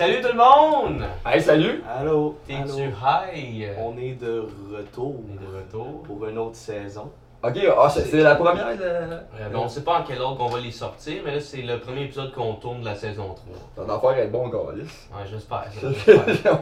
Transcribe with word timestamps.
Salut 0.00 0.22
tout 0.22 0.28
le 0.28 0.38
monde! 0.38 1.04
Hey, 1.26 1.42
salut! 1.42 1.82
Allô? 1.86 2.34
T'es-tu 2.46 2.84
allô? 2.84 2.94
high? 3.04 3.68
On 3.78 3.98
est 3.98 4.14
de 4.14 4.46
retour 4.74 5.14
On 5.28 5.34
est 5.34 5.46
de 5.46 5.56
retour. 5.58 6.02
pour 6.04 6.26
une 6.26 6.38
autre 6.38 6.56
saison. 6.56 7.10
Ok, 7.42 7.58
ah, 7.76 7.90
c'est 7.90 8.22
la 8.22 8.34
première 8.34 8.78
de. 8.78 8.82
Euh, 8.82 9.18
ben, 9.52 9.58
on 9.58 9.68
sait 9.68 9.84
pas 9.84 10.00
en 10.00 10.02
quel 10.02 10.22
ordre 10.22 10.42
on 10.42 10.48
va 10.48 10.58
les 10.58 10.70
sortir, 10.70 11.20
mais 11.22 11.34
là 11.34 11.40
c'est 11.40 11.60
le 11.60 11.78
premier 11.80 12.04
épisode 12.04 12.32
qu'on 12.32 12.54
tourne 12.54 12.80
de 12.80 12.86
la 12.86 12.94
saison 12.94 13.34
3. 13.34 13.36
Ça 13.76 13.84
doit 13.84 14.00
faire 14.00 14.24
être 14.24 14.32
bon, 14.32 14.48
Calis. 14.48 14.88
Ouais, 15.12 15.26
j'espère. 15.30 15.66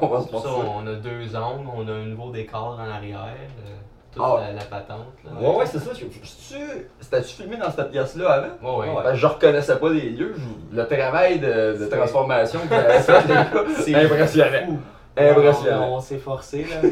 on 0.03 0.07
va 0.09 0.21
se 0.21 0.29
ça, 0.31 0.49
on 0.49 0.85
a 0.89 0.95
deux 0.95 1.37
angles, 1.37 1.69
on 1.73 1.87
a 1.87 1.93
un 1.93 2.07
nouveau 2.07 2.33
décor 2.33 2.81
en 2.81 2.91
arrière, 2.91 3.37
euh, 3.65 3.77
toute 4.13 4.23
Ah. 4.25 4.41
la, 4.41 4.53
la 4.53 4.65
patente. 4.65 5.07
Là. 5.25 5.31
Ouais, 5.41 5.57
ouais, 5.57 5.67
c'est 5.67 5.79
ça. 5.79 5.91
C'était-tu 7.01 7.29
filmé 7.35 7.57
dans 7.57 7.71
cette 7.71 7.91
pièce-là 7.91 8.31
avant? 8.31 8.79
Ouais, 8.81 8.89
ouais. 8.89 8.95
Parce 8.95 9.11
que 9.11 9.17
je 9.17 9.27
reconnaissais 9.27 9.77
pas 9.77 9.91
les 9.91 10.11
lieux. 10.11 10.35
je- 10.37 10.77
Le 10.77 10.87
travail 10.87 11.39
de, 11.39 11.77
de 11.79 11.87
transformation 11.87 12.61
que 12.61 12.69
j'avais 12.75 13.01
fait, 13.01 13.23
les 13.23 13.35
gars, 13.35 13.51
C'est 13.79 13.95
impressionnant. 13.95 14.67
fou. 14.67 14.79
Impressionnant. 15.17 15.89
On, 15.91 15.97
on 15.97 16.01
s'est 16.01 16.19
forcé 16.19 16.65
là. 16.65 16.89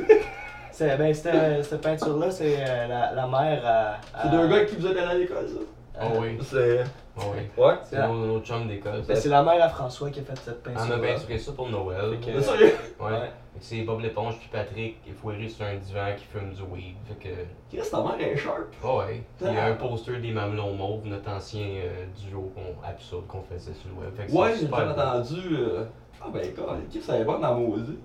C'est- 0.72 0.96
ben, 0.96 1.14
cette 1.14 1.80
peinture-là, 1.80 2.30
c'est 2.30 2.56
euh, 2.58 2.86
la, 2.88 3.12
la 3.14 3.26
mère 3.26 3.62
à. 3.64 4.18
à- 4.18 4.22
C'est 4.24 4.30
deux 4.30 4.48
gars 4.48 4.64
qui 4.64 4.76
vous 4.76 4.86
êtes 4.86 4.96
allés 4.98 5.06
à 5.10 5.14
l'école, 5.14 5.46
ça? 5.48 5.60
Ah 5.98 6.04
oui, 6.20 6.36
C'est. 6.42 6.80
ah 7.16 7.22
oui. 7.34 7.64
Ouais? 7.64 7.74
C'est 7.84 7.98
nos, 8.06 8.26
nos 8.26 8.40
chums 8.40 8.68
d'école. 8.68 9.00
Ben, 9.08 9.16
c'est 9.16 9.30
la 9.30 9.42
mère 9.42 9.64
à 9.64 9.68
François 9.70 10.10
qui 10.10 10.20
a 10.20 10.22
fait 10.24 10.38
cette 10.44 10.62
On 10.66 10.92
a 10.92 10.98
peinturé 10.98 11.38
ça 11.38 11.52
pour 11.52 11.70
Noël. 11.70 12.18
Que- 12.20 12.32
C'est 12.34 12.42
sérieux? 12.42 12.74
Ouais. 13.00 13.12
Ouais. 13.12 13.30
Que 13.58 13.64
C'est 13.64 13.82
Bob 13.82 14.00
l'éponge 14.00 14.38
puis 14.38 14.48
Patrick 14.52 14.96
est 15.08 15.12
foiré 15.12 15.48
sur 15.48 15.64
un 15.64 15.76
divan 15.76 16.14
qui 16.16 16.24
fume 16.24 16.50
du 16.52 16.62
weed. 16.62 16.94
Fait 17.08 17.14
que. 17.28 17.34
Chris, 17.76 17.88
ta 17.90 18.02
mère 18.02 18.20
est 18.20 18.36
sharp. 18.36 18.74
Ah 18.84 18.96
ouais. 18.96 19.22
Il 19.40 19.46
y 19.46 19.56
a 19.56 19.66
un 19.66 19.74
poster 19.74 20.18
des 20.20 20.32
Mamelons 20.32 20.74
Mauves, 20.74 21.06
notre 21.06 21.30
ancien 21.30 21.64
euh, 21.66 22.06
duo 22.28 22.52
qu'on- 22.54 22.86
absurde 22.86 23.26
qu'on 23.26 23.42
faisait 23.42 23.72
sur 23.74 23.88
le 23.90 24.04
web. 24.04 24.14
Fait 24.14 24.26
que 24.26 24.32
Ouais, 24.32 24.54
j'ai 24.58 24.66
beau. 24.66 24.76
entendu. 24.76 25.40
euh, 25.52 25.84
Ah, 26.20 26.26
ben, 26.32 26.54
quoi, 26.54 26.76
Chris, 26.90 27.00
ça 27.02 27.18
est 27.18 27.24
bonne 27.24 27.40
dans 27.40 27.54
maudit. 27.58 27.98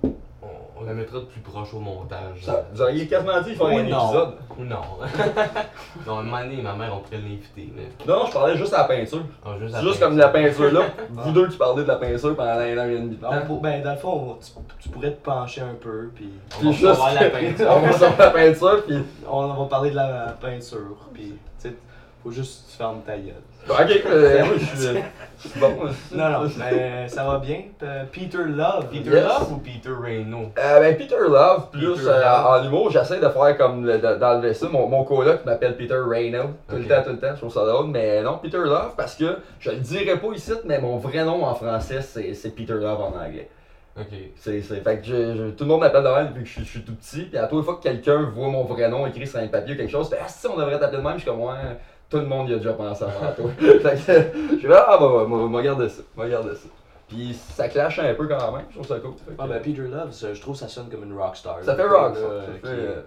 On, 0.43 0.81
on 0.81 0.85
la 0.85 0.93
mettra 0.93 1.19
de 1.19 1.25
plus 1.25 1.39
proche 1.41 1.73
au 1.73 1.79
montage. 1.79 2.41
Ça- 2.41 2.65
Vous 2.73 2.81
auriez 2.81 3.07
quasiment 3.07 3.39
dit 3.41 3.49
qu'il 3.49 3.55
fallait 3.57 3.79
un 3.81 3.83
non. 3.83 4.07
épisode. 4.07 4.33
Ou 4.57 4.63
non. 4.63 4.81
non, 6.07 6.17
un 6.17 6.23
moment 6.23 6.39
donné, 6.41 6.61
ma 6.63 6.73
mère, 6.73 6.95
on 6.95 6.99
pourrait 7.01 7.17
l'inviter. 7.17 7.71
Mais... 7.75 7.89
Non, 8.07 8.25
je 8.25 8.31
parlais 8.33 8.57
juste 8.57 8.73
à 8.73 8.79
la 8.79 8.83
peinture. 8.85 9.23
Ah, 9.45 9.51
juste 9.59 9.73
la 9.73 9.81
juste 9.81 9.99
fin. 9.99 10.05
comme 10.05 10.15
de 10.15 10.19
la 10.21 10.29
peinture 10.29 10.71
là. 10.71 10.81
Vous 11.11 11.31
deux 11.31 11.47
qui 11.47 11.57
parlez 11.57 11.83
de 11.83 11.87
la 11.87 11.97
peinture 11.97 12.35
pendant 12.35 12.49
un 12.51 12.77
an 12.77 12.85
et 12.89 12.97
demi. 12.97 13.19
ben, 13.61 13.83
dans 13.83 13.91
le 13.91 13.97
fond, 13.97 14.37
tu, 14.41 14.51
tu 14.79 14.89
pourrais 14.89 15.11
te 15.11 15.23
pencher 15.23 15.61
un 15.61 15.75
peu, 15.79 16.09
puis 16.15 16.29
On 16.63 16.71
va 16.71 16.93
voir 16.93 17.13
la 17.13 17.29
peinture. 17.29 17.67
on 17.75 17.79
va 17.79 17.93
sur 17.93 18.17
la 18.17 18.29
peinture, 18.31 18.83
puis. 18.85 18.97
on 19.29 19.47
va 19.47 19.65
parler 19.65 19.91
de 19.91 19.95
la 19.95 20.35
peinture, 20.41 20.97
puis 21.13 21.35
tu 21.61 21.69
sais, 21.69 21.75
faut 22.23 22.31
juste 22.31 22.65
que 22.65 22.71
tu 22.71 22.77
fermes 22.77 23.01
ta 23.01 23.15
gueule. 23.17 23.35
Ok, 23.69 24.03
euh, 24.07 24.39
moi 24.45 24.53
je 24.57 24.65
suis. 24.65 24.87
euh, 24.87 25.01
je 25.43 25.47
suis 25.49 25.59
bon. 25.59 25.75
Non, 26.13 26.29
non, 26.29 26.39
mais 26.59 27.07
ça 27.07 27.23
va 27.23 27.37
bien. 27.39 27.61
Peter 28.11 28.43
Love. 28.45 28.87
Peter 28.91 29.09
Yes. 29.11 29.23
Love 29.23 29.53
ou 29.53 29.57
Peter 29.57 29.89
Reynaud? 29.89 30.51
Euh, 30.57 30.79
ben 30.79 30.97
Peter 30.97 31.15
Love, 31.19 31.69
plus 31.71 31.87
Peter 31.95 32.09
euh, 32.09 32.19
Love. 32.21 32.45
en 32.47 32.63
humour, 32.65 32.91
j'essaie 32.91 33.19
de 33.19 33.29
faire 33.29 33.57
comme 33.57 33.85
le- 33.85 33.99
de- 33.99 34.15
d'enlever 34.15 34.53
ça. 34.53 34.67
Mon, 34.69 34.87
mon 34.87 35.03
coloc 35.03 35.45
m'appelle 35.45 35.77
Peter 35.77 35.95
Reyno, 35.97 36.43
tout 36.69 36.75
le 36.75 36.85
temps, 36.87 37.03
tout 37.03 37.11
le 37.11 37.19
temps, 37.19 37.31
je 37.33 37.37
trouve 37.39 37.53
ça 37.53 37.65
drôle. 37.65 37.87
Mais 37.87 38.21
non, 38.23 38.39
Peter 38.41 38.57
Love, 38.57 38.93
parce 38.97 39.15
que 39.15 39.37
je 39.59 39.69
le 39.71 39.77
dirais 39.77 40.17
pas 40.17 40.27
ici, 40.33 40.53
mais 40.65 40.79
mon 40.79 40.97
vrai 40.97 41.23
nom 41.23 41.43
en 41.43 41.55
français, 41.55 42.01
c'est 42.01 42.33
c'est 42.33 42.49
Peter 42.55 42.73
Love 42.73 42.99
en 43.01 43.13
anglais. 43.19 43.49
Ok. 43.99 44.07
C'est, 44.37 44.61
c'est, 44.61 44.81
fait 44.81 44.99
que 45.01 45.05
je- 45.05 45.35
je- 45.35 45.49
tout 45.51 45.65
le 45.65 45.69
monde 45.69 45.81
m'appelle 45.81 46.03
de 46.03 46.07
même 46.09 46.27
depuis 46.27 46.43
que 46.43 46.47
je, 46.47 46.53
suis- 46.53 46.63
je 46.65 46.69
suis 46.69 46.81
tout 46.83 46.95
petit. 46.95 47.23
Puis 47.23 47.37
à 47.37 47.47
toute 47.47 47.63
fois 47.65 47.75
que 47.75 47.83
quelqu'un 47.83 48.21
voit 48.33 48.47
mon 48.47 48.63
vrai 48.63 48.87
nom 48.89 49.05
écrit 49.05 49.27
sur 49.27 49.39
un 49.39 49.47
papier 49.47 49.73
ou 49.73 49.77
quelque 49.77 49.91
chose, 49.91 50.09
fait 50.09 50.17
Ah, 50.23 50.27
si 50.29 50.47
on 50.47 50.55
devrait 50.57 50.79
t'appeler 50.79 50.99
de 50.99 51.03
même, 51.03 51.13
je 51.15 51.21
suis 51.23 51.29
comme, 51.29 51.41
ouais, 51.41 51.53
tout 52.11 52.17
le 52.17 52.25
monde 52.25 52.49
y 52.49 52.53
a 52.53 52.57
déjà 52.57 52.73
pensé 52.73 53.03
avant 53.05 53.31
toi. 53.33 53.49
fait 53.59 53.79
que 54.05 54.53
je 54.53 54.57
suis 54.59 54.67
là, 54.67 54.85
ah, 54.87 54.97
bah, 54.99 55.07
bah, 55.11 55.25
bah, 55.27 55.37
bah, 55.49 55.57
regarder 55.57 55.89
ça, 55.89 56.01
bah, 56.15 56.23
regarder 56.25 56.53
ça. 56.55 56.67
Puis 57.07 57.33
ça 57.33 57.67
clash 57.67 57.99
un 57.99 58.13
peu 58.13 58.27
quand 58.27 58.51
même, 58.51 58.65
je 58.69 58.75
trouve 58.75 58.87
ça 58.87 58.99
cool. 58.99 59.13
Fait 59.25 59.31
que- 59.31 59.35
Ah, 59.39 59.47
ben 59.47 59.61
Peter 59.61 59.81
Love, 59.81 60.11
ça, 60.11 60.33
je 60.33 60.41
trouve 60.41 60.55
ça 60.55 60.67
sonne 60.67 60.89
comme 60.89 61.03
une 61.03 61.17
rockstar. 61.17 61.57
ça 61.63 61.71
là, 61.75 61.83
fait 61.83 61.89
là, 61.89 61.97
rock, 62.07 62.15
ça. 62.15 62.21
euh, 62.21 62.45
Ça 62.45 62.51
qui, 62.53 62.59
fait, 62.59 62.67
euh, 62.67 63.01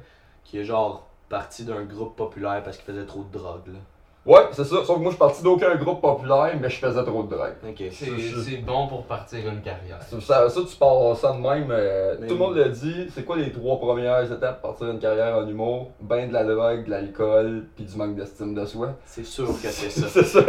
qui 0.45 0.59
est 0.59 0.65
genre 0.65 1.07
parti 1.29 1.65
d'un 1.65 1.83
groupe 1.85 2.17
populaire 2.17 2.63
parce 2.63 2.77
qu'il 2.77 2.85
faisait 2.87 3.07
trop 3.07 3.23
de 3.23 3.39
drogue. 3.39 3.67
Là. 3.69 3.79
Ouais, 4.27 4.41
c'est 4.53 4.65
ça. 4.65 4.77
Sauf 4.87 4.97
que 4.97 5.03
moi, 5.03 5.11
je 5.11 5.17
suis 5.17 5.19
parti 5.19 5.43
d'aucun 5.43 5.75
groupe 5.77 6.01
populaire, 6.01 6.55
mais 6.59 6.71
je 6.71 6.79
faisais 6.79 7.05
trop 7.05 7.23
de 7.25 7.29
drogue. 7.35 7.57
Ok. 7.69 7.83
C'est 7.91 8.57
bon 8.65 8.87
pour 8.89 9.03
partir 9.05 9.41
une 9.47 9.61
carrière. 9.61 9.99
Ça, 10.01 10.19
ça, 10.21 10.49
ça, 10.49 10.61
tu 10.67 10.77
pars 10.77 11.15
ça 11.15 11.33
de 11.33 11.39
même. 11.39 11.67
euh, 11.71 12.17
Mais 12.21 12.27
tout 12.27 12.33
le 12.35 12.39
monde 12.41 12.57
le 12.57 12.71
dit. 12.71 13.07
C'est 13.15 13.25
quoi 13.25 13.37
les 13.37 13.53
trois 13.53 13.79
premières 13.79 14.25
étapes 14.33 14.63
pour 14.63 14.71
partir 14.71 14.87
d'une 14.89 14.99
carrière 14.99 15.37
en 15.37 15.47
humour? 15.47 15.91
Ben 16.01 16.29
de 16.29 16.33
la 16.33 16.45
drogue, 16.45 16.87
de 16.87 16.91
l'alcool, 16.91 17.65
puis 17.77 17.85
du 17.85 17.97
manque 17.99 18.17
d'estime 18.17 18.55
de 18.55 18.65
soi. 18.65 18.95
C'est 19.05 19.27
sûr 19.27 19.47
que 19.49 19.69
c'est 19.69 19.91
ça. 19.91 20.07
C'est 20.09 20.23
ça. 20.25 20.41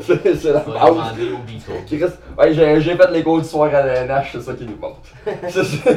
C'est 0.00 0.34
c'est 0.36 0.52
la 0.52 0.60
base. 0.60 0.74
demander 0.74 1.32
aux 1.32 1.42
Beatles. 1.46 1.84
Qui 1.86 2.02
reste- 2.02 2.18
Ouais, 2.38 2.54
j'ai 2.54 2.80
j'ai 2.80 2.96
fait 2.96 3.10
les 3.10 3.22
cours 3.22 3.40
du 3.42 3.44
soir 3.46 3.68
à 3.74 3.82
l'ANH, 3.82 4.30
c'est 4.32 4.40
ça 4.40 4.54
qui 4.54 4.64
nous 4.64 4.76
manque. 4.76 4.96
C'est 5.48 5.64
ça. 5.64 5.90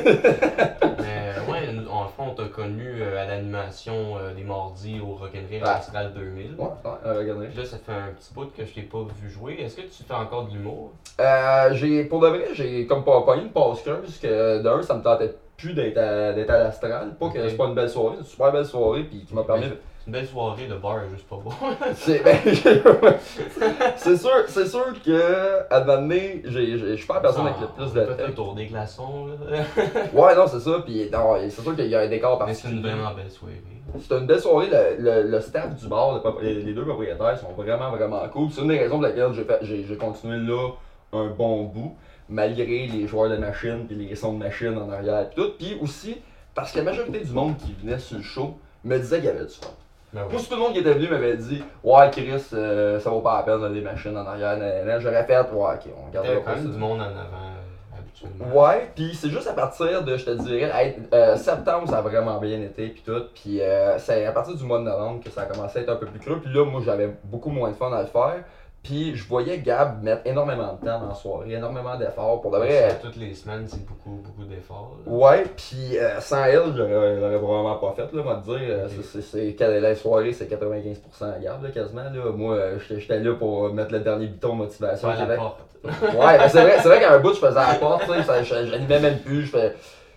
En 1.91 2.07
fond, 2.07 2.27
on 2.31 2.33
t'a 2.35 2.45
connu 2.45 3.01
euh, 3.01 3.21
à 3.21 3.25
l'animation 3.27 4.17
euh, 4.17 4.33
des 4.33 4.43
Mardis 4.43 4.99
au 5.01 5.15
Rock'n'Rire 5.15 5.61
Ouais. 5.63 5.69
Astral 5.69 6.13
2000. 6.13 6.55
Ouais, 6.57 6.65
ouais, 6.65 6.91
euh, 7.05 7.19
regardez. 7.19 7.47
Là, 7.47 7.65
ça 7.65 7.77
fait 7.77 7.91
un 7.91 8.13
petit 8.17 8.33
bout 8.33 8.45
que 8.55 8.65
je 8.65 8.73
t'ai 8.73 8.81
pas 8.83 8.99
vu 9.21 9.29
jouer. 9.29 9.57
Est-ce 9.59 9.75
que 9.75 9.81
tu 9.81 10.03
fais 10.07 10.13
encore 10.13 10.47
de 10.47 10.53
l'humour? 10.53 10.91
Euh, 11.19 11.69
j'ai, 11.73 12.05
pour 12.05 12.21
de 12.21 12.27
vrai, 12.27 12.45
j'ai 12.53 12.87
comme 12.87 13.03
pas 13.03 13.23
une 13.35 13.49
passe 13.49 13.81
creuse 13.81 14.17
que 14.19 14.61
d'un, 14.61 14.81
ça 14.81 14.95
me 14.95 15.03
tentait 15.03 15.35
plus 15.57 15.73
d'être 15.73 15.97
à, 15.97 16.33
d'être 16.33 16.49
à 16.49 16.57
l'astral. 16.59 17.15
Pas 17.19 17.29
que 17.29 17.49
c'est 17.49 17.57
pas 17.57 17.65
une 17.65 17.75
belle 17.75 17.89
soirée, 17.89 18.15
c'est 18.15 18.21
une 18.23 18.27
super 18.29 18.51
belle 18.51 18.65
soirée, 18.65 19.03
puis 19.03 19.23
qui 19.25 19.35
m'a 19.35 19.43
permis. 19.43 19.65
C'est 20.03 20.07
une 20.07 20.13
belle 20.13 20.27
soirée, 20.27 20.65
le 20.67 20.77
bar 20.77 21.03
est 21.03 21.09
juste 21.11 21.27
pas 21.27 21.35
bon. 21.35 21.51
C'est 21.93 22.23
ben, 22.23 22.35
c'est 23.97 24.17
sûr, 24.17 24.31
c'est 24.47 24.65
sûr 24.65 24.93
que 25.05 25.71
à 25.71 25.85
j'ai- 26.09 26.77
je 26.79 26.95
suis 26.95 27.05
pas 27.05 27.15
la 27.15 27.19
personne 27.19 27.45
avec 27.45 27.61
le 27.61 27.67
plus 27.67 27.93
de 27.93 28.31
tour 28.31 28.55
des 28.55 28.65
glaçons, 28.65 29.27
là. 29.27 29.63
Ouais, 30.13 30.35
non, 30.35 30.47
c'est 30.47 30.59
ça, 30.59 30.81
puis 30.83 31.07
non, 31.11 31.35
c'est 31.49 31.61
sûr 31.61 31.75
qu'il 31.75 31.85
y 31.85 31.93
a 31.95 31.99
un 31.99 32.07
décor 32.07 32.43
Mais 32.47 32.53
c'est 32.55 32.69
une 32.69 32.81
particulier. 32.81 32.93
vraiment 33.03 33.15
belle 33.15 33.29
soirée. 33.29 33.61
C'était 33.99 34.17
une 34.17 34.25
belle 34.25 34.39
soirée, 34.39 34.69
le, 34.71 35.03
le, 35.03 35.29
le 35.29 35.39
staff 35.41 35.75
du 35.75 35.87
bar, 35.87 36.13
le 36.23 36.41
les, 36.41 36.61
les 36.63 36.73
deux 36.73 36.83
propriétaires 36.85 37.37
sont 37.37 37.51
vraiment, 37.53 37.91
vraiment 37.91 38.27
cool. 38.29 38.49
C'est 38.51 38.61
une 38.61 38.69
des 38.69 38.79
raisons 38.79 38.95
pour 38.99 39.03
laquelle 39.03 39.31
j'ai, 39.61 39.97
continué 39.97 40.37
là 40.37 40.69
un 41.13 41.27
bon 41.27 41.65
bout, 41.65 41.95
malgré 42.27 42.87
les 42.87 43.05
joueurs 43.05 43.29
de 43.29 43.37
machine 43.37 43.85
puis 43.85 43.95
les 43.95 44.15
sons 44.15 44.33
de 44.33 44.39
machine 44.39 44.75
en 44.77 44.89
arrière 44.89 45.27
et 45.31 45.35
tout. 45.35 45.51
Puis 45.59 45.77
aussi, 45.79 46.17
parce 46.55 46.71
que 46.71 46.79
la 46.79 46.85
majorité 46.85 47.19
du 47.19 47.31
monde 47.33 47.55
qui 47.57 47.75
venait 47.83 47.99
sur 47.99 48.17
le 48.17 48.23
show 48.23 48.57
me 48.83 48.97
disait 48.97 49.17
qu'il 49.17 49.25
y 49.25 49.29
avait 49.29 49.45
du 49.45 49.53
fun. 49.53 49.67
Ben 50.13 50.25
si 50.37 50.49
tout 50.49 50.55
le 50.55 50.61
monde 50.61 50.73
qui 50.73 50.79
était 50.79 50.93
venu 50.93 51.07
m'avait 51.07 51.37
dit 51.37 51.63
Ouais, 51.83 52.09
Chris, 52.11 52.43
euh, 52.53 52.99
ça 52.99 53.09
vaut 53.09 53.21
pas 53.21 53.37
la 53.37 53.43
peine, 53.43 53.73
des 53.73 53.81
machines 53.81 54.17
en 54.17 54.25
arrière, 54.25 54.99
j'aurais 54.99 55.23
fait 55.23 55.39
Ouais, 55.51 55.75
ok, 55.75 55.89
on 56.13 56.17
avait 56.17 56.35
pas 56.37 56.51
quand 56.51 56.55
même 56.57 56.71
du 56.71 56.77
monde 56.77 56.99
en 56.99 57.03
avant, 57.03 57.13
euh, 57.15 57.97
habituellement. 57.97 58.61
Ouais, 58.61 58.91
puis 58.93 59.15
c'est 59.15 59.29
juste 59.29 59.47
à 59.47 59.53
partir 59.53 60.03
de, 60.03 60.17
je 60.17 60.25
te 60.25 60.31
dirais, 60.31 60.69
hey, 60.73 60.95
euh, 61.13 61.37
septembre, 61.37 61.87
ça 61.87 61.99
a 61.99 62.01
vraiment 62.01 62.39
bien 62.39 62.61
été, 62.61 62.89
puis 62.89 63.03
tout. 63.05 63.23
Puis 63.33 63.61
euh, 63.61 63.97
c'est 63.99 64.25
à 64.25 64.33
partir 64.33 64.55
du 64.55 64.63
mois 64.65 64.79
de 64.79 64.83
novembre 64.83 65.23
que 65.23 65.29
ça 65.29 65.43
a 65.43 65.45
commencé 65.45 65.79
à 65.79 65.81
être 65.83 65.89
un 65.89 65.95
peu 65.95 66.07
plus 66.07 66.19
creux. 66.19 66.41
Puis 66.41 66.53
là, 66.53 66.65
moi, 66.65 66.81
j'avais 66.83 67.15
beaucoup 67.23 67.49
moins 67.49 67.69
de 67.69 67.75
fun 67.75 67.91
à 67.93 68.01
le 68.01 68.07
faire. 68.07 68.43
Puis 68.83 69.15
je 69.15 69.27
voyais 69.27 69.59
Gab 69.59 70.01
mettre 70.01 70.21
énormément 70.25 70.73
de 70.73 70.85
temps 70.85 70.99
dans 70.99 71.09
la 71.09 71.13
soirée, 71.13 71.51
énormément 71.53 71.95
d'efforts. 71.97 72.41
Pour 72.41 72.49
de 72.51 72.57
vrai, 72.57 72.89
Ça, 72.89 72.95
Toutes 72.95 73.15
les 73.17 73.33
semaines, 73.35 73.65
c'est 73.67 73.85
beaucoup, 73.85 74.21
beaucoup 74.23 74.43
d'efforts. 74.43 74.97
là. 75.05 75.11
Ouais, 75.11 75.43
puis 75.55 75.99
euh, 75.99 76.19
sans 76.19 76.43
elle, 76.45 76.73
j'aurais 76.75 77.19
j'aurais 77.19 77.37
probablement 77.37 77.75
pas 77.75 77.93
fait, 77.95 78.11
là, 78.15 78.23
moi, 78.23 78.41
te 78.43 78.45
dire. 78.57 78.77
Ok. 78.85 78.91
c'est- 79.03 79.21
c'est- 79.21 79.55
c'est- 79.57 79.79
la 79.79 79.95
soirée, 79.95 80.33
c'est 80.33 80.47
95% 80.47 81.25
à 81.35 81.39
garde, 81.39 81.63
là, 81.63 81.69
quasiment. 81.69 82.01
Là. 82.03 82.31
Moi, 82.35 82.55
euh, 82.55 82.79
j'étais 82.79 82.99
j'étais 83.01 83.19
là 83.19 83.35
pour 83.35 83.71
mettre 83.71 83.91
le 83.91 83.99
dernier 83.99 84.25
bouton 84.27 84.55
motivation. 84.55 85.09
La 85.09 85.35
porte. 85.35 85.59
Ouais, 85.83 86.37
ben 86.37 86.47
c'est 86.49 86.61
vrai, 86.61 86.77
c'est 86.81 86.87
vrai 86.87 86.99
qu'à 86.99 87.13
un 87.13 87.19
bout, 87.19 87.33
je 87.33 87.39
faisais 87.39 87.53
la 87.55 87.75
porte, 87.75 88.03
j'animais 88.43 88.99
même 88.99 89.19
plus, 89.19 89.51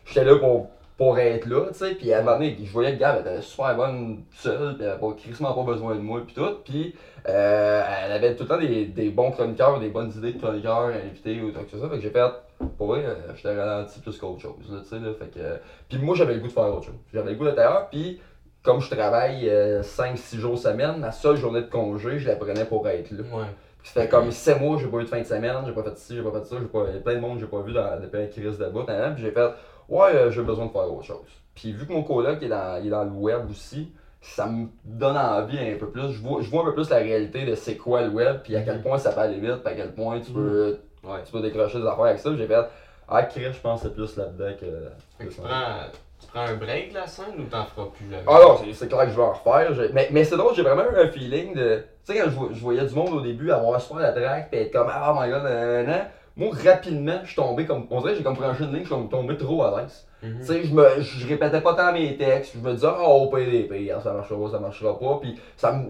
j'étais 0.07 0.25
là 0.25 0.37
pour, 0.39 0.69
pour 0.97 1.19
être 1.19 1.47
là, 1.47 1.67
tu 1.73 1.79
sais, 1.79 1.95
puis 1.95 2.13
à 2.13 2.19
un 2.19 2.23
moment 2.23 2.39
donné, 2.39 2.57
je 2.63 2.71
voyais 2.71 2.95
que 2.95 3.01
Gab 3.01 3.21
était 3.21 3.43
super 3.43 3.75
bonne 3.77 4.25
seule, 4.31 4.77
puis 4.77 4.85
elle 4.85 4.91
avait 4.91 5.01
pas, 5.01 5.13
crissement 5.15 5.53
pas 5.53 5.65
besoin 5.65 5.97
de 5.97 6.01
moi, 6.01 6.23
puis 6.25 6.35
tout, 6.35 6.59
puis 6.65 6.95
euh, 7.29 7.83
elle 8.05 8.13
avait 8.13 8.37
tout 8.37 8.45
le 8.45 8.49
temps 8.49 8.59
des, 8.59 8.87
des 8.87 9.11
bons 9.11 9.33
chroniqueurs, 9.33 9.81
des 9.81 9.89
bonnes 9.89 10.13
idées 10.17 10.35
de 10.35 10.39
chroniqueurs 10.39 10.93
invités 10.95 11.41
ou 11.41 11.51
trucs 11.51 11.71
comme 11.71 11.81
ça, 11.81 11.89
fait 11.89 11.97
que 11.97 12.03
j'ai 12.03 12.11
fait, 12.11 12.31
pour 12.79 12.89
vrai, 12.89 13.05
euh, 13.05 13.15
j'étais 13.35 13.57
ralenti 13.57 13.99
plus 14.01 14.17
qu'autre 14.19 14.41
chose, 14.41 14.71
là, 14.71 14.79
tu 14.83 14.89
sais, 14.89 14.99
là, 15.01 15.11
fait 15.19 15.31
que, 15.35 15.61
puis 15.89 15.99
moi, 15.99 16.15
j'avais 16.15 16.35
le 16.35 16.41
goût 16.41 16.49
de 16.49 16.53
faire 16.53 16.73
autre 16.73 16.85
chose, 16.85 16.95
j'avais 17.13 17.33
le 17.33 17.37
goût 17.37 17.45
d'être 17.45 17.59
ailleurs, 17.59 17.89
puis 17.91 18.21
comme 18.63 18.81
je 18.81 18.89
travaille 18.89 19.47
5-6 19.47 20.37
jours 20.39 20.59
semaine, 20.59 21.01
la 21.01 21.13
seule 21.13 21.37
journée 21.37 21.61
de 21.61 21.67
congé, 21.67 22.19
je 22.19 22.29
la 22.29 22.37
prenais 22.37 22.65
pour 22.65 22.89
être 22.89 23.11
là. 23.11 23.23
Ouais. 23.31 23.45
Fait 23.83 24.09
comme 24.09 24.33
7 24.33 24.61
mois, 24.61 24.79
j'ai 24.81 24.87
pas 24.87 24.97
eu 24.99 25.03
de 25.03 25.09
fin 25.09 25.19
de 25.19 25.25
semaine, 25.25 25.57
j'ai 25.67 25.73
pas 25.73 25.83
fait 25.83 25.99
ci, 25.99 26.17
j'ai 26.17 26.23
pas 26.23 26.33
fait 26.33 26.47
ça, 26.47 26.57
j'ai 26.59 26.67
pas. 26.67 26.87
Il 26.89 26.95
y 26.95 26.99
a 26.99 27.01
plein 27.03 27.17
de 27.17 27.21
monde 27.21 27.35
que 27.35 27.41
j'ai 27.41 27.51
pas 27.51 27.61
vu 27.61 27.75
dans 27.75 28.01
depuis 28.01 28.23
un 28.23 28.27
crise 28.29 28.57
de 28.57 28.67
bout, 28.71 28.85
puis 28.85 28.95
j'ai 29.19 29.31
fait 29.31 29.51
Ouais, 29.89 30.15
euh, 30.15 30.31
j'ai 30.31 30.43
besoin 30.43 30.67
de 30.67 30.71
faire 30.71 30.91
autre 30.93 31.05
chose. 31.05 31.27
Puis 31.55 31.73
vu 31.73 31.87
que 31.87 31.93
mon 31.93 32.03
coloc 32.03 32.43
est 32.43 32.49
dans, 32.49 32.81
il 32.81 32.87
est 32.89 32.91
dans 32.91 33.05
le 33.05 33.11
web 33.11 33.49
aussi, 33.51 33.93
ça 34.21 34.47
me 34.47 34.67
donne 34.85 35.17
envie 35.17 35.59
un 35.59 35.77
peu 35.79 35.89
plus. 35.91 36.11
Je 36.13 36.21
vois, 36.23 36.41
je 36.43 36.49
vois 36.51 36.63
un 36.63 36.67
peu 36.67 36.75
plus 36.75 36.89
la 36.91 36.97
réalité 36.97 37.45
de 37.45 37.55
c'est 37.55 37.77
quoi 37.77 38.03
le 38.03 38.09
web, 38.09 38.39
puis 38.43 38.57
à 38.57 38.63
quel 38.63 38.81
point 38.83 38.99
ça 38.99 39.13
peut 39.13 39.21
aller 39.21 39.39
vite, 39.39 39.63
puis 39.63 39.73
à 39.73 39.77
quel 39.77 39.93
point 39.95 40.19
tu 40.21 40.33
peux, 40.33 40.79
Ouais. 41.05 41.19
tu 41.25 41.33
peux 41.33 41.43
décrocher 41.43 41.79
des 41.81 41.87
affaires 41.87 42.05
avec 42.07 42.19
ça. 42.19 42.31
J'ai 42.37 42.47
fait 42.47 42.57
Ah, 43.07 43.23
Chris, 43.25 43.43
je 43.53 43.61
pense 43.61 43.83
que 43.83 43.89
c'est 43.89 43.95
plus 43.95 44.17
là-dedans 44.17 44.53
que. 44.59 44.67
Tu 45.21 45.27
prends, 45.37 45.49
tu 46.19 46.27
prends 46.29 46.41
un 46.41 46.55
break 46.55 46.89
de 46.89 46.95
la 46.95 47.07
scène 47.07 47.35
ou 47.39 47.43
t'en 47.45 47.65
feras 47.67 47.89
plus 47.95 48.11
jamais? 48.11 48.23
Ah 48.27 48.39
non, 48.43 48.57
c'est- 48.73 48.89
clair 48.89 49.05
que 49.05 49.11
je 49.11 49.17
vais 49.17 49.23
en 49.23 49.33
refaire. 49.35 49.91
Mais, 49.93 50.09
mais 50.11 50.25
c'est 50.25 50.39
drôle, 50.39 50.55
j'ai 50.55 50.63
vraiment 50.63 50.85
eu 50.91 50.97
un 50.97 51.09
feeling 51.11 51.55
de. 51.55 51.85
Tu 52.07 52.15
sais, 52.15 52.19
quand 52.19 52.31
je, 52.31 52.35
vo- 52.35 52.49
je 52.51 52.61
voyais 52.61 52.87
du 52.87 52.95
monde 52.95 53.13
au 53.13 53.21
début 53.21 53.51
avoir 53.51 53.79
super 53.79 54.01
la 54.03 54.13
track, 54.13 54.51
pis 54.51 54.57
être 54.57 54.73
comme 54.73 54.89
Ah, 54.91 55.13
oh 55.15 55.21
my 55.21 55.29
god, 55.31 55.43
nan, 55.43 55.53
nan, 55.55 55.87
nan. 55.87 56.01
Moi, 56.37 56.51
rapidement, 56.65 57.21
je 57.23 57.29
suis 57.29 57.37
tombé 57.37 57.65
comme. 57.65 57.87
On 57.91 58.01
dirait 58.01 58.13
que 58.13 58.19
j'ai 58.19 58.25
comme 58.25 58.35
franchi 58.35 58.65
une 58.65 58.73
ligne, 58.73 58.85
je 58.85 58.93
suis 58.93 59.09
tombé 59.09 59.37
trop 59.37 59.63
à 59.63 59.81
l'aise. 59.83 60.07
Mhm. 60.23 60.39
Tu 60.41 60.47
sais, 60.47 60.65
je 60.65 60.75
me 60.75 61.01
je 61.01 61.29
répétais 61.29 61.61
pas 61.61 61.75
tant 61.75 61.93
mes 61.93 62.17
textes, 62.17 62.55
je 62.57 62.61
me 62.61 62.75
disais, 62.75 62.89
oh, 62.89 63.25
au 63.25 63.27
PDP, 63.29 63.93
ça 64.03 64.13
marchera 64.13 64.41
pas, 64.41 64.51
ça 64.51 64.59
marchera 64.59 64.99
pas. 64.99 65.21
Puis 65.21 65.39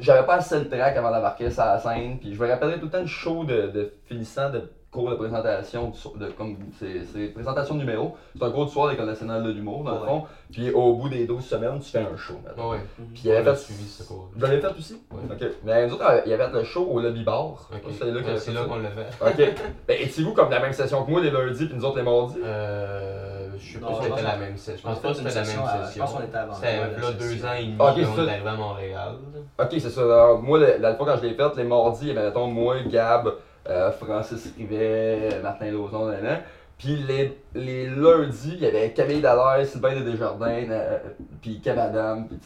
j'avais 0.00 0.26
pas 0.26 0.34
assez 0.34 0.58
le 0.58 0.68
track 0.68 0.96
avant 0.96 1.10
d'embarquer 1.10 1.50
sur 1.50 1.64
la 1.64 1.78
scène. 1.78 2.18
Puis 2.18 2.34
je 2.34 2.42
me 2.42 2.48
rappelais 2.48 2.78
tout 2.78 2.86
le 2.86 2.90
temps 2.90 3.00
le 3.00 3.06
show 3.06 3.44
de, 3.44 3.68
de 3.68 3.92
finissant 4.06 4.50
de 4.50 4.70
cours 4.94 5.10
de 5.10 5.16
présentation, 5.16 5.92
de, 6.16 6.26
comme 6.28 6.56
c'est 6.78 7.28
présentation 7.34 7.74
de 7.74 7.80
numéro. 7.80 8.16
C'est 8.38 8.44
un 8.44 8.50
cours 8.50 8.66
du 8.66 8.72
soir 8.72 8.88
d'École 8.88 9.06
nationale 9.06 9.42
de 9.42 9.50
l'humour, 9.50 9.82
dans 9.82 9.98
le 10.00 10.06
fond. 10.06 10.22
Puis 10.52 10.70
au 10.70 10.94
bout 10.94 11.08
des 11.08 11.26
12 11.26 11.44
semaines, 11.44 11.80
tu 11.80 11.90
fais 11.90 11.98
un 11.98 12.16
show. 12.16 12.34
ouais. 12.56 12.78
Puis 13.12 13.22
il 13.24 13.32
avait 13.32 13.50
fait. 13.50 13.56
suivi 13.56 13.84
ce 13.88 14.04
cours. 14.04 14.30
Vous 14.32 14.40
l'avez 14.40 14.60
fait 14.60 14.68
aussi? 14.78 15.02
Ouais. 15.10 15.18
Ok. 15.34 15.46
Mais 15.64 15.86
nous 15.88 15.94
autres, 15.94 16.22
il 16.24 16.30
y 16.30 16.32
avait 16.34 16.48
le 16.52 16.62
show 16.64 16.86
au 16.86 17.00
lobby 17.00 17.24
bar. 17.24 17.68
Ok. 17.74 17.92
C'est 17.98 18.52
là, 18.52 18.64
qu'on 18.64 18.76
l'a 18.76 18.90
fait. 18.90 19.24
Ok. 19.50 19.54
Ben, 19.88 19.96
étiez-vous 20.00 20.32
comme 20.32 20.50
la 20.50 20.60
même 20.60 20.72
session 20.72 21.04
que 21.04 21.10
moi 21.10 21.20
les 21.20 21.30
lundis 21.30 21.66
puis 21.66 21.74
nous 21.74 21.84
autres 21.84 21.96
les 21.96 22.02
mardis? 22.04 22.38
Euh, 22.44 23.48
je 23.58 23.72
sais 23.74 23.78
pas 23.80 23.88
si 23.88 23.94
je 23.94 24.02
c'était 24.02 24.10
pense 24.10 24.22
la 24.22 24.36
même 24.36 24.56
session. 24.56 24.76
Je 24.78 24.82
pense 24.94 24.98
pas 25.00 25.08
que 25.08 25.14
c'était 25.16 25.28
la 25.34 25.40
même 25.40 25.44
je 25.82 25.86
session. 25.86 26.04
pense 26.04 26.14
qu'on 26.14 26.22
était 26.22 26.36
avant. 26.36 26.54
C'était 26.54 26.76
là 26.76 27.12
deux 27.18 27.44
ans 27.44 27.52
et 27.58 27.62
demi 27.64 27.74
Ok, 27.80 27.94
qu'on 27.94 28.16
c'est 28.16 28.24
est 28.26 28.30
arrivé 28.30 28.48
à 28.48 28.54
Montréal. 28.56 29.12
Ok, 29.58 29.68
c'est 29.70 29.90
ça. 29.90 30.28
Moi, 30.40 30.58
la, 30.60 30.78
la 30.78 30.94
fois 30.94 31.06
quand 31.06 31.16
je 31.16 31.26
l'ai 31.26 31.34
faite, 31.34 31.56
les 31.56 31.64
mardis, 31.64 31.98
il 32.02 32.08
y 32.08 32.10
avait, 32.16 32.26
mettons, 32.28 32.46
moi, 32.46 32.76
Gab, 32.86 33.32
euh, 33.68 33.90
Francis 33.92 34.52
Rivet, 34.56 35.40
Martin 35.42 35.70
Lauzon, 35.70 36.06
nan, 36.06 36.22
nan. 36.22 36.40
Puis 36.78 36.96
les, 36.96 37.38
les 37.54 37.86
lundis, 37.86 38.54
il 38.54 38.60
y 38.62 38.66
avait 38.66 38.90
Camille 38.92 39.20
Dallaire, 39.20 39.64
Sylvain 39.66 39.94
de 39.94 40.00
Desjardins, 40.10 40.66
euh, 40.70 40.98
puis 41.40 41.60
Kev 41.60 41.78
Adam, 41.80 42.24
puis 42.28 42.38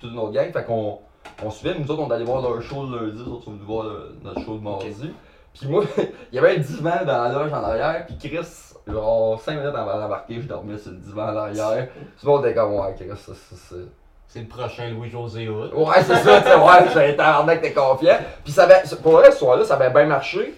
toute 0.00 0.10
une 0.12 0.18
autre 0.18 0.32
gang. 0.32 0.52
Fait 0.52 0.64
qu'on 0.64 0.98
on 1.44 1.50
suivait, 1.50 1.78
nous 1.78 1.88
autres, 1.90 2.02
on 2.02 2.10
allait 2.10 2.24
voir 2.24 2.42
leur 2.42 2.60
show 2.62 2.84
le 2.84 3.06
lundi, 3.06 3.22
les 3.24 3.28
autres 3.30 3.44
sont 3.44 3.52
venus 3.52 3.64
voir 3.66 3.84
le- 3.84 4.16
notre 4.24 4.40
show 4.40 4.56
de 4.58 4.62
mardi. 4.62 5.12
Puis 5.58 5.68
moi, 5.68 5.84
il 6.32 6.36
y 6.36 6.38
avait 6.38 6.56
un 6.56 6.58
divan 6.58 7.04
dans 7.06 7.22
la 7.24 7.32
loge 7.32 7.52
en 7.52 7.62
arrière, 7.62 8.04
puis 8.06 8.16
Chris, 8.18 8.46
genre 8.88 9.40
5 9.40 9.52
minutes 9.58 9.74
avant 9.74 9.98
d'embarquer, 10.00 10.40
je 10.40 10.46
dormais 10.48 10.76
sur 10.78 10.90
le 10.90 10.98
divan 10.98 11.28
en 11.32 11.36
arrière. 11.36 11.88
Tout 12.20 12.26
le 12.26 12.32
monde 12.32 12.44
était 12.44 12.54
comme, 12.54 12.74
ouais, 12.74 12.94
Chris, 12.96 13.08
ça, 13.16 13.32
ça, 13.34 13.56
ça. 13.56 13.76
C'est 14.28 14.40
le 14.40 14.48
prochain 14.48 14.90
Louis-José 14.90 15.48
Hood. 15.48 15.72
Ouais, 15.74 16.02
c'est 16.02 16.16
ça, 16.16 16.40
tu 16.42 16.48
sais, 16.48 16.54
ouais, 16.56 16.90
j'avais 16.92 17.14
tabarnak, 17.16 17.62
t'es 17.62 17.72
confiant. 17.72 18.16
Puis 18.42 18.52
ça 18.52 18.64
avait, 18.64 18.82
pour 19.00 19.12
le 19.12 19.18
reste, 19.18 19.34
ce 19.34 19.38
soir-là, 19.38 19.64
ça 19.64 19.74
avait 19.76 19.90
bien 19.90 20.06
marché. 20.06 20.52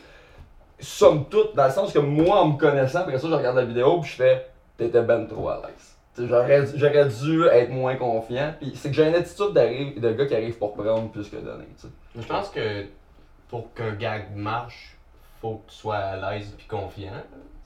Somme 0.81 1.29
toute, 1.29 1.57
dans 1.57 1.67
le 1.67 1.73
sens 1.73 1.93
que 1.93 1.99
moi, 1.99 2.41
en 2.41 2.49
me 2.49 2.59
connaissant, 2.59 3.01
après 3.01 3.19
ça, 3.19 3.29
je 3.29 3.35
regarde 3.35 3.57
la 3.57 3.65
vidéo, 3.65 4.01
puis 4.01 4.11
je 4.11 4.17
fais, 4.17 4.47
t'étais 4.77 5.03
ben 5.03 5.27
trop 5.27 5.49
à 5.49 5.63
l'aise. 5.67 5.97
J'aurais, 6.27 6.67
j'aurais 6.75 7.09
dû 7.09 7.45
être 7.47 7.71
moins 7.71 7.97
confiant. 7.97 8.55
Puis 8.61 8.73
c'est 8.75 8.91
que 8.91 8.95
j'ai 8.95 9.07
une 9.07 9.15
attitude 9.15 9.53
de 9.53 10.13
gars 10.13 10.27
qui 10.27 10.35
arrive 10.35 10.59
pour 10.59 10.75
prendre 10.75 11.11
plus 11.11 11.29
que 11.29 11.37
donner. 11.37 11.67
Je 12.17 12.27
pense 12.27 12.49
que 12.49 12.87
pour 13.49 13.73
qu'un 13.75 13.93
gag 13.95 14.35
marche, 14.35 14.98
faut 15.41 15.63
que 15.67 15.71
tu 15.71 15.77
sois 15.77 15.97
à 15.97 16.17
l'aise 16.33 16.53
puis 16.57 16.67
confiant. 16.67 17.13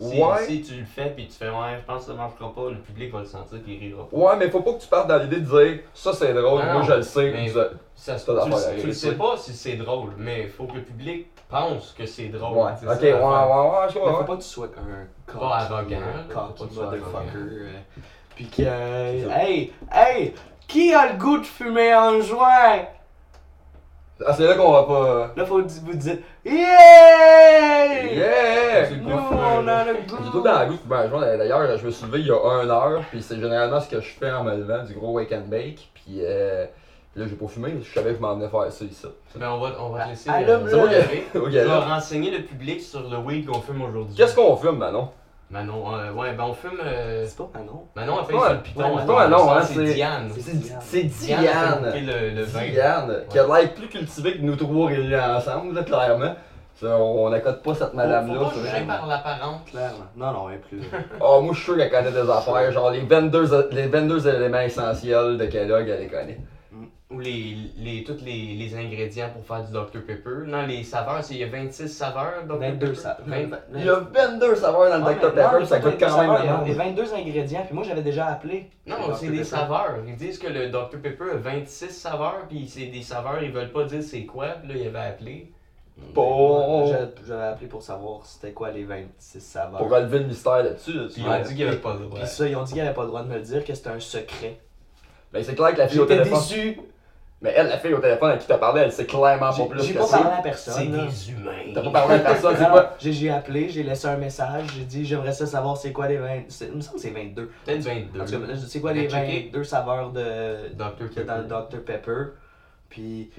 Si, 0.00 0.20
Ouais. 0.20 0.44
si 0.46 0.62
tu 0.62 0.74
le 0.74 0.84
fais 0.84 1.10
puis 1.10 1.28
tu 1.28 1.34
fais 1.34 1.48
ouais, 1.48 1.78
je 1.80 1.84
pense 1.86 2.06
que 2.06 2.10
ça 2.10 2.14
marchera 2.16 2.52
pas, 2.52 2.70
le 2.70 2.78
public 2.78 3.12
va 3.12 3.20
le 3.20 3.24
sentir 3.26 3.58
puis 3.62 3.74
il 3.80 3.88
rira 3.90 4.04
pas. 4.08 4.16
Ouais, 4.16 4.36
mais 4.36 4.50
faut 4.50 4.60
pas 4.60 4.72
que 4.72 4.80
tu 4.80 4.88
partes 4.88 5.06
dans 5.06 5.19
l'idée 5.19 5.36
de 5.40 5.46
dire, 5.46 5.80
ça 5.94 6.12
c'est 6.12 6.34
drôle, 6.34 6.60
Non, 6.64 6.72
moi 6.72 6.82
je 6.82 6.92
le 6.94 7.02
sais. 7.02 7.30
mais- 7.30 7.48
Ça, 7.94 8.14
pas 8.14 8.44
tu, 8.44 8.50
le- 8.50 8.80
tu 8.80 8.86
le 8.88 8.92
sais 8.92 9.08
tu 9.10 9.12
sais. 9.12 9.19
pas 9.19 9.36
si 9.36 9.52
c'est 9.52 9.76
drôle, 9.76 10.10
mais 10.19 10.48
faut 10.48 10.64
que 10.64 10.74
le 10.74 10.82
public 10.82 11.28
pense 11.48 11.92
que 11.96 12.04
c'est 12.04 12.28
drôle. 12.30 12.58
Ouais, 12.58 12.72
c'est 12.80 12.86
ok, 12.86 12.94
ça, 12.94 13.00
ouais, 13.00 13.12
ouais, 13.12 13.70
ouais, 13.70 13.92
je 13.94 13.98
vois. 14.00 14.19
faut 14.19 14.24
pas 14.24 14.36
que 14.36 14.42
tu 14.42 14.48
sois 14.48 14.66
un 14.66 15.06
cocky, 15.32 15.38
Pas 15.38 15.56
arrogant, 15.56 15.96
pas 16.34 16.54
cocky 16.58 16.74
motherfucker. 16.74 17.36
euh, 17.36 17.70
Puis 18.34 18.46
que. 18.48 18.62
euh, 18.66 19.30
hey! 19.38 19.72
Hey! 19.92 20.34
Qui 20.66 20.92
a 20.94 21.12
le 21.12 21.19
goût 21.19 21.38
de 21.38 21.44
fumer 21.46 21.92
un 21.92 22.20
joint? 22.22 22.86
Ah, 24.25 24.32
c'est 24.37 24.47
là 24.47 24.55
qu'on 24.55 24.70
va 24.70 24.82
pas. 24.85 25.32
Là, 25.37 25.44
faut 25.44 25.61
vous 25.61 25.94
dire. 25.94 26.19
Yeah! 26.44 28.05
Yeah! 28.12 28.87
C'est 28.88 28.97
Nous, 28.97 29.09
goût 29.11 29.19
on 29.32 29.67
a 29.67 29.85
le 29.85 29.94
J'ai 30.00 30.06
tout 30.06 30.17
goût! 30.32 30.41
temps 30.43 30.61
le 30.61 30.67
goût 30.76 30.94
un 30.94 31.09
joint. 31.09 31.37
D'ailleurs, 31.37 31.79
je 31.79 31.87
me 31.87 31.91
suis 31.91 32.06
levé 32.06 32.20
il 32.20 32.26
y 32.26 32.31
a 32.31 32.62
une 32.62 32.70
heure, 32.70 33.03
puis 33.11 33.23
c'est 33.23 33.41
généralement 33.41 33.81
ce 33.81 33.88
que 33.88 34.00
je 34.00 34.09
fais 34.11 34.31
en 34.31 34.44
me 34.44 34.55
levant, 34.56 34.85
du 34.85 34.94
gros 34.94 35.12
wake 35.12 35.32
and 35.32 35.47
bake. 35.49 35.91
Puis 35.94 36.20
euh, 36.20 36.67
là, 37.17 37.26
j'ai 37.26 37.35
pas 37.35 37.47
fumé, 37.49 37.75
je 37.82 37.93
savais 37.93 38.11
que 38.11 38.17
je 38.17 38.23
m'en 38.23 38.35
venais 38.35 38.49
faire 38.49 38.70
ça 38.70 38.85
ici. 38.85 39.06
Ben, 39.37 39.50
on 39.50 39.61
va, 39.61 39.73
on 39.81 39.88
va 39.91 40.05
te 40.05 40.11
laisser. 40.11 40.31
Ah, 40.32 40.41
euh, 40.41 40.47
là, 40.47 41.49
là. 41.50 41.65
là. 41.65 41.81
renseigner 41.81 42.31
le 42.31 42.43
public 42.44 42.81
sur 42.81 43.08
le 43.08 43.17
weed 43.19 43.47
qu'on 43.47 43.61
fume 43.61 43.82
aujourd'hui. 43.82 44.15
Qu'est-ce 44.17 44.37
qu'on 44.37 44.56
fume, 44.56 44.79
Manon? 44.79 45.08
Manon, 45.52 45.94
euh, 45.94 46.12
ouais, 46.12 46.32
ben 46.32 46.44
on 46.49 46.54
fume. 46.54 46.70
euh, 46.82 47.25
C'est 47.26 47.37
pas 47.37 47.50
Manon. 47.54 47.82
Manon 47.94 48.19
a 48.20 48.25
fait 48.25 48.32
Ouais, 48.34 48.52
le 48.54 48.58
piton. 48.60 48.81
ouais, 48.81 48.87
à 48.87 49.04
non, 49.04 49.06
temps, 49.06 49.28
non, 49.28 49.49
ça, 49.49 49.56
hein, 49.58 49.62
c'est 49.62 49.75
c'est- 49.87 49.94
Diane. 49.94 50.28
C'est 50.34 50.40
C'est 50.40 51.08
c'est 51.10 51.26
Diane. 51.26 51.40
Diane! 51.43 51.93
le, 52.06 52.31
le 52.37 52.43
vin. 52.43 52.69
Diane, 52.70 53.16
qui 53.28 53.38
a 53.38 53.46
l'air 53.46 53.75
plus 53.75 53.88
cultivée 53.88 54.38
que 54.38 54.43
nous 54.43 54.56
trois 54.56 54.87
réunis 54.88 55.14
ensemble, 55.16 55.75
là, 55.75 55.82
clairement. 55.82 56.34
Ça, 56.75 56.96
on 56.96 57.28
n'accote 57.28 57.62
pas 57.62 57.75
cette 57.75 57.90
Faut, 57.90 57.96
madame-là. 57.96 58.34
faut 58.40 58.44
pas 58.46 58.54
juger 58.56 58.87
par 58.87 59.06
l'apparente. 59.06 59.64
Clairement. 59.66 60.06
Non, 60.16 60.32
non, 60.32 60.49
elle 60.49 60.54
est 60.56 60.58
plus. 60.58 60.81
Oh, 61.20 61.40
moi, 61.43 61.52
je 61.52 61.58
suis 61.58 61.64
sûr 61.66 61.76
qu'elle 61.76 61.90
connaît 61.90 62.10
des 62.12 62.31
affaires. 62.31 62.72
Genre, 62.72 62.90
les 62.90 63.00
22, 63.02 63.69
les 63.72 63.87
22 63.88 64.26
éléments 64.26 64.60
essentiels 64.60 65.37
de 65.37 65.44
Kellogg, 65.46 65.87
elle 65.88 66.00
les 66.00 66.08
connaît. 66.08 66.38
Ou 67.12 67.20
les, 67.20 67.56
les, 67.76 68.05
tous 68.05 68.25
les, 68.25 68.55
les 68.55 68.75
ingrédients 68.75 69.29
pour 69.31 69.44
faire 69.44 69.64
du 69.67 69.73
Dr 69.73 70.00
Pepper. 70.06 70.47
Non, 70.47 70.64
les 70.67 70.82
saveurs, 70.82 71.23
c'est- 71.23 71.35
il 71.35 71.41
y 71.41 71.44
a 71.44 71.49
26 71.49 71.88
saveurs 71.88 72.44
Dr 72.47 72.56
22 72.59 72.87
Pepper? 72.87 72.94
ça. 72.99 73.19
Vingt- 73.26 73.59
Il 73.75 73.85
y 73.85 73.88
a 73.88 73.97
22 73.97 74.55
saveurs 74.56 74.88
dans 74.91 74.99
le 74.99 75.05
Ouais, 75.05 75.14
Dr 75.17 75.26
non, 75.29 75.31
Pepper, 75.35 75.67
ça 75.67 75.81
coûte 75.81 75.94
quand 76.00 76.06
même 76.06 76.17
saveurs, 76.17 76.41
Il 76.43 76.47
y 76.47 76.49
a 76.49 76.75
merde. 76.76 76.97
22 76.97 77.14
ingrédients, 77.14 77.62
puis 77.67 77.75
moi 77.75 77.85
j'avais 77.85 78.03
déjà 78.03 78.26
appelé. 78.29 78.70
Non, 78.87 78.97
le 79.09 79.14
c'est 79.14 79.26
Dr 79.26 79.31
des 79.32 79.37
Pepper. 79.38 79.44
saveurs. 79.44 79.94
Ils 80.06 80.17
disent 80.17 80.38
que 80.38 80.47
le 80.49 80.69
Dr 80.70 80.99
Pepper 81.03 81.25
a 81.32 81.37
26 81.37 81.91
saveurs, 81.91 82.47
puis 82.49 82.67
c'est 82.69 82.87
des 82.87 83.03
saveurs, 83.03 83.43
ils 83.43 83.53
veulent 83.53 83.73
pas 83.73 83.85
dire 83.85 84.03
c'est 84.03 84.25
quoi. 84.25 84.49
Puis 84.62 84.73
là, 84.73 84.75
il 84.81 84.87
avait 84.88 85.08
appelé. 85.08 85.53
Bon. 86.15 86.87
J'avais- 87.26 87.43
appelé 87.44 87.67
pour 87.69 87.82
savoir 87.82 88.25
c'était 88.25 88.53
quoi 88.53 88.70
les 88.70 88.85
26 88.85 89.41
saveurs. 89.41 89.79
Pour 89.79 89.91
relever 89.91 90.20
le 90.20 90.25
mystère 90.26 90.62
là-dessus. 90.62 90.93
là, 90.94 91.03
Puis 91.12 91.23
ils 91.23 91.29
ont 91.29 91.43
dit 91.43 91.55
qu'il 91.55 91.67
avait 91.69 91.76
pas 91.76 91.94
le 91.94 92.00
droit. 92.06 92.19
Puis 92.20 92.29
ça, 92.29 92.49
ils 92.49 92.56
ont 92.56 92.62
dit 92.65 92.73
qu'il 92.73 92.82
avait 92.82 92.94
pas 92.94 93.03
le 93.03 93.08
droit 93.08 93.23
de 93.23 93.29
me 93.29 93.35
le 93.35 93.43
dire, 93.43 93.62
que 93.65 93.75
c'était 93.75 93.91
un 93.91 94.00
secret. 94.00 94.58
Ben, 95.32 95.43
c'est 95.44 95.55
clair 95.55 95.73
que 95.73 95.79
la 95.79 95.88
fille 95.88 96.00
au 96.00 96.03
J'étais 96.08 96.19
téléphone. 96.25 96.38
déçu. 96.41 96.81
Mais 97.43 97.53
elle, 97.56 97.67
la 97.67 97.79
fille 97.79 97.93
au 97.93 97.99
téléphone 97.99 98.31
à 98.31 98.37
qui 98.37 98.47
t'as 98.47 98.56
parlé, 98.59 98.83
elle 98.83 98.93
sait 98.93 99.05
clairement 99.05 99.53
pas 99.53 99.65
plus 99.67 99.83
j'ai 99.83 99.94
que 99.94 99.99
pas 99.99 100.05
ça. 100.06 100.19
parlé 100.19 100.31
à 100.33 100.37
C'est 100.37 100.43
personne. 100.43 100.97
là. 100.97 101.05
des 101.06 101.31
humains. 101.33 101.73
T'as 101.75 101.83
pas 101.83 101.91
parlé 101.91 102.15
à 102.15 102.19
personne, 102.21 102.55
c'est 102.56 102.71
quoi? 102.71 102.94
J'ai 103.00 103.31
appelé, 103.31 103.69
j'ai 103.69 103.83
laissé 103.83 104.06
un 104.06 104.17
message, 104.17 104.65
j'ai 104.77 104.85
dit 104.85 105.05
j'aimerais 105.05 105.33
ça 105.33 105.44
savoir 105.47 105.77
c'est 105.77 105.91
quoi 105.93 106.06
les 106.06 106.19
20. 106.19 106.43
c'est- 106.49 106.67
Il 106.67 106.77
me 106.77 106.81
semble 106.81 106.97
que 106.97 107.03
c'est 107.03 107.11
22. 107.11 107.50
Peut-être 107.67 107.81
En 107.81 107.83
tout 108.25 108.33
22. 108.33 108.47
cas, 108.47 108.53
c'est 108.69 108.81
quoi 108.81 108.93
les 108.93 109.03
Mais 109.03 109.09
checker. 109.09 109.50
22 109.53 109.65
saveurs 109.65 110.11
de, 110.11 110.69
Dr 110.75 110.85
a 110.85 111.25
dans 111.25 111.37
le 111.37 111.43
Pepper? 111.43 111.49
Dr 111.77 111.85
Pepper. 111.85 112.23
Puis 112.89 113.31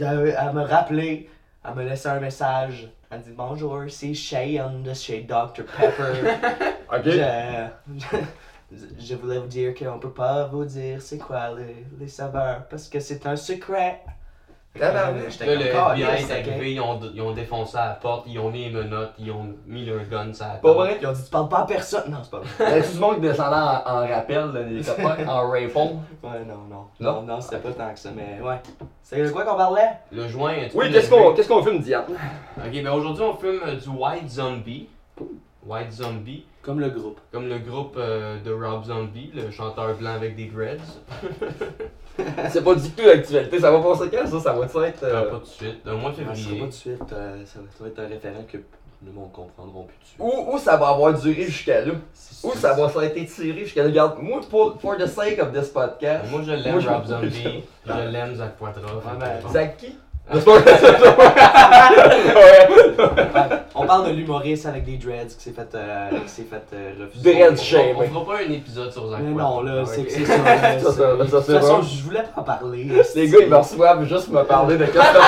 elle 0.00 0.52
me 0.52 0.62
rappelé, 0.62 1.30
elle 1.64 1.74
me 1.74 1.84
laissait 1.88 2.08
un 2.08 2.20
message. 2.20 2.88
Elle 3.10 3.18
me 3.20 3.22
dit 3.24 3.32
bonjour, 3.36 3.82
c'est 3.88 4.14
Cheyenne 4.14 4.82
de 4.82 4.92
chez 4.94 5.20
Dr 5.20 5.62
Pepper. 5.78 6.30
Ok. 6.92 7.02
je, 7.06 8.16
je 8.72 9.14
voulais 9.14 9.38
vous 9.38 9.46
dire 9.46 9.74
qu'on 9.74 9.98
peut 9.98 10.10
pas 10.12 10.46
vous 10.46 10.64
dire 10.64 11.00
c'est 11.00 11.18
quoi 11.18 11.50
les, 11.56 11.84
les 11.98 12.08
saveurs 12.08 12.66
parce 12.68 12.88
que 12.88 13.00
c'est 13.00 13.26
un 13.26 13.36
secret. 13.36 14.02
Tabarnak. 14.76 15.30
J'étais 15.30 15.46
Là, 15.46 15.54
le 15.54 15.66
FBI 15.66 16.02
est 16.02 16.30
arrivé, 16.32 16.72
ils 16.72 16.80
ont, 16.80 16.98
ils 17.14 17.22
ont 17.22 17.32
défoncé 17.32 17.76
à 17.76 17.86
la 17.90 17.94
porte, 17.94 18.24
ils 18.26 18.40
ont 18.40 18.50
mis 18.50 18.64
les 18.64 18.70
menottes, 18.72 19.12
ils 19.20 19.30
ont 19.30 19.54
mis 19.68 19.84
leur 19.84 20.04
gun 20.08 20.32
sur 20.32 20.46
la 20.46 20.54
Pas 20.54 20.72
vrai? 20.72 20.98
Ils 21.00 21.06
ont 21.06 21.12
dit 21.12 21.22
tu 21.22 21.30
parles 21.30 21.48
pas 21.48 21.60
à 21.60 21.64
personne. 21.66 22.10
Non, 22.10 22.18
c'est 22.24 22.30
pas 22.32 22.40
vrai. 22.40 22.78
Y'a 22.78 22.82
tout 22.88 22.94
le 22.94 22.98
monde 23.00 23.14
qui 23.14 23.20
descendait 23.20 23.54
en, 23.54 23.82
en 23.86 24.08
rappel, 24.08 24.50
là, 24.52 24.62
les 24.62 24.82
copains, 24.82 25.28
en 25.28 25.48
rifle. 25.48 25.78
Ouais, 25.78 26.44
non, 26.44 26.56
non. 26.68 26.86
Non? 26.98 27.12
Non, 27.12 27.22
non, 27.22 27.40
c'était 27.40 27.58
pas 27.58 27.70
tant 27.70 27.92
que 27.92 28.00
ça, 28.00 28.10
mais 28.16 28.40
ouais. 28.44 28.56
C'est 29.00 29.22
de 29.22 29.30
quoi 29.30 29.44
qu'on 29.44 29.56
parlait? 29.56 29.90
Le 30.10 30.26
joint. 30.26 30.56
Oui, 30.74 30.90
qu'est-ce 30.90 31.08
qu'on 31.08 31.34
qu'est-ce 31.34 31.48
qu'on 31.48 31.62
fume, 31.62 31.78
Diane? 31.78 32.06
Ok, 32.58 32.72
ben 32.72 32.88
aujourd'hui 32.88 33.22
on 33.22 33.34
fume 33.34 33.60
du 33.80 33.88
White 33.90 34.28
Zombie. 34.28 34.88
White 35.66 35.92
Zombie, 35.92 36.44
Comme 36.62 36.80
le 36.80 36.90
groupe. 36.90 37.18
comme 37.32 37.48
le 37.48 37.58
groupe 37.58 37.94
euh, 37.96 38.38
de 38.42 38.52
Rob 38.52 38.84
Zombie, 38.84 39.30
le 39.34 39.50
chanteur 39.50 39.94
blanc 39.96 40.14
avec 40.14 40.36
des 40.36 40.46
dreads. 40.46 40.80
C'est 42.50 42.62
pas 42.62 42.74
du 42.74 42.90
tout 42.90 43.04
l'actualité, 43.04 43.58
ça 43.58 43.70
va 43.70 43.80
passer 43.80 44.08
quand 44.10 44.26
ça? 44.26 44.40
Ça 44.40 44.52
va 44.52 44.64
être. 44.88 45.02
Euh, 45.02 45.06
euh, 45.06 45.30
pas 45.30 45.36
tout 45.38 45.42
de 45.42 45.46
suite, 45.46 45.86
au 45.86 45.96
mois 45.96 46.10
de 46.10 46.16
Ça 46.16 46.22
sera 46.22 46.34
février. 46.34 46.58
pas 46.60 46.64
tout 46.66 46.70
de 46.70 46.74
suite, 46.74 47.12
euh, 47.12 47.44
ça, 47.44 47.58
va, 47.60 47.64
ça 47.76 47.84
va 47.84 47.88
être 47.88 47.98
un 47.98 48.06
référent 48.08 48.44
que 48.50 48.58
le 49.04 49.12
monde 49.12 49.32
comprendront 49.32 49.84
plus 49.84 49.96
dessus. 50.00 50.14
Où, 50.18 50.54
où 50.54 50.58
ça 50.58 50.76
va 50.76 50.88
avoir 50.88 51.12
duré 51.18 51.42
jusqu'à 51.44 51.84
là? 51.84 51.92
Où 52.44 52.52
ça 52.52 52.74
va 52.74 52.88
ça 52.88 53.00
a 53.00 53.04
été 53.06 53.26
tiré 53.26 53.60
jusqu'à 53.64 53.82
là? 53.82 53.88
Regarde, 53.88 54.18
moi, 54.22 54.40
pour, 54.48 54.80
for 54.80 54.96
the 54.96 55.06
sake 55.06 55.38
of 55.40 55.52
this 55.52 55.68
podcast. 55.70 56.30
Moi 56.30 56.42
je 56.46 56.52
l'aime 56.52 56.78
Rob 56.86 57.04
Zombie, 57.06 57.64
je 57.86 58.08
l'aime 58.10 58.34
Zach 58.34 58.56
Poitras. 58.56 58.82
ben. 59.18 59.50
Zach 59.50 59.76
qui? 59.76 59.98
On 63.74 63.86
parle 63.86 64.06
de 64.08 64.12
l'humoriste 64.12 64.66
avec 64.66 64.84
des 64.84 64.96
dreads 64.96 65.26
qui 65.36 65.42
s'est 65.44 65.50
fait, 65.52 65.68
euh, 65.74 66.08
qui 66.24 66.30
s'est 66.30 66.44
fait 66.44 66.62
euh, 66.74 66.92
refuser. 67.00 67.32
Dreads 67.34 67.52
On- 67.52 67.56
shame. 67.62 67.96
On 67.96 68.02
fera 68.02 68.24
pas 68.24 68.36
un 68.48 68.50
épisode 68.52 68.92
sur 68.92 69.08
Zach 69.10 69.20
Mais 69.22 69.30
non, 69.32 69.62
là, 69.62 69.82
Ah, 69.82 69.86
c'est 69.86 70.00
ok. 70.02 70.06
c'est 70.10 70.24
ça. 70.24 70.36
là, 70.38 70.44
Ça, 70.80 70.90
c'est- 70.92 70.96
ça- 70.96 71.16
De 71.16 71.24
toute 71.24 71.42
c'est 71.44 71.52
façon, 71.54 71.76
bon. 71.78 71.82
je 71.82 72.02
voulais 72.02 72.22
pas 72.22 72.40
en 72.40 72.44
parler. 72.44 72.84
Les 73.14 73.28
gars, 73.28 73.38
ils 73.42 73.48
me 73.48 73.56
reçoivent 73.56 74.04
juste 74.08 74.28
me 74.30 74.42
parler 74.44 74.76
de 74.78 74.86
qu'est-ce 74.86 75.12
que 75.12 75.18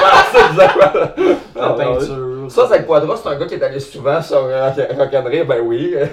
La 1.58 1.68
Zach 1.76 1.76
peinture. 1.76 2.50
Ça, 2.50 2.66
Zach 2.68 2.86
Poitras, 2.86 3.16
c'est 3.22 3.28
un 3.28 3.36
gars 3.38 3.46
qui 3.46 3.54
est 3.54 3.62
allé 3.62 3.80
souvent 3.80 4.22
sur 4.22 4.36
euh, 4.38 4.70
Rock- 4.70 4.96
Rock'n'Rire, 5.12 5.46
ben 5.46 5.60
oui. 5.62 5.94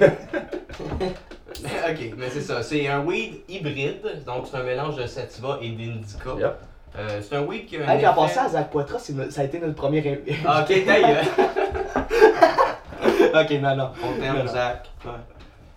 ok, 0.82 2.00
mais 2.18 2.30
c'est 2.32 2.42
ça. 2.42 2.62
C'est 2.64 2.88
un 2.88 3.00
weed 3.06 3.36
hybride, 3.48 4.02
donc 4.26 4.46
c'est 4.52 4.58
un 4.58 4.64
mélange 4.64 4.96
de 4.98 5.06
sativa 5.06 5.58
et 5.62 5.70
d'indica. 5.70 6.32
Yep. 6.38 6.56
Euh, 6.98 7.20
c'est 7.22 7.36
un 7.36 7.42
weed 7.42 7.66
qui 7.66 7.78
a 7.78 7.80
un 7.80 7.90
Hey, 7.90 7.98
puis 7.98 8.08
en 8.08 8.12
effet- 8.12 8.22
passant 8.22 8.46
à 8.46 8.50
Zach 8.50 8.70
Poitras, 8.70 9.00
c'est 9.00 9.14
no- 9.14 9.30
ça 9.32 9.42
a 9.42 9.44
été 9.46 9.60
notre 9.60 9.76
premier. 9.76 10.22
Ah, 10.48 10.62
ok, 10.62 10.86
taille. 10.86 11.04
ok, 13.34 13.52
non, 13.62 13.76
non. 13.76 13.90
On 14.04 14.20
t'aime, 14.22 14.48
Zach. 14.48 14.90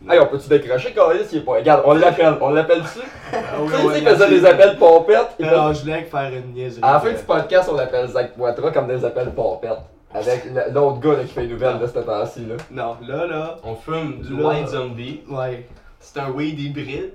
Hey, 0.08 0.18
on 0.20 0.26
peut-tu 0.26 0.48
décrocher, 0.48 0.92
Carlis, 0.92 1.20
il 1.32 1.38
est 1.38 1.40
pas. 1.40 1.52
Regarde, 1.52 1.82
on 1.86 1.94
l'appelle, 1.94 2.34
on 2.40 2.50
l'appelle-tu? 2.50 3.00
Ah 3.32 3.36
oui, 3.60 3.68
Tu 3.70 3.76
sais, 3.76 3.82
ouais, 3.86 3.98
il 4.00 4.06
faisait 4.08 4.28
des 4.28 4.44
appels 4.44 4.76
pompettes. 4.76 5.34
il 5.38 5.46
Non, 5.46 5.72
je 5.72 5.80
voulais 5.80 6.02
faire 6.02 6.30
une 6.32 6.52
niaiserie. 6.52 6.80
À 6.82 6.94
la 6.94 7.00
fin 7.00 7.08
euh, 7.08 7.12
du 7.12 7.22
podcast, 7.22 7.70
on 7.72 7.78
appelle 7.78 8.06
Zach 8.08 8.32
Poitras 8.34 8.70
comme 8.72 8.88
des 8.88 9.04
appels 9.04 9.30
pompettes. 9.30 9.78
Avec 10.14 10.44
l'autre 10.72 11.00
gars 11.00 11.12
là, 11.14 11.24
qui 11.24 11.32
fait 11.32 11.42
les 11.42 11.48
nouvelles 11.48 11.78
de 11.78 11.86
cette 11.86 12.06
temps-ci. 12.06 12.46
Là. 12.46 12.54
Non, 12.70 12.96
là, 13.06 13.26
là. 13.26 13.56
On 13.64 13.74
fume 13.74 14.20
du 14.20 14.36
Là. 14.40 14.48
White 14.48 14.68
Zombie. 14.68 15.22
Ouais. 15.28 15.66
C'est 15.98 16.20
un 16.20 16.30
weed 16.30 16.58
hybride. 16.60 17.12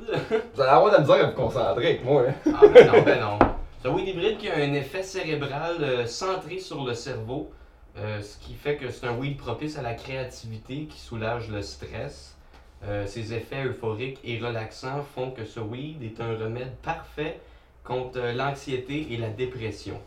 Vous 0.55 0.61
allez 0.61 0.71
avoir 0.71 0.91
de 0.91 0.95
la 0.97 1.01
misère 1.01 1.15
à 1.15 1.23
vous 1.29 1.35
concentrer 1.35 1.85
avec 1.85 2.03
moi. 2.05 2.23
Hein. 2.27 2.51
Ah 2.53 2.65
ben 2.73 2.87
non, 2.87 3.01
ben 3.05 3.19
non. 3.21 3.39
C'est 3.81 3.87
un 3.87 3.93
weed 3.93 4.09
hybride 4.09 4.37
qui 4.37 4.47
a 4.47 4.57
un 4.57 4.73
effet 4.73 5.01
cérébral 5.01 5.83
euh, 5.83 6.05
centré 6.05 6.59
sur 6.59 6.85
le 6.85 6.93
cerveau, 6.93 7.51
euh, 7.97 8.21
ce 8.21 8.37
qui 8.37 8.53
fait 8.53 8.77
que 8.77 8.91
c'est 8.91 9.07
un 9.07 9.17
weed 9.17 9.37
propice 9.37 9.75
à 9.75 9.81
la 9.81 9.95
créativité 9.95 10.85
qui 10.85 10.99
soulage 10.99 11.49
le 11.49 11.63
stress. 11.63 12.37
Euh, 12.83 13.07
ses 13.07 13.33
effets 13.33 13.65
euphoriques 13.65 14.19
et 14.23 14.37
relaxants 14.37 15.01
font 15.15 15.31
que 15.31 15.45
ce 15.45 15.59
weed 15.59 16.03
est 16.03 16.21
un 16.21 16.37
remède 16.37 16.75
parfait 16.83 17.39
contre 17.83 18.19
euh, 18.19 18.33
l'anxiété 18.33 19.13
et 19.13 19.17
la 19.17 19.29
dépression. 19.29 19.99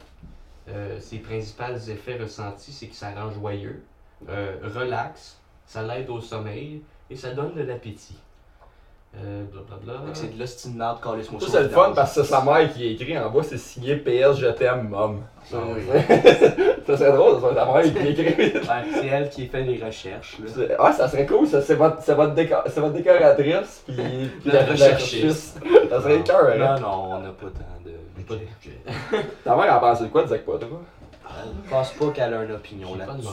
Euh, 0.69 1.01
ses 1.01 1.19
principaux 1.19 1.77
effets 1.77 2.17
ressentis, 2.17 2.71
c'est 2.71 2.87
que 2.87 2.95
ça 2.95 3.11
rend 3.11 3.33
joyeux, 3.33 3.83
euh, 4.29 4.57
relax, 4.63 5.41
ça 5.67 5.83
l'aide 5.83 6.11
au 6.11 6.21
sommeil 6.21 6.81
et 7.11 7.17
ça 7.17 7.35
donne 7.35 7.57
de 7.57 7.63
l'appétit. 7.63 8.19
Euh, 9.23 9.45
blablabla. 9.53 10.11
Que 10.11 10.19
C'est 10.19 10.35
de 10.35 10.41
l'ostinade, 10.41 10.97
calisse-moi 11.03 11.41
Ça, 11.41 11.47
c'est 11.51 11.63
le 11.63 11.69
fun 11.69 11.93
parce 11.95 12.15
que 12.15 12.23
c'est 12.23 12.29
sa 12.29 12.43
mère 12.43 12.73
qui 12.73 12.87
est 12.87 12.93
écrit 12.93 13.17
en 13.17 13.31
bas, 13.31 13.43
c'est 13.43 13.59
signé 13.59 13.97
PS 13.97 14.37
Je 14.39 14.49
t'aime, 14.49 14.89
mom. 14.89 15.21
Ah 15.53 15.57
oui. 15.75 15.83
ça 16.87 16.97
serait 16.97 17.13
drôle, 17.13 17.35
ça 17.35 17.41
serait 17.43 17.55
ta 17.55 17.65
mère 17.67 17.83
qui 17.83 18.09
écrit. 18.09 18.57
Ouais, 18.57 18.63
c'est 18.93 19.07
elle 19.07 19.29
qui 19.29 19.47
fait 19.47 19.63
les 19.63 19.83
recherches, 19.85 20.39
là. 20.41 20.65
Ah, 20.79 20.93
ça 20.93 21.09
serait 21.09 21.27
cool, 21.27 21.47
ça. 21.47 21.63
C'est 21.63 21.75
votre, 21.75 22.03
c'est 22.03 22.15
votre, 22.15 22.35
décor- 22.35 22.65
c'est 22.67 22.81
votre 22.81 22.95
décoratrice, 22.95 23.85
puis, 23.87 23.95
puis 24.43 24.51
La 24.51 24.63
la, 24.63 24.73
recherchiste. 24.73 25.61
Ça 25.91 26.03
serait 26.03 26.23
cœur, 26.23 26.49
hein. 26.49 26.59
Non, 26.59 26.81
non, 26.81 27.15
on 27.17 27.21
n'a 27.21 27.29
pas 27.31 27.47
tant 27.47 27.85
de. 27.85 28.25
Pas 28.25 28.35
de. 28.35 28.41
Ta 29.45 29.55
mère, 29.57 29.75
elle 29.75 29.81
pensé 29.81 30.05
de 30.05 30.09
quoi 30.09 30.23
de 30.23 30.29
Zach 30.29 30.45
Poitras? 30.45 30.69
Je 31.65 31.71
pense 31.71 31.91
pas 31.93 32.11
qu'elle 32.11 32.35
a 32.35 32.45
une 32.45 32.53
opinion 32.53 32.95
là-dessus. 32.97 33.29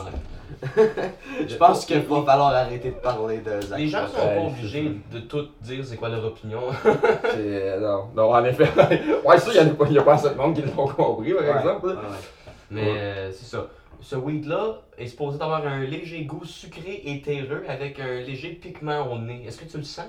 Je 1.47 1.55
pense 1.55 1.85
qu'il 1.85 1.99
va 1.99 2.23
falloir 2.23 2.53
arrêter 2.53 2.89
de 2.89 2.95
parler 2.95 3.37
de 3.39 3.61
Zach. 3.61 3.79
Les 3.79 3.87
gens 3.87 4.07
sont 4.07 4.17
pas 4.17 4.41
obligés 4.47 4.91
de 5.11 5.19
tout 5.19 5.47
dire 5.61 5.85
c'est 5.85 5.95
quoi 5.97 6.09
leur 6.09 6.25
opinion. 6.25 6.61
C'est. 6.83 6.91
euh, 7.37 7.79
Non, 7.79 8.09
non, 8.15 8.33
en 8.33 8.43
effet. 8.45 8.63
ouais, 9.25 9.37
ça, 9.37 9.51
il 9.53 9.57
y 9.57 9.59
en 9.59 9.67
a 9.67 9.73
pas, 9.73 9.85
il 9.87 9.93
y 9.93 9.99
a 9.99 10.03
pas 10.03 10.13
assez 10.15 10.29
de 10.29 10.35
monde 10.35 10.55
qui 10.55 10.61
l'ont 10.61 10.87
compris, 10.87 11.33
par 11.33 11.57
exemple. 11.57 11.87
ouais, 11.87 11.93
là. 11.93 11.99
ouais. 11.99 12.17
Mais 12.69 12.87
euh, 12.87 13.31
c'est 13.31 13.45
ça. 13.45 13.67
Ce 14.01 14.15
weed-là 14.15 14.81
est 14.97 15.07
supposé 15.07 15.35
avoir 15.41 15.65
un 15.65 15.81
léger 15.81 16.23
goût 16.25 16.43
sucré 16.43 17.01
et 17.05 17.21
terreux 17.21 17.63
avec 17.67 17.99
un 17.99 18.21
léger 18.21 18.49
piquement 18.49 19.11
au 19.11 19.17
nez. 19.19 19.43
Est-ce 19.47 19.57
que 19.59 19.65
tu 19.65 19.77
le 19.77 19.83
sens? 19.83 20.05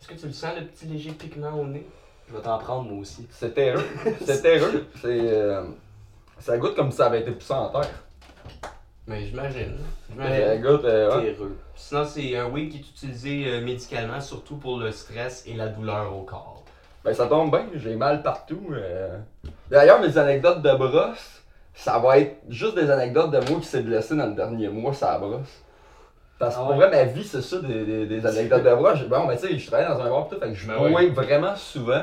Est-ce 0.00 0.08
que 0.08 0.14
tu 0.14 0.26
le 0.26 0.32
sens, 0.32 0.52
le 0.58 0.66
petit 0.66 0.86
léger 0.86 1.10
piquement 1.10 1.52
au 1.60 1.66
nez? 1.66 1.86
Je 2.28 2.34
vais 2.36 2.42
t'en 2.42 2.58
prendre 2.58 2.88
moi 2.90 3.00
aussi. 3.00 3.26
C'est 3.30 3.52
terreux. 3.54 3.84
C'est 4.24 4.40
terreux. 4.40 4.86
C'est. 5.00 5.20
euh, 5.20 5.62
Ça 6.44 6.58
goûte 6.58 6.74
comme 6.76 6.90
si 6.90 6.98
ça 6.98 7.06
avait 7.06 7.20
été 7.20 7.30
poussé 7.30 7.54
en 7.54 7.68
terre. 7.70 7.88
Mais 9.06 9.24
j'imagine. 9.24 9.76
Ça 9.78 10.12
J'imagine. 10.12 10.62
goûte. 10.62 10.84
euh, 10.84 11.16
ouais. 11.18 11.32
Terreux. 11.32 11.56
Sinon, 11.74 12.04
c'est 12.04 12.36
un 12.36 12.46
weed 12.50 12.70
qui 12.70 12.76
est 12.76 12.80
utilisé 12.80 13.44
euh, 13.46 13.60
médicalement, 13.62 14.20
surtout 14.20 14.56
pour 14.56 14.78
le 14.78 14.92
stress 14.92 15.44
et 15.46 15.54
la 15.54 15.68
douleur 15.68 16.14
au 16.14 16.20
corps. 16.22 16.62
Ben, 17.02 17.14
ça 17.14 17.26
tombe 17.28 17.50
bien, 17.50 17.64
j'ai 17.76 17.96
mal 17.96 18.22
partout. 18.22 18.60
euh. 18.72 19.16
D'ailleurs, 19.70 20.00
mes 20.00 20.18
anecdotes 20.18 20.60
de 20.60 20.72
brosse, 20.74 21.42
ça 21.74 21.98
va 21.98 22.18
être 22.18 22.36
juste 22.50 22.74
des 22.74 22.90
anecdotes 22.90 23.30
de 23.30 23.38
moi 23.50 23.60
qui 23.60 23.66
s'est 23.66 23.82
blessé 23.82 24.14
dans 24.14 24.26
le 24.26 24.34
dernier 24.34 24.68
mois, 24.68 24.92
ça 24.92 25.18
brosse. 25.18 25.62
Parce 26.38 26.56
que 26.56 26.60
Ah 26.60 26.64
pour 26.66 26.76
ouais? 26.76 26.88
vrai, 26.88 26.90
ma 26.90 27.04
vie, 27.04 27.24
c'est 27.24 27.40
ça, 27.40 27.58
des, 27.60 27.84
des, 27.86 28.06
des 28.06 28.26
anecdotes 28.26 28.64
de 28.64 28.74
brosse. 28.74 29.00
Bon, 29.04 29.26
ben, 29.26 29.36
tu 29.38 29.46
sais, 29.48 29.58
je 29.58 29.66
travaille 29.66 29.88
dans 29.88 30.00
un 30.02 30.10
bar, 30.10 30.28
pis 30.28 30.34
tout, 30.34 30.40
fait 30.42 30.48
que 30.48 30.54
je 30.54 30.66
Ben 30.66 30.76
bois 30.76 30.90
ouais. 30.90 31.06
vraiment 31.08 31.56
souvent. 31.56 32.02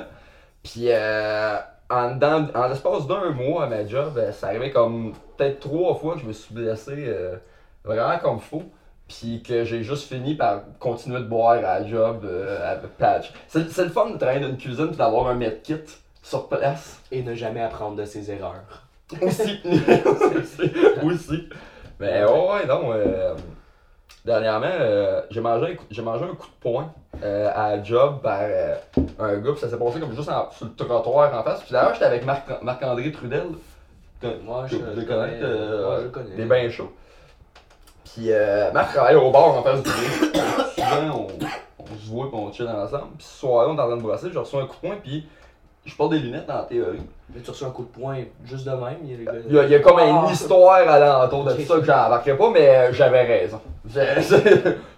Puis, 0.63 0.85
euh, 0.87 1.57
en, 1.91 2.15
dans- 2.15 2.47
en 2.55 2.67
l'espace 2.67 3.05
d'un 3.07 3.31
mois 3.31 3.65
à 3.65 3.67
ma 3.67 3.85
job, 3.85 4.13
euh, 4.17 4.31
ça 4.31 4.47
arrivait 4.47 4.71
comme 4.71 5.13
peut-être 5.37 5.59
trois 5.59 5.95
fois 5.95 6.15
que 6.15 6.21
je 6.21 6.25
me 6.25 6.33
suis 6.33 6.53
blessé 6.53 6.93
euh, 6.97 7.35
vraiment 7.83 8.17
comme 8.19 8.39
faux. 8.39 8.63
Puis 9.07 9.43
que 9.45 9.65
j'ai 9.65 9.83
juste 9.83 10.07
fini 10.07 10.35
par 10.35 10.61
continuer 10.79 11.19
de 11.19 11.25
boire 11.25 11.51
à 11.57 11.61
la 11.61 11.85
job 11.85 12.21
euh, 12.23 12.71
avec 12.71 12.91
patch. 12.97 13.33
C'est 13.49 13.69
c'est 13.69 13.83
le 13.83 13.89
fun 13.89 14.09
de 14.09 14.17
travailler 14.17 14.39
dans 14.39 14.47
une 14.47 14.57
cuisine 14.57 14.89
et 14.93 14.95
d'avoir 14.95 15.27
un 15.27 15.33
medkit 15.33 15.75
sur 16.23 16.47
place. 16.47 17.01
Et 17.11 17.21
ne 17.21 17.35
jamais 17.35 17.61
apprendre 17.61 17.97
de 17.97 18.05
ses 18.05 18.31
erreurs. 18.31 18.63
Aussi. 19.21 19.59
aussi. 19.65 20.71
aussi. 21.03 21.49
Mais 21.99 22.23
ouais, 22.23 22.31
ouais, 22.53 22.65
non. 22.67 22.93
euh, 22.93 23.35
dernièrement, 24.25 24.67
euh, 24.69 25.21
j'ai 25.29 25.41
mangé, 25.41 25.71
un 25.71 25.75
coup- 25.75 25.85
j'ai 25.89 26.01
mangé 26.01 26.23
un 26.25 26.35
coup 26.35 26.47
de 26.47 26.59
poing 26.61 26.93
euh, 27.23 27.49
à 27.53 27.81
job 27.83 28.21
par 28.21 28.39
euh, 28.41 28.75
un 29.19 29.37
gars. 29.37 29.51
Puis 29.51 29.61
ça 29.61 29.69
s'est 29.69 29.77
passé 29.77 29.99
comme 29.99 30.15
juste 30.15 30.29
en- 30.29 30.49
sur 30.51 30.65
le 30.67 30.73
trottoir 30.75 31.33
en 31.37 31.43
face. 31.43 31.61
Puis 31.63 31.71
d'ailleurs, 31.73 31.93
j'étais 31.93 32.05
avec 32.05 32.25
Marc- 32.25 32.61
Marc-André 32.61 33.11
Trudel. 33.11 33.43
Que- 34.21 34.39
Moi, 34.43 34.63
que 34.63 34.69
je, 34.69 34.75
vous 34.77 34.83
je 35.01 35.05
connais. 35.05 35.21
Ouais, 35.41 35.97
je 35.99 36.03
le 36.03 36.09
connais. 36.09 36.35
Des 36.35 36.45
bains 36.45 36.69
chauds. 36.69 36.91
Puis 38.05 38.31
euh, 38.31 38.71
Marc 38.71 38.93
travaille 38.93 39.15
au 39.15 39.31
bar 39.31 39.47
en 39.57 39.63
face 39.63 39.81
du. 39.83 39.89
Souvent, 39.89 41.15
on, 41.15 41.27
on 41.79 41.85
se 41.97 42.09
voit 42.09 42.25
et 42.27 42.29
on 42.33 42.51
chill 42.51 42.67
ensemble. 42.67 43.13
Puis 43.17 43.25
ce 43.25 43.39
soir-là, 43.39 43.69
on 43.71 43.77
est 43.77 43.81
en 43.81 43.87
train 43.87 43.97
de 43.97 44.01
brasser. 44.01 44.29
Je 44.31 44.37
reçois 44.39 44.61
un 44.63 44.65
coup 44.65 44.75
de 44.81 44.87
poing. 44.87 44.97
Puis 45.01 45.27
je 45.85 45.95
porte 45.95 46.11
des 46.11 46.19
lunettes 46.19 46.49
en 46.49 46.63
théorie. 46.63 46.99
Mais 47.33 47.41
tu 47.41 47.49
reçois 47.49 47.69
un 47.69 47.71
coup 47.71 47.83
de 47.83 47.87
poing 47.99 48.17
juste 48.45 48.65
de 48.65 48.71
même. 48.71 48.97
Il 49.03 49.11
y 49.23 49.27
a, 49.27 49.31
Il 49.47 49.55
y 49.55 49.59
a, 49.59 49.63
il 49.63 49.71
y 49.71 49.75
a 49.75 49.79
comme 49.79 49.99
une 49.99 50.25
Ah. 50.27 50.29
histoire 50.31 50.87
alentour 50.87 51.45
de 51.45 51.53
Ok. 51.53 51.61
ça 51.61 51.75
que 51.79 51.83
j'embarquerai 51.85 52.37
pas, 52.37 52.49
mais 52.51 52.67
euh, 52.69 52.93
j'avais 52.93 53.23
raison. 53.23 53.61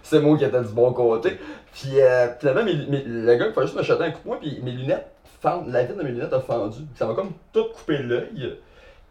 C'est 0.02 0.20
moi 0.20 0.36
qui 0.36 0.44
étais 0.44 0.60
du 0.60 0.68
bon 0.72 0.92
côté. 0.92 1.38
Puis 1.72 2.00
euh, 2.00 2.28
finalement, 2.38 2.64
mes- 2.64 2.86
mes- 2.86 3.04
le 3.04 3.34
gars 3.36 3.46
il 3.46 3.52
fait 3.52 3.62
juste 3.62 3.76
me 3.76 3.82
jeter 3.82 4.04
un 4.04 4.10
coup 4.10 4.18
de 4.18 4.24
poing, 4.24 4.36
puis 4.40 4.60
mes 4.62 4.72
lunettes, 4.72 5.06
fendent- 5.42 5.68
la 5.68 5.82
vitre 5.84 5.98
de 5.98 6.02
mes 6.02 6.10
lunettes 6.10 6.32
a 6.32 6.40
fendu. 6.40 6.78
Ça 6.96 7.06
m'a 7.06 7.14
comme 7.14 7.30
tout 7.52 7.64
coupé 7.74 7.98
l'œil. 7.98 8.56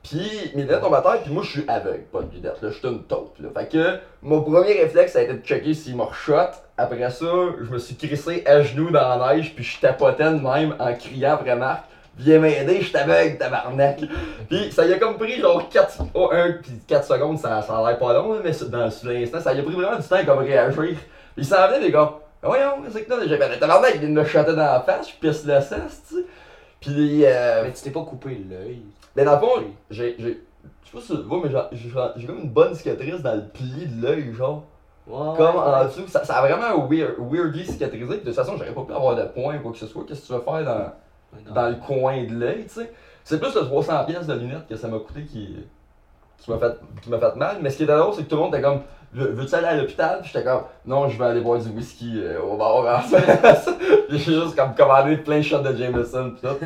Puis 0.03 0.51
mes 0.53 0.63
lunettes 0.63 0.81
tombent 0.81 0.95
à 0.95 1.01
terre, 1.01 1.22
puis 1.24 1.31
moi 1.31 1.43
je 1.43 1.50
suis 1.50 1.65
aveugle, 1.67 2.03
pas 2.12 2.22
de 2.22 2.36
lunettes, 2.36 2.62
là, 2.62 2.69
je 2.69 2.77
suis 2.77 2.88
une 2.88 3.03
taupe. 3.03 3.38
Là. 3.39 3.50
Fait 3.55 3.69
que 3.69 4.00
mon 4.22 4.41
premier 4.41 4.74
réflexe 4.74 5.13
ça 5.13 5.19
a 5.19 5.22
été 5.22 5.33
de 5.33 5.45
checker 5.45 5.74
s'il 5.74 5.95
m'a 5.95 6.10
shot. 6.12 6.36
Après 6.77 7.10
ça, 7.10 7.25
je 7.62 7.72
me 7.72 7.77
suis 7.77 7.95
crissé 7.95 8.43
à 8.45 8.62
genoux 8.62 8.91
dans 8.91 9.17
la 9.17 9.36
neige, 9.36 9.53
puis 9.55 9.63
je 9.63 9.79
tapotais 9.79 10.25
de 10.25 10.39
même 10.39 10.75
en 10.77 10.93
criant 10.93 11.33
après 11.33 11.55
Marc. 11.55 11.86
Viens 12.17 12.39
m'aider, 12.39 12.81
je 12.81 12.88
suis 12.88 12.98
aveugle, 12.98 13.38
tabarnak. 13.38 14.01
Puis 14.50 14.72
ça 14.72 14.86
y 14.86 14.93
a 14.93 15.00
comme 15.00 15.17
pris 15.17 15.39
genre 15.39 15.67
4, 15.69 16.03
oh, 16.13 16.29
1 16.31 16.51
puis 16.62 16.72
4 16.86 17.07
secondes, 17.07 17.39
ça, 17.39 17.62
ça 17.62 17.77
a 17.77 17.88
l'air 17.88 17.98
pas 17.98 18.13
long, 18.13 18.39
mais 18.43 18.51
dans, 18.69 18.79
l'instant, 18.79 19.39
ça 19.39 19.53
y 19.53 19.60
a 19.60 19.63
pris 19.63 19.74
vraiment 19.74 19.98
du 19.98 20.07
temps 20.07 20.24
comme 20.25 20.39
réagir. 20.39 20.98
Puis 21.36 21.45
s'en 21.45 21.67
venait, 21.67 21.79
les 21.79 21.91
gars. 21.91 22.13
Voyons, 22.43 22.83
c'est 22.91 23.03
que 23.03 23.10
là, 23.10 23.17
j'ai 23.25 23.38
fait 23.38 23.57
tabarnak, 23.57 23.98
il 24.01 24.10
me 24.10 24.25
shotter 24.25 24.51
dans 24.51 24.57
la 24.57 24.81
face, 24.81 25.10
je 25.10 25.15
pisse 25.15 25.45
le 25.45 25.62
sens, 25.62 26.01
tu 26.07 26.15
sais. 26.15 26.25
Puis, 26.81 27.25
euh, 27.25 27.63
Mais 27.63 27.72
tu 27.72 27.81
t'es 27.81 27.91
pas 27.91 28.01
coupé 28.01 28.38
l'œil. 28.50 28.81
Mais 29.15 29.24
dans 29.25 29.34
le 29.34 29.39
fond, 29.39 29.63
j'ai, 29.89 30.15
j'ai, 30.20 30.41
je 30.84 30.89
sais 30.89 30.93
pas 30.93 31.01
si 31.01 31.08
tu 31.08 31.24
vois, 31.24 31.41
mais 31.43 31.50
j'ai, 32.17 32.25
comme 32.27 32.39
une 32.39 32.50
bonne 32.50 32.74
cicatrice 32.75 33.22
dans 33.22 33.36
le 33.36 33.48
pli 33.48 33.86
de 33.88 34.01
l'œil, 34.05 34.34
genre. 34.34 34.63
Comme 35.36 35.58
en 35.58 35.86
dessous, 35.86 36.08
ça, 36.08 36.24
ça 36.24 36.36
a 36.38 36.48
vraiment 36.48 36.88
weird, 36.88 37.15
weirdly 37.20 37.65
cicatrisé. 37.65 38.05
De 38.05 38.24
toute 38.24 38.34
façon, 38.34 38.55
j'aurais 38.58 38.74
pas 38.74 38.84
pu 38.84 38.93
avoir 38.93 39.15
de 39.15 39.24
points 39.24 39.58
ou 39.58 39.60
quoi 39.60 39.72
que 39.74 39.77
ce 39.77 39.88
soit. 39.88 40.05
Qu'est-ce 40.08 40.22
que 40.22 40.27
tu 40.27 40.34
veux 40.34 40.39
faire 40.41 40.63
dans, 40.63 41.53
dans 41.53 41.70
le 41.70 41.75
coin 41.75 42.24
de 42.24 42.34
l'œil, 42.34 42.63
tu 42.65 42.75
sais? 42.75 42.91
C'est 43.25 43.39
plus 43.39 43.53
le 43.53 43.62
300 43.65 44.05
pièces 44.05 44.27
de 44.27 44.34
lunettes 44.34 44.67
que 44.67 44.75
ça 44.75 44.88
m'a 44.88 45.00
coûté 45.00 45.24
qui, 45.24 45.58
qui 46.38 46.51
m'a 46.51 46.58
fait, 46.58 46.77
qui 47.01 47.10
m'a 47.10 47.20
fait 47.20 47.36
mal. 47.36 47.58
Mais 47.62 47.70
ce 47.70 47.77
qui 47.77 47.84
était 47.84 47.98
drôle, 47.98 48.13
c'est 48.13 48.24
que 48.24 48.29
tout 48.29 48.36
le 48.36 48.41
monde 48.41 48.53
était 48.55 48.63
comme, 48.63 48.82
Veux- 49.13 49.29
veux-tu 49.32 49.53
aller 49.53 49.67
à 49.67 49.75
l'hôpital? 49.75 50.22
Puis 50.22 50.32
j'étais 50.34 50.43
comme, 50.43 50.63
non, 50.86 51.08
je 51.08 51.17
vais 51.20 51.25
aller 51.25 51.41
boire 51.41 51.60
du 51.60 51.70
whisky 51.70 52.20
euh, 52.20 52.41
au 52.41 52.58
bar 52.58 53.03
j'ai 54.10 54.17
juste 54.17 54.55
comme 54.55 54.74
commandé 54.74 55.17
plein 55.17 55.38
de 55.38 55.43
shots 55.43 55.60
de 55.60 55.75
Jameson 55.75 56.32
pis 56.32 56.41
tout. 56.41 56.65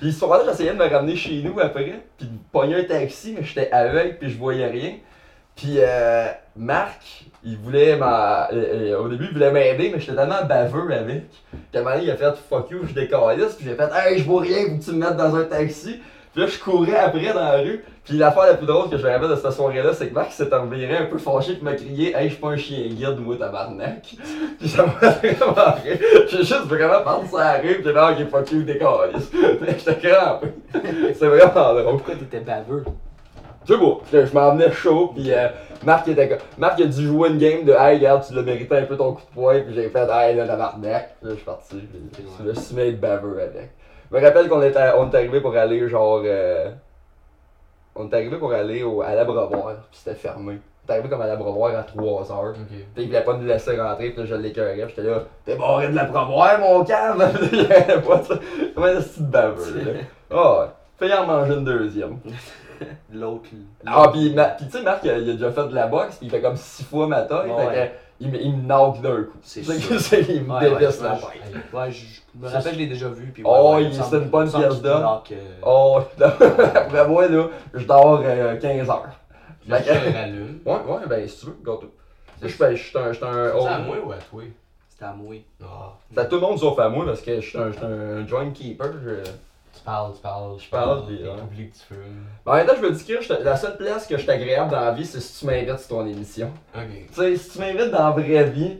Puis 0.00 0.12
ce 0.12 0.18
soir-là, 0.20 0.44
j'essayais 0.46 0.72
de 0.72 0.78
me 0.78 0.88
ramener 0.88 1.16
chez 1.16 1.42
nous 1.42 1.58
après, 1.60 2.02
puis 2.18 2.26
de 2.26 2.32
pogner 2.52 2.76
un 2.76 2.84
taxi, 2.84 3.34
mais 3.36 3.44
j'étais 3.44 3.70
aveugle 3.70 4.16
puis 4.18 4.30
je 4.30 4.38
voyais 4.38 4.66
rien. 4.66 4.94
Puis 5.56 5.76
euh, 5.78 6.26
Marc, 6.56 7.24
il 7.44 7.56
voulait 7.56 7.96
m'a- 7.96 8.48
euh, 8.52 8.92
euh, 8.92 8.98
au 8.98 9.08
début, 9.08 9.26
il 9.26 9.32
voulait 9.34 9.52
m'aider, 9.52 9.90
mais 9.94 10.00
j'étais 10.00 10.16
tellement 10.16 10.44
baveux 10.44 10.92
avec. 10.92 11.24
Qu'à 11.72 11.80
un 11.80 11.82
moment 11.82 11.96
il 12.02 12.10
a 12.10 12.16
fait 12.16 12.34
fuck 12.48 12.70
you, 12.70 12.80
je 12.88 12.92
décalisse, 12.94 13.54
puis 13.54 13.66
j'ai 13.66 13.74
fait 13.76 13.90
hey, 13.94 14.18
je 14.18 14.24
vois 14.24 14.42
rien, 14.42 14.64
faut 14.68 14.76
que 14.78 14.84
tu 14.84 14.90
me 14.92 14.98
mettes 15.06 15.16
dans 15.16 15.34
un 15.36 15.44
taxi. 15.44 16.00
Puis 16.32 16.42
là, 16.42 16.48
je 16.48 16.58
courais 16.58 16.96
après 16.96 17.32
dans 17.32 17.44
la 17.44 17.58
rue. 17.58 17.84
Puis 18.04 18.18
l'affaire 18.18 18.44
la 18.44 18.54
plus 18.54 18.66
drôle 18.66 18.90
que 18.90 18.98
je 18.98 19.06
me 19.06 19.10
rappelle 19.10 19.30
de 19.30 19.36
cette 19.36 19.52
soirée-là, 19.52 19.94
c'est 19.94 20.08
que 20.08 20.14
Marc 20.14 20.32
s'est 20.32 20.44
reviré 20.44 20.98
un 20.98 21.06
peu 21.06 21.16
fâché, 21.16 21.54
puis 21.54 21.62
m'a 21.62 21.72
crié 21.72 22.14
Hey, 22.14 22.28
je 22.28 22.34
suis 22.34 22.40
pas 22.42 22.48
un 22.48 22.56
chien 22.58 22.86
guide, 22.88 23.18
moi, 23.18 23.36
tabarnak. 23.38 24.14
Puis 24.58 24.68
ça 24.68 24.84
m'a 24.84 24.92
vraiment 25.10 25.72
rire. 25.82 25.98
J'ai 26.28 26.36
juste 26.38 26.66
vraiment 26.66 27.00
pensé 27.02 27.34
à 27.36 27.54
la 27.56 27.62
rue, 27.62 27.76
puis 27.76 27.84
j'ai 27.84 27.94
Ah, 27.96 28.12
ok, 28.12 28.28
fuck 28.28 28.52
you, 28.52 28.62
décalisse. 28.62 29.30
J'étais 29.32 30.08
crampé. 30.10 30.48
C'est 31.14 31.26
vraiment 31.26 31.72
drôle. 31.72 31.84
Pourquoi 31.96 32.14
t'étais 32.16 32.40
baveux? 32.40 32.84
C'est 33.66 33.78
beau. 33.78 34.02
Je, 34.12 34.34
m'en 34.34 34.54
venais 34.54 34.70
chaud, 34.70 35.12
puis 35.14 35.32
euh, 35.32 35.48
Marc, 35.86 36.06
était 36.06 36.38
Marc 36.58 36.78
a 36.82 36.84
dû 36.84 37.06
jouer 37.06 37.30
une 37.30 37.38
game 37.38 37.64
de 37.64 37.72
Hey, 37.72 37.96
regarde, 37.96 38.22
tu 38.28 38.34
l'as 38.34 38.42
mérité 38.42 38.76
un 38.76 38.82
peu 38.82 38.98
ton 38.98 39.14
coup 39.14 39.22
de 39.22 39.34
poing, 39.34 39.60
puis 39.60 39.74
j'ai 39.74 39.88
fait 39.88 40.06
Hey, 40.12 40.36
là, 40.36 40.46
tabarnak. 40.46 41.16
Là, 41.22 41.30
je 41.30 41.36
suis 41.36 41.44
parti, 41.44 41.76
puis 42.12 42.24
je 42.38 42.44
me 42.44 42.52
suis 42.52 42.76
mis 42.76 42.92
baveux 42.92 43.40
avec. 43.40 43.70
Je 44.10 44.16
me 44.18 44.22
rappelle 44.22 44.50
qu'on 44.50 44.60
était, 44.60 44.90
on 44.98 45.10
est 45.10 45.14
arrivé 45.16 45.40
pour 45.40 45.56
aller, 45.56 45.88
genre. 45.88 46.20
euh, 46.26 46.68
on 47.96 48.08
est 48.08 48.14
arrivé 48.14 48.36
pour 48.38 48.52
aller 48.52 48.82
au, 48.82 49.02
à 49.02 49.14
l'abreuvoir, 49.14 49.74
puis 49.90 50.00
c'était 50.02 50.16
fermé. 50.16 50.58
T'es 50.86 50.92
arrivé 50.92 51.08
comme 51.08 51.22
à 51.22 51.26
la 51.26 51.36
brevoire 51.36 51.74
à 51.74 51.82
3h. 51.82 52.50
Ok. 52.50 52.56
Puis 52.68 52.78
il 53.04 53.06
voulait 53.06 53.24
pas 53.24 53.36
nous 53.38 53.46
laisser 53.46 53.80
rentrer, 53.80 54.10
puis 54.10 54.20
là, 54.22 54.26
je 54.26 54.34
l'écœurais, 54.34 54.74
puis 54.86 54.94
j'étais 54.96 55.08
là, 55.08 55.22
t'es 55.44 55.56
barré 55.56 55.88
de 55.88 55.94
la 55.96 56.04
brevoire, 56.04 56.58
mon 56.60 56.84
cave! 56.84 57.38
Il 57.52 57.66
pas 58.02 58.22
ça. 58.22 58.34
Comme 58.74 58.84
un 58.84 59.00
petit 59.00 59.22
baveux, 59.22 59.80
là. 59.80 59.92
Ah 60.30 60.60
ouais. 60.60 60.66
Fais 60.98 61.14
en 61.14 61.26
manger 61.26 61.54
une 61.54 61.64
deuxième. 61.64 62.18
L'autre. 63.12 63.48
Ah, 63.86 64.08
pis, 64.12 64.32
Ma- 64.34 64.48
pis 64.48 64.66
tu 64.66 64.72
sais, 64.78 64.82
Marc, 64.82 65.00
il 65.04 65.10
a 65.10 65.20
déjà 65.20 65.50
fait 65.52 65.68
de 65.68 65.74
la 65.74 65.86
boxe, 65.86 66.16
pis 66.16 66.26
il 66.26 66.30
fait 66.30 66.40
comme 66.42 66.56
6 66.56 66.84
fois 66.84 67.06
ma 67.06 67.22
taille, 67.22 67.50
Ouais. 67.50 67.66
fait 67.66 67.88
que, 67.88 67.94
il, 68.20 68.30
me- 68.30 68.40
il 68.40 68.56
me 68.56 68.62
knock 68.66 69.00
d'un 69.02 69.22
coup. 69.24 69.38
C'est 69.42 69.62
sûr. 69.62 70.00
c'est- 70.00 70.22
il 70.28 70.44
me 70.44 70.52
Ouais, 70.52 70.68
ouais, 70.70 70.78
dévisse 70.78 71.00
ouais, 71.00 71.04
la 71.08 71.14
ouais. 71.14 71.20
tête. 71.52 71.72
Ouais, 71.72 71.90
je, 71.90 72.04
je 72.06 72.20
me 72.38 72.48
rappelle, 72.48 72.74
je 72.74 72.78
l'ai 72.78 72.86
déjà 72.86 73.08
vu. 73.08 73.30
Puis 73.32 73.42
Oh, 73.44 73.50
ouais, 73.70 73.74
ouais, 73.76 73.82
il- 73.82 73.88
me 73.88 73.92
semble- 73.94 74.08
c'est 74.10 74.16
une 74.24 74.28
bonne 74.30 74.44
me 74.46 74.50
semble 74.50 74.64
pièce 74.64 74.74
qu'il 74.74 74.82
d'homme. 74.84 75.00
knock, 75.02 75.32
euh, 75.32 75.54
Oh, 75.62 76.00
après 76.74 77.08
moi, 77.08 77.28
là, 77.28 77.48
je 77.74 77.84
dors 77.84 78.20
euh, 78.24 78.56
15 78.56 78.88
heures. 78.90 79.08
Je 79.66 79.74
te 79.74 80.14
rallume. 80.16 80.58
Ouais, 80.66 80.72
ouais, 80.74 81.06
ben, 81.08 81.28
si 81.28 81.38
tu 81.40 81.46
veux, 81.46 81.56
gâteau. 81.64 81.92
Je 82.42 82.48
suis 82.48 82.58
je 82.58 82.74
suis 82.76 82.98
un. 82.98 83.12
Je 83.12 83.16
suis 83.16 83.24
un. 83.24 83.52
C'est 83.60 83.66
à 83.68 83.78
moi 83.78 83.96
ou 84.04 84.12
à 84.12 84.16
toi? 84.16 84.42
C'était 84.88 85.04
à 85.06 85.12
moi. 85.14 85.34
Ah. 85.62 85.92
C'est 86.12 86.20
à 86.20 86.24
tout 86.26 86.34
le 86.36 86.40
monde 86.42 86.58
sauf 86.58 86.78
à 86.78 86.88
moi 86.88 87.04
parce 87.06 87.20
que 87.22 87.40
je 87.40 87.48
suis 87.48 87.58
un, 87.58 87.70
je 87.72 87.76
suis 87.76 87.84
un 87.86 88.26
joint 88.26 88.50
keeper. 88.50 88.92
je- 89.02 89.30
parles, 89.84 90.14
tu 90.14 90.20
parles, 90.20 90.58
Je 90.58 90.68
parle, 90.68 91.06
puis, 91.06 91.18
t'oublies 91.18 91.68
que 91.68 91.74
tu 91.74 91.82
fumes. 91.88 92.24
Ben, 92.44 92.64
temps, 92.64 92.74
je 92.76 92.82
me 92.82 92.90
dis 92.90 93.04
que 93.04 93.42
la 93.42 93.56
seule 93.56 93.76
place 93.76 94.06
que 94.06 94.16
je 94.16 94.22
suis 94.22 94.30
agréable 94.30 94.70
dans 94.70 94.80
la 94.80 94.92
vie, 94.92 95.04
c'est 95.04 95.20
si 95.20 95.38
tu 95.40 95.46
m'invites 95.46 95.78
sur 95.78 95.88
ton 95.88 96.06
émission. 96.06 96.50
Ok. 96.74 96.82
Tu 97.08 97.14
sais, 97.14 97.36
si 97.36 97.50
tu 97.50 97.58
m'invites 97.58 97.90
dans 97.90 98.04
la 98.04 98.10
vraie 98.10 98.44
vie, 98.50 98.78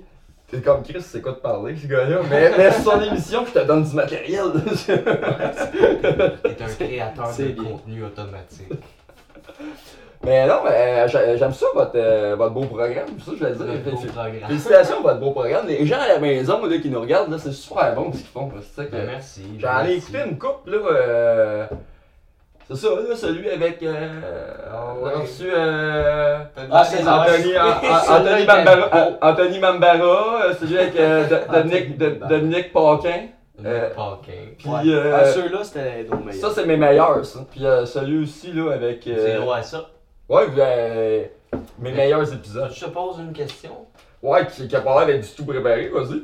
t'es 0.51 0.61
comme 0.61 0.83
Chris, 0.83 1.03
c'est 1.03 1.21
quoi 1.21 1.33
de 1.33 1.39
parler, 1.39 1.77
ce 1.77 1.87
gars-là? 1.87 2.21
Mais, 2.31 2.53
mais 2.57 2.73
sur 2.73 2.93
son 2.93 3.01
émission, 3.03 3.45
je 3.47 3.53
te 3.53 3.67
donne 3.67 3.85
du 3.85 3.95
matériel. 3.95 4.45
T'es 4.87 6.63
un 6.63 6.75
créateur 6.75 7.37
de 7.37 7.45
bien. 7.45 7.65
contenu 7.65 8.05
automatique. 8.05 8.73
mais 10.25 10.47
non, 10.47 10.61
mais 10.65 10.71
euh, 11.05 11.09
j'a- 11.09 11.37
j'aime 11.37 11.53
ça, 11.53 11.67
votre, 11.75 11.93
euh, 11.97 12.35
votre 12.37 12.53
beau 12.55 12.65
programme. 12.65 13.07
Ça, 13.25 13.33
je 13.39 13.45
un 13.45 13.51
dire. 13.51 13.93
beau 13.93 13.97
Fé- 13.99 14.07
programme. 14.09 14.35
Félicitations 14.47 14.97
pour 14.97 15.05
votre 15.09 15.21
beau 15.21 15.31
programme. 15.33 15.67
Les 15.67 15.85
gens 15.87 16.01
à 16.01 16.09
la 16.09 16.19
maison 16.19 16.65
là, 16.67 16.79
qui 16.79 16.91
nous 16.91 17.01
regardent, 17.01 17.31
là, 17.31 17.39
c'est 17.39 17.53
super 17.53 17.95
bon 17.95 18.13
ce 18.13 18.19
qu'ils 18.19 18.27
font. 18.27 18.49
que, 18.87 18.91
Ben, 18.93 19.07
merci. 19.07 19.43
J'en 19.59 19.85
ai 19.85 19.95
écouté 19.95 20.19
une 20.27 20.39
couple, 20.39 20.71
là. 20.71 20.79
euh, 20.91 21.67
C'est 22.67 22.77
ça, 22.77 22.89
là, 22.89 23.15
celui 23.15 23.51
avec. 23.51 23.83
Euh, 23.83 24.09
Ah 24.73 24.95
on 24.99 25.07
a 25.07 25.11
reçu. 25.21 25.45
Euh, 25.55 26.39
Ah, 26.71 26.83
c'est 26.85 27.03
ça. 27.03 27.21
Anthony, 27.27 27.53
Anthony 27.59 28.47
Mambara, 28.47 29.19
Anthony 29.21 29.59
euh, 30.45 30.55
celui 30.59 30.79
avec 30.79 30.97
euh, 30.97 31.25
Dominique, 31.53 31.99
de- 31.99 32.19
Dominique 32.27 32.73
Paquin. 32.73 33.27
Euh, 33.65 33.91
Paquin. 33.91 34.33
Puis 34.59 34.69
Ouais. 34.69 34.81
euh, 34.87 35.17
Ah, 35.21 35.25
ceux-là, 35.27 35.59
c'était 35.63 36.07
nos 36.11 36.17
meilleurs. 36.25 36.41
ça, 36.41 36.51
c'est 36.55 36.67
mes 36.67 36.77
meilleurs, 36.79 37.25
ça. 37.27 37.41
Puis 37.51 37.67
euh, 37.67 37.85
celui 37.85 38.23
aussi, 38.23 38.51
là, 38.53 38.73
avec. 38.73 39.07
euh, 39.09 39.17
Zéro 39.39 39.53
à 39.53 39.63
ça. 39.63 39.85
Ouais, 40.29 40.47
euh, 40.59 41.25
mes 41.79 41.93
meilleurs 41.93 42.33
épisodes. 42.33 42.71
Je 42.73 42.85
te 42.85 42.91
pose 42.91 43.19
une 43.19 43.33
question. 43.33 43.87
Ouais, 44.23 44.47
qui, 44.47 44.67
qui 44.69 44.77
a 44.77 44.81
pas 44.81 45.05
l'air 45.05 45.07
d'être 45.19 45.29
du 45.29 45.35
tout 45.35 45.45
préparé, 45.45 45.89
vas-y. 45.89 46.23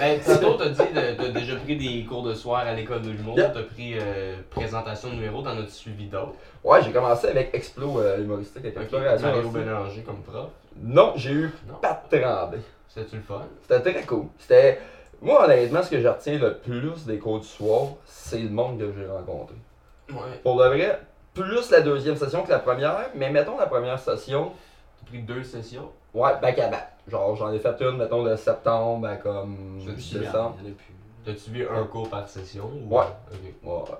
Ben, 0.00 0.18
tantôt, 0.20 0.54
t'as 0.54 0.70
dit 0.70 0.82
t'as 0.92 1.28
déjà 1.28 1.54
pris 1.54 1.76
des 1.76 2.04
cours 2.04 2.24
de 2.24 2.34
soir 2.34 2.66
à 2.66 2.74
l'école 2.74 3.02
de 3.02 3.10
l'humour. 3.10 3.38
Yep. 3.38 3.52
T'as 3.54 3.62
pris 3.62 3.94
euh, 4.00 4.34
présentation 4.50 5.10
de 5.10 5.14
numéro, 5.14 5.42
t'en 5.42 5.56
as-tu 5.56 5.70
suivi 5.70 6.06
d'autres? 6.06 6.34
Ouais, 6.64 6.82
j'ai 6.82 6.90
commencé 6.90 7.28
avec 7.28 7.54
Explo 7.54 8.00
euh, 8.00 8.18
humoristique, 8.18 8.64
avec 8.64 8.76
Ok. 8.76 8.82
Exploration. 8.82 9.28
Mario. 9.28 9.48
Bélanger 9.50 10.02
comme 10.02 10.22
prof. 10.22 10.48
Non, 10.82 11.12
j'ai 11.14 11.30
eu 11.30 11.52
Non. 11.68 11.74
Pat 11.80 12.04
Tremblay. 12.10 12.58
C'était-tu 12.88 13.16
le 13.16 13.22
fun? 13.22 13.42
C'était 13.62 13.92
très 13.92 14.02
cool. 14.02 14.24
C'était. 14.40 14.80
Moi, 15.22 15.44
honnêtement, 15.44 15.82
ce 15.84 15.90
que 15.90 16.00
je 16.00 16.08
retiens 16.08 16.38
le 16.38 16.54
plus 16.56 17.04
des 17.06 17.18
cours 17.18 17.38
du 17.38 17.46
soir, 17.46 17.90
c'est 18.06 18.40
le 18.40 18.48
monde 18.48 18.78
que 18.80 18.92
j'ai 18.98 19.06
rencontré. 19.06 19.54
Ouais. 20.10 20.38
Pour 20.42 20.60
le 20.60 20.68
vrai, 20.70 20.98
plus 21.34 21.70
la 21.70 21.80
deuxième 21.80 22.16
session 22.16 22.42
que 22.42 22.50
la 22.50 22.58
première, 22.58 22.96
mais 23.14 23.30
mettons 23.30 23.56
la 23.58 23.66
première 23.66 23.98
session, 23.98 24.52
T'as 25.00 25.06
pris 25.06 25.22
deux 25.22 25.42
sessions. 25.42 25.90
ouais, 26.14 26.32
back 26.40 26.58
à 26.58 26.68
back. 26.68 26.88
Genre, 27.08 27.34
j'en 27.36 27.52
ai 27.52 27.58
fait 27.58 27.80
une, 27.80 27.96
mettons, 27.96 28.22
de 28.22 28.36
septembre 28.36 29.06
à 29.08 29.16
comme 29.16 29.78
décembre. 29.86 30.56
T'as-tu 31.24 31.50
vu 31.50 31.68
un 31.68 31.84
cours 31.84 32.08
par 32.08 32.28
session? 32.28 32.70
Ou... 32.88 32.94
Ouais. 32.96 33.04
Ok. 33.32 33.94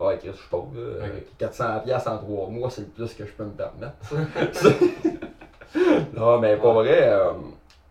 Ouais, 0.00 0.06
ouais, 0.06 0.18
Chris, 0.18 0.30
je 0.32 0.36
suis 0.38 0.48
pauvre. 0.48 0.70
là. 0.74 1.06
Ok. 1.06 1.50
400$ 1.52 1.82
piastres 1.84 2.10
en 2.10 2.18
3 2.18 2.48
mois, 2.48 2.70
c'est 2.70 2.82
le 2.82 2.86
plus 2.88 3.12
que 3.14 3.24
je 3.26 3.32
peux 3.32 3.44
me 3.44 3.52
permettre. 3.52 3.94
non, 6.16 6.38
mais 6.38 6.56
pour 6.56 6.72
vrai, 6.74 7.08
euh, 7.08 7.32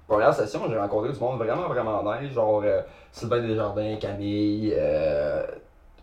première 0.07 0.33
session, 0.33 0.61
j'ai 0.69 0.77
rencontré 0.77 1.11
du 1.13 1.19
monde 1.19 1.37
vraiment, 1.37 1.67
vraiment 1.67 2.03
nice. 2.03 2.31
Genre 2.33 2.61
euh, 2.65 2.81
Sylvain 3.11 3.41
Desjardins, 3.41 3.95
Camille, 3.97 4.73
euh, 4.75 5.45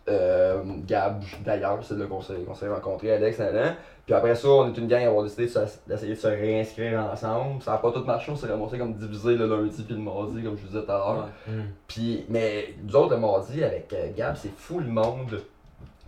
euh, 0.08 0.62
Gab, 0.86 1.22
d'ailleurs, 1.44 1.78
c'est 1.82 1.96
là 1.96 2.06
qu'on 2.06 2.20
s'est 2.20 2.34
qu'on 2.46 2.54
s'est 2.54 2.68
rencontrés, 2.68 3.12
Alex, 3.12 3.38
nan, 3.38 3.76
Puis 4.06 4.14
après 4.14 4.34
ça, 4.34 4.48
on 4.48 4.72
est 4.72 4.76
une 4.78 4.88
gang 4.88 5.02
à 5.04 5.08
avoir 5.08 5.22
décidé 5.24 5.44
de 5.44 5.50
se- 5.50 5.60
d'essayer 5.86 6.14
de 6.14 6.18
se 6.18 6.26
réinscrire 6.26 6.98
ensemble. 7.12 7.62
Ça 7.62 7.72
n'a 7.72 7.78
pas 7.78 7.92
tout 7.92 8.02
marché, 8.04 8.32
on 8.32 8.36
s'est 8.36 8.46
ramassé 8.48 8.78
comme 8.78 8.94
divisé 8.94 9.34
le 9.36 9.46
lundi 9.46 9.82
puis 9.82 9.94
le 9.94 10.00
mardi, 10.00 10.42
comme 10.42 10.56
je 10.56 10.62
vous 10.62 10.68
disais 10.68 10.82
tout 10.82 10.90
à 10.90 10.96
l'heure. 10.98 11.28
Hmm. 11.46 11.62
Puis, 11.86 12.24
mais 12.28 12.74
nous 12.82 12.96
autres, 12.96 13.14
le 13.14 13.20
mardi, 13.20 13.62
avec 13.62 13.92
euh, 13.92 14.08
Gab, 14.16 14.36
c'est 14.36 14.52
fou 14.56 14.80
le 14.80 14.86
monde 14.88 15.40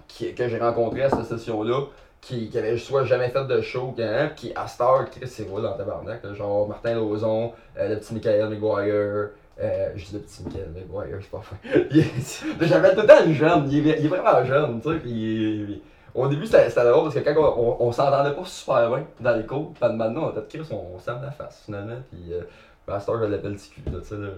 qui, 0.09 0.35
que 0.35 0.49
j'ai 0.49 0.59
rencontré 0.59 1.03
à 1.03 1.11
cette 1.11 1.25
session-là, 1.27 1.83
qui, 2.21 2.49
qui 2.49 2.59
avait 2.59 2.77
soit 2.79 3.05
jamais 3.05 3.29
fait 3.31 3.45
de 3.47 3.61
show, 3.61 3.93
qui, 3.97 4.03
hein, 4.03 4.31
qui 4.35 4.53
à 4.55 4.67
Star, 4.67 5.11
Chris, 5.11 5.27
c'est 5.27 5.49
vrai 5.49 5.63
dans 5.63 5.77
tabarnak, 5.77 6.23
là, 6.23 6.35
genre 6.35 6.69
Martin 6.69 6.95
Lozon, 6.95 7.53
euh, 7.79 7.89
le 7.89 7.99
petit 7.99 8.15
Michael 8.15 8.49
McGuire, 8.49 9.31
euh, 9.61 9.91
je 9.95 10.05
dis 10.07 10.15
le 10.15 10.21
petit 10.21 10.43
Michael 10.45 10.71
McGuire, 10.75 11.19
c'est 11.21 11.31
pas 11.31 11.41
fin. 11.43 11.57
J'avais 12.67 12.95
tout 12.95 13.01
le 13.03 13.07
temps 13.07 13.25
le 13.27 13.33
jeune, 13.33 13.71
il 13.71 13.89
est, 13.89 13.99
il 14.01 14.07
est 14.07 14.09
vraiment 14.09 14.45
jeune, 14.45 14.81
tu 14.81 14.91
sais, 14.91 14.99
puis 14.99 15.83
au 16.15 16.29
début 16.29 16.47
c'était 16.47 16.69
drôle 16.69 17.05
parce 17.05 17.15
que 17.15 17.21
quand 17.21 17.35
on, 17.37 17.85
on, 17.85 17.87
on 17.89 17.93
s'entendait 17.93 18.35
pas 18.35 18.45
super 18.45 18.89
bien 18.89 19.07
dans 19.21 19.37
les 19.37 19.45
cours, 19.45 19.73
puis 19.73 19.97
maintenant 19.97 20.25
on 20.25 20.29
a 20.29 20.33
peut-être 20.33 20.49
Chris, 20.49 20.69
on, 20.71 20.97
on 20.97 20.99
s'aime 20.99 21.21
la 21.23 21.31
face 21.31 21.63
finalement, 21.65 21.97
puis 22.11 22.33
euh, 22.33 22.43
ben, 22.87 22.95
à 22.95 23.01
Star, 23.01 23.19
je 23.19 23.25
l'appelle 23.25 23.53
là, 23.53 23.59
tu 24.01 24.07
sais, 24.07 24.17
là. 24.17 24.29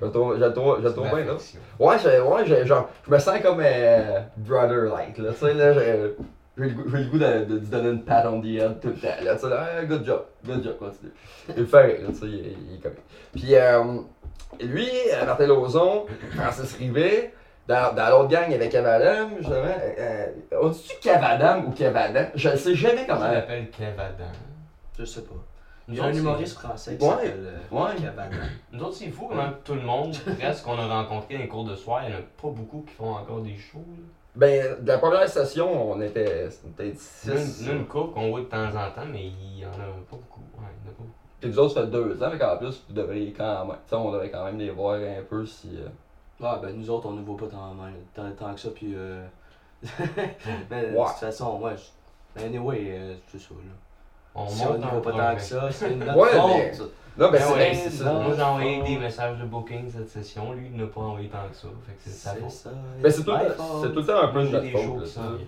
Je 0.00 0.06
trouve, 0.08 0.34
je 0.36 0.88
je 0.88 0.94
bien, 0.94 1.24
là. 1.24 1.36
Ouais, 1.78 1.96
je, 1.98 2.20
ouais 2.22 2.46
je, 2.46 2.66
genre, 2.66 2.88
je 3.06 3.10
me 3.10 3.18
sens 3.18 3.40
comme 3.40 3.60
euh, 3.60 4.20
brother-like, 4.36 5.18
là, 5.18 5.32
tu 5.32 5.38
sais, 5.38 5.54
là, 5.54 5.72
j'ai 5.72 6.14
j'ai 6.58 6.64
le 6.64 6.70
goût, 6.70 6.84
j'ai 6.90 7.04
le 7.04 7.10
goût 7.10 7.18
de, 7.18 7.44
de 7.44 7.58
lui 7.60 7.66
donner 7.66 7.88
une 7.90 8.02
pat 8.02 8.26
on 8.26 8.40
the 8.40 8.46
head 8.46 8.78
tout 8.80 8.88
le 8.88 8.94
temps, 8.94 9.08
là, 9.22 9.34
tu 9.34 9.40
sais, 9.40 9.48
là, 9.48 9.84
good 9.84 10.04
job, 10.04 10.24
good 10.44 10.62
job, 10.62 10.76
continue. 10.78 11.12
Il 11.48 11.54
le 11.56 11.66
fait 11.66 11.82
rire, 11.82 12.00
là, 12.02 12.08
tu 12.08 12.14
sais, 12.14 12.26
il, 12.26 12.56
il 12.70 12.74
est 12.76 12.82
comique. 12.82 12.98
Puis, 13.32 13.54
euh, 13.54 14.00
lui, 14.60 14.88
euh, 15.12 15.24
Martin 15.24 15.46
Lauzon, 15.46 16.06
Francis 16.36 16.74
Rivet, 16.76 17.32
dans, 17.68 17.94
dans 17.94 18.10
l'autre 18.10 18.28
gang, 18.28 18.44
il 18.48 18.52
y 18.52 18.54
avait 18.56 18.68
Cavadam, 18.68 19.30
justement, 19.38 19.56
euh, 19.98 20.26
on 20.60 20.68
dit-tu 20.68 20.96
Cavadam 21.00 21.66
ou 21.66 21.70
Cavadam? 21.70 22.26
Je 22.34 22.48
ne 22.48 22.56
sais 22.56 22.74
jamais 22.74 23.02
Je 23.02 23.06
comment. 23.12 23.30
l'appelle 23.30 23.70
Kev 23.70 23.98
Adam. 24.00 24.24
Je 24.98 25.04
sais 25.04 25.22
pas. 25.22 25.34
Il 25.88 25.94
Nous 25.94 26.00
y 26.00 26.02
a 26.04 26.06
un 26.08 26.12
humoriste 26.12 26.58
français 26.58 26.96
qui 26.96 27.04
Ouais. 27.04 27.10
s'appelle 27.10 27.32
euh, 27.72 27.76
Ouais. 27.76 27.94
Nous 28.72 28.82
autres, 28.82 28.94
c'est 28.96 29.10
fou 29.10 29.26
comment 29.28 29.48
tout 29.64 29.74
le 29.74 29.80
monde, 29.82 30.14
presque, 30.38 30.64
qu'on 30.64 30.78
a 30.78 30.86
rencontré 30.86 31.34
dans 31.34 31.40
les 31.40 31.48
cours 31.48 31.64
de 31.64 31.74
soir, 31.74 32.02
il 32.04 32.10
n'y 32.10 32.14
en 32.14 32.18
a 32.18 32.22
pas 32.40 32.48
beaucoup 32.48 32.84
qui 32.86 32.94
font 32.94 33.10
encore 33.14 33.40
des 33.40 33.56
shows. 33.56 33.78
là. 33.78 34.04
Ben, 34.34 34.76
de 34.80 34.88
la 34.88 34.98
première 34.98 35.28
session, 35.28 35.90
on 35.92 36.00
était, 36.00 36.48
Nous, 36.78 36.92
6. 36.96 37.66
nous, 37.66 37.72
une 37.72 37.86
couple 37.86 38.14
qu'on 38.14 38.30
voit 38.30 38.40
de 38.40 38.44
temps 38.46 38.64
en 38.68 38.90
temps, 38.90 39.06
mais 39.10 39.24
il 39.26 39.56
n'y 39.56 39.64
en 39.66 39.68
a 39.70 39.72
pas 40.08 40.16
beaucoup. 40.16 40.40
Ouais, 40.56 40.68
il 40.82 40.86
y 40.86 40.88
en 40.88 40.92
a 40.92 40.94
pas 40.94 41.02
beaucoup. 41.02 41.12
Puis 41.42 41.50
vous 41.50 41.58
autres, 41.58 41.74
ça 41.74 41.80
fait 41.82 41.88
deux 41.88 42.22
ans, 42.22 42.30
mais 42.32 42.42
en 42.44 42.56
plus, 42.56 42.82
vous 42.88 42.94
devriez 42.94 43.32
quand 43.32 43.66
même. 43.66 43.76
Tu 43.84 43.90
sais, 43.90 43.96
on 43.96 44.10
devrait 44.12 44.30
quand 44.30 44.44
même 44.44 44.58
les 44.58 44.70
voir 44.70 44.94
un 44.94 45.22
peu 45.28 45.44
si. 45.44 45.70
euh, 45.76 45.88
Ouais, 46.40 46.58
ben 46.62 46.74
nous 46.76 46.88
autres, 46.90 47.06
on 47.08 47.12
ne 47.12 47.22
voit 47.22 47.36
pas 47.36 47.46
tant, 47.46 47.74
tant, 48.14 48.30
tant 48.32 48.54
que 48.54 48.60
ça, 48.60 48.70
puis 48.74 48.94
euh... 48.96 49.24
Mais 50.70 50.82
de 50.92 50.96
Ouais. 50.96 51.04
toute 51.06 51.16
façon, 51.18 51.60
ouais, 51.60 51.72
je... 51.76 51.82
Mais 52.36 52.44
anyway, 52.46 52.86
euh, 52.90 53.14
c'est 53.30 53.38
ça, 53.40 53.48
là. 53.54 53.60
On 54.34 54.48
si 54.48 54.62
on 54.64 54.70
monte 54.70 54.78
ne 54.78 54.84
un 54.84 54.88
voit 54.88 55.02
pas 55.02 55.12
tant 55.12 55.34
que 55.36 55.42
ça, 55.42 55.70
c'est 55.70 55.92
une 55.92 55.98
notre 56.04 56.16
Ouais, 56.18 56.30
faute. 56.30 56.48
mais- 56.48 56.72
Non, 57.18 57.30
ben, 57.30 57.32
Ben 57.32 57.38
c'est 57.42 57.52
ouais, 57.52 57.58
ben, 57.58 57.74
c'est 57.76 57.90
ça. 57.90 58.12
Moi, 58.12 58.34
j'ai 58.34 58.42
envoyé 58.42 58.82
des 58.82 58.98
messages 58.98 59.38
de 59.38 59.44
booking 59.44 59.90
cette 59.90 60.08
session. 60.08 60.52
Lui, 60.54 60.68
il 60.72 60.76
n'a 60.76 60.86
pas 60.86 61.00
envoyé 61.02 61.28
tant 61.28 61.46
que 61.50 61.54
ça. 61.56 61.68
Fait 61.86 61.92
que 61.92 61.98
c'est 62.04 62.10
sa 62.10 62.34
faute. 62.36 62.50
ça. 62.50 62.70
Ben, 63.02 63.10
c'est 63.12 63.22
tout, 63.24 63.30
le- 63.32 63.50
fault. 63.50 63.80
c'est 63.82 63.88
tout 63.92 63.98
le 64.00 64.06
temps 64.06 64.22
un 64.22 64.28
peu 64.28 64.40
de 64.40 64.46
j'ai 64.46 64.52
notre 64.52 64.64
des 64.64 64.70
faute. 64.72 64.82
shows 64.84 64.96
là, 64.98 65.02
qui 65.04 65.10
ça. 65.10 65.20
s'en 65.22 65.30
viennent. 65.34 65.46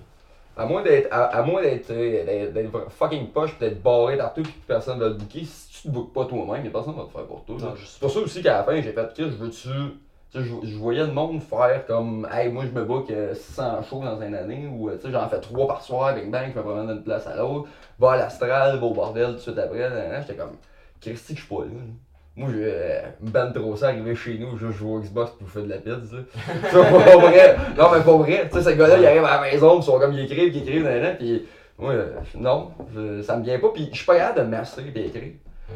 À 0.57 0.67
moins 0.67 0.83
d'être 0.83 1.09
à, 1.11 1.25
à 1.25 1.43
moins 1.43 1.63
d'être 1.63 1.91
euh, 1.91 2.69
fucking 2.91 3.29
poche 3.29 3.53
pis 3.55 3.61
d'être 3.61 3.83
barré 3.83 4.17
partout 4.17 4.43
que 4.43 4.49
personne 4.67 4.99
va 5.01 5.09
te 5.11 5.15
booker, 5.15 5.45
si 5.45 5.69
tu 5.83 5.89
te 5.89 5.93
bookes 5.93 6.13
pas 6.13 6.25
toi-même, 6.27 6.71
personne 6.71 6.95
va 6.95 7.05
te 7.05 7.11
faire 7.11 7.25
pour 7.27 7.45
toi. 7.45 7.57
C'est 7.85 8.01
pour 8.01 8.11
ça 8.11 8.21
aussi 8.21 8.43
qu'à 8.43 8.59
la 8.59 8.63
fin, 8.63 8.77
j'ai 8.81 8.93
fait 8.93 9.15
que 9.15 9.25
je 9.25 9.37
veux-tu. 9.37 9.69
Je, 10.33 10.41
je 10.65 10.77
voyais 10.77 11.05
le 11.07 11.13
monde 11.13 11.41
faire 11.41 11.87
comme 11.87 12.29
Hey, 12.33 12.51
moi 12.51 12.65
je 12.67 12.71
me 12.71 12.85
book 12.85 13.09
euh, 13.11 13.35
600 13.35 13.83
shows 13.83 14.01
dans 14.03 14.21
une 14.21 14.35
année 14.35 14.67
ou 14.67 14.89
euh, 14.89 14.97
tu 14.97 15.07
sais, 15.07 15.13
j'en 15.13 15.29
fais 15.29 15.41
3 15.41 15.67
par 15.69 15.81
soir, 15.83 16.13
bing 16.15 16.31
bang, 16.31 16.51
je 16.53 16.59
me 16.59 16.65
promène 16.65 16.89
d'une 16.89 17.05
place 17.05 17.27
à 17.29 17.37
l'autre, 17.37 17.69
va 18.01 18.13
à 18.13 18.17
l'astral, 18.17 18.79
va 18.79 18.85
au 18.87 18.93
bordel 18.95 19.27
tout 19.27 19.33
de 19.35 19.39
suite 19.39 19.59
après. 19.59 19.89
J'étais 20.23 20.35
comme 20.35 20.57
Christy 21.01 21.35
que 21.35 21.41
je 21.41 21.47
suis 21.47 21.55
pas 21.55 21.63
là. 21.65 21.71
Moi, 22.37 22.49
je 22.53 22.59
euh, 22.61 23.01
me 23.23 23.31
banne 23.31 23.53
trop 23.53 23.77
ça, 23.77 23.89
arriver 23.89 24.15
chez 24.17 24.39
nous, 24.39 24.57
je 24.59 24.69
joue 24.73 24.97
au 24.97 25.01
Xbox 25.01 25.31
pour 25.39 25.49
faire 25.49 25.63
de 25.63 25.69
la 25.69 25.79
pizza. 25.79 26.17
Ça, 26.73 26.79
pas 26.85 27.17
vrai. 27.17 27.57
Non, 27.79 27.85
mais 27.93 28.01
pas 28.03 28.17
vrai. 28.17 28.49
Tu 28.53 28.59
sais, 28.59 28.71
ce 28.73 28.77
gars-là, 28.77 28.99
il 28.99 29.07
arrive 29.07 29.25
à 29.25 29.37
la 29.37 29.41
maison, 29.43 29.79
ils 29.79 29.83
sont 29.85 29.99
comme, 30.01 30.13
ils 30.15 30.25
écrivent, 30.25 30.53
ils 30.55 30.63
écrivent, 30.63 30.83
nan, 30.85 31.01
nan, 31.01 31.17
pis 31.17 31.45
moi, 31.79 31.93
euh, 31.93 32.11
non, 32.37 32.71
je- 32.95 33.23
ça 33.23 33.37
me 33.37 33.45
vient 33.45 33.59
pas, 33.61 33.69
pis 33.73 33.89
je 33.93 33.97
suis 33.97 34.07
pas 34.07 34.17
capable 34.17 34.39
de 34.41 34.45
me 34.47 34.51
masser 34.51 34.83
pis 34.83 35.01
écrire. 35.01 35.33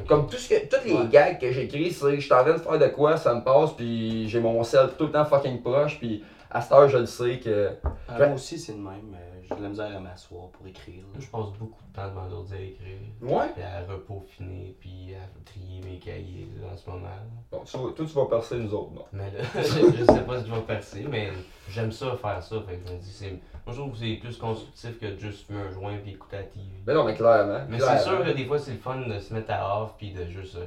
Comme 0.09 0.27
tout 0.29 0.37
ce 0.37 0.49
que, 0.49 0.67
toutes 0.69 0.85
les 0.85 0.93
Ouais. 0.95 1.07
gags 1.11 1.39
que 1.41 1.51
j'écris, 1.51 1.91
c'est 1.93 2.07
que 2.11 2.17
je 2.17 2.21
suis 2.21 2.33
en 2.33 2.43
train 2.43 2.53
de 2.55 2.59
faire 2.59 2.79
de 2.79 2.87
quoi, 2.89 3.17
ça 3.17 3.35
me 3.35 3.43
passe, 3.43 3.73
puis 3.77 4.29
j'ai 4.29 4.41
mon 4.41 4.63
sel 4.65 4.89
tout 4.99 5.07
le 5.07 5.13
temps 5.13 5.25
fucking 5.25 5.63
proche, 5.63 5.99
puis 5.99 6.23
à 6.51 6.61
cette 6.61 6.73
heure, 6.73 6.89
je 6.89 6.99
le 6.99 7.07
sais 7.07 7.39
que. 7.39 7.71
Ah, 8.09 8.19
moi 8.19 8.35
aussi, 8.35 8.59
c'est 8.59 8.73
le 8.73 8.79
même. 8.79 9.17
J'ai 9.49 9.57
de 9.57 9.63
la 9.63 9.69
misère 9.69 9.97
à 9.97 10.01
m'asseoir 10.01 10.49
pour 10.49 10.67
écrire. 10.67 11.03
là. 11.13 11.19
Je 11.21 11.27
passe 11.27 11.47
beaucoup 11.59 11.83
de 11.91 11.93
temps 11.97 12.09
devant 12.09 12.27
l'ordi 12.27 12.55
à 12.55 12.61
écrire. 12.61 12.99
Ouais. 13.23 13.49
Puis 13.55 13.63
à 13.63 13.81
repaufiner, 13.91 14.77
puis 14.81 15.15
à 15.15 15.27
trier 15.45 15.81
mes 15.83 15.99
cahiers 15.99 16.49
là, 16.61 16.69
en 16.73 16.77
ce 16.77 16.91
moment. 16.91 17.05
là. 17.07 17.23
Bon, 17.51 17.61
tu 17.65 17.77
vas- 17.77 17.93
toi, 17.93 18.07
tu 18.07 18.13
vas 18.15 18.27
percer, 18.27 18.57
nous 18.59 18.75
autres, 18.75 18.93
non? 18.93 19.05
Mais 19.13 19.31
là, 19.31 19.45
je, 19.55 19.61
je 19.97 20.05
sais 20.05 20.21
pas 20.23 20.41
si 20.43 20.49
je 20.49 20.55
vais 20.55 20.61
percer, 20.63 21.07
mais 21.09 21.31
j'aime 21.69 21.93
ça 21.93 22.17
faire 22.17 22.43
ça. 22.43 22.57
Fait 22.69 22.77
que 22.77 22.87
je 22.89 22.93
me 22.93 22.99
dis, 22.99 23.11
c'est. 23.13 23.31
Moi, 23.31 23.75
je 23.75 23.81
trouve 23.81 23.93
que 23.93 23.99
c'est 23.99 24.15
plus 24.15 24.37
constructif 24.39 24.99
que 24.99 25.07
de 25.07 25.17
juste 25.19 25.47
fumer 25.47 25.61
un 25.63 25.71
joint 25.71 25.97
puis 26.03 26.13
écouter 26.13 26.37
la 26.37 26.43
TV. 26.45 26.65
Mais 26.87 26.95
non, 26.95 27.05
mais 27.05 27.15
clairement. 27.15 27.61
Mais 27.69 27.79
clairement. 27.79 27.99
c'est 27.99 28.05
sûr 28.05 28.25
que 28.25 28.31
des 28.31 28.45
fois, 28.47 28.59
c'est 28.59 28.73
le 28.73 28.79
fun 28.79 29.01
de 29.07 29.19
se 29.19 29.33
mettre 29.35 29.51
à 29.53 29.83
off 29.83 29.95
puis 29.99 30.13
de 30.13 30.25
juste. 30.27 30.57
euh, 30.57 30.67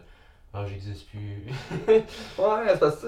Ah, 0.53 0.65
j'existe 0.67 1.07
plus. 1.09 1.45
Ouais, 2.37 2.67
c'est 2.67 2.79
parce 2.79 2.97
que, 2.97 3.07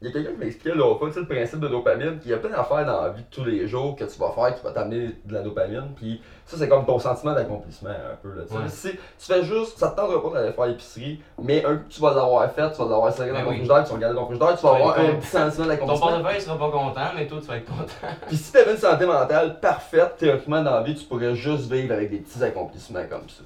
il 0.00 0.06
y 0.06 0.10
a 0.10 0.12
quelqu'un 0.12 0.30
qui 0.32 0.36
m'expliquait 0.38 0.76
l'autre 0.76 0.98
fois, 1.00 1.08
tu 1.08 1.14
sais, 1.14 1.20
le 1.20 1.26
principe 1.26 1.58
de 1.58 1.66
dopamine, 1.66 2.20
qu'il 2.20 2.30
y 2.30 2.34
a 2.34 2.36
plein 2.36 2.50
d'affaires 2.50 2.86
dans 2.86 3.02
la 3.02 3.08
vie 3.08 3.22
de 3.22 3.26
tous 3.32 3.42
les 3.44 3.66
jours 3.66 3.96
que 3.96 4.04
tu 4.04 4.16
vas 4.18 4.30
faire 4.30 4.54
qui 4.54 4.62
va 4.62 4.70
t'amener 4.70 5.16
de 5.24 5.34
la 5.34 5.42
dopamine, 5.42 5.88
puis 5.96 6.22
ça, 6.46 6.56
c'est 6.56 6.68
comme 6.68 6.86
ton 6.86 7.00
sentiment 7.00 7.32
d'accomplissement, 7.34 7.90
un 7.90 8.14
peu, 8.22 8.28
là. 8.32 8.42
Ouais. 8.48 8.68
Si 8.68 8.90
tu 8.92 8.98
fais 9.18 9.42
juste, 9.42 9.76
ça 9.78 9.88
te 9.88 9.96
tentera 9.96 10.22
pas 10.22 10.38
d'aller 10.38 10.52
faire 10.52 10.66
l'épicerie, 10.66 11.20
mais 11.42 11.64
un 11.64 11.76
coup, 11.78 11.84
tu 11.88 12.00
vas 12.00 12.14
l'avoir 12.14 12.48
fait, 12.52 12.70
tu 12.70 12.78
vas 12.78 12.84
l'avoir 12.88 13.12
serré 13.12 13.30
dans 13.30 13.34
Ben 13.38 13.42
ton 13.44 13.50
oui. 13.50 13.56
frigidaire, 13.56 13.82
tu 13.84 13.90
vas 13.90 13.96
regarder 13.96 14.16
ton 14.16 14.26
frigidaire, 14.26 14.56
tu 14.56 14.62
vas 14.66 14.74
avoir 14.76 14.94
ton- 14.94 15.02
un 15.02 15.14
petit 15.16 15.26
sentiment 15.26 15.64
Ton 15.64 15.68
d'accomplissement. 15.70 16.08
portefeuille 16.10 16.40
sera 16.40 16.58
pas 16.58 16.70
content, 16.70 17.06
mais 17.16 17.26
toi, 17.26 17.38
tu 17.40 17.46
vas 17.48 17.56
être 17.56 17.66
content. 17.66 18.14
Puis 18.28 18.36
si 18.36 18.52
t'avais 18.52 18.70
une 18.72 18.78
santé 18.78 19.04
mentale 19.04 19.58
parfaite, 19.58 20.16
théoriquement, 20.18 20.62
dans 20.62 20.74
la 20.74 20.82
vie, 20.82 20.94
tu 20.94 21.04
pourrais 21.06 21.34
juste 21.34 21.72
vivre 21.72 21.92
avec 21.92 22.10
des 22.10 22.18
petits 22.18 22.44
accomplissements 22.44 23.04
comme 23.10 23.28
ça. 23.28 23.42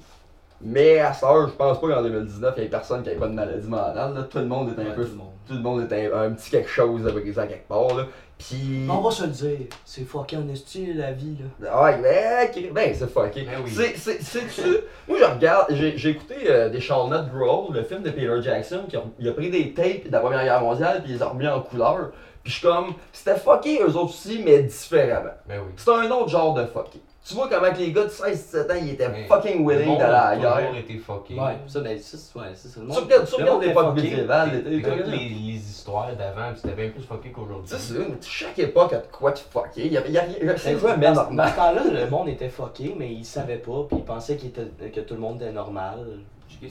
Mais 0.61 0.99
à 0.99 1.13
ça, 1.13 1.27
je 1.47 1.51
pense 1.53 1.79
pas 1.81 1.87
qu'en 1.87 2.01
2019, 2.03 2.53
il 2.57 2.63
y 2.63 2.65
ait 2.65 2.69
personne 2.69 3.03
qui 3.03 3.09
ait 3.09 3.15
pas 3.15 3.27
de 3.27 3.33
maladie 3.33 3.67
mentale, 3.67 4.13
là. 4.13 4.23
Tout 4.23 4.37
le 4.39 4.45
monde 4.45 4.69
est 4.77 4.81
un 4.81 4.85
Ouais, 4.85 4.93
peu 4.95 5.03
tout 5.05 5.11
le 5.11 5.17
monde. 5.17 5.27
tout 5.47 5.53
le 5.53 5.59
monde 5.59 5.91
est 5.91 6.07
un, 6.13 6.21
un 6.21 6.31
petit 6.31 6.49
quelque 6.51 6.69
chose 6.69 7.05
à 7.07 7.11
briser 7.11 7.39
à 7.41 7.47
quelque 7.47 7.67
part 7.67 7.93
là. 7.95 8.05
Puis 8.37 8.87
On 8.89 8.99
va 9.01 9.11
se 9.11 9.23
le 9.23 9.29
dire, 9.29 9.67
c'est 9.85 10.03
fucking 10.03 10.39
en 10.39 10.49
esti 10.51 10.93
la 10.93 11.11
vie 11.11 11.37
là. 11.61 11.83
ouais, 11.83 12.01
ben, 12.01 12.47
ok, 12.49 12.73
ben 12.73 12.93
c'est 12.93 13.07
fucké. 13.09 13.43
Ben 13.43 13.61
oui. 13.63 13.71
C'est 13.73 13.95
c'est 13.95 14.21
c'est 14.21 14.47
tu 14.47 14.61
moi 15.07 15.17
je 15.19 15.25
regarde 15.25 15.67
j'ai 15.69 15.97
j'ai 15.97 16.09
écouté 16.09 16.35
euh, 16.49 16.67
des 16.69 16.81
Charlotte 16.81 17.27
Growl, 17.33 17.73
le 17.73 17.83
film 17.83 18.01
de 18.01 18.09
Peter 18.09 18.41
Jackson 18.41 18.83
qui 18.89 18.97
a, 18.97 19.03
il 19.19 19.29
a 19.29 19.33
pris 19.33 19.49
des 19.49 19.73
tapes 19.73 20.07
de 20.07 20.11
la 20.11 20.19
Première 20.19 20.43
Guerre 20.43 20.61
mondiale 20.61 21.01
puis 21.03 21.11
il 21.11 21.15
les 21.17 21.21
a 21.21 21.27
remis 21.27 21.47
en 21.47 21.61
couleur. 21.61 22.11
Puis 22.43 22.51
je 22.51 22.57
suis 22.59 22.67
comme 22.67 22.93
c'était 23.13 23.37
fucké 23.37 23.79
eux 23.81 23.95
autres 23.95 24.05
aussi 24.09 24.41
mais 24.43 24.63
différemment. 24.63 25.29
Ben 25.47 25.59
oui. 25.65 25.71
C'est 25.77 25.91
un 25.93 26.09
autre 26.11 26.29
genre 26.29 26.53
de 26.55 26.65
fucké. 26.65 26.99
Tu 27.25 27.35
vois 27.35 27.47
comment 27.47 27.71
que 27.71 27.77
les 27.77 27.93
gars 27.93 28.03
de 28.03 28.09
16-17 28.09 28.71
ans 28.71 28.75
ils 28.81 28.89
étaient 28.91 29.07
Mais 29.07 29.23
fucking 29.27 29.65
Le 29.65 29.69
willing 29.73 29.87
monde 29.87 29.99
d'aller 29.99 30.13
à 30.13 30.21
a 30.27 30.35
la 30.35 30.41
guerre. 30.41 30.57
toujours 30.57 30.75
été 30.77 30.97
fucké. 30.97 31.33
Ouais, 31.35 31.57
ça, 31.67 31.79
ben, 31.79 31.97
ça, 31.97 32.17
c'est 32.17 32.37
ouais, 32.39 32.45
ça, 32.53 32.67
c'est 32.69 32.79
le 32.81 32.85
Tu 32.87 32.91
monde. 32.93 32.97
regardes, 33.03 33.25
tu 33.25 33.31
le 33.31 33.37
regardes 33.37 33.53
monde 33.53 33.63
est 33.63 33.67
l'époque 33.67 33.95
médiévale, 33.95 34.63
T'écoutes 34.63 35.07
les- 35.07 35.17
les, 35.29 35.53
histoires 35.53 36.15
d'avant, 36.17 36.53
pis 36.53 36.59
c'était 36.61 36.75
bien 36.75 36.89
plus 36.89 37.03
fucké 37.03 37.29
Tu 37.29 37.35
qu'aujourd'hui. 37.35 37.67
sais, 37.69 37.77
c'est 37.79 37.93
une- 37.95 38.17
chaque 38.21 38.59
époque 38.59 38.91
a 38.93 38.97
de 38.97 39.07
quoi 39.07 39.31
de 39.31 39.37
fucké. 39.39 39.85
Il 39.85 39.93
y 39.93 39.97
a, 39.97 40.05
il 40.05 40.11
y 40.13 40.17
a, 40.17 40.25
il 40.27 40.45
y 40.45 40.49
a- 40.49 40.57
c'est 40.57 40.73
quoi, 40.75 40.97
Dans 40.97 41.13
normal. 41.13 41.49
ce 41.49 41.55
temps-là, 41.55 42.01
le 42.03 42.09
monde 42.09 42.27
était 42.27 42.49
fucké, 42.49 42.93
mais 42.97 43.13
il 43.13 43.23
savait 43.25 43.57
pas, 43.57 43.83
puis 43.87 43.97
il 43.99 44.03
pensait 44.03 44.35
qu'il 44.35 44.49
était, 44.49 44.89
que 44.89 44.99
tout 44.99 45.13
le 45.13 45.19
monde 45.21 45.41
était 45.41 45.51
normal. 45.53 45.99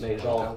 Mais 0.01 0.19
genre, 0.19 0.55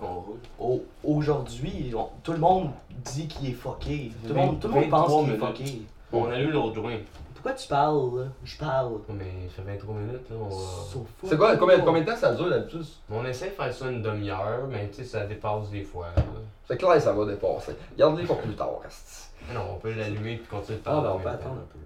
au- 0.60 0.84
aujourd'hui, 1.03 1.93
tout 2.23 2.31
le 2.34 2.38
monde 2.38 2.69
dit 3.03 3.27
qu'il 3.27 3.49
est 3.49 3.53
fucké. 3.53 4.12
Tout 4.27 4.34
le 4.34 4.39
monde, 4.39 4.60
tout 4.60 4.67
le 4.67 4.73
monde 4.73 4.89
pense 4.89 5.10
23 5.10 5.23
qu'il 5.23 5.34
est 5.34 5.38
fucké. 5.65 5.81
On 6.13 6.25
a 6.29 6.38
lu 6.38 6.51
l'autre 6.51 6.75
joint. 6.75 6.97
Pourquoi 7.45 7.62
tu 7.62 7.67
parles, 7.67 8.19
là? 8.21 8.25
Je 8.43 8.58
parle. 8.58 8.97
Mais 9.10 9.25
ça 9.55 9.62
fait 9.62 9.73
23 9.77 9.95
minutes, 9.97 10.29
là. 10.31 10.36
On, 10.41 10.45
va... 10.49 10.55
So 10.91 11.05
C'est 11.25 11.38
quoi, 11.38 11.55
combien, 11.58 11.79
combien 11.81 12.01
de 12.01 12.08
temps 12.08 12.15
ça 12.15 12.34
dure 12.34 12.49
d'habitude? 12.49 12.84
on 13.12 13.23
essaie 13.23 13.49
de 13.49 13.51
faire 13.51 13.71
ça 13.71 13.88
une 13.88 14.01
demi-heure, 14.01 14.65
mais 14.67 14.88
tu 14.89 14.95
sais, 14.95 15.03
ça 15.03 15.27
dépasse 15.27 15.69
des 15.69 15.84
fois. 15.84 16.08
là. 16.17 16.23
C'est 16.67 16.75
clair, 16.77 16.99
ça 16.99 17.13
va 17.13 17.23
dépasser. 17.25 17.73
Garde-les 17.95 18.23
pour 18.25 18.39
plus 18.41 18.55
tard, 18.55 18.79
asti. 18.84 19.27
Mais 19.47 19.53
non, 19.53 19.62
on 19.75 19.77
peut 19.77 19.93
l'allumer 19.93 20.38
puis 20.38 20.47
continuer 20.47 20.79
de 20.79 20.84
Ah, 20.88 20.89
parler. 20.89 21.03
ben, 21.03 21.10
en 21.12 21.15
on 21.17 21.19
peut 21.19 21.29
attendre 21.29 21.55
un 21.62 21.67
peu. 21.71 21.79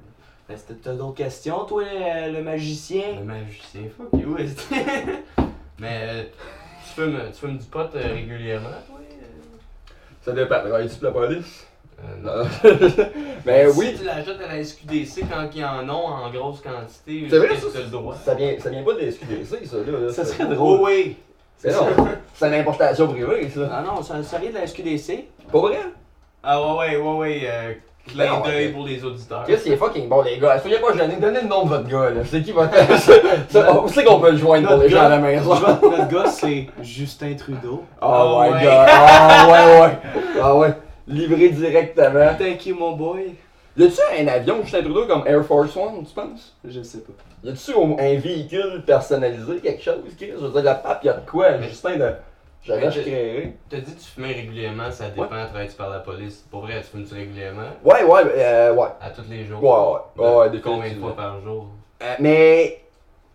Ben, 0.47 0.77
T'as 0.81 0.93
d'autres 0.93 1.15
questions, 1.17 1.65
toi, 1.65 1.83
le, 1.83 2.31
le 2.37 2.41
magicien? 2.41 3.15
Le 3.19 3.25
magicien, 3.25 3.81
fuck 3.97 4.07
you. 4.13 4.37
est-ce 4.37 4.55
que- 4.69 5.43
mais 5.79 5.99
euh, 6.03 6.23
tu, 6.85 7.01
fumes, 7.01 7.19
tu 7.33 7.37
fumes 7.37 7.57
du 7.57 7.65
pot 7.65 7.79
euh, 7.95 8.13
régulièrement, 8.13 8.69
toi? 8.87 8.99
euh? 9.01 9.25
Ça 10.21 10.31
dépend. 10.31 10.59
Travailles-tu 10.61 10.95
pour 10.95 11.03
la 11.07 11.11
police? 11.11 11.65
Euh, 12.03 12.21
Non. 12.23 12.47
ben 13.45 13.71
Si 13.71 13.79
oui. 13.79 13.95
tu 13.97 14.05
l'achètes 14.05 14.39
à 14.47 14.55
la 14.55 14.63
SQDC 14.63 15.21
quand 15.31 15.47
ils 15.55 15.63
en 15.65 15.87
ont 15.89 16.05
en 16.07 16.29
grosse 16.29 16.61
quantité, 16.61 17.27
C'est 17.29 17.37
vrai, 17.37 17.55
ça? 17.55 17.79
le 17.79 17.85
droit. 17.89 18.15
Ça 18.23 18.33
vient, 18.35 18.53
ça 18.59 18.69
vient 18.69 18.83
pas 18.83 18.93
de 18.93 18.99
la 18.99 19.11
SQDC, 19.11 19.65
ça, 19.65 19.77
là. 19.77 19.99
là. 20.07 20.11
Ça 20.13 20.25
C'est- 20.25 20.33
serait 20.33 20.47
Oh 20.49 20.53
drôle. 20.53 20.79
oui! 20.83 21.17
Mais 21.63 21.71
non, 21.73 21.87
c'est 22.33 22.47
une 22.47 22.53
importation 22.53 23.07
privée, 23.07 23.49
ça. 23.53 23.69
Ah 23.71 23.81
non, 23.85 24.01
ça, 24.01 24.23
ça 24.23 24.37
vient 24.37 24.49
de 24.49 24.55
la 24.55 24.65
SQDC. 24.67 25.25
Pas 25.51 25.59
vrai? 25.59 25.79
Ah 26.43 26.61
ouais, 26.61 26.95
ouais, 26.95 26.97
ouais, 26.97 27.17
ouais. 27.17 27.41
Euh, 27.45 27.73
Ben 28.15 28.25
clin 28.27 28.39
d'œil 28.41 28.67
mais- 28.67 28.71
pour 28.73 28.85
les 28.87 29.03
auditeurs. 29.03 29.43
Chris, 29.43 29.57
il 29.65 29.73
est 29.73 29.77
fucking 29.77 30.07
bon, 30.09 30.21
les 30.23 30.39
gars. 30.39 30.57
Soyez 30.59 30.79
pas 30.79 30.93
gênés. 30.97 31.17
Donnez 31.21 31.41
le 31.41 31.47
nom 31.47 31.65
de 31.65 31.69
votre 31.69 31.87
gars, 31.87 32.09
là. 32.11 32.21
C'est 32.25 32.41
qui 32.41 32.53
votre. 32.53 32.73
On 33.83 33.87
sait 33.87 34.03
qu'on 34.05 34.19
peut 34.19 34.31
le 34.31 34.37
joindre 34.37 34.67
pour 34.69 34.77
les 34.77 34.89
gens 34.89 35.01
à 35.03 35.09
la 35.09 35.17
maison. 35.17 35.53
Notre 35.53 35.89
notre 35.89 36.07
gars, 36.07 36.25
c'est 36.29 36.67
Justin 36.81 37.33
Trudeau. 37.35 37.83
Oh, 38.01 38.05
Oh, 38.07 38.41
my 38.41 38.49
ouais. 38.53 38.63
god. 38.63 38.71
Ah 38.89 39.47
ouais, 39.51 39.81
ouais. 39.81 39.97
Ah 40.41 40.55
ouais. 40.55 40.73
Livré 41.09 41.49
directement. 41.49 42.35
Thank 42.37 42.65
you, 42.65 42.75
mon 42.75 42.95
boy. 42.95 43.35
Y 43.77 43.83
a-tu 43.83 44.01
un 44.19 44.27
avion 44.27 44.61
Justin 44.61 44.81
Trudeau 44.83 45.07
comme 45.07 45.25
Air 45.25 45.43
Force 45.43 45.75
One, 45.75 46.05
tu 46.05 46.13
penses? 46.13 46.55
Je 46.65 46.81
sais 46.81 46.99
pas. 46.99 47.13
Y 47.43 47.49
a-tu 47.49 47.71
un 47.73 48.19
véhicule 48.19 48.83
personnalisé, 48.85 49.59
quelque 49.59 49.81
chose, 49.81 50.03
Chris? 50.17 50.31
Je 50.31 50.45
veux 50.45 50.51
dire, 50.51 50.63
la 50.63 50.75
pape, 50.75 51.03
y'a 51.03 51.13
de 51.13 51.29
quoi, 51.29 51.61
Justin, 51.61 51.97
de. 51.97 52.11
J'avais 52.61 52.89
créé. 52.89 53.53
T'as 53.69 53.77
dit 53.77 53.93
que 53.93 53.99
tu 53.99 54.05
fumais 54.05 54.33
régulièrement, 54.33 54.91
ça 54.91 55.09
dépend, 55.09 55.27
travailles-tu 55.27 55.75
par 55.75 55.89
la 55.89 55.99
police. 55.99 56.45
Pour 56.51 56.61
vrai, 56.61 56.81
tu 56.81 56.87
fumes-tu 56.87 57.15
régulièrement? 57.15 57.69
Ouais, 57.83 58.03
ouais, 58.03 58.21
euh, 58.35 58.73
ouais. 58.73 58.89
À 59.01 59.09
tous 59.11 59.23
les 59.29 59.45
jours? 59.45 59.63
Ouais, 59.63 60.23
ouais. 60.23 60.27
Ouais, 60.27 60.49
ouais, 60.51 60.61
Combien 60.61 60.91
de 60.91 60.99
fois 60.99 61.15
par 61.15 61.41
jour? 61.41 61.67
Euh, 62.03 62.15
mais. 62.19 62.81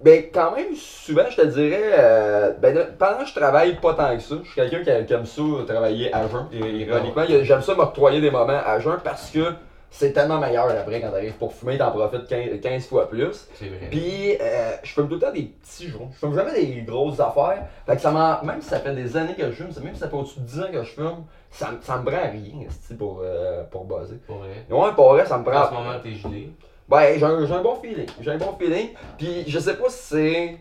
Ben, 0.05 0.25
quand 0.33 0.55
même, 0.55 0.75
souvent, 0.77 1.25
je 1.31 1.37
te 1.37 1.47
dirais. 1.47 1.93
euh, 1.99 2.53
ben, 2.61 2.75
de- 2.75 2.87
pendant 2.99 3.19
que 3.21 3.27
je 3.27 3.35
travaille 3.35 3.75
pas 3.77 3.95
tant 3.95 4.15
que 4.15 4.23
ça, 4.23 4.35
je 4.43 4.51
suis 4.51 4.55
quelqu'un 4.71 5.01
qui, 5.01 5.07
qui 5.07 5.13
aime 5.15 5.25
ça, 5.25 5.43
travailler 5.67 6.13
à 6.15 6.29
jeun. 6.29 6.47
Et, 6.53 6.59
ironiquement, 6.59 7.23
il 7.29 7.35
y 7.35 7.39
a- 7.39 7.43
j'aime 7.45 7.63
ça 7.63 7.75
m'octroyer 7.75 8.21
des 8.21 8.31
moments 8.31 8.61
à 8.67 8.79
jeun 8.81 8.99
parce 9.03 9.31
que 9.31 9.55
c'est 9.91 10.13
tellement 10.13 10.39
meilleur 10.39 10.69
après 10.69 11.01
quand 11.01 11.11
t'arrives 11.11 11.35
pour 11.35 11.53
fumer, 11.55 11.79
t'en 11.79 11.91
profites 11.93 12.27
15, 12.27 12.61
15 12.61 12.87
fois 12.89 13.09
plus. 13.09 13.49
C'est 13.55 13.69
vrai. 13.69 13.89
Puis, 13.91 14.37
euh, 14.41 14.73
je 14.83 14.93
fume 14.93 15.09
tout 15.09 15.15
le 15.15 15.21
temps 15.21 15.33
des 15.33 15.43
petits 15.63 15.89
joints. 15.89 16.09
Je 16.13 16.19
fume 16.19 16.35
jamais 16.35 16.53
des 16.53 16.83
grosses 16.83 17.21
affaires. 17.21 17.63
Fait 17.87 17.95
que 17.97 18.03
ça. 18.03 18.41
Même 18.45 18.61
si 18.61 18.69
ça 18.69 18.81
fait 18.81 18.95
des 18.95 19.17
années 19.17 19.35
que 19.35 19.47
je 19.47 19.53
fume, 19.53 19.69
même 19.85 19.95
si 19.95 20.01
ça 20.01 20.09
fait 20.09 20.17
au-dessus 20.17 20.41
de 20.41 20.45
10 20.45 20.61
ans 20.61 20.67
que 20.73 20.83
je 20.83 20.91
fume, 20.91 21.25
ça, 21.51 21.71
me- 21.71 21.81
ça 21.81 21.97
me 21.97 22.05
prend 22.05 22.21
rien, 22.31 22.67
pour, 22.99 23.21
euh, 23.25 23.63
pour 23.71 23.85
buzzer. 23.85 24.17
Pour 24.27 24.39
vrai. 24.39 24.49
Ouais, 24.69 24.93
pour 24.95 25.13
vrai, 25.15 25.25
ça 25.25 25.39
me 25.39 25.45
prend. 25.45 25.63
En 25.63 25.69
ce 25.69 25.73
moment, 25.75 25.93
t'es 26.03 26.11
gelé. 26.11 26.51
Ben, 26.89 27.19
j'ai 27.19 27.25
un, 27.25 27.47
j'ai 27.47 27.55
un 27.55 27.63
bon 27.63 27.77
feeling. 27.77 28.07
J'ai 28.21 28.31
un 28.31 28.39
bon 28.39 28.55
feeling. 28.59 28.91
Puis, 29.17 29.45
je 29.47 29.59
sais 29.59 29.75
pas 29.75 29.89
si 29.89 29.99
c'est. 30.03 30.59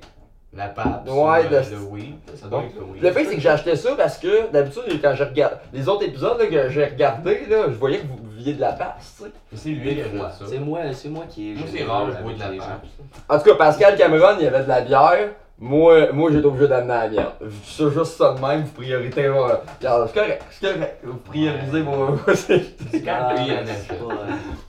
La 0.56 0.68
pape, 0.68 1.10
Ouais, 1.10 1.42
euh, 1.52 1.64
le 1.72 1.78
weed. 1.90 2.14
Ça 2.36 2.48
doit 2.48 2.62
être 2.64 2.76
le 2.76 2.84
weed. 2.86 3.02
Le 3.02 3.12
fait, 3.12 3.26
c'est 3.26 3.36
que 3.36 3.42
j'ai 3.42 3.50
acheté 3.50 3.76
ça 3.76 3.96
parce 3.98 4.20
que 4.20 4.52
d'habitude, 4.52 4.84
quand 5.02 5.16
je 5.16 5.24
regarde 5.24 5.58
les 5.74 5.90
autres 5.90 6.04
épisodes 6.04 6.38
là, 6.40 6.46
que 6.46 6.70
j'ai 6.70 6.86
regardés, 6.86 7.46
là, 7.50 7.64
je 7.70 7.74
voyais 7.74 7.98
que 7.98 8.06
vous 8.06 8.18
buviez 8.18 8.54
de 8.54 8.62
la 8.62 8.74
passe, 8.74 9.16
tu 9.18 9.24
sais. 9.24 9.32
Mais 9.52 9.58
C'est 9.58 9.70
lui 9.70 9.96
qui 9.96 10.02
a 10.02 10.04
fait 10.06 10.18
ça. 10.20 10.46
C'est 10.48 10.60
moi, 10.60 10.80
c'est 10.94 11.10
moi 11.10 11.24
qui 11.28 11.50
ai. 11.50 11.54
Moi, 11.56 11.66
c'est 11.76 11.84
rare, 11.84 12.08
je 12.16 12.22
bois 12.22 12.34
de 12.34 12.40
la 12.40 12.64
pape. 12.64 12.86
En 13.30 13.40
tout 13.40 13.46
cas, 13.46 13.56
Pascal 13.56 13.98
Cameron, 13.98 14.36
il 14.38 14.44
y 14.44 14.48
avait 14.48 14.64
de 14.64 14.70
la 14.70 14.82
bière. 14.82 15.30
Moi, 15.66 16.12
moi 16.12 16.30
j'étais 16.30 16.46
obligé 16.46 16.68
d'amener 16.68 16.88
la 16.94 17.08
bière. 17.08 17.32
C'est 17.64 17.90
juste 17.90 18.18
ça 18.18 18.34
de 18.34 18.42
même, 18.42 18.64
vous 18.64 18.74
priorisez 18.74 19.30
vos. 19.30 19.44
Regarde, 19.46 20.10
c'est 20.10 20.20
correct, 20.20 20.44
c'est 20.52 20.74
correct. 20.74 21.00
Vous 21.04 21.16
priorisez 21.18 21.82
vos. 21.82 22.18
C'est 22.34 23.02
quand 23.02 23.12
Ah, 23.30 23.34
lui 23.34 23.44
en 23.44 23.46
c'est 23.66 23.72
achète. 23.72 23.92
euh, 24.02 24.06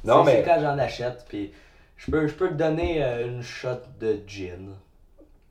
Non, 0.04 0.24
c'est- 0.24 0.30
mais- 0.30 0.36
C'est 0.44 0.48
quand 0.50 0.60
j'en 0.60 0.78
achète, 0.78 1.24
puis 1.28 1.52
je 1.96 2.10
peux, 2.12 2.26
je 2.28 2.34
peux 2.34 2.48
te 2.48 2.54
donner 2.54 3.02
euh, 3.04 3.26
une 3.26 3.42
shot 3.42 3.70
de 4.00 4.18
gin. 4.24 4.68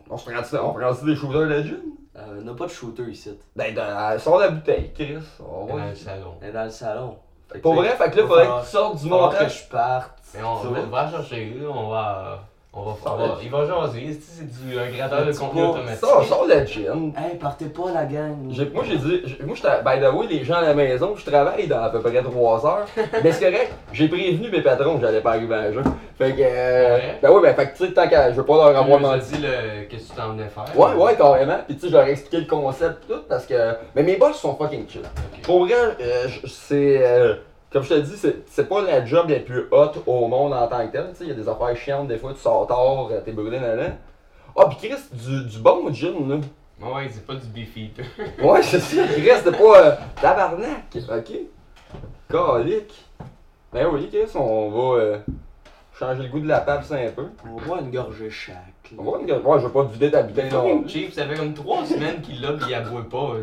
On 0.10 0.18
se 0.18 0.30
prend-tu 0.32 0.56
on 0.56 0.74
prend-tu 0.74 1.06
des 1.06 1.16
shooters 1.18 1.48
de 1.50 1.62
gin? 1.62 1.80
Euh, 2.16 2.22
on 2.40 2.42
n'a 2.46 2.54
pas 2.54 2.66
de 2.68 2.72
shooter 2.72 3.04
ici. 3.04 3.38
Ben, 3.56 3.74
dans, 3.74 4.18
sort 4.20 4.40
la 4.40 4.48
bouteille, 4.50 4.92
Chris. 4.94 5.18
On 5.42 5.66
Dans 5.66 5.76
va- 5.76 5.90
le 5.90 5.96
salon. 5.96 6.36
Elle 6.42 6.50
est 6.50 6.52
dans 6.54 6.64
le 6.64 6.70
salon. 6.70 7.18
Pour 7.62 7.74
vrai, 7.76 7.90
fait 7.90 8.10
que 8.12 8.20
là, 8.22 8.28
faudrait 8.28 8.48
que 8.48 8.62
tu 8.64 8.68
sortes 8.72 8.96
du 8.96 9.10
falloir 9.10 9.30
que 9.32 9.36
montage. 9.36 9.64
je 9.66 9.70
parte. 9.70 10.12
Mais 10.36 10.40
on 10.44 10.90
va, 10.90 11.12
chercher, 11.12 11.54
on 11.70 11.90
va. 11.90 12.40
On 12.76 12.82
va, 12.82 12.92
on 12.92 13.08
Ça 13.08 13.16
va- 13.16 13.38
il 13.44 13.52
va 13.52 13.68
jaser, 13.68 14.20
c'est- 14.20 14.46
du 14.46 14.80
un 14.80 14.90
gratteur 14.90 15.24
de 15.28 15.32
contenu 15.32 15.62
automatique. 15.62 16.00
Sors, 16.00 16.24
sors 16.26 16.46
le 16.48 16.66
gin. 16.66 17.14
Hey, 17.16 17.38
partez 17.40 17.66
pas 17.66 17.92
la 17.94 18.06
gang. 18.06 18.36
Moi 18.74 18.84
j'ai 18.88 18.98
dit, 18.98 19.24
moi 19.46 19.56
by 19.86 20.02
the 20.02 20.12
way, 20.12 20.26
les 20.28 20.44
gens 20.44 20.56
à 20.56 20.62
la 20.64 20.74
maison, 20.74 21.14
je 21.16 21.24
travaille 21.24 21.68
dans 21.68 21.84
à 21.84 21.90
peu 21.92 22.00
près 22.00 22.24
3 22.24 22.66
heures. 22.66 22.86
mais 23.24 23.32
c'est 23.32 23.46
correct, 23.52 23.72
j'ai 23.92 24.08
prévenu 24.08 24.50
mes 24.50 24.62
patrons 24.64 24.96
que 24.96 25.02
j'allais 25.02 25.22
pas 25.22 25.34
arriver 25.34 25.54
à 25.54 25.72
jeun. 25.72 25.84
Fait 26.18 26.32
que, 26.34 26.42
euh, 26.42 26.96
Ouais. 26.96 27.20
ben 27.22 27.30
oui, 27.32 27.42
ben 27.44 27.54
fait 27.56 27.68
que 27.74 27.78
tu 27.78 27.86
sais, 27.86 27.94
tant 27.94 28.08
qu'à, 28.08 28.32
je 28.32 28.38
veux 28.38 28.46
pas 28.46 28.56
leur 28.72 28.78
avoir 28.80 29.00
menti. 29.00 29.34
dit 29.34 29.42
le, 29.44 29.86
que 29.88 29.96
tu 29.96 30.10
t'en 30.16 30.30
venais 30.30 30.48
faire? 30.50 30.66
Ouais, 30.76 30.94
ouais, 30.96 31.16
carrément. 31.16 31.60
Puis 31.68 31.76
tu 31.76 31.82
sais, 31.82 31.88
je 31.90 31.94
leur 31.94 32.08
ai 32.08 32.12
expliqué 32.12 32.38
le 32.40 32.48
concept 32.48 33.08
tout 33.08 33.22
parce 33.30 33.46
que, 33.46 33.54
mais 33.96 34.02
mes 34.02 34.16
boss 34.16 34.36
sont 34.38 34.56
fucking 34.56 34.90
chill. 34.90 35.02
Ok. 35.02 35.42
Pour 35.44 35.66
vrai, 35.68 35.76
euh, 36.02 36.28
c'est, 36.48 37.02
euh, 37.04 37.36
comme 37.74 37.84
je 37.84 37.90
te 37.90 38.00
dis, 38.00 38.16
c'est, 38.16 38.46
c'est 38.48 38.70
pas 38.70 38.82
la 38.82 39.04
job 39.06 39.28
la 39.30 39.40
plus 39.40 39.68
hot 39.72 39.92
au 40.06 40.28
monde 40.28 40.54
en 40.54 40.68
tant 40.68 40.86
que 40.88 40.92
tel. 40.92 41.08
Tu 41.12 41.16
sais, 41.18 41.24
il 41.26 41.30
y 41.30 41.32
a 41.32 41.36
des 41.36 41.50
affaires 41.50 41.76
chiantes, 41.76 42.08
des 42.08 42.18
fois 42.18 42.32
tu 42.34 42.40
sors 42.40 42.68
tard, 42.68 43.10
euh, 43.12 43.20
t'es 43.26 43.32
brûlé 43.32 43.60
là 43.60 43.76
Ah, 44.56 44.68
pis 44.70 44.88
Chris, 44.88 45.02
du, 45.12 45.44
du 45.46 45.58
bon 45.58 45.92
gin, 45.92 46.14
là. 46.30 46.36
Ouais, 46.82 47.08
c'est 47.12 47.26
pas 47.26 47.36
du 47.36 47.48
beef 47.48 47.76
eater. 47.78 48.06
Ouais, 48.44 48.62
c'est 48.62 48.80
ça. 48.80 49.04
Chris, 49.08 49.30
c'était 49.38 49.52
pas. 49.58 49.86
Euh, 49.86 49.92
tabarnak. 50.22 50.96
Ok. 50.96 51.34
Calique. 52.30 53.06
Ben 53.72 53.88
oui, 53.92 54.08
Chris, 54.10 54.32
on 54.36 54.70
va 54.70 55.00
euh, 55.02 55.18
changer 55.98 56.24
le 56.24 56.30
goût 56.30 56.40
de 56.40 56.48
la 56.48 56.60
table, 56.60 56.84
c'est 56.88 57.08
un 57.08 57.12
peu. 57.12 57.26
On 57.52 57.58
va 57.58 57.82
une 57.82 57.92
gorgée 57.92 58.30
chaque. 58.30 58.56
là. 58.92 58.98
On 59.00 59.12
va 59.12 59.20
une 59.20 59.26
gueule. 59.26 59.42
Ouais, 59.44 59.60
je 59.60 59.66
vais 59.68 59.74
pas 59.74 59.86
te 59.86 59.94
vider 59.94 60.12
ta 60.12 60.24
bouteille 60.24 60.52
non 60.52 60.88
cheap, 60.88 61.12
ça 61.14 61.26
fait 61.26 61.36
comme 61.36 61.54
3 61.54 61.86
semaines 61.86 62.22
qu'il 62.22 62.42
l'a 62.42 62.54
pis 62.54 62.66
il 62.68 62.72
la 62.72 62.82
boit 62.82 63.04
pas. 63.10 63.34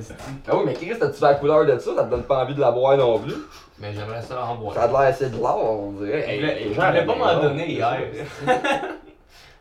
Ah 0.48 0.56
oui, 0.56 0.62
mais 0.66 0.74
Chris, 0.74 0.92
t'as-tu 0.98 1.20
la 1.22 1.34
couleur 1.34 1.64
de 1.66 1.78
ça? 1.78 1.94
Ça 1.96 2.04
te 2.04 2.10
donne 2.10 2.22
pas 2.24 2.44
envie 2.44 2.54
de 2.54 2.60
la 2.60 2.70
boire 2.70 2.96
non 2.96 3.18
plus? 3.18 3.34
Mais 3.80 3.94
j'aimerais 3.94 4.20
ça 4.20 4.44
en 4.44 4.56
boire. 4.56 4.74
Ça 4.74 4.82
a 4.82 4.86
l'air 4.88 4.96
assez 4.98 5.30
de 5.30 5.36
l'or, 5.36 5.80
on 5.88 5.92
dirait. 5.92 6.36
Il 6.36 6.40
voulait- 6.40 6.54
les 6.94 7.00
il 7.00 7.06
pas 7.06 7.14
m'en 7.14 7.42
donner 7.42 7.70
hier. 7.70 7.98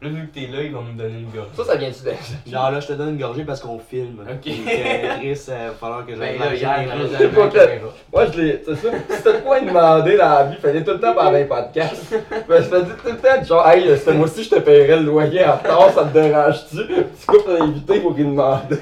Là, 0.01 0.08
vu 0.08 0.27
que 0.29 0.34
t'es 0.34 0.47
là, 0.47 0.63
il 0.63 0.71
va 0.71 0.79
me 0.79 0.97
donner 0.97 1.19
une 1.19 1.29
gorge. 1.29 1.49
Ça, 1.58 1.65
ça 1.65 1.75
vient-tu 1.75 2.05
de. 2.05 2.49
Genre 2.49 2.71
là, 2.71 2.79
je 2.79 2.88
te 2.88 2.93
donne 2.93 3.10
une 3.10 3.17
gorgée 3.17 3.43
parce 3.43 3.60
qu'on 3.60 3.79
filme. 3.79 4.21
Ok. 4.32 4.39
Chris, 4.43 5.45
euh, 5.49 5.67
va 5.67 5.73
falloir 5.77 6.05
que 6.05 6.15
j'aille 6.15 6.38
Ben 6.38 6.55
là, 6.55 6.55
il. 6.55 7.82
Moi, 8.13 8.25
je 8.32 8.41
l'ai. 8.41 8.63
C'est 8.65 8.75
ça. 8.75 8.89
Si 9.10 9.23
t'as 9.23 9.41
quoi 9.41 9.60
demander 9.60 10.15
dans 10.15 10.29
la 10.29 10.43
vie, 10.45 10.55
fallait 10.55 10.86
tout 10.86 10.91
le 10.91 11.01
temps 11.01 11.13
parler 11.13 11.41
un 11.43 11.47
podcast. 11.47 12.15
Ben, 12.47 12.63
je 12.63 12.69
me 12.69 12.82
dis 12.84 12.91
tout 12.91 13.10
le 13.10 13.17
temps, 13.17 13.43
genre, 13.43 13.67
hey, 13.67 13.97
c'était 13.97 14.13
moi 14.13 14.27
aussi, 14.27 14.41
je 14.45 14.49
te 14.51 14.60
paierais 14.62 15.01
le 15.01 15.03
loyer 15.03 15.43
en 15.43 15.58
retard, 15.58 15.91
ça 15.91 16.05
te 16.05 16.13
dérange-tu? 16.13 16.77
Tu 16.88 17.25
coupes 17.27 17.47
l'invité 17.49 17.99
pour 17.99 18.15
qu'il 18.15 18.27
demande. 18.27 18.79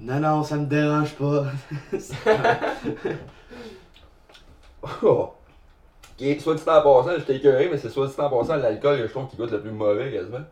Non, 0.00 0.18
non, 0.18 0.42
ça 0.42 0.56
me 0.56 0.66
dérange 0.66 1.12
pas. 1.14 1.44
Oh. 5.02 5.30
Ok, 6.18 6.40
soit 6.40 6.54
dit 6.54 6.62
en 6.66 6.82
passant, 6.82 7.18
j'étais 7.18 7.36
écœuré, 7.36 7.68
mais 7.70 7.76
c'est 7.76 7.90
soit 7.90 8.06
dit 8.06 8.14
en 8.18 8.30
passant 8.30 8.56
l'alcool 8.56 8.98
que 8.98 9.06
je 9.06 9.12
trouve 9.12 9.28
qui 9.28 9.36
goûte 9.36 9.50
le 9.50 9.60
plus 9.60 9.70
mauvais 9.70 10.12
quasiment. 10.12 10.44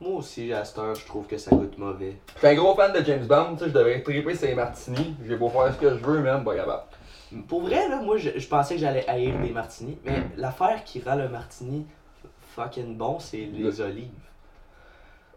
Moi 0.00 0.18
aussi, 0.18 0.52
à 0.52 0.64
cette 0.64 0.78
heure, 0.78 0.94
je 0.94 1.06
trouve 1.06 1.26
que 1.26 1.36
ça 1.38 1.50
goûte 1.50 1.76
mauvais. 1.78 2.16
Je 2.34 2.38
suis 2.38 2.48
un 2.48 2.54
gros 2.54 2.74
fan 2.74 2.92
de 2.92 3.04
James 3.04 3.26
Bond, 3.26 3.54
tu 3.54 3.64
sais, 3.64 3.70
je 3.70 3.74
devrais 3.74 4.02
triper 4.02 4.34
ses 4.34 4.54
martinis. 4.54 5.16
J'ai 5.26 5.36
beau 5.36 5.48
faire 5.48 5.74
ce 5.74 5.78
que 5.78 5.90
je 5.90 6.04
veux, 6.04 6.20
même, 6.20 6.44
pas 6.44 6.54
capable. 6.54 6.82
Pour 7.48 7.62
vrai, 7.62 7.88
là, 7.88 8.00
moi, 8.00 8.16
je, 8.16 8.30
je 8.36 8.48
pensais 8.48 8.74
que 8.74 8.80
j'allais 8.80 9.08
haïr 9.08 9.38
des 9.40 9.50
martinis, 9.50 9.98
mais 10.04 10.22
l'affaire 10.36 10.84
qui 10.84 11.00
rend 11.00 11.16
le 11.16 11.28
martini 11.28 11.86
fucking 12.54 12.96
bon, 12.96 13.18
c'est 13.18 13.38
les 13.38 13.80
olives. 13.80 14.08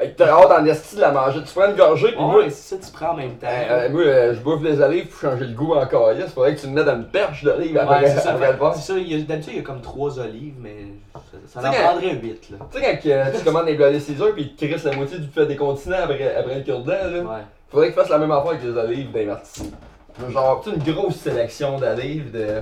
Hey, 0.02 0.14
T'as 0.18 0.30
hâte 0.30 0.52
en 0.52 0.66
esti 0.66 0.96
de 0.96 1.02
la 1.02 1.12
manger. 1.12 1.42
Tu 1.46 1.54
prends 1.54 1.70
une 1.70 1.76
gorgée, 1.76 2.12
pis 2.12 2.18
moi, 2.20 2.38
Ouais, 2.38 2.50
c'est 2.50 2.76
ça, 2.76 2.86
tu 2.86 2.92
prends 2.92 3.12
en 3.12 3.18
même 3.18 3.36
temps. 3.36 3.48
Euh, 3.48 3.86
euh, 3.86 3.90
moi, 3.90 4.02
euh, 4.02 4.34
je 4.34 4.40
bouffe 4.40 4.62
des 4.64 4.82
olives 4.82 5.08
pour 5.08 5.20
changer 5.30 5.46
le 5.46 5.54
goût 5.54 5.76
encore. 5.76 6.12
Il 6.14 6.24
faudrait 6.24 6.56
que 6.56 6.62
tu 6.62 6.68
me 6.68 6.74
mettes 6.74 6.88
une 6.88 7.06
perche 7.06 7.44
d'olives 7.44 7.78
après, 7.78 8.02
Ouais, 8.02 8.10
c'est 8.10 8.20
ça. 8.22 8.32
après 8.32 8.52
le. 8.52 8.58
C'est 8.74 8.82
ça, 8.82 8.94
il 8.98 9.12
y 9.12 9.16
a- 9.22 9.24
d'habitude, 9.24 9.54
il 9.54 9.58
y 9.58 9.60
a 9.60 9.64
comme 9.64 9.82
trois 9.82 10.20
olives, 10.20 10.56
mais 10.60 10.76
ça, 11.46 11.62
ça 11.62 11.70
en 11.70 11.72
prendrait 11.72 12.16
huit, 12.16 12.50
là. 12.50 12.58
Tu 12.72 12.80
sais, 12.80 13.00
quand 13.04 13.10
euh, 13.10 13.26
tu 13.38 13.44
commandes 13.44 13.66
des 13.66 13.76
Bloody 13.76 14.02
Caesar 14.02 14.30
pis 14.34 14.42
ils 14.42 14.56
te 14.56 14.66
crissent 14.66 14.86
la 14.86 14.96
moitié 14.96 15.20
du 15.20 15.28
fait 15.28 15.46
des 15.46 15.56
continents 15.56 15.98
après, 16.04 16.36
après 16.36 16.56
le 16.56 16.62
cure-dent, 16.62 16.92
là, 16.92 17.20
Ouais. 17.20 17.42
faudrait 17.70 17.88
qu'ils 17.88 17.96
fassent 17.96 18.10
la 18.10 18.18
même 18.18 18.32
affaire 18.32 18.52
avec 18.52 18.64
les 18.64 18.76
olives 18.78 19.12
des 19.12 19.26
martinis. 19.26 19.72
Genre, 20.32 20.62
tu 20.64 20.72
sais, 20.72 20.76
une 20.78 20.94
grosse 20.96 21.16
sélection 21.18 21.78
d'olives, 21.78 22.32
de 22.32 22.62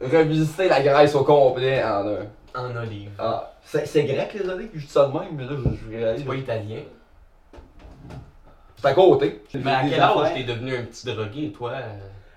revisiter 0.00 0.68
la 0.68 0.80
Grèce 0.80 1.14
au 1.14 1.24
complet 1.24 1.82
en 1.84 2.06
un. 2.08 2.26
En 2.54 2.76
olive. 2.76 3.10
Ah, 3.18 3.52
c'est 3.64 4.04
grec 4.04 4.34
les 4.34 4.48
olives, 4.48 4.70
je 4.74 4.80
dis 4.80 4.86
ça 4.86 5.06
de 5.06 5.12
même, 5.12 5.28
mais 5.32 5.44
là, 5.44 5.50
je, 5.50 5.90
je 5.92 5.96
réalise. 5.96 6.22
C'est 6.22 6.26
pas 6.28 6.34
italien. 6.34 6.80
C'est 8.76 8.88
à 8.88 8.94
côté. 8.94 9.42
Mais 9.54 9.70
à 9.70 9.82
quel 9.88 10.00
âge 10.00 10.34
t'es 10.34 10.44
devenu 10.44 10.76
un 10.76 10.82
petit 10.82 11.06
drogué, 11.06 11.52
toi? 11.52 11.72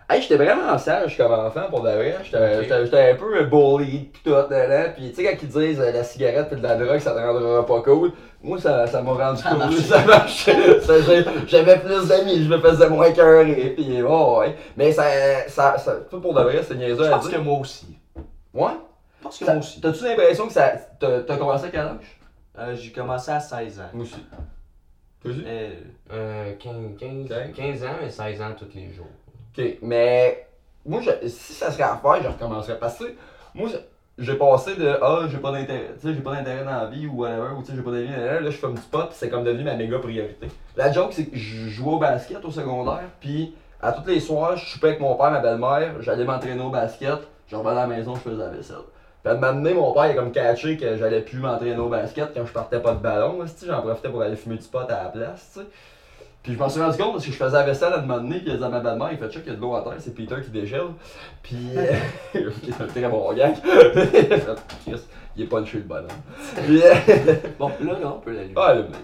Hey, 0.10 0.22
j'étais 0.22 0.36
vraiment 0.36 0.78
sage 0.78 1.16
comme 1.18 1.32
enfant 1.32 1.64
pour 1.70 1.82
de 1.82 1.90
vrai. 1.90 2.18
J'étais 2.24 3.12
un 3.12 3.16
peu 3.16 3.46
bully 3.46 4.10
pis 4.12 4.20
tout, 4.24 4.32
là. 4.32 4.90
Pis 4.90 5.10
tu 5.10 5.16
sais, 5.16 5.24
quand 5.24 5.38
ils 5.42 5.48
disent 5.48 5.80
euh, 5.80 5.92
la 5.94 6.04
cigarette 6.04 6.50
pis 6.50 6.58
de 6.58 6.62
la 6.62 6.76
drogue, 6.76 7.00
ça 7.00 7.12
te 7.12 7.20
rendra 7.20 7.66
pas 7.66 7.82
cool. 7.82 8.12
Moi, 8.44 8.60
ça 8.60 8.86
ça 8.86 9.02
m'a 9.02 9.14
rendu 9.14 9.42
Ça 9.42 9.50
cool. 9.50 9.60
marchait. 9.60 9.92
Ça 10.82 10.94
marchait. 10.98 11.26
J'avais 11.48 11.80
plus 11.80 12.08
d'amis, 12.10 12.44
je 12.44 12.50
me 12.50 12.60
faisais 12.60 12.90
moins 12.90 13.12
cœurer. 13.12 13.74
Pis 13.78 14.02
oh, 14.06 14.40
ouais. 14.42 14.56
Mais 14.76 14.92
ça, 14.92 15.06
ça, 15.48 15.78
ça, 15.78 15.94
tout 16.12 16.20
pour 16.20 16.34
de 16.34 16.42
vrai, 16.42 16.62
c'est 16.68 16.76
niaiseux 16.76 17.06
Je 17.06 17.10
pense 17.10 17.30
que 17.30 17.38
moi 17.38 17.60
aussi. 17.60 17.98
Ouais? 18.54 18.72
Je 19.40 19.40
pense 19.40 19.40
que 19.40 19.46
Ça- 19.46 19.54
moi 19.54 19.60
aussi. 19.64 19.82
T'as-tu 19.82 20.04
l'impression 20.06 20.48
que 20.48 20.54
ça. 20.54 20.72
T'as 21.00 21.22
t'as 21.22 21.38
commencé 21.38 21.66
à 21.66 21.70
quel 21.70 21.80
âge? 21.82 22.20
Euh, 22.60 22.76
J'ai 22.76 22.92
commencé 22.92 23.32
à 23.32 23.40
16 23.40 23.80
ans. 23.80 23.90
Moi 23.94 24.04
aussi. 24.04 24.16
Toi 25.22 25.32
aussi? 25.32 25.44
Euh, 25.46 25.72
Euh, 26.12 26.54
15, 26.60 26.76
15, 27.00 27.26
Ok. 27.32 27.54
15 27.56 27.84
ans, 27.84 27.96
mais 28.02 28.10
16 28.10 28.42
ans 28.42 28.52
tous 28.58 28.68
les 28.76 28.92
jours. 28.92 29.08
Ok, 29.58 29.64
mais 29.82 30.48
moi, 30.86 31.02
je- 31.02 31.28
si 31.28 31.54
ça 31.54 31.72
serait 31.72 31.84
à 31.84 31.96
faire, 31.98 32.22
je 32.22 32.28
recommencerais. 32.28 32.78
Parce 32.78 32.98
que, 33.00 33.06
moi, 33.56 33.70
j'ai 34.18 34.36
passé 34.36 34.76
de 34.76 34.98
Ah, 35.02 35.22
j'ai 35.32 35.38
pas 35.38 35.52
d'intérêt, 35.52 35.92
tu 36.00 36.08
sais, 36.08 36.14
j'ai 36.14 36.22
pas 36.22 36.36
d'intérêt 36.36 36.64
dans 36.64 36.72
la 36.72 36.86
vie 36.88 37.08
ou 37.08 37.22
whatever, 37.22 37.56
ou 37.58 37.62
tu 37.62 37.70
sais, 37.72 37.74
j'ai 37.76 37.82
pas 37.82 37.92
d'avis, 37.92 38.10
là, 38.12 38.40
là, 38.42 38.50
je 38.50 38.58
fume 38.58 38.76
du 38.76 38.82
pot, 38.82 39.08
pis 39.10 39.16
c'est 39.16 39.30
comme 39.30 39.44
devenu 39.44 39.64
ma 39.64 39.76
méga 39.76 39.98
priorité. 40.00 40.48
La 40.76 40.92
joke, 40.92 41.14
c'est 41.14 41.26
que 41.26 41.36
je 41.38 41.68
jouais 41.70 41.94
au 41.94 42.00
basket 42.00 42.44
au 42.46 42.52
secondaire, 42.52 43.04
puis 43.20 43.56
à 43.82 43.92
tous 43.94 44.08
les 44.08 44.20
soirs, 44.20 44.56
je 44.58 44.66
soupais 44.66 44.90
avec 44.90 45.00
mon 45.00 45.16
père, 45.16 45.32
ma 45.32 45.40
belle-mère, 45.40 46.02
j'allais 46.02 46.26
m'entraîner 46.26 46.62
au 46.62 46.70
basket, 46.70 47.20
je 47.48 47.56
revenais 47.56 47.72
à 47.80 47.88
la 47.88 47.88
maison, 47.88 48.14
je 48.16 48.20
faisais 48.22 48.36
la 48.38 48.50
vaisselle. 48.50 48.78
Puis 49.24 49.32
à 49.32 49.36
un 49.36 49.40
moment 49.40 49.54
donné, 49.54 49.74
mon 49.74 49.94
père, 49.94 50.08
il 50.08 50.12
a 50.12 50.14
comme 50.16 50.32
catché 50.32 50.76
que 50.78 50.98
j'allais 50.98 51.22
plus 51.22 51.38
m'entraîner 51.40 51.78
au 51.78 51.88
basket 51.88 52.32
quand 52.36 52.46
je 52.46 52.52
partais 52.52 52.82
pas 52.82 52.94
de 52.94 53.00
ballon, 53.00 53.40
j'en 53.66 53.82
profitais 53.82 54.10
pour 54.10 54.22
aller 54.22 54.36
fumer 54.36 54.58
du 54.58 54.68
pot 54.68 54.80
à 54.80 55.04
la 55.04 55.10
place, 55.10 55.52
tu 55.54 55.60
sais. 55.62 55.66
Puis 56.44 56.54
je 56.56 56.60
m'en 56.60 56.68
suis 56.68 56.82
rendu 56.82 56.98
compte 56.98 57.14
parce 57.14 57.26
que 57.26 57.32
je 57.32 57.38
faisais 57.38 57.56
la 57.56 57.64
vaisselle 57.64 57.94
à 57.94 58.00
un 58.00 58.02
moment 58.02 58.18
donné, 58.18 58.40
puis 58.40 58.52
il 58.52 58.58
dit 58.58 58.64
à 58.64 58.68
ma 58.68 58.82
belle-mère, 58.82 59.14
il 59.14 59.18
fait 59.18 59.30
check, 59.30 59.44
il 59.46 59.50
y 59.50 59.54
a 59.54 59.56
de 59.56 59.62
l'eau 59.62 59.76
à 59.76 59.82
terre, 59.82 59.94
c'est 60.00 60.14
Peter 60.14 60.36
qui 60.44 60.52
dégèle. 60.52 60.88
Puis. 61.42 61.70
euh, 61.78 61.94
c'est 62.34 62.84
un 62.84 62.88
très 62.88 63.08
bon 63.08 63.32
gag. 63.34 63.56
Il 65.36 65.44
est 65.44 65.48
punché 65.48 65.78
le 65.78 65.84
bonhomme. 65.86 66.10
Puis. 66.64 66.82
euh, 66.84 66.94
Bon, 67.58 67.72
là, 67.80 67.94
là, 68.00 68.14
on 68.16 68.20
peut 68.20 68.34
l'allumer. 68.34 68.54
Ah, 68.56 68.66
allume-le. 68.68 68.98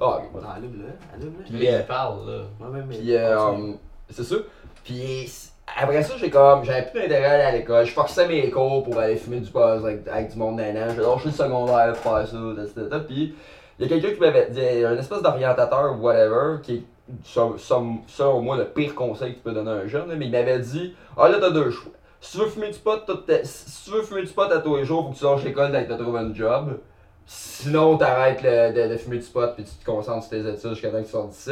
Ah, 0.00 0.06
ok, 0.16 0.22
bon. 0.32 0.40
Non, 0.40 0.48
allume-le, 0.48 0.84
allume-le. 1.14 1.44
Puis, 1.44 1.68
euh, 1.68 1.80
il 1.80 1.86
parle, 1.86 2.30
là. 2.30 2.42
Mais 2.72 2.96
Puis, 2.96 3.14
euh, 3.14 3.72
c'est 4.08 4.22
ça. 4.24 4.36
Puis, 4.82 5.47
après 5.76 6.02
ça, 6.02 6.14
j'ai 6.18 6.30
comme, 6.30 6.64
j'avais 6.64 6.90
plus 6.90 7.00
d'intérêt 7.00 7.24
à 7.24 7.32
aller 7.32 7.42
à 7.42 7.52
l'école. 7.52 7.84
Je 7.84 7.92
forçais 7.92 8.26
mes 8.26 8.50
cours 8.50 8.84
pour 8.84 8.98
aller 8.98 9.16
fumer 9.16 9.40
du 9.40 9.50
buzz 9.50 9.84
avec, 9.84 10.06
avec 10.08 10.32
du 10.32 10.38
monde 10.38 10.56
d'un 10.56 10.70
an. 10.70 10.88
J'ai 10.94 11.02
lâché 11.02 11.26
le 11.26 11.30
secondaire 11.32 11.92
pour 11.94 12.12
faire 12.16 12.26
ça, 12.26 12.36
etc. 12.62 13.02
Puis, 13.06 13.34
il 13.78 13.82
y 13.82 13.84
a 13.84 13.88
quelqu'un 13.88 14.14
qui 14.14 14.20
m'avait 14.20 14.50
dit, 14.50 14.60
une 14.60 14.98
espèce 14.98 15.22
d'orientateur 15.22 16.00
whatever, 16.00 16.60
qui 16.62 16.74
est, 16.76 16.82
ça, 17.24 18.28
au 18.28 18.40
moins, 18.40 18.56
le 18.56 18.66
pire 18.66 18.94
conseil 18.94 19.32
que 19.32 19.36
tu 19.36 19.42
peux 19.44 19.52
donner 19.52 19.70
à 19.70 19.74
un 19.74 19.86
jeune, 19.86 20.12
mais 20.16 20.26
il 20.26 20.32
m'avait 20.32 20.58
dit, 20.58 20.94
ah 21.16 21.28
là, 21.28 21.38
t'as 21.40 21.50
deux 21.50 21.70
choix. 21.70 21.92
Si 22.20 22.36
tu 22.36 22.44
veux 22.44 22.50
fumer 22.50 22.70
du 22.70 22.78
pot, 22.78 23.00
si 23.44 23.84
tu 23.84 23.90
veux 23.90 24.02
fumer 24.02 24.22
du 24.22 24.32
pot 24.32 24.50
à 24.50 24.58
tous 24.58 24.76
les 24.76 24.84
jours, 24.84 25.06
faut 25.06 25.12
que 25.12 25.18
tu 25.18 25.24
lâches 25.24 25.44
l'école 25.44 25.70
dès 25.70 25.84
que 25.84 25.88
t'as 25.90 25.98
trouvé 25.98 26.18
un 26.18 26.34
job. 26.34 26.78
Sinon, 27.26 27.96
t'arrêtes 27.96 28.42
de, 28.42 28.88
de 28.88 28.96
fumer 28.96 29.18
du 29.18 29.26
pot 29.26 29.54
puis 29.54 29.62
tu 29.62 29.74
te 29.74 29.84
concentres 29.84 30.26
sur 30.26 30.30
tes 30.30 30.48
études 30.48 30.70
jusqu'à 30.70 30.88
temps 30.88 30.98
que 30.98 31.04
tu 31.04 31.10
sortes 31.10 31.28
d'ici. 31.28 31.50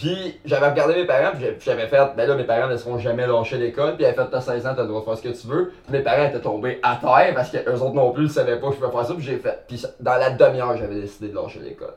Puis 0.00 0.40
j'avais 0.46 0.68
regardé 0.68 0.94
mes 0.94 1.04
parents, 1.04 1.32
puis 1.36 1.46
j'avais 1.60 1.86
fait, 1.86 2.00
ben 2.16 2.26
là, 2.26 2.34
mes 2.34 2.44
parents 2.44 2.68
ne 2.68 2.76
seront 2.78 2.98
jamais 2.98 3.26
lâcher 3.26 3.58
l'école, 3.58 3.96
puis 3.96 4.06
avaient 4.06 4.14
fait, 4.14 4.28
t'as 4.30 4.40
16 4.40 4.66
ans, 4.66 4.72
t'as 4.74 4.82
le 4.82 4.88
droit 4.88 5.00
de 5.00 5.04
faire 5.04 5.16
ce 5.18 5.22
que 5.22 5.28
tu 5.28 5.46
veux. 5.46 5.72
Puis 5.84 5.92
mes 5.92 6.00
parents 6.02 6.24
étaient 6.24 6.40
tombés 6.40 6.78
à 6.82 6.96
terre 6.96 7.34
parce 7.34 7.50
qu'eux 7.50 7.74
autres 7.74 7.94
non 7.94 8.10
plus 8.12 8.24
ne 8.24 8.28
savaient 8.28 8.56
pas 8.58 8.68
que 8.68 8.74
je 8.76 8.78
pouvais 8.80 8.92
faire 8.92 9.06
ça, 9.06 9.12
puis 9.14 9.22
j'ai 9.24 9.36
fait. 9.36 9.58
Puis 9.68 9.84
dans 10.00 10.14
la 10.16 10.30
demi-heure, 10.30 10.74
j'avais 10.78 10.94
décidé 11.02 11.28
de 11.28 11.36
lâcher 11.36 11.58
l'école. 11.60 11.92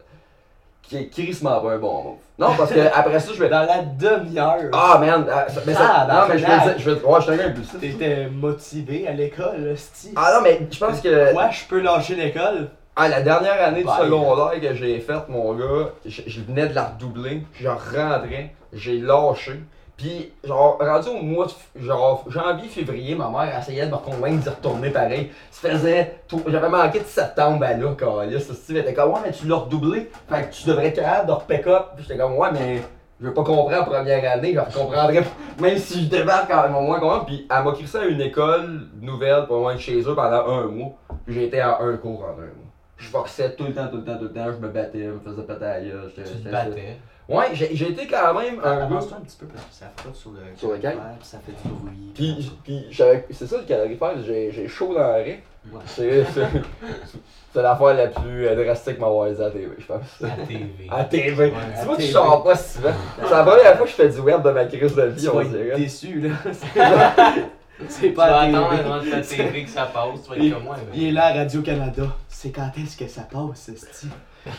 Qui 0.81 0.97
est 0.97 1.07
crissement 1.07 1.61
pas 1.61 1.71
un 1.71 1.77
bon 1.77 2.03
move. 2.03 2.15
Non, 2.37 2.49
parce 2.57 2.73
que 2.73 2.79
après 2.93 3.17
ça, 3.21 3.31
je 3.33 3.39
vais. 3.41 3.47
Dans 3.47 3.65
la 3.65 3.83
demi-heure, 3.83 4.69
Ah, 4.73 4.97
man! 4.99 5.25
ah, 5.31 5.45
mais 5.65 5.73
ça- 5.73 5.79
Ah, 5.93 6.07
non, 6.13 6.27
mais 6.33 6.37
je 6.37 6.45
vais 6.45 6.59
dire, 6.59 6.73
je 6.77 6.89
vais. 6.91 7.01
Ouais, 7.05 7.19
je 7.25 7.31
suis 7.31 7.41
impulsif. 7.41 7.79
t'étais 7.79 8.27
motivé 8.27 9.07
à 9.07 9.13
l'école, 9.13 9.73
sti. 9.77 10.11
Ah 10.17 10.33
non, 10.35 10.41
mais 10.43 10.59
je 10.69 10.77
pense 10.77 10.99
que. 10.99 11.31
Quoi, 11.31 11.49
je 11.51 11.63
peux 11.69 11.79
lâcher 11.79 12.15
l'école? 12.15 12.67
Ah, 12.95 13.09
la 13.09 13.21
dernière 13.21 13.59
année 13.59 13.83
du 13.83 13.89
secondaire 13.89 14.61
que 14.61 14.75
j'ai 14.75 14.99
faite, 14.99 15.27
mon 15.27 15.53
gars, 15.55 15.89
je, 16.05 16.21
je 16.27 16.41
venais 16.41 16.67
de 16.67 16.75
la 16.75 16.89
redoubler, 16.89 17.41
je 17.59 17.67
rentrais, 17.67 18.53
j'ai 18.71 18.99
lâché. 18.99 19.53
Puis, 19.97 20.31
genre, 20.43 20.77
rendu 20.79 21.09
au 21.09 21.23
mois 21.23 21.47
de, 21.47 21.81
genre, 21.81 22.23
janvier, 22.27 22.67
février, 22.67 23.15
ma 23.15 23.29
mère 23.29 23.57
essayait 23.57 23.87
de 23.87 23.91
me 23.91 23.97
convaincre 23.97 24.43
d'y 24.43 24.49
retourner 24.49 24.91
pareil. 24.91 25.31
Ça 25.49 25.71
faisait, 25.71 26.19
j'avais 26.47 26.69
manqué 26.69 26.99
de 26.99 27.05
septembre 27.05 27.63
à 27.63 27.73
là, 27.73 27.95
quand 27.97 28.17
là, 28.17 28.39
ce 28.39 28.53
style 28.53 28.77
était 28.77 28.93
comme, 28.93 29.11
ouais, 29.11 29.19
mais 29.25 29.31
tu 29.31 29.47
l'as 29.47 29.55
redoublé, 29.55 30.11
fait 30.29 30.49
que 30.49 30.53
tu 30.53 30.67
devrais 30.67 30.87
être 30.87 30.95
capable 30.97 31.27
de 31.27 31.31
repick 31.31 31.65
up. 31.65 31.85
Puis 31.95 32.05
j'étais 32.07 32.19
comme, 32.19 32.37
ouais, 32.37 32.49
mais 32.53 32.81
je 33.19 33.25
veux 33.25 33.33
pas 33.33 33.43
comprendre 33.43 33.81
en 33.81 33.85
première 33.85 34.31
année, 34.33 34.53
je 34.53 34.77
comprendrais, 34.77 35.23
même 35.59 35.77
si 35.77 36.03
je 36.03 36.09
débarque 36.09 36.51
quand 36.51 36.61
même 36.61 36.75
au 36.75 36.81
moins 36.81 36.99
comprendre. 36.99 37.25
Puis, 37.25 37.47
elle 37.49 37.63
m'a 37.63 37.71
crissé 37.71 37.97
à 37.97 38.05
une 38.05 38.21
école 38.21 38.81
nouvelle, 39.01 39.47
pas 39.47 39.55
loin 39.55 39.73
de 39.73 39.79
chez 39.79 39.99
eux, 39.99 40.15
pendant 40.15 40.47
un 40.47 40.65
mois. 40.65 40.91
Puis 41.25 41.33
j'ai 41.33 41.45
été 41.45 41.59
à 41.59 41.79
un 41.79 41.97
cours 41.97 42.23
en 42.23 42.33
un 42.33 42.45
mois. 42.45 42.62
Je 42.97 43.07
forçais 43.07 43.55
tout 43.55 43.65
le 43.65 43.73
temps, 43.73 43.87
tout 43.87 43.97
le 43.97 44.03
temps, 44.03 44.17
tout 44.17 44.23
le 44.25 44.33
temps, 44.33 44.45
je 44.51 44.57
me 44.65 44.69
battais, 44.69 45.03
je 45.03 45.09
me 45.09 45.19
faisais 45.19 45.41
péter 45.43 45.65
à 45.65 45.81
gueule, 45.81 46.11
Tu 46.15 46.21
te 46.23 46.49
battais? 46.49 46.97
Ouais, 47.27 47.45
j'ai 47.53 47.89
été 47.89 48.05
quand 48.05 48.33
même 48.33 48.59
un 48.63 48.77
gars. 48.77 48.83
Avance-toi 48.83 49.17
un 49.17 49.21
petit 49.21 49.37
peu 49.37 49.45
parce 49.45 49.65
que 49.65 49.73
ça 49.73 49.85
frotte 49.95 50.15
sur 50.15 50.31
le 50.31 50.39
Sur 50.55 50.71
le 50.71 50.77
puis 50.77 50.89
ça 51.21 51.39
fait 51.39 51.53
du 51.53 51.73
bruit. 51.73 52.53
Puis, 52.63 52.89
c'est 53.31 53.47
ça 53.47 53.57
le 53.57 53.63
calorifère, 53.63 54.11
j'ai 54.25 54.51
j'ai 54.51 54.67
chaud 54.67 54.93
dans 54.93 54.99
la 54.99 55.13
raie. 55.13 55.41
Ouais. 55.71 55.79
C'est 55.85 57.61
l'affaire 57.61 57.93
la 57.93 58.07
plus 58.07 58.47
euh, 58.47 58.63
drastique 58.65 58.99
m'avoir 58.99 59.29
dit 59.29 59.39
à 59.41 59.45
la 59.45 59.51
TV, 59.51 59.69
je 59.77 59.85
pense. 59.85 60.23
À 60.23 60.45
TV. 60.45 60.87
À 60.89 61.03
TV. 61.05 61.45
Ouais, 61.45 61.53
tu 61.79 61.85
vois 61.85 61.95
que 61.95 62.01
je 62.01 62.11
sors 62.11 62.43
pas 62.43 62.55
si 62.55 62.73
souvent. 62.77 62.89
C'est 63.23 63.29
la 63.31 63.43
première 63.43 63.77
fois 63.77 63.85
que 63.85 63.91
je 63.91 63.95
fais 63.95 64.09
du 64.09 64.19
web 64.19 64.41
de 64.41 64.49
ma 64.49 64.65
crise 64.65 64.95
de 64.95 65.03
Tu 65.03 65.09
vie, 65.09 65.25
vas 65.27 65.33
on 65.35 65.43
dirait. 65.43 65.75
déçu, 65.77 66.19
là. 66.19 66.29
C'est 67.89 68.09
Tu 68.09 68.13
vas 68.13 68.27
pas 68.27 68.41
attendre 68.41 68.69
TV. 68.69 68.83
devant 68.83 68.99
ta 69.11 69.21
TV 69.35 69.63
que 69.63 69.69
ça 69.69 69.85
passe, 69.85 70.23
tu 70.23 70.29
vas 70.29 70.35
Il, 70.37 70.47
être 70.47 70.53
comme 70.55 70.63
moi. 70.63 70.75
il 70.93 71.03
est 71.07 71.11
là 71.11 71.25
à 71.27 71.33
Radio-Canada. 71.33 72.03
C'est 72.29 72.51
quand 72.51 72.71
est-ce 72.77 72.97
que 72.97 73.07
ça 73.07 73.21
passe, 73.23 73.69
sti? 73.75 74.07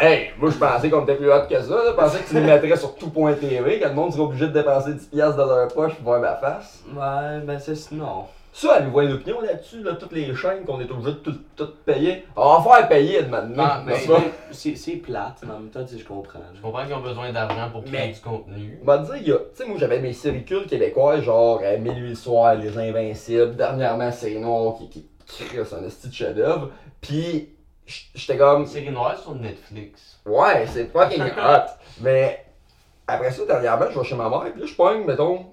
Hey, 0.00 0.30
moi 0.38 0.50
je 0.50 0.56
pensais 0.56 0.88
qu'on 0.88 1.02
était 1.02 1.16
plus 1.16 1.30
hot 1.32 1.46
que 1.50 1.60
ça. 1.60 1.74
Je 1.88 1.92
pensais 1.94 2.18
que 2.20 2.28
tu 2.28 2.34
nous 2.36 2.44
mettrais 2.44 2.76
sur 2.76 2.94
tout.tv, 2.94 3.80
que 3.80 3.88
le 3.88 3.92
monde 3.94 4.12
serait 4.12 4.22
obligé 4.22 4.46
de 4.46 4.52
dépenser 4.52 4.92
10$ 4.92 5.10
piastres 5.10 5.36
dans 5.36 5.46
leur 5.46 5.68
poche 5.68 5.94
pour 5.94 6.04
voir 6.04 6.20
ma 6.20 6.36
face. 6.36 6.84
Ouais, 6.94 7.40
ben 7.44 7.58
c'est... 7.58 7.90
Non. 7.92 8.26
Ça, 8.52 8.74
avez-vous 8.74 9.00
une 9.02 9.12
opinion 9.12 9.40
là-dessus, 9.40 9.80
là, 9.82 9.94
toutes 9.94 10.12
les 10.12 10.34
chaînes 10.34 10.64
qu'on 10.64 10.80
est 10.80 10.90
obligé 10.90 11.12
de 11.12 11.16
tout, 11.18 11.36
tout 11.56 11.68
payer? 11.86 12.24
On 12.36 12.58
va 12.58 12.78
faire 12.78 12.88
payer 12.88 13.22
maintenant. 13.22 13.64
Ah, 13.66 13.82
mais-? 13.86 13.96
C'est 14.50 14.74
c'est 14.74 14.96
plate, 14.96 15.38
mais 15.46 15.52
en 15.52 15.60
même 15.60 15.70
temps, 15.70 15.84
tu 15.84 15.92
sais, 15.94 15.98
je 16.00 16.04
comprends. 16.04 16.40
Je 16.54 16.60
comprends 16.60 16.84
qu'ils 16.84 16.94
ont 16.94 17.00
besoin 17.00 17.32
d'argent 17.32 17.70
pour 17.70 17.84
créer 17.84 18.08
Mais- 18.08 18.12
du 18.12 18.20
contenu. 18.20 18.78
On 18.82 18.84
va 18.86 18.98
te 18.98 19.16
dire, 19.18 19.36
tu 19.54 19.62
sais, 19.62 19.68
moi 19.68 19.76
j'avais 19.78 20.00
mes 20.00 20.12
séries 20.12 20.44
cultes 20.44 20.68
québécois, 20.68 21.20
genre 21.20 21.60
euh, 21.62 21.78
Mille 21.78 21.94
Nuits 21.94 22.08
le 22.10 22.14
soir, 22.16 22.56
Les 22.56 22.76
Invincibles, 22.76 23.54
dernièrement 23.54 24.10
Série 24.10 24.40
Noire 24.40 24.74
qui, 24.78 24.88
qui, 24.88 25.08
c'est 25.26 25.74
un 25.74 25.84
esti 25.84 26.08
de 26.08 26.12
chef-d'œuvre. 26.12 26.70
Puis 27.00 27.50
j'étais 28.14 28.36
comme, 28.36 28.66
Série 28.66 28.90
noire 28.90 29.16
sur 29.16 29.34
Netflix. 29.36 30.18
ouais, 30.26 30.66
c'est 30.66 30.86
fucking 30.92 31.22
hot. 31.22 31.70
Mais 32.02 32.44
après 33.06 33.30
ça, 33.30 33.44
dernièrement, 33.46 33.86
je 33.90 33.98
vais 33.98 34.04
chez 34.04 34.16
ma 34.16 34.28
mère, 34.28 34.50
puis 34.52 34.60
là 34.60 34.66
je 34.66 34.74
pogne, 34.74 35.04
mettons, 35.04 35.46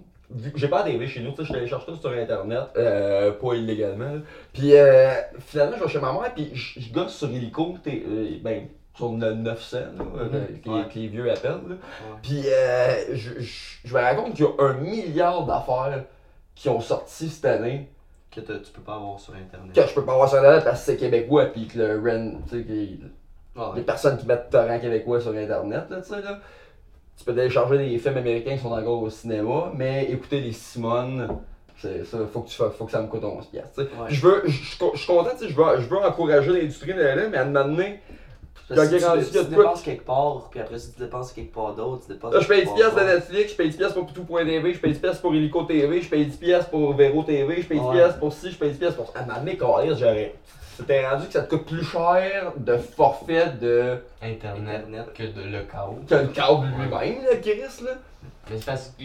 j'ai 0.55 0.67
pas 0.67 0.83
TV 0.83 1.07
chez 1.07 1.21
nous, 1.21 1.31
tu 1.31 1.45
sais, 1.45 1.53
je 1.61 1.65
chercher 1.67 1.85
tout 1.85 1.95
sur 1.97 2.11
internet, 2.11 2.63
euh, 2.75 3.31
pas 3.31 3.53
illégalement. 3.55 4.19
Puis 4.53 4.75
euh, 4.75 5.09
finalement, 5.39 5.77
je 5.77 5.83
vais 5.83 5.89
chez 5.89 5.99
ma 5.99 6.11
mère, 6.13 6.33
puis 6.33 6.51
je 6.53 6.91
gosse 6.93 7.15
sur 7.15 7.29
Illico, 7.31 7.75
t'es, 7.83 8.03
euh, 8.07 8.37
ben, 8.41 8.67
sur 8.95 9.11
le 9.11 9.33
900, 9.33 9.77
là, 9.77 9.83
euh, 10.17 10.23
Mhm, 10.25 10.61
que, 10.61 10.69
ouais. 10.69 10.83
que 10.91 10.99
les 10.99 11.07
vieux 11.07 11.31
appellent. 11.31 11.61
Là. 11.69 11.75
Puis 12.21 12.41
euh, 12.47 13.15
je, 13.15 13.93
me 13.95 14.15
compte 14.15 14.33
qu'il 14.33 14.45
y 14.45 14.47
a 14.47 14.63
un 14.63 14.73
milliard 14.73 15.45
d'affaires 15.45 16.03
qui 16.55 16.67
ont 16.69 16.81
sorti 16.81 17.29
cette 17.29 17.45
année 17.45 17.87
Que 18.31 18.41
tu 18.41 18.71
peux 18.73 18.81
pas 18.81 18.95
avoir 18.95 19.19
sur 19.19 19.33
internet. 19.35 19.73
que 19.75 19.87
je 19.87 19.93
peux 19.93 20.03
pas 20.03 20.15
voir 20.15 20.27
sur 20.27 20.39
internet 20.39 20.63
parce 20.63 20.79
que 20.79 20.85
c'est 20.91 20.97
québécois 20.97 21.45
puis 21.45 21.67
que 21.67 21.77
le 21.77 22.01
REN, 22.01 22.41
tu 22.49 22.63
sais, 22.63 22.65
les 22.67 22.99
ouais. 23.55 23.81
personnes 23.83 24.17
qui 24.17 24.25
mettent 24.25 24.49
torrent 24.49 24.79
québécois 24.79 25.21
sur 25.21 25.31
internet, 25.31 25.83
là, 25.89 26.01
tu 26.01 26.09
sais, 26.09 26.21
là. 26.21 26.39
Tu 27.17 27.23
peux 27.25 27.33
télécharger 27.33 27.77
des 27.77 27.97
films 27.97 28.17
américains 28.17 28.55
qui 28.55 28.61
sont 28.63 28.71
encore 28.71 29.01
au 29.01 29.09
cinéma, 29.09 29.71
mais 29.75 30.05
écouter 30.11 30.39
les 30.39 30.51
Simone, 30.53 31.27
c'est 31.77 32.05
ça, 32.05 32.19
faut 32.31 32.41
que, 32.41 32.49
tu, 32.49 32.55
fa- 32.55 32.69
faut 32.69 32.85
que 32.85 32.91
ça 32.91 33.01
me 33.01 33.07
coûte 33.07 33.23
11 33.23 33.45
piastres. 33.47 33.79
Ouais. 33.79 33.87
Je 34.09 34.21
veux, 34.21 34.43
je 34.45 34.51
suis 34.51 34.77
content, 35.07 35.29
je 35.39 35.45
veux, 35.47 35.81
je 35.81 35.87
veux 35.89 35.97
encourager 35.97 36.51
l'industrie 36.51 36.93
de 36.93 37.01
la 37.01 37.15
mais 37.29 37.37
à 37.37 37.45
Quand 38.75 38.83
rendu 39.09 39.25
tu, 39.25 39.31
dépenses 39.49 39.81
quelque 39.81 40.05
part, 40.05 40.47
puis 40.51 40.59
après 40.59 40.77
si 40.77 40.93
tu 40.93 40.99
dépenses 40.99 41.31
quelque 41.31 41.53
part 41.53 41.73
d'autre, 41.73 42.03
tu 42.05 42.13
dépenses 42.13 42.33
Là, 42.33 42.39
je 42.41 42.47
paye 42.47 42.65
10 42.65 42.69
quelque 42.69 42.75
piastres 42.75 42.99
de 42.99 43.05
Netflix, 43.05 43.51
je 43.51 43.55
paye 43.57 43.69
10 43.69 43.77
piastres 43.77 43.95
pour 43.95 44.05
Poutou.tv, 44.07 44.73
je 44.73 44.79
paye 44.79 44.91
10 44.93 44.99
piastres 44.99 45.21
pour 45.21 45.33
Illico 45.35 45.63
TV, 45.63 46.01
je 46.01 46.09
paye 46.09 46.25
10 46.25 46.37
piastres 46.37 46.69
pour 46.69 46.93
Vero 46.93 47.23
TV, 47.23 47.61
je 47.61 47.67
paye 47.67 47.79
10 47.79 47.85
Ouais. 47.85 47.93
piastres 47.95 48.19
pour 48.19 48.33
ci, 48.33 48.51
je 48.51 48.57
paye 48.57 48.71
10 48.71 48.77
piastres 48.77 48.97
pour 48.97 49.11
ça. 49.13 49.19
À 49.19 49.25
câlisse, 49.57 49.97
j'aurais. 49.99 50.35
C'était 50.77 51.07
rendu 51.07 51.25
que 51.25 51.33
ça 51.33 51.41
te 51.41 51.55
coûte 51.55 51.65
plus 51.65 51.83
cher 51.83 52.53
de 52.55 52.77
forfait 52.77 53.49
de... 53.59 53.97
Internet, 54.21 54.85
Internet. 54.85 55.13
que 55.15 55.23
de 55.23 55.41
le 55.41 55.63
câble. 55.63 56.05
que 56.07 56.13
le 56.13 56.27
câble 56.27 56.67
lui-même, 56.67 57.23
là, 57.23 57.35
Chris, 57.41 57.83
là. 57.83 57.93
Mais 58.47 58.57
c'est 58.57 58.65
parce 58.65 58.93
que 58.97 59.03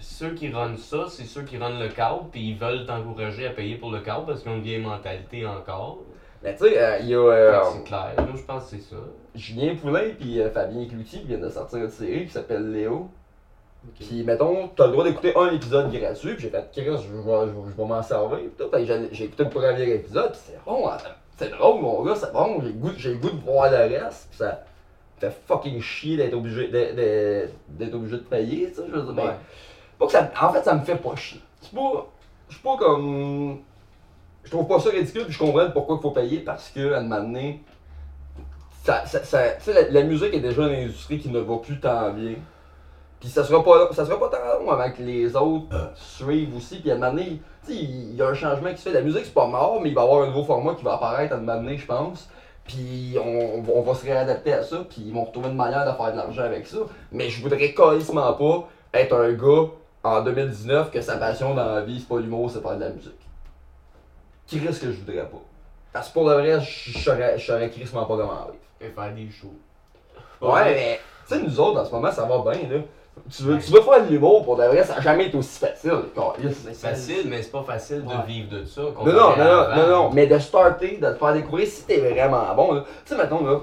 ceux 0.00 0.30
qui 0.30 0.48
runnent 0.48 0.76
ça, 0.76 1.06
c'est 1.08 1.22
ceux 1.22 1.42
qui 1.42 1.58
runnent 1.58 1.78
le 1.78 1.90
câble, 1.90 2.24
puis 2.32 2.50
ils 2.50 2.58
veulent 2.58 2.86
t'encourager 2.86 3.46
à 3.46 3.50
payer 3.50 3.76
pour 3.76 3.92
le 3.92 4.00
câble 4.00 4.26
parce 4.26 4.42
qu'ils 4.42 4.50
ont 4.50 4.56
une 4.56 4.62
vieille 4.62 4.82
mentalité 4.82 5.46
encore. 5.46 5.98
Mais 6.42 6.56
tu 6.56 6.64
sais, 6.64 6.76
euh, 6.76 6.98
il 6.98 7.08
y 7.08 7.14
a 7.14 7.18
euh, 7.18 7.60
c'est 7.72 7.84
clair. 7.84 8.12
Moi, 8.18 8.34
je 8.34 8.42
pense 8.42 8.64
que 8.64 8.70
c'est 8.70 8.82
ça. 8.82 8.96
Julien 9.36 9.76
Poulain 9.76 10.10
puis 10.18 10.40
euh, 10.40 10.50
Fabien 10.50 10.88
Cloutier 10.88 11.20
qui 11.20 11.26
viennent 11.26 11.40
de 11.40 11.50
sortir 11.50 11.78
une 11.78 11.90
série 11.90 12.26
qui 12.26 12.32
s'appelle 12.32 12.72
Léo. 12.72 13.08
Puis 13.94 14.22
mettons, 14.24 14.68
t'as 14.76 14.86
le 14.86 14.92
droit 14.92 15.04
d'écouter 15.04 15.32
un 15.36 15.50
épisode 15.52 15.90
gratuit, 15.92 16.34
puis 16.34 16.42
j'ai 16.42 16.50
fait 16.50 16.68
Chris, 16.72 16.84
je 16.84 16.90
vais, 16.90 17.46
je 17.46 17.76
vais, 17.76 17.84
m'en 17.88 18.02
servir. 18.02 18.38
Puis 18.38 18.50
tout, 18.58 18.70
j'ai 19.12 19.24
écouté 19.24 19.44
le 19.44 19.50
premier 19.50 19.90
épisode, 19.90 20.32
puis 20.32 20.40
c'est 20.46 20.64
bon, 20.64 20.88
hein, 20.88 20.96
c'est 21.38 21.50
drôle 21.50 21.80
mon 21.80 22.02
gars, 22.02 22.14
c'est 22.16 22.32
bon, 22.32 22.60
j'ai 22.60 22.68
le 22.68 22.72
goût, 22.74 22.92
j'ai 22.96 23.14
goût 23.14 23.30
de 23.30 23.40
voir 23.44 23.70
le 23.70 23.76
reste, 23.76 24.28
puis 24.30 24.38
ça 24.38 24.62
fait 25.18 25.32
fucking 25.46 25.80
chier 25.80 26.16
d'être 26.16 26.34
obligé 26.34 26.68
d'être- 26.68 27.94
obligé 27.94 28.16
de 28.16 28.22
payer, 28.22 28.68
tu 28.70 28.76
sais, 28.76 28.82
je 28.88 28.96
veux 28.98 29.12
dire. 29.14 29.24
Ouais. 29.24 29.30
pas 29.98 30.06
que 30.06 30.12
ça, 30.12 30.30
en 30.40 30.52
fait, 30.52 30.62
ça 30.62 30.74
me 30.74 30.84
fait 30.84 30.96
pas 30.96 31.16
chier. 31.16 31.40
C'est 31.62 31.74
pas, 31.74 32.06
je 32.48 32.54
suis 32.54 32.62
pas 32.62 32.76
comme, 32.76 33.60
je 34.44 34.50
trouve 34.50 34.66
pas 34.68 34.78
ça 34.78 34.90
ridicule, 34.90 35.24
puis 35.24 35.32
je 35.32 35.38
comprends 35.38 35.70
pourquoi 35.70 35.96
il 35.98 36.02
faut 36.02 36.10
payer 36.10 36.40
parce 36.40 36.68
que 36.70 36.92
à 36.92 36.98
un 36.98 37.02
moment 37.02 37.22
donné, 37.22 37.62
ça, 38.84 39.04
ça, 39.06 39.24
ça- 39.24 39.52
tu 39.54 39.64
sais, 39.64 39.72
la, 39.72 39.90
la 40.00 40.02
musique 40.06 40.32
est 40.34 40.40
déjà 40.40 40.62
une 40.68 40.84
industrie 40.84 41.18
qui 41.18 41.28
ne 41.30 41.40
va 41.40 41.56
plus 41.56 41.80
tant 41.80 42.10
bien. 42.12 42.34
Puis 43.26 43.32
ça 43.32 43.42
sera 43.42 43.64
pas 43.64 43.92
ça 43.92 44.06
sera 44.06 44.20
pas 44.20 44.28
tant 44.28 44.60
long 44.60 44.70
avant 44.70 44.88
que 44.88 45.02
les 45.02 45.34
autres 45.34 45.66
suivent 45.96 46.56
aussi. 46.56 46.78
Puis 46.78 46.92
à 46.92 46.94
un 46.94 46.98
moment 46.98 47.10
donné, 47.10 47.42
tu 47.66 47.72
sais, 47.72 47.74
il 47.76 48.14
y 48.14 48.22
a 48.22 48.28
un 48.28 48.34
changement 48.34 48.70
qui 48.70 48.76
se 48.76 48.88
fait. 48.88 48.92
La 48.92 49.00
musique 49.00 49.24
c'est 49.24 49.34
pas 49.34 49.48
mort, 49.48 49.80
mais 49.82 49.88
il 49.88 49.96
va 49.96 50.02
y 50.02 50.04
avoir 50.04 50.22
un 50.22 50.26
nouveau 50.28 50.44
format 50.44 50.76
qui 50.76 50.84
va 50.84 50.92
apparaître 50.92 51.32
à 51.32 51.36
un 51.36 51.40
moment 51.40 51.56
donné, 51.56 51.76
je 51.76 51.86
pense. 51.86 52.30
Puis 52.62 53.16
on, 53.20 53.64
on 53.68 53.82
va 53.82 53.94
se 53.94 54.04
réadapter 54.04 54.52
à 54.52 54.62
ça, 54.62 54.76
puis 54.88 55.02
ils 55.08 55.12
vont 55.12 55.24
retrouver 55.24 55.48
une 55.48 55.56
manière 55.56 55.84
de 55.84 55.96
faire 55.96 56.12
de 56.12 56.16
l'argent 56.18 56.42
avec 56.42 56.68
ça. 56.68 56.76
Mais 57.10 57.28
je 57.28 57.42
voudrais 57.42 57.74
carrément 57.74 58.32
pas 58.34 58.68
être 58.94 59.16
un 59.16 59.32
gars 59.32 59.70
en 60.04 60.22
2019 60.22 60.92
que 60.92 61.00
sa 61.00 61.16
passion 61.16 61.52
dans 61.52 61.66
la 61.66 61.80
vie 61.80 61.98
c'est 61.98 62.08
pas 62.08 62.20
l'humour, 62.20 62.48
c'est 62.48 62.62
faire 62.62 62.76
de 62.76 62.84
la 62.84 62.90
musique. 62.90 63.10
Qui 64.46 64.60
risque 64.60 64.82
que 64.82 64.92
je 64.92 64.98
voudrais 65.00 65.28
pas? 65.28 65.42
Parce 65.92 66.10
que 66.10 66.12
pour 66.12 66.28
le 66.28 66.34
vrai, 66.34 66.60
je 66.60 66.96
saurais, 66.96 67.36
saurais 67.40 67.70
crissement 67.70 68.04
pas 68.04 68.18
comment 68.18 68.46
vivre. 68.52 68.64
Et 68.80 68.88
faire 68.90 69.12
des 69.12 69.28
shows. 69.30 69.48
Ouais, 70.40 70.72
mais 70.72 71.00
tu 71.26 71.34
sais, 71.34 71.42
nous 71.42 71.58
autres, 71.58 71.80
en 71.80 71.84
ce 71.84 71.90
moment, 71.90 72.12
ça 72.12 72.24
va 72.24 72.52
bien, 72.52 72.68
là. 72.68 72.82
Tu 73.34 73.42
veux, 73.42 73.58
tu 73.58 73.72
veux 73.72 73.80
faire 73.80 74.04
de 74.04 74.10
l'humour, 74.10 74.44
pour 74.44 74.56
de 74.56 74.62
vrai, 74.64 74.84
ça 74.84 74.94
n'a 74.96 75.00
jamais 75.00 75.26
été 75.26 75.36
aussi 75.36 75.58
facile. 75.58 75.90
C'est 76.62 76.74
facile, 76.74 77.26
mais 77.28 77.42
c'est 77.42 77.50
pas 77.50 77.64
facile 77.64 78.04
de 78.04 78.08
Ouais. 78.08 78.14
vivre 78.26 78.50
de 78.50 78.64
ça. 78.64 78.82
Non, 78.82 78.92
non, 79.04 79.12
non, 79.12 79.12
non, 79.12 79.42
avant. 79.42 79.76
non, 79.76 79.88
non, 79.88 80.10
mais 80.12 80.26
de 80.28 80.38
starter, 80.38 80.98
de 80.98 81.10
te 81.12 81.18
faire 81.18 81.32
découvrir 81.32 81.66
si 81.66 81.82
t'es 81.84 81.96
vraiment 81.98 82.54
bon, 82.54 82.72
là. 82.74 82.84
Tu 83.04 83.14
sais, 83.14 83.20
mettons, 83.20 83.44
là, 83.44 83.60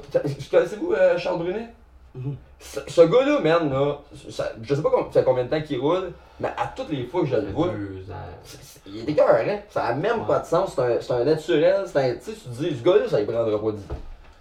connaissez-vous 0.51 0.93
euh, 0.93 1.17
Charles 1.17 1.37
Brunet? 1.39 1.67
Mhm. 2.15 2.35
Ce, 2.59 2.79
ce 2.87 3.01
gars-là, 3.01 3.39
man, 3.39 3.71
là, 3.71 3.97
ça- 4.29 4.51
je 4.61 4.75
sais 4.75 4.81
pas 4.81 4.89
com- 4.89 5.05
ça 5.11 5.19
fait 5.21 5.25
combien 5.25 5.45
de 5.45 5.49
temps 5.49 5.61
qu'il 5.61 5.79
roule, 5.79 6.11
mais 6.39 6.49
à 6.49 6.67
toutes 6.75 6.89
les 6.89 7.05
fois 7.05 7.21
que 7.21 7.27
je 7.27 7.35
le 7.35 7.51
vois, 7.51 7.69
il 8.85 8.99
est 8.99 9.09
écœurant. 9.11 9.59
Ça 9.69 9.83
a 9.85 9.93
même 9.93 10.21
Ouais. 10.21 10.27
pas 10.27 10.39
de 10.39 10.45
sens, 10.45 10.73
c'est 10.75 10.81
un, 10.81 11.01
c'est 11.01 11.13
un 11.13 11.23
naturel, 11.23 11.83
c'est 11.87 11.97
un, 11.99 12.13
tu 12.15 12.19
sais, 12.21 12.31
tu 12.33 12.39
te 12.41 12.49
dis, 12.49 12.77
ce 12.77 12.83
gars-là, 12.83 13.07
ça 13.09 13.19
lui 13.19 13.25
prendra 13.25 13.45
pas 13.45 13.71
10 13.71 13.83
ans. 13.91 13.97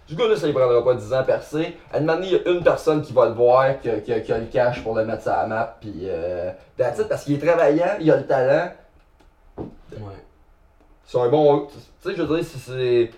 Ce 0.07 0.15
gars-là, 0.15 0.35
ça 0.35 0.47
lui 0.47 0.53
prendra 0.53 0.83
pas 0.83 0.95
10 0.95 1.13
ans 1.13 1.23
percé. 1.23 1.77
À 1.91 1.97
un 1.97 1.99
moment 2.01 2.15
donné, 2.15 2.27
il 2.27 2.33
y 2.33 2.35
a 2.35 2.51
une 2.51 2.63
personne 2.63 3.01
qui 3.01 3.13
va 3.13 3.25
le 3.27 3.33
voir, 3.33 3.79
qui 3.79 3.89
a, 3.89 3.99
qui 4.01 4.11
a- 4.11 4.19
qui 4.19 4.33
a 4.33 4.37
le 4.37 4.45
cash 4.47 4.83
pour 4.83 4.95
le 4.95 5.05
mettre 5.05 5.23
sur 5.23 5.31
la 5.31 5.47
map, 5.47 5.77
puis 5.79 5.93
euh, 6.03 6.51
that's 6.77 6.99
it, 6.99 7.07
parce 7.07 7.23
qu'il 7.23 7.35
est 7.35 7.45
travaillant, 7.45 7.95
il 8.01 8.11
a 8.11 8.17
le 8.17 8.25
talent, 8.27 8.71
Ouais. 9.57 9.65
c'est 11.05 11.19
un 11.19 11.29
bon. 11.29 11.67
Tu 12.01 12.09
sais, 12.09 12.15
je 12.17 12.21
veux 12.23 12.35
dire, 12.37 12.45
c'est-. 12.45 13.11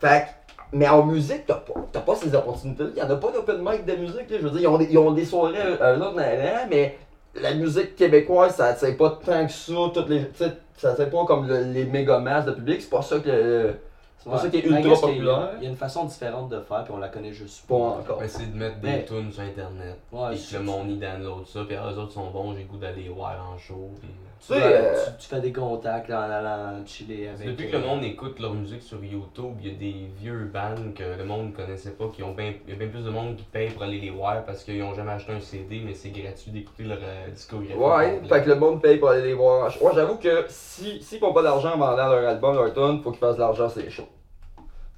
Fait 0.00 0.22
que- 0.22 0.76
Mais 0.76 0.88
en 0.88 1.04
musique, 1.04 1.46
t'as 1.46 1.54
pas, 1.56 1.74
t'as 1.92 2.00
pas 2.00 2.14
ces 2.14 2.32
opportunités. 2.34 2.84
Il 2.94 2.98
y 2.98 3.02
en 3.02 3.10
a 3.10 3.16
pas 3.16 3.32
d'open 3.32 3.58
mic 3.60 3.84
de 3.84 3.96
musique. 3.96 4.30
Là. 4.30 4.36
Je 4.40 4.46
veux 4.46 4.50
dire, 4.50 4.60
ils 4.60 4.68
ont 4.68 4.78
des, 4.78 4.84
ils 4.86 4.98
ont 4.98 5.10
des 5.10 5.24
soirées 5.24 5.58
là, 5.80 6.66
mais 6.70 6.96
la 7.34 7.54
musique 7.54 7.96
québécoise, 7.96 8.54
ça 8.56 8.66
attire 8.66 8.96
pas 8.96 9.18
tant 9.24 9.46
que 9.46 9.52
ça. 9.52 9.72
Toutes 9.92 10.08
les, 10.08 10.30
ça 10.76 10.90
attire 10.90 11.10
pas 11.10 11.24
comme 11.26 11.46
le- 11.48 11.64
les 11.72 11.84
méga 11.84 12.18
masses 12.20 12.44
de 12.46 12.52
public. 12.52 12.80
C'est 12.82 12.88
pas 12.90 13.02
ça 13.02 13.18
que. 13.18 13.74
C'est 14.22 14.28
pas 14.30 14.38
ça 14.38 14.50
qui 14.50 14.56
est 14.58 14.64
ultra 14.64 14.82
qu'est-ce 14.82 15.00
qu'il 15.00 15.08
y 15.08 15.12
a- 15.12 15.14
populaire. 15.34 15.50
Il 15.58 15.64
y 15.64 15.66
a 15.66 15.70
une 15.70 15.76
façon 15.76 16.04
différente 16.04 16.50
de 16.50 16.60
faire, 16.60 16.84
puis 16.84 16.92
on 16.94 16.98
la 16.98 17.08
connaît 17.08 17.32
juste 17.32 17.66
Pas 17.66 17.74
encore. 17.74 18.18
Mais 18.20 18.28
c'est 18.28 18.52
de 18.52 18.56
mettre 18.56 18.78
des 18.80 18.88
Mais- 18.88 19.04
tunes 19.06 19.32
sur 19.32 19.42
internet. 19.42 19.98
Ouais, 20.12 20.36
et 20.36 20.38
que 20.38 20.56
le 20.58 20.62
monde 20.62 20.90
y 20.90 20.98
download 20.98 21.46
ça. 21.46 21.64
Puis 21.66 21.74
eux 21.76 21.98
autres 21.98 22.12
sont 22.12 22.30
bons, 22.30 22.52
j'ai 22.54 22.62
le 22.64 22.68
goût 22.68 22.76
d'aller 22.76 23.08
voir 23.08 23.34
en 23.52 23.56
show. 23.56 23.90
Puis... 24.00 24.08
Tu 24.40 24.46
sais, 24.46 24.54
Ouais, 24.54 24.62
euh, 24.64 24.94
tu, 25.18 25.22
tu 25.24 25.28
fais 25.28 25.40
des 25.42 25.52
contacts 25.52 26.08
là, 26.08 26.20
en 26.26 26.30
allant 26.30 26.86
chiller 26.86 27.28
avec. 27.28 27.46
Depuis 27.46 27.68
que 27.70 27.76
euh, 27.76 27.80
le 27.80 27.86
monde 27.86 28.02
écoute 28.04 28.38
leur 28.40 28.54
musique 28.54 28.82
sur 28.82 29.04
YouTube, 29.04 29.54
il 29.62 29.68
y 29.68 29.70
a 29.70 29.78
des 29.78 30.06
vieux 30.18 30.44
bands 30.50 30.92
que 30.96 31.02
le 31.18 31.24
monde 31.24 31.48
ne 31.48 31.52
connaissait 31.52 31.90
pas, 31.90 32.06
qui 32.08 32.22
ont 32.22 32.32
bien, 32.32 32.54
il 32.66 32.72
y 32.72 32.74
a 32.74 32.78
bien 32.78 32.88
plus 32.88 33.04
de 33.04 33.10
monde 33.10 33.36
qui 33.36 33.44
paye 33.44 33.68
pour 33.68 33.82
aller 33.82 34.00
les 34.00 34.08
voir 34.10 34.42
parce 34.46 34.64
qu'ils 34.64 34.78
n'ont 34.78 34.94
jamais 34.94 35.12
acheté 35.12 35.32
un 35.32 35.40
CD, 35.40 35.82
mais 35.84 35.92
c'est 35.94 36.08
gratuit 36.08 36.50
d'écouter 36.52 36.84
leur 36.84 36.98
euh, 37.02 37.28
discographie. 37.30 37.74
Ouais, 37.76 38.20
fait 38.26 38.42
que 38.44 38.48
le 38.48 38.54
monde 38.56 38.80
paye 38.80 38.96
pour 38.96 39.10
aller 39.10 39.22
les 39.22 39.34
voir. 39.34 39.70
Ouais, 39.82 39.92
j'avoue 39.94 40.16
que 40.16 40.46
si 40.48 41.02
s'ils 41.02 41.18
font 41.18 41.34
pas 41.34 41.42
d'argent 41.42 41.74
en 41.74 41.78
vendant 41.78 42.08
leur 42.08 42.26
album, 42.26 42.54
leur 42.56 42.72
tune, 42.72 43.02
faut 43.02 43.10
qu'ils 43.10 43.20
fassent 43.20 43.36
de 43.36 43.40
l'argent. 43.40 43.68
Tu 43.68 43.80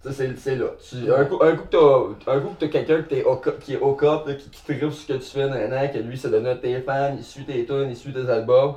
sais, 0.09 0.13
c'est- 0.13 0.37
c'est 0.37 0.57
là. 0.57 0.67
Tu, 0.89 1.13
un, 1.13 1.25
coup, 1.25 1.39
un 1.43 1.57
coup 1.57 1.65
que 1.65 2.15
t'as 2.25 2.33
un 2.33 2.41
coup 2.41 2.49
que 2.51 2.61
t'as 2.61 2.69
quelqu'un 2.69 3.03
qui 3.03 3.15
est 3.17 3.25
au 3.25 3.37
co- 3.37 3.53
qui 3.61 3.75
est 3.75 3.79
au 3.81 3.95
cop, 3.95 4.27
qui, 4.37 4.51
qui 4.51 4.63
tripe 4.65 4.79
sur 4.81 4.93
ce 4.93 5.07
que 5.07 5.13
tu 5.15 5.21
fais 5.31 5.49
nan, 5.49 5.91
que 5.93 5.99
lui 5.99 6.17
c'est 6.17 6.31
de 6.31 6.39
notre 6.39 6.61
tes 6.61 6.81
fans, 6.81 7.15
il 7.17 7.23
suit 7.25 7.45
tes 7.45 7.65
tunes, 7.67 7.87
il 7.91 7.97
suit 7.97 8.13
tes 8.13 8.29
albums. 8.31 8.75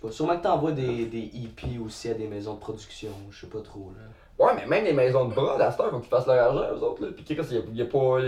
Je 0.00 0.02
sais 0.02 0.06
pas, 0.06 0.12
sûrement 0.12 0.36
que 0.38 0.42
t'envoies 0.44 0.72
des, 0.72 1.06
des 1.06 1.30
EP 1.34 1.78
aussi 1.84 2.08
à 2.08 2.14
des 2.14 2.28
maisons 2.28 2.54
de 2.54 2.60
production, 2.60 3.08
je 3.30 3.40
sais 3.40 3.46
pas 3.48 3.60
trop 3.60 3.90
là. 3.96 4.44
Ouais, 4.44 4.52
mais 4.54 4.66
même 4.66 4.84
les 4.84 4.92
maisons 4.92 5.24
de 5.24 5.34
bras, 5.34 5.60
à 5.60 5.72
cette 5.72 5.80
heure, 5.80 5.90
faut 5.90 5.98
qu'ils 5.98 6.08
fassent 6.08 6.26
leur 6.28 6.38
argent, 6.38 6.76
eux 6.76 6.82
autres. 6.84 7.02
Là. 7.02 7.08
Puis 7.14 7.24
Chris, 7.24 7.44
il 7.50 7.56
y 7.56 7.58
a, 7.58 7.62
il 7.72 7.76
y 7.78 7.82
a 7.82 7.84
pas. 7.86 8.18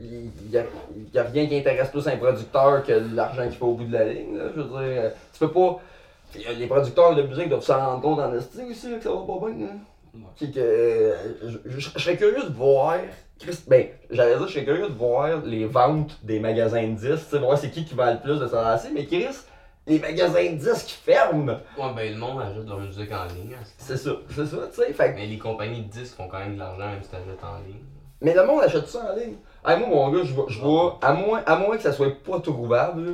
Il 0.00 0.30
y 0.52 1.18
a, 1.18 1.22
rien 1.24 1.46
qui 1.46 1.56
intéresse 1.56 1.88
plus 1.88 2.06
un 2.06 2.16
producteur 2.18 2.84
que 2.84 2.92
l'argent 3.14 3.42
qu'il 3.44 3.52
fait 3.56 3.64
au 3.64 3.72
bout 3.74 3.84
de 3.84 3.92
la 3.94 4.04
ligne. 4.04 4.36
Là. 4.36 4.44
Je 4.54 4.60
veux 4.60 4.68
dire, 4.68 5.02
euh, 5.02 5.10
tu 5.32 5.38
peux 5.40 5.50
pas. 5.50 5.80
Les 6.56 6.66
producteurs 6.66 7.14
de 7.16 7.22
musique 7.22 7.48
doivent 7.48 7.64
s'en 7.64 7.78
rendre 7.78 8.02
compte 8.02 8.18
en 8.20 8.32
esti 8.34 8.58
aussi 8.70 8.90
là, 8.90 8.98
que 8.98 9.04
ça 9.04 9.10
va 9.10 9.16
pas 9.26 9.48
bien. 9.50 9.66
Là. 9.66 9.72
Ouais. 10.14 10.48
Que. 10.50 10.58
euh, 10.58 11.14
je, 11.64 11.70
je- 11.70 11.90
je 11.96 11.98
serais 11.98 12.16
curieux 12.16 12.42
de 12.44 12.52
voir. 12.54 12.96
Chris, 13.40 13.58
ben, 13.66 13.86
j'allais 14.10 14.36
dire, 14.36 14.46
je 14.46 14.52
serais 14.52 14.64
curieux 14.64 14.88
de 14.88 14.94
voir 14.94 15.40
les 15.44 15.64
ventes 15.64 16.18
des 16.22 16.40
magasins 16.40 16.82
de 16.82 16.94
disques, 16.94 17.24
tu 17.24 17.30
sais, 17.30 17.38
voir 17.38 17.56
c'est 17.56 17.70
qui 17.70 17.84
qui 17.84 17.94
vend 17.94 18.12
le 18.12 18.18
plus 18.20 18.38
de 18.40 18.46
ça 18.48 18.80
mais 18.92 19.06
Chris, 19.06 19.26
les 19.88 19.98
magasins 19.98 20.44
de 20.52 20.56
disques 20.56 20.98
ferment! 21.04 21.58
Ouais, 21.78 21.92
ben 21.96 22.12
le 22.12 22.18
monde 22.18 22.40
achète 22.42 22.66
leur 22.68 22.78
musique 22.80 23.10
en 23.12 23.24
ligne. 23.24 23.54
hein, 23.54 23.64
c'est- 23.78 23.96
ça, 23.96 24.10
c'est 24.30 24.46
ça, 24.46 24.56
tu 24.72 24.74
sais. 24.82 24.92
Fait 24.92 25.12
Mais 25.14 25.26
les 25.26 25.38
compagnies 25.38 25.82
de 25.82 25.90
disques 25.90 26.16
font 26.16 26.28
quand 26.28 26.38
même 26.38 26.54
de 26.54 26.58
l'argent 26.58 26.86
même 26.86 27.02
si 27.02 27.08
t'achètes 27.10 27.42
en 27.42 27.58
ligne. 27.66 27.80
Mais 28.20 28.34
le 28.34 28.44
monde 28.46 28.62
achète 28.62 28.86
ça 28.88 29.12
en 29.12 29.16
ligne. 29.16 29.36
Hey, 29.66 29.78
moi, 29.78 29.88
mon 29.88 30.10
gars, 30.10 30.22
je 30.24 30.32
vois, 30.34 30.46
je 30.48 30.58
vois 30.60 30.98
à, 31.02 31.12
moins, 31.12 31.42
à 31.46 31.56
moins 31.56 31.76
que 31.76 31.82
ça 31.82 31.92
soit 31.92 32.12
pas 32.22 32.40
trouvable, 32.40 33.04
là, 33.06 33.12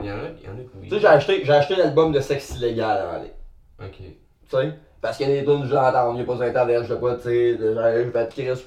Il 0.00 0.04
y 0.04 0.12
en 0.12 0.16
a, 0.16 0.18
il 0.40 0.44
y 0.46 0.48
en 0.48 0.52
a 0.52 0.62
qui. 0.62 0.82
Tu 0.82 0.88
sais, 0.90 1.00
j'ai 1.00 1.06
acheté, 1.06 1.44
j'ai 1.44 1.52
acheté 1.52 1.76
l'album 1.76 2.12
de 2.12 2.20
Sexe 2.20 2.56
Illégal 2.56 2.98
avant 2.98 3.14
aller. 3.20 3.32
Ok. 3.82 3.96
Tu 3.98 4.16
sais? 4.48 4.74
Parce 5.00 5.16
qu'il 5.16 5.28
y 5.28 5.32
a 5.32 5.40
des 5.40 5.44
tunes 5.44 5.62
que 5.62 5.68
j'entends, 5.68 6.12
il 6.12 6.16
n'y 6.16 6.22
a 6.22 6.24
pas 6.24 6.34
sur 6.36 6.42
internet, 6.44 6.82
je 6.82 6.94
sais 6.94 7.00
pas, 7.00 7.14
tu 7.16 7.22
sais, 7.22 7.56
j'ai 7.58 7.58
je 7.58 8.10
vais 8.10 8.28
te 8.28 8.32
Chris. 8.32 8.64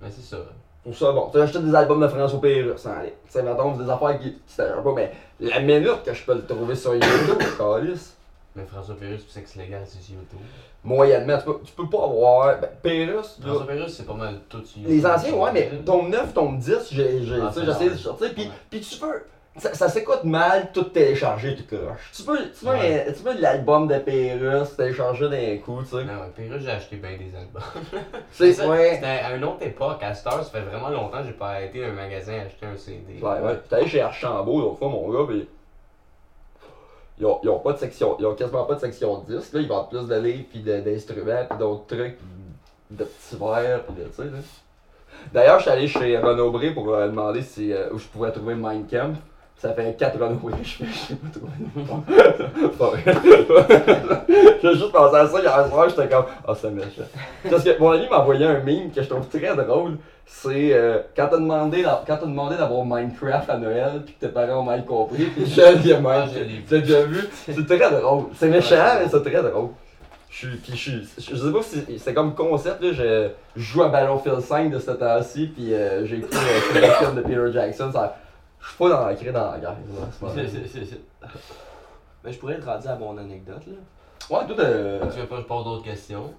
Mais 0.00 0.10
c'est 0.10 0.22
ça. 0.22 0.38
Pour 0.84 0.94
ça, 0.94 1.12
bon, 1.12 1.26
tu 1.32 1.38
sais, 1.38 1.42
acheté 1.44 1.58
des 1.60 1.74
albums 1.74 2.00
de 2.00 2.08
François 2.08 2.40
Pérusse 2.40 2.80
sans 2.82 2.92
aller. 2.92 3.14
Tu 3.26 3.32
sais, 3.32 3.42
mettons, 3.42 3.74
c'est 3.76 3.84
des 3.84 3.90
affaires 3.90 4.18
qui. 4.20 4.36
C'était 4.46 4.68
pas, 4.70 4.92
mais 4.94 5.12
la 5.40 5.60
minute 5.60 6.02
que 6.04 6.12
je 6.12 6.22
peux 6.24 6.34
le 6.34 6.44
trouver 6.44 6.74
sur 6.76 6.94
YouTube, 6.94 7.38
calice. 7.58 8.16
Mais 8.54 8.64
François 8.66 8.94
Pérus, 8.94 9.22
pour 9.22 9.32
sexe 9.32 9.56
légal, 9.56 9.82
c'est 9.86 10.00
sur 10.00 10.14
YouTube. 10.14 10.38
Moyennement, 10.84 11.38
tu 11.38 11.44
peux, 11.44 11.58
tu 11.64 11.72
peux 11.72 11.88
pas 11.88 12.04
avoir. 12.04 12.60
Ben, 12.60 12.68
Pérusse, 12.82 13.38
là, 13.40 13.46
François 13.48 13.66
Pérus, 13.66 13.92
c'est 13.96 14.06
pas 14.06 14.14
mal 14.14 14.34
tout 14.48 14.62
sur 14.64 14.78
YouTube. 14.78 14.94
Les 14.96 15.06
anciens, 15.06 15.32
ouais, 15.34 15.50
mais 15.52 15.70
tome 15.84 16.10
9, 16.10 16.34
tome 16.34 16.58
10, 16.58 16.88
j'ai 16.92 17.24
j'ai- 17.24 17.34
Ah, 17.42 17.50
tu 17.52 17.60
sais, 17.60 17.66
c'est 17.66 17.70
essayé 17.72 17.90
de 17.90 17.96
sortir, 17.96 18.34
puis 18.34 18.50
puis 18.70 18.80
tu 18.80 18.96
peux. 18.98 19.22
Ça, 19.56 19.72
ça 19.72 19.88
s'écoute 19.88 20.24
mal, 20.24 20.72
tout 20.72 20.82
télécharger, 20.82 21.54
tout 21.54 21.76
croche. 21.76 22.10
Tu 22.12 22.22
peux, 22.24 22.38
tu 22.50 22.66
Ouais. 22.66 23.06
un- 23.08 23.12
tu 23.12 23.40
l'album 23.40 23.86
de 23.86 23.98
Pérusse 23.98 24.76
télécharger 24.76 25.28
d'un 25.28 25.58
coup, 25.64 25.80
tu 25.82 25.90
sais. 25.90 26.04
Non, 26.04 26.28
Pérus, 26.34 26.60
j'ai 26.62 26.70
acheté 26.70 26.96
bien 26.96 27.10
des 27.16 27.36
albums. 27.36 27.62
C'est 28.32 28.52
ça, 28.52 28.68
ouais. 28.68 28.94
C'était 28.96 29.06
à 29.06 29.36
une 29.36 29.44
autre 29.44 29.62
époque. 29.62 30.02
À 30.02 30.12
cette 30.12 30.26
heure, 30.26 30.42
ça 30.42 30.50
fait 30.50 30.60
vraiment 30.62 30.88
longtemps 30.88 31.18
que 31.20 31.26
j'ai 31.26 31.32
pas 31.34 31.62
été 31.62 31.84
à 31.84 31.88
un 31.88 31.92
magasin 31.92 32.32
acheter 32.44 32.66
un 32.66 32.76
CD. 32.76 33.20
Ouais, 33.22 33.40
ouais. 33.40 33.58
J'étais 33.62 33.76
allé 33.76 33.86
chez 33.88 34.00
Archambault 34.00 34.60
l'autre 34.60 34.78
fois, 34.78 34.88
mon 34.88 35.08
gars, 35.08 35.32
pis. 35.32 35.46
Ils 37.20 37.26
ont, 37.26 37.38
ils 37.44 37.48
ont 37.48 37.60
pas 37.60 37.74
de 37.74 37.78
section. 37.78 38.16
Ils 38.18 38.26
ont 38.26 38.34
quasiment 38.34 38.64
pas 38.64 38.74
de 38.74 38.80
section 38.80 39.18
10. 39.20 39.52
Là, 39.52 39.60
ils 39.60 39.68
vendent 39.68 39.88
plus 39.88 40.08
de 40.08 40.16
livres, 40.16 40.46
pis 40.50 40.60
de- 40.62 40.80
d'instruments, 40.80 41.44
pis 41.48 41.56
d'autres 41.58 41.86
trucs, 41.86 42.18
pis 42.18 42.96
de 42.96 43.04
petits 43.04 43.36
verres, 43.40 43.84
pis 43.84 43.92
de, 43.92 44.04
tu 44.08 44.14
sais, 44.16 44.24
là. 44.24 44.38
D'ailleurs, 45.32 45.58
je 45.58 45.62
suis 45.62 45.70
allé 45.70 45.86
chez 45.86 46.18
Renaud 46.18 46.50
Bré 46.50 46.72
pour 46.72 46.92
euh, 46.92 47.06
demander 47.06 47.40
si, 47.42 47.72
euh, 47.72 47.88
où 47.92 47.98
je 47.98 48.06
pouvais 48.08 48.32
trouver 48.32 48.56
Mind 48.56 48.90
Camp. 48.90 49.14
Ça 49.64 49.72
fait 49.72 49.96
4 49.98 50.20
Renaud 50.20 50.34
Bré, 50.34 50.52
je 50.62 50.68
fais, 50.68 50.84
je 50.84 50.92
sais 50.94 51.14
pas 52.78 52.90
vrai. 52.90 53.02
J'ai 54.62 54.74
juste 54.74 54.92
pensé 54.92 55.16
à 55.16 55.26
ça 55.26 55.40
hier 55.40 55.68
soir, 55.70 55.88
j'étais 55.88 56.06
comme, 56.06 56.26
ah, 56.46 56.52
c'est 56.54 56.70
méchant. 56.70 57.08
Parce 57.48 57.64
que 57.64 57.78
mon 57.80 57.92
ami 57.92 58.06
m'a 58.10 58.18
envoyé 58.18 58.44
un 58.44 58.60
meme 58.60 58.90
que 58.94 59.02
je 59.02 59.08
trouve 59.08 59.26
très 59.26 59.56
drôle. 59.56 59.96
C'est 60.26 60.74
euh, 60.74 60.98
quand 61.16 61.28
t'as 61.30 61.38
demandé, 61.38 61.82
d'avoir 61.82 62.84
Minecraft 62.84 63.48
à 63.48 63.56
Noël, 63.56 64.02
puis 64.04 64.14
que 64.20 64.26
tes 64.26 64.32
parents 64.32 64.60
ont 64.60 64.64
mal 64.64 64.84
compris, 64.84 65.24
puis 65.34 65.46
je 65.50 65.94
mal. 65.94 66.28
je 66.34 66.40
l'ai 66.40 66.44
vu. 66.44 66.64
T'as 66.68 66.78
déjà 66.80 67.02
vu? 67.04 67.26
C'est 67.46 67.66
très 67.66 67.90
drôle. 67.90 68.24
C'est 68.34 68.48
méchant, 68.48 68.98
mais 69.00 69.08
c'est 69.10 69.22
très 69.22 69.42
drôle. 69.42 69.70
Je 70.28 70.48
puis 70.48 70.72
je 70.72 70.76
suis, 70.76 71.08
je 71.16 71.36
sais 71.36 71.52
pas 71.52 71.62
si 71.62 71.98
c'est 71.98 72.12
comme 72.12 72.34
concept, 72.34 72.82
là, 72.82 72.92
je, 72.92 73.28
je 73.56 73.62
joue 73.62 73.82
à 73.82 73.88
Battlefield 73.88 74.40
5 74.40 74.70
de 74.70 74.78
ce 74.78 74.90
temps-ci, 74.90 75.46
puis 75.46 75.72
euh, 75.72 76.04
j'ai 76.04 76.16
écouté 76.18 76.36
euh, 76.36 76.80
le 76.80 76.86
film 76.88 77.14
de 77.14 77.20
Peter 77.22 77.52
Jackson, 77.52 77.90
ça, 77.92 78.16
je 78.64 78.68
suis 78.70 78.78
pas 78.78 78.88
dans 78.88 79.06
la 79.06 79.14
dans 79.14 79.52
la 79.52 79.58
guerre, 79.58 79.70
là. 79.70 80.28
Mais 82.24 82.32
je 82.32 82.38
pourrais 82.38 82.54
être 82.54 82.64
rendu 82.64 82.88
à 82.88 82.96
mon 82.96 83.18
anecdote 83.18 83.66
là. 83.66 83.74
Ouais, 84.30 84.46
tout 84.46 84.58
euh... 84.58 85.06
Tu 85.10 85.20
veux 85.20 85.26
pas 85.26 85.36
que 85.36 85.42
je 85.42 85.46
pose 85.46 85.64
d'autres 85.64 85.84
questions? 85.84 86.32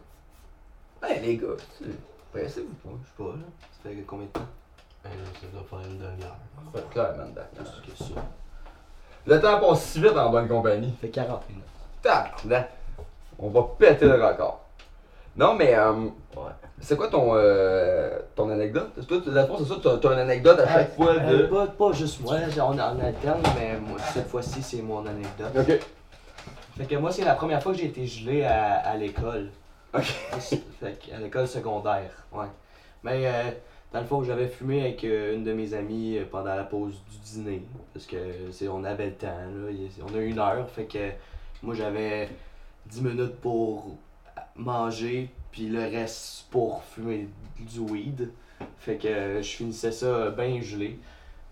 Ouais, 1.03 1.19
les 1.19 1.37
gars, 1.37 1.47
tu 1.77 1.85
sais, 1.85 1.91
pressez-vous 2.31 2.73
pas. 2.73 2.97
Je 3.03 3.07
sais 3.07 3.13
pas 3.29 3.35
là. 3.35 3.45
Ça 3.83 3.89
fait 3.89 3.95
combien 4.07 4.25
de 4.25 4.31
temps? 4.31 4.47
Ben, 5.03 5.11
ça 5.39 5.47
doit 5.53 5.63
faire 5.69 5.87
une 5.87 5.99
demi-heure. 5.99 6.37
Fait 6.73 6.89
clairement. 6.89 7.31
Plus 7.53 7.91
que 7.91 8.03
ça. 8.03 8.21
Le 9.27 9.39
temps 9.39 9.59
passe 9.59 9.83
si 9.83 10.01
vite 10.01 10.17
en 10.17 10.31
bonne 10.31 10.47
compagnie. 10.47 10.89
Ça 10.89 11.01
fait 11.01 11.09
40 11.09 11.49
minutes. 11.49 11.63
Tabarnak. 12.01 12.71
On 13.37 13.49
va 13.49 13.61
péter 13.77 14.05
le 14.05 14.23
record. 14.25 14.64
Non, 15.37 15.53
mais 15.55 15.75
euh, 15.75 15.91
Ouais. 16.35 16.51
c'est 16.79 16.95
quoi 16.97 17.07
ton, 17.09 17.31
euh, 17.35 18.19
ton 18.35 18.49
anecdote? 18.49 18.89
Est-ce 18.97 19.07
que, 19.07 19.29
la 19.29 19.45
fois, 19.45 19.57
c'est 19.59 19.65
ça, 19.65 19.75
t'as, 19.81 19.97
t'as 19.97 20.13
une 20.13 20.19
anecdote 20.19 20.59
à 20.59 20.67
chaque 20.67 20.95
fois 20.95 21.13
Euh, 21.13 21.37
de... 21.41 21.45
pas, 21.47 21.67
pas 21.67 21.91
juste 21.93 22.21
moi, 22.21 22.35
on, 22.57 22.73
on 22.73 22.77
alterne, 22.79 23.41
mais 23.57 23.77
moi, 23.79 23.97
cette 24.13 24.27
fois-ci 24.27 24.61
c'est 24.61 24.81
mon 24.81 25.05
anecdote. 25.05 25.51
Ok. 25.57 25.79
Fait 26.77 26.85
que 26.85 26.95
moi 26.97 27.09
c'est 27.11 27.23
la 27.23 27.35
première 27.35 27.63
fois 27.63 27.71
que 27.71 27.77
j'ai 27.77 27.85
été 27.85 28.05
gelé 28.05 28.43
à, 28.43 28.73
à 28.79 28.97
l'école. 28.97 29.49
Ok. 29.93 30.03
Fait 30.81 30.99
que 30.99 31.15
à 31.15 31.19
l'école 31.19 31.47
secondaire, 31.47 32.11
ouais. 32.33 32.47
Mais 33.03 33.25
euh, 33.27 33.31
dans 33.93 34.01
le 34.01 34.05
fond 34.05 34.23
j'avais 34.23 34.47
fumé 34.47 34.81
avec 34.81 35.01
euh, 35.05 35.35
une 35.35 35.45
de 35.45 35.53
mes 35.53 35.73
amies 35.73 36.17
euh, 36.17 36.25
pendant 36.29 36.53
la 36.53 36.63
pause 36.65 36.95
du 37.09 37.17
dîner. 37.19 37.61
Parce 37.93 38.05
que 38.05 38.17
c'est 38.51 38.67
on 38.67 38.83
avait 38.83 39.05
le 39.05 39.13
temps, 39.13 39.27
là. 39.27 39.71
On 40.11 40.17
a 40.17 40.19
une 40.19 40.37
heure, 40.39 40.69
fait 40.69 40.83
que 40.83 41.11
moi 41.63 41.73
j'avais 41.75 42.27
10 42.87 43.01
minutes 43.03 43.35
pour 43.39 43.95
manger, 44.55 45.29
puis 45.51 45.67
le 45.67 45.81
reste 45.81 46.45
pour 46.51 46.83
fumer 46.83 47.27
du 47.59 47.79
weed. 47.79 48.29
Fait 48.79 48.95
que 48.95 49.07
euh, 49.07 49.41
je 49.41 49.49
finissais 49.49 49.91
ça 49.91 50.29
bien 50.31 50.61
gelé. 50.61 50.99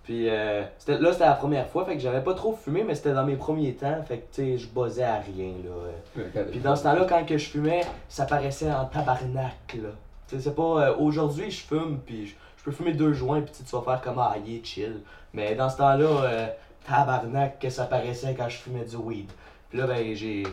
Puis 0.03 0.29
euh, 0.29 0.63
là, 0.87 1.11
c'était 1.13 1.25
la 1.25 1.33
première 1.33 1.67
fois, 1.69 1.85
fait 1.85 1.95
que 1.95 2.01
j'avais 2.01 2.21
pas 2.21 2.33
trop 2.33 2.53
fumé, 2.53 2.83
mais 2.83 2.93
c'était 2.93 3.13
dans 3.13 3.25
mes 3.25 3.37
premiers 3.37 3.73
temps, 3.73 4.03
fait 4.03 4.17
que 4.17 4.35
tu 4.35 4.41
sais, 4.41 4.57
je 4.57 4.67
buzzais 4.67 5.03
à 5.03 5.19
rien, 5.19 5.53
là. 5.63 6.21
euh. 6.35 6.43
Puis 6.51 6.59
dans 6.59 6.75
ce 6.75 6.83
temps-là, 6.83 7.05
quand 7.07 7.25
que 7.25 7.37
je 7.37 7.49
fumais, 7.49 7.81
ça 8.09 8.25
paraissait 8.25 8.69
en 8.71 8.85
tabarnak, 8.85 9.75
là. 9.81 9.89
Tu 10.27 10.35
sais, 10.35 10.41
c'est 10.41 10.55
pas. 10.55 10.87
euh, 10.89 10.95
Aujourd'hui, 10.97 11.49
je 11.51 11.61
fume, 11.63 11.99
puis 12.05 12.27
je, 12.27 12.33
je 12.57 12.63
peux 12.65 12.71
fumer 12.71 12.93
deux 12.93 13.13
joints, 13.13 13.41
puis 13.41 13.53
tu 13.57 13.75
vas 13.75 13.81
faire 13.81 14.01
comme 14.01 14.19
ah, 14.19 14.35
est 14.45 14.65
chill. 14.65 14.99
Mais 15.33 15.55
dans 15.55 15.69
ce 15.69 15.77
temps-là, 15.77 16.05
euh, 16.23 16.47
tabarnak, 16.85 17.59
que 17.59 17.69
ça 17.69 17.85
paraissait 17.85 18.33
quand 18.37 18.49
je 18.49 18.57
fumais 18.57 18.83
du 18.85 18.97
weed. 18.97 19.29
Puis 19.69 19.79
là, 19.79 19.87
ben, 19.87 20.13
j'ai. 20.15 20.43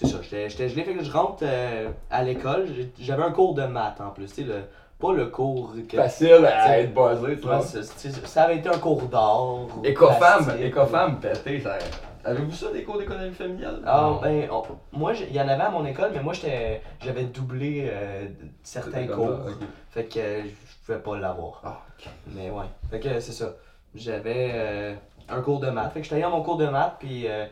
C'est 0.00 0.06
ça, 0.06 0.18
j'étais 0.22 0.48
j'étais 0.48 0.68
gelé, 0.68 0.84
fait 0.84 0.94
que 0.94 1.02
je 1.02 1.10
rentre 1.10 1.42
euh, 1.42 1.88
à 2.08 2.22
l'école, 2.22 2.66
j'avais 3.00 3.24
un 3.24 3.32
cours 3.32 3.54
de 3.54 3.64
maths 3.64 4.00
en 4.00 4.10
plus, 4.10 4.26
tu 4.26 4.42
sais, 4.42 4.42
le, 4.44 4.60
pas 4.96 5.12
le 5.12 5.26
cours 5.26 5.72
que. 5.88 5.96
Facile 5.96 6.46
à 6.46 6.78
être 6.78 6.94
buzzé, 6.94 7.34
tu 7.34 7.46
vois. 7.48 7.60
Ça 7.62 8.44
avait 8.44 8.58
été 8.58 8.68
un 8.68 8.78
cours 8.78 9.02
d'art. 9.02 9.66
plastique. 10.44 10.66
écofemme 10.66 11.18
pété, 11.18 11.60
ça... 11.60 11.78
Avez-vous 12.24 12.52
ça, 12.52 12.70
des 12.72 12.84
cours 12.84 12.98
d'économie 12.98 13.34
familiale? 13.34 13.80
Ah, 13.84 14.20
ben, 14.22 14.48
on- 14.52 14.62
moi, 14.96 15.14
il 15.14 15.34
y 15.34 15.40
en 15.40 15.48
avait 15.48 15.62
à 15.62 15.70
mon 15.70 15.84
école, 15.84 16.10
mais 16.14 16.22
moi, 16.22 16.32
j'étais, 16.32 16.80
j'avais 17.00 17.24
doublé 17.24 17.88
euh, 17.92 18.26
certains 18.62 19.06
cours. 19.08 19.40
Fait 19.90 20.04
que 20.04 20.18
euh, 20.20 20.42
je 20.44 20.86
pouvais 20.86 20.98
pas 20.98 21.18
l'avoir. 21.18 21.60
Ah, 21.64 21.80
ok. 21.98 22.08
Mais 22.28 22.50
ouais. 22.50 22.66
Fait 22.88 23.00
que 23.00 23.18
c'est 23.18 23.32
ça. 23.32 23.52
J'avais 23.96 24.50
euh, 24.52 24.94
un 25.28 25.40
cours 25.40 25.58
de 25.58 25.70
maths. 25.70 25.92
Fait 25.92 26.00
que 26.00 26.04
j'étais 26.04 26.16
allé 26.16 26.24
à 26.24 26.28
mon 26.28 26.42
cours 26.42 26.56
de 26.56 26.66
maths, 26.66 26.96
puis 27.00 27.26
euh, 27.26 27.46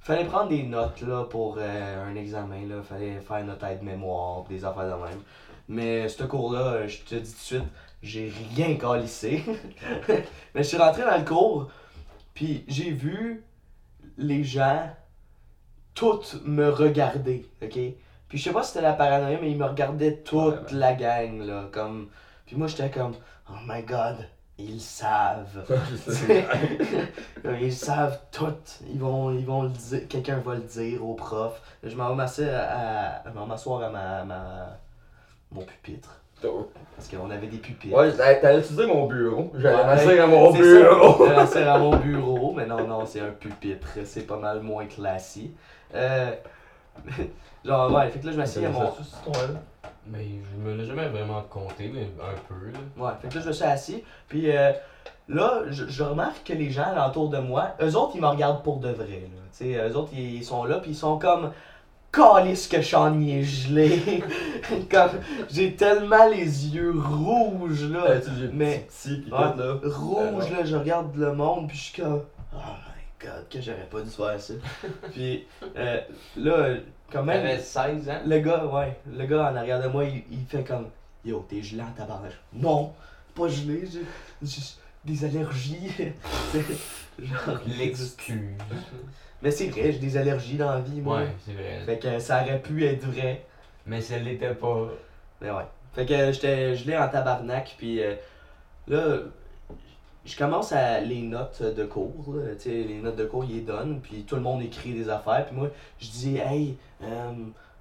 fallait 0.00 0.24
prendre 0.24 0.48
des 0.48 0.62
notes 0.62 1.00
là, 1.02 1.24
pour 1.24 1.56
euh, 1.58 2.10
un 2.10 2.14
examen. 2.16 2.66
Là. 2.66 2.82
Fallait 2.82 3.20
faire 3.20 3.44
notre 3.44 3.64
aide-mémoire, 3.66 4.44
des 4.44 4.64
affaires 4.64 4.96
de 4.96 5.02
même. 5.04 5.20
Mais 5.68 6.08
ce 6.08 6.24
cours-là, 6.24 6.72
euh, 6.72 6.88
je 6.88 7.00
te 7.02 7.14
dis 7.14 7.30
tout 7.30 7.38
de 7.38 7.42
suite, 7.42 7.64
j'ai 8.02 8.32
rien 8.56 8.74
calissé. 8.76 9.44
Mais 10.08 10.62
je 10.62 10.62
suis 10.62 10.78
rentré 10.78 11.02
dans 11.02 11.16
le 11.16 11.24
cours, 11.24 11.70
puis 12.34 12.64
j'ai 12.66 12.90
vu 12.90 13.44
les 14.16 14.42
gens 14.42 14.90
toutes 15.94 16.40
me 16.44 16.68
regarder, 16.68 17.46
ok? 17.62 17.78
Puis 18.28 18.38
je 18.38 18.44
sais 18.44 18.52
pas 18.52 18.62
si 18.62 18.72
c'était 18.72 18.84
la 18.84 18.92
paranoïa, 18.92 19.38
mais 19.40 19.50
ils 19.50 19.58
me 19.58 19.64
regardaient 19.64 20.18
toute 20.18 20.70
Ouais, 20.70 20.78
la 20.78 20.94
gang, 20.94 21.40
là, 21.40 21.68
comme... 21.72 22.08
Puis 22.46 22.56
moi, 22.56 22.68
j'étais 22.68 22.90
comme, 22.90 23.14
oh 23.48 23.56
my 23.66 23.82
god, 23.82 24.16
ils 24.68 24.80
savent. 24.80 25.64
ils 27.60 27.72
savent 27.72 28.20
tout. 28.30 28.46
Ils 28.92 28.98
vont, 28.98 29.30
ils 29.32 29.44
vont 29.46 29.62
le 29.64 29.68
dire, 29.70 30.08
quelqu'un 30.08 30.38
va 30.38 30.54
le 30.54 30.60
dire 30.60 31.04
au 31.04 31.14
prof. 31.14 31.60
Je 31.82 31.94
m'en 31.96 32.10
vais 32.10 32.14
m'asseoir 32.16 32.48
à, 32.54 33.46
m'asseoir 33.46 33.82
à 33.82 33.90
ma, 33.90 34.24
ma- 34.24 34.78
mon 35.52 35.62
pupitre. 35.62 36.20
Parce 36.96 37.08
qu'on 37.08 37.30
avait 37.30 37.46
des 37.48 37.58
pupitres. 37.58 37.96
Ouais, 37.96 38.12
t'allais 38.12 38.60
utiliser 38.60 38.86
mon 38.86 39.06
bureau. 39.06 39.52
J'allais 39.56 39.76
Ouais, 39.76 39.86
m'asseoir 39.86 40.24
à 40.24 40.26
mon 40.26 40.52
bureau. 40.52 41.24
vais 41.26 41.36
m'asseoir 41.36 41.76
à 41.76 41.78
mon 41.78 41.96
bureau, 41.96 42.52
mais 42.52 42.66
non, 42.66 42.86
non, 42.86 43.04
c'est 43.06 43.20
un 43.20 43.30
pupitre. 43.30 43.86
C'est 44.04 44.26
pas 44.26 44.36
mal 44.38 44.60
moins 44.60 44.86
classique. 44.86 45.54
Euh, 45.94 46.30
genre, 47.64 47.92
ouais, 47.92 48.08
fait 48.10 48.20
que 48.20 48.26
là, 48.26 48.32
je 48.32 48.36
m'assieds 48.38 48.66
à 48.66 48.70
mon. 48.70 48.90
Mais 50.10 50.26
je 50.52 50.60
me 50.60 50.74
l'ai 50.76 50.84
jamais 50.86 51.08
vraiment 51.08 51.42
compté, 51.42 51.90
mais 51.92 52.08
un 52.20 52.34
peu, 52.48 52.70
là. 52.72 52.78
Ouais, 52.96 53.12
fait 53.22 53.28
que 53.28 53.34
là, 53.36 53.40
je 53.42 53.48
me 53.48 53.52
suis 53.52 53.64
assis. 53.64 54.04
Puis 54.28 54.50
euh, 54.50 54.72
là, 55.28 55.62
je, 55.70 55.86
je 55.88 56.02
remarque 56.02 56.42
que 56.44 56.52
les 56.52 56.70
gens 56.70 56.82
alentour 56.84 57.28
de 57.30 57.38
moi, 57.38 57.74
eux 57.80 57.94
autres, 57.96 58.12
ils 58.16 58.20
me 58.20 58.26
regardent 58.26 58.62
pour 58.62 58.78
de 58.78 58.88
vrai. 58.90 59.06
Là. 59.06 59.40
Tu 59.56 59.72
sais, 59.72 59.88
eux 59.88 59.96
autres, 59.96 60.10
ils, 60.12 60.36
ils 60.36 60.44
sont 60.44 60.64
là, 60.64 60.76
puis 60.78 60.90
ils 60.92 60.96
sont 60.96 61.18
comme. 61.18 61.52
Calisse 62.12 62.66
que 62.66 62.82
Sean 62.82 63.20
y 63.20 63.38
est 63.38 63.44
gelé. 63.44 64.24
comme. 64.90 65.10
J'ai 65.48 65.76
tellement 65.76 66.28
les 66.28 66.66
yeux 66.74 66.92
rouges, 66.96 67.88
là. 67.88 68.16
Mais- 68.52 68.88
petit, 68.88 69.20
pis 69.20 69.30
tout, 69.30 69.36
Ouais. 69.36 69.56
là. 69.56 69.78
rouge, 69.84 70.50
là, 70.50 70.64
je 70.64 70.74
regarde 70.74 71.14
le 71.14 71.32
monde, 71.34 71.68
puis 71.68 71.76
je 71.78 71.82
suis 71.84 72.02
comme, 72.02 72.24
oh 72.52 72.56
my 72.58 73.26
god, 73.28 73.48
que 73.48 73.60
j'aurais 73.60 73.86
pas 73.88 74.00
dû 74.00 74.10
faire 74.10 74.40
ça. 74.40 74.54
puis 75.12 75.46
euh, 75.76 76.00
là, 76.36 76.78
quand 77.12 77.22
même, 77.22 77.42
T'avais 77.42 77.58
16 77.58 78.08
ans? 78.10 78.20
le 78.26 78.38
gars, 78.40 78.64
ouais, 78.66 78.96
le 79.10 79.26
gars 79.26 79.50
en 79.52 79.56
arrière 79.56 79.82
de 79.82 79.88
moi, 79.88 80.04
il, 80.04 80.22
il 80.30 80.44
fait 80.48 80.64
comme, 80.64 80.88
yo, 81.24 81.44
t'es 81.48 81.62
gelé 81.62 81.82
en 81.82 81.90
tabarnak. 81.90 82.32
Non, 82.52 82.92
pas 83.34 83.48
gelé, 83.48 83.84
j'ai 83.86 84.00
j'ai 84.42 84.60
des 85.04 85.24
allergies. 85.24 85.90
Genre, 87.18 87.58
L'excuse. 87.78 88.56
Mais 89.42 89.50
c'est 89.50 89.68
vrai, 89.68 89.92
j'ai 89.92 89.98
des 89.98 90.16
allergies 90.16 90.56
dans 90.56 90.70
la 90.70 90.80
vie, 90.80 91.00
moi. 91.00 91.20
Ouais, 91.20 91.28
c'est 91.44 91.52
vrai. 91.52 91.80
Fait 91.86 91.98
que 91.98 92.18
ça 92.18 92.42
aurait 92.42 92.60
pu 92.60 92.84
être 92.84 93.04
vrai. 93.06 93.44
Mais 93.86 94.00
ça 94.00 94.18
l'était 94.18 94.54
pas. 94.54 94.88
Mais 95.40 95.50
ouais. 95.50 95.64
Fait 95.94 96.06
que 96.06 96.32
j'étais 96.32 96.76
gelé 96.76 96.96
en 96.96 97.08
tabarnak, 97.08 97.74
puis 97.78 98.02
euh, 98.02 98.14
là, 98.86 99.18
je 100.24 100.36
commence 100.36 100.72
à 100.72 101.00
les 101.00 101.22
notes 101.22 101.62
de 101.62 101.84
cours, 101.84 102.34
là, 102.34 102.54
tu 102.54 102.62
sais, 102.70 102.70
les 102.70 102.98
notes 102.98 103.16
de 103.16 103.24
cours, 103.24 103.44
ils 103.44 103.56
les 103.56 103.60
donnent, 103.62 104.00
puis 104.00 104.24
tout 104.24 104.36
le 104.36 104.42
monde 104.42 104.62
écrit 104.62 104.92
des 104.92 105.08
affaires, 105.08 105.46
puis 105.46 105.56
moi, 105.56 105.68
je 105.98 106.08
dis, 106.08 106.36
hey, 106.38 106.76
euh, 107.02 107.32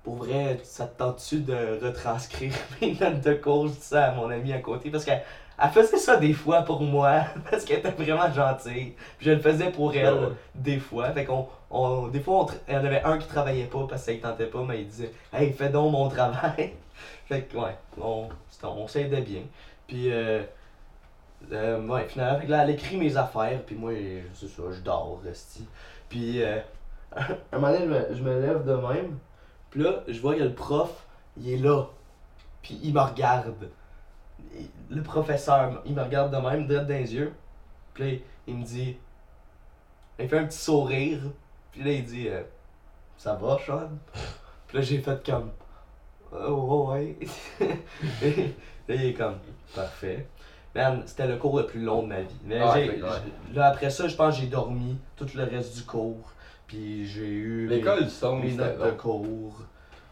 pour 0.04 0.16
vrai, 0.16 0.60
ça 0.64 0.86
te 0.86 0.98
tente-tu 0.98 1.42
de 1.42 1.80
retranscrire 1.84 2.54
mes 2.82 2.94
notes 3.00 3.22
de 3.22 3.34
cours? 3.34 3.68
Je 3.68 3.74
dis 3.74 3.82
ça 3.82 4.06
à 4.06 4.16
mon 4.16 4.30
amie 4.30 4.54
à 4.54 4.60
côté, 4.60 4.90
parce 4.90 5.04
qu'elle 5.04 5.24
elle 5.62 5.70
faisait 5.72 5.98
ça 5.98 6.16
des 6.16 6.32
fois 6.32 6.62
pour 6.62 6.82
moi, 6.82 7.26
parce 7.52 7.66
qu'elle 7.66 7.80
était 7.80 7.92
vraiment 7.92 8.32
gentille, 8.32 8.94
puis 9.18 9.28
je 9.28 9.32
le 9.32 9.40
faisais 9.40 9.72
pour 9.72 9.94
elle, 9.94 10.06
Ah 10.08 10.16
ouais. 10.16 10.30
des 10.56 10.80
fois, 10.80 11.12
fait 11.12 11.26
qu'on, 11.26 11.48
on, 11.70 12.08
des 12.08 12.22
fois, 12.22 12.48
il 12.70 12.74
y 12.74 12.78
en 12.78 12.86
avait 12.86 13.04
un 13.04 13.18
qui 13.18 13.28
travaillait 13.28 13.66
pas, 13.66 13.86
parce 13.90 14.08
ne 14.08 14.14
tentait 14.14 14.46
pas, 14.46 14.64
mais 14.64 14.80
il 14.82 14.88
disait, 14.88 15.12
hey, 15.34 15.52
fais 15.52 15.70
donc 15.70 15.92
mon 15.92 16.08
travail. 16.08 16.74
fait 17.26 17.42
que, 17.42 17.58
ouais, 17.58 17.76
on, 18.02 18.30
on 18.64 18.88
s'aidait 18.88 19.22
bien, 19.22 19.42
puis... 19.88 20.12
Euh, 20.12 20.42
euh, 21.52 21.86
ouais, 21.88 22.08
finalement, 22.08 22.40
là, 22.48 22.64
elle 22.64 22.72
écrit 22.72 22.98
mes 22.98 23.16
affaires, 23.18 23.62
puis 23.66 23.76
moi, 23.76 23.92
c'est 24.34 24.48
ça, 24.48 24.64
je 24.72 24.82
dors, 24.82 25.20
resti. 25.24 25.66
Puis, 26.08 26.42
euh, 26.44 26.60
un 27.52 27.60
moment 27.60 27.72
donné, 27.72 28.02
je 28.12 28.22
me, 28.22 28.42
lève 28.42 28.66
de 28.66 28.74
même, 28.74 29.18
puis 29.70 29.82
là, 29.82 30.04
je 30.08 30.20
vois 30.20 30.36
que 30.36 30.44
le 30.44 30.54
prof, 30.54 31.06
il 31.38 31.52
est 31.52 31.58
là, 31.58 31.86
puis 32.62 32.80
il 32.84 32.94
me 32.94 33.02
regarde. 33.02 33.70
Le 34.90 35.04
professeur, 35.04 35.82
il 35.86 35.94
me 35.94 36.02
regarde 36.02 36.34
de 36.34 36.42
même, 36.42 36.68
droit 36.68 36.84
dans 36.84 36.88
les 36.88 37.14
yeux, 37.14 37.34
puis 37.94 38.12
là, 38.12 38.18
il 38.48 38.56
me 38.56 38.64
dit, 38.64 38.98
il 40.20 40.28
fait 40.28 40.38
un 40.38 40.46
petit 40.46 40.58
sourire, 40.58 41.20
puis 41.72 41.84
là, 41.84 41.92
il 41.92 42.06
dit, 42.06 42.28
euh, 42.28 42.44
ça 43.18 43.36
va, 43.36 43.58
Sean? 43.66 43.90
Puis 44.68 44.78
là, 44.78 44.84
j'ai 44.84 45.00
fait 45.00 45.26
comme, 45.26 45.52
oh, 46.32 46.92
ouais. 46.92 47.18
Là, 47.60 48.96
il 48.96 49.06
est 49.06 49.14
comme, 49.14 49.40
parfait. 49.76 50.28
Man, 50.76 51.02
c'était 51.06 51.28
le 51.28 51.38
cours 51.38 51.58
le 51.60 51.66
plus 51.66 51.82
long 51.82 52.04
de 52.04 52.08
ma 52.08 52.22
vie. 52.22 52.36
Mais 52.44 52.60
Ah, 52.62 52.74
j'ai- 52.76 53.02
là, 53.54 53.68
après 53.68 53.90
ça, 53.90 54.08
je 54.08 54.16
pense 54.16 54.36
que 54.36 54.42
j'ai 54.42 54.48
dormi 54.48 54.98
tout 55.16 55.28
le 55.36 55.44
reste 55.44 55.76
du 55.78 55.84
cours. 55.84 56.32
Puis 56.68 57.08
j'ai 57.08 57.28
eu 57.28 57.68
mes- 57.68 57.78
L'école 57.78 58.04
du 58.04 58.10
son, 58.10 58.36
mes, 58.38 58.54
notes 58.54 58.80
de 58.80 58.92
cours. 58.92 59.64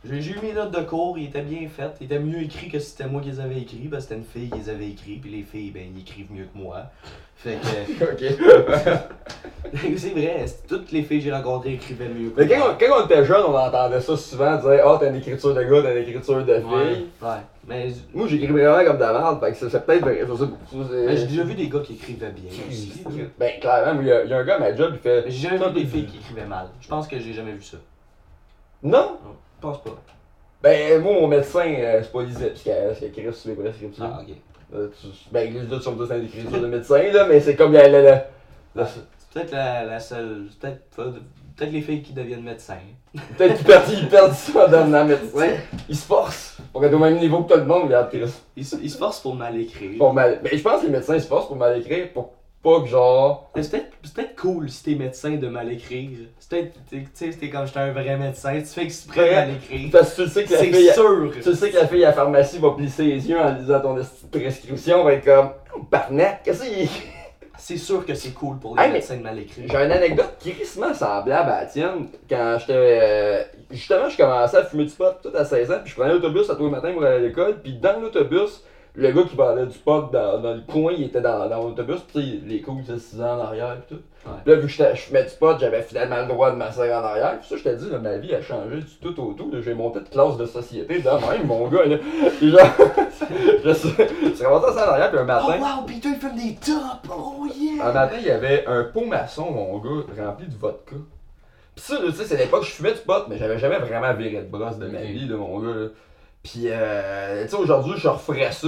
J'ai 0.05 0.31
eu 0.31 0.39
mes 0.41 0.53
notes 0.53 0.71
de 0.71 0.81
cours, 0.83 1.17
ils 1.17 1.25
étaient 1.25 1.41
bien 1.41 1.67
faites. 1.67 1.97
Ils 1.99 2.05
étaient 2.05 2.19
mieux 2.19 2.41
écrits 2.43 2.69
que 2.69 2.79
si 2.79 2.91
c'était 2.91 3.07
moi 3.09 3.19
qui 3.21 3.29
les 3.29 3.39
avais 3.39 3.57
écrits. 3.59 3.87
Parce 3.91 4.05
que 4.05 4.09
c'était 4.15 4.21
une 4.21 4.25
fille 4.25 4.49
qui 4.49 4.57
les 4.59 4.69
avait 4.69 4.87
écrits. 4.89 5.17
Puis 5.17 5.31
les 5.31 5.43
filles, 5.43 5.71
ben, 5.71 5.83
ils 5.93 6.01
écrivent 6.01 6.31
mieux 6.31 6.45
que 6.45 6.57
moi. 6.57 6.83
Fait 7.35 7.57
que. 7.57 8.03
ok. 8.13 8.99
c'est 9.97 10.09
vrai, 10.11 10.45
toutes 10.67 10.91
les 10.91 11.03
filles 11.03 11.17
que 11.19 11.23
j'ai 11.25 11.31
rencontrées 11.33 11.73
écrivaient 11.73 12.07
mieux 12.09 12.29
que 12.29 12.39
Mais 12.39 12.47
quand 12.47 12.57
moi. 12.59 12.75
on, 12.79 12.85
quand 12.85 13.01
on 13.01 13.05
était 13.05 13.25
jeune, 13.25 13.43
on 13.47 13.55
entendait 13.57 13.99
ça 13.99 14.15
souvent, 14.15 14.55
dire 14.57 14.81
Ah, 14.85 14.97
t'as 14.99 15.09
une 15.09 15.15
écriture 15.17 15.53
de 15.53 15.63
gars, 15.63 15.81
t'as 15.83 15.91
une 15.95 16.07
écriture 16.07 16.45
de 16.45 16.55
fille. 16.55 16.63
Ouais, 16.65 17.05
ouais. 17.27 17.41
Mais, 17.67 17.87
Moi, 18.13 18.27
j'écris 18.27 18.47
vraiment 18.47 18.85
comme 18.85 18.95
de 18.97 19.01
la 19.01 19.11
merde, 19.13 19.39
fait 19.41 19.51
que 19.51 19.69
c'est 19.69 19.85
peut-être 19.85 20.05
mais 20.05 21.17
j'ai 21.17 21.25
déjà 21.27 21.43
vu 21.43 21.53
des 21.53 21.67
gars 21.67 21.79
qui 21.81 21.93
écrivaient 21.95 22.31
bien 22.31 22.49
aussi. 22.69 23.03
Ben, 23.37 23.59
clairement, 23.59 23.99
il 23.99 24.07
y, 24.07 24.11
a- 24.11 24.23
il 24.23 24.29
y 24.29 24.33
a 24.33 24.37
un 24.37 24.43
gars 24.45 24.55
à 24.55 24.59
ma 24.59 24.73
job, 24.75 24.91
il 24.93 24.99
fait. 24.99 25.23
J'ai 25.27 25.49
jamais 25.49 25.67
vu 25.67 25.73
des 25.73 25.85
filles 25.85 26.05
qui 26.05 26.17
écrivaient 26.17 26.45
mal. 26.45 26.67
Je 26.79 26.87
pense 26.87 27.07
que 27.09 27.19
j'ai 27.19 27.33
jamais 27.33 27.51
vu 27.51 27.61
ça. 27.63 27.77
Non? 28.83 29.17
Je 29.57 29.61
pense 29.61 29.81
pas. 29.83 29.95
Ben, 30.61 31.01
moi, 31.01 31.13
mon 31.13 31.27
médecin, 31.27 31.65
euh, 31.65 31.99
c'est 32.03 32.11
pas 32.11 32.23
lisible, 32.23 32.49
parce 32.49 32.61
qu'elle 32.63 32.95
écrit 33.09 33.33
sur 33.33 33.49
les 33.49 33.55
prescriptions. 33.55 34.05
Ah, 34.05 34.21
ok. 34.21 34.35
Euh, 34.75 34.87
tu- 34.99 35.07
ben, 35.31 35.53
les 35.53 35.71
autres 35.73 35.83
sont 35.83 35.95
tous 35.95 36.07
dans 36.07 36.15
l'écriture 36.15 36.59
de 36.59 36.67
médecin, 36.67 37.01
là, 37.13 37.25
mais 37.29 37.39
c'est 37.39 37.55
comme 37.55 37.73
la. 37.73 37.87
la, 37.87 38.01
la, 38.01 38.25
la- 38.75 38.85
C'est 38.87 39.01
peut-être 39.33 39.51
la, 39.51 39.83
la 39.85 39.99
seule. 39.99 40.47
Peut-être 40.59 40.81
peut-être 40.95 41.71
les 41.71 41.81
filles 41.81 42.01
qui 42.03 42.13
deviennent 42.13 42.43
médecins. 42.43 42.75
Peut-être 43.37 43.55
qu'ils 43.57 43.65
perdent, 43.65 43.89
ils 43.91 44.07
perdent 44.09 44.33
ça 44.33 44.65
en 44.65 44.69
devenant 44.69 45.05
médecin. 45.05 45.49
Ils 45.89 45.95
se 45.95 46.05
forcent 46.05 46.57
pour 46.73 46.83
être 46.85 46.93
au 46.93 46.99
même 46.99 47.17
niveau 47.17 47.43
que 47.43 47.53
tout 47.53 47.59
le 47.59 47.65
monde, 47.65 47.83
regarde, 47.85 48.09
Chris. 48.09 48.31
Ils, 48.55 48.65
se- 48.65 48.75
ils 48.81 48.91
se 48.91 48.97
forcent 48.97 49.21
pour 49.21 49.35
mal 49.35 49.59
écrire. 49.59 49.97
Pour 49.97 50.13
mal... 50.13 50.39
Ben, 50.43 50.51
je 50.55 50.61
pense 50.61 50.81
que 50.81 50.85
les 50.87 50.91
médecins 50.91 51.19
se 51.19 51.27
forcent 51.27 51.47
pour 51.47 51.55
mal 51.55 51.79
écrire 51.79 52.11
pour 52.13 52.33
pas 52.69 52.81
que 52.81 52.87
genre. 52.87 53.49
C'est 53.55 53.71
peut-être 53.71 53.87
c'est 54.03 54.13
peut-être 54.13 54.35
cool 54.35 54.69
si 54.69 54.83
t'es 54.83 54.95
médecin 54.95 55.31
de 55.37 55.47
mal 55.47 55.71
écrire. 55.71 56.09
C'est 56.39 56.49
peut-être. 56.49 56.73
Tu 56.89 57.07
sais, 57.13 57.31
c'était 57.31 57.49
comme 57.49 57.65
j'étais 57.65 57.79
un 57.79 57.91
vrai 57.91 58.17
médecin, 58.17 58.59
tu 58.59 58.65
fais 58.67 58.83
exprès 58.83 59.29
de 59.29 59.35
mal 59.35 59.49
écrire. 59.51 59.89
Parce 59.91 60.13
que 60.13 60.23
tu 60.23 60.29
sais 60.29 60.43
que 60.43 60.51
la 60.53 60.59
C'est 60.59 60.71
fille. 60.73 60.91
sûr. 60.93 61.31
Tu 61.41 61.53
sais 61.55 61.69
que 61.71 61.75
la 61.77 61.87
fille 61.87 62.03
à 62.03 62.07
la 62.07 62.13
pharmacie 62.13 62.57
va 62.59 62.71
plisser 62.71 63.03
les 63.03 63.29
yeux 63.29 63.39
en 63.39 63.53
lisant 63.53 63.79
ton 63.81 63.97
esti 63.97 64.25
de 64.31 64.39
prescription, 64.39 65.03
va 65.03 65.13
être 65.13 65.25
comme. 65.25 65.49
Oh, 65.75 65.79
Barnac, 65.89 66.43
qu'est-ce 66.43 66.63
qu'il. 66.63 66.87
C'est? 67.59 67.77
Sûr 67.77 68.05
que 68.05 68.13
c'est 68.13 68.31
cool 68.33 68.59
pour 68.59 68.75
les 68.75 68.83
Hey, 68.83 68.87
mais- 68.89 68.93
médecins 68.95 69.17
de 69.17 69.23
mal 69.23 69.39
écrire. 69.39 69.65
J'ai 69.69 69.77
une 69.77 69.91
anecdote 69.91 70.35
crissement 70.39 70.93
semblable 70.93 71.49
à 71.51 71.61
la 71.61 71.65
tienne. 71.65 72.07
Quand 72.29 72.57
j'étais. 72.59 72.73
euh, 72.75 73.43
justement, 73.71 74.07
je 74.09 74.15
commençais 74.15 74.57
à 74.57 74.63
fumer 74.63 74.85
du 74.85 74.91
pot 74.93 75.05
tout 75.23 75.31
à 75.35 75.43
16 75.43 75.71
ans, 75.71 75.79
puis 75.83 75.91
je 75.91 75.95
prenais 75.99 76.13
l'autobus 76.13 76.49
à 76.51 76.55
tous 76.55 76.65
les 76.65 76.71
matins 76.71 76.93
pour 76.93 77.03
aller 77.03 77.15
à 77.15 77.19
l'école, 77.19 77.59
puis 77.61 77.73
dans 77.73 77.99
l'autobus, 77.99 78.63
le 78.97 79.11
gars 79.11 79.21
qui 79.29 79.35
vendait 79.35 79.65
du 79.67 79.77
pot 79.77 80.09
dans, 80.11 80.39
dans 80.39 80.53
le 80.55 80.61
coin, 80.61 80.91
il 80.97 81.03
était 81.05 81.21
dans, 81.21 81.47
dans 81.47 81.63
l'autobus, 81.63 81.99
sais, 82.13 82.19
les 82.19 82.61
coups 82.61 82.85
de 82.87 82.97
6 82.97 83.21
ans 83.21 83.37
en 83.37 83.41
arrière, 83.45 83.77
puis 83.87 83.95
tout. 83.95 84.01
Ouais. 84.25 84.37
Là, 84.45 84.55
vu 84.59 84.67
que 84.67 84.73
je 84.73 84.99
fumais 84.99 85.23
du 85.23 85.29
pot, 85.39 85.57
j'avais 85.59 85.83
finalement 85.83 86.17
le 86.21 86.27
droit 86.27 86.51
de 86.51 86.55
m'asseoir 86.57 87.01
en 87.01 87.05
arrière. 87.07 87.39
Puis 87.39 87.47
ça, 87.47 87.55
je 87.63 87.75
dis, 87.75 87.89
là, 87.89 87.99
ma 87.99 88.17
vie 88.17 88.33
a 88.35 88.41
changé 88.41 88.77
du 88.77 88.95
tout 88.99 89.17
au 89.21 89.33
tout. 89.33 89.49
J'ai 89.63 89.73
monté 89.73 89.99
de 90.01 90.09
classe 90.09 90.35
de 90.35 90.45
société 90.47 90.99
de 90.99 91.09
même, 91.31 91.45
mon 91.47 91.67
gars. 91.67 91.85
Là. 91.85 91.97
Puis 92.37 92.49
genre, 92.49 92.59
je 93.63 93.71
suis 93.71 93.89
je 94.23 94.33
suis 94.33 94.45
remonté 94.45 94.73
ça 94.73 94.89
en 94.89 94.91
arrière, 94.93 95.09
puis 95.11 95.19
un 95.19 95.23
Oh 95.23 95.25
matin. 95.25 95.59
wow, 95.59 95.85
Peter 95.85 96.09
il 96.09 96.15
fume 96.15 96.35
des 96.35 96.55
tops! 96.55 97.09
Oh 97.15 97.45
yeah! 97.55 97.87
Un 97.87 97.93
matin, 97.93 98.15
il 98.19 98.25
y 98.25 98.31
avait 98.31 98.65
un 98.65 98.83
pot 98.83 99.05
maçon, 99.05 99.51
mon 99.51 99.77
gars, 99.77 100.05
rempli 100.25 100.47
de 100.47 100.55
vodka. 100.55 100.95
Pis 101.75 101.83
ça, 101.83 101.97
tu 102.03 102.11
sais, 102.11 102.25
c'est 102.25 102.37
l'époque 102.37 102.61
où 102.63 102.65
je 102.65 102.71
fumais 102.71 102.93
du 102.93 102.99
pot, 102.99 103.27
mais 103.29 103.37
j'avais 103.37 103.59
jamais 103.59 103.77
vraiment 103.77 104.11
viré 104.15 104.41
de 104.41 104.49
brosse 104.49 104.79
de 104.79 104.87
ma 104.87 105.01
vie, 105.03 105.27
là, 105.27 105.37
mon 105.37 105.59
gars. 105.59 105.73
là. 105.75 105.87
Pis, 106.43 106.67
euh, 106.67 107.43
tu 107.43 107.49
sais, 107.49 107.55
aujourd'hui, 107.55 107.93
je 107.97 108.07
referais 108.07 108.51
ça. 108.51 108.67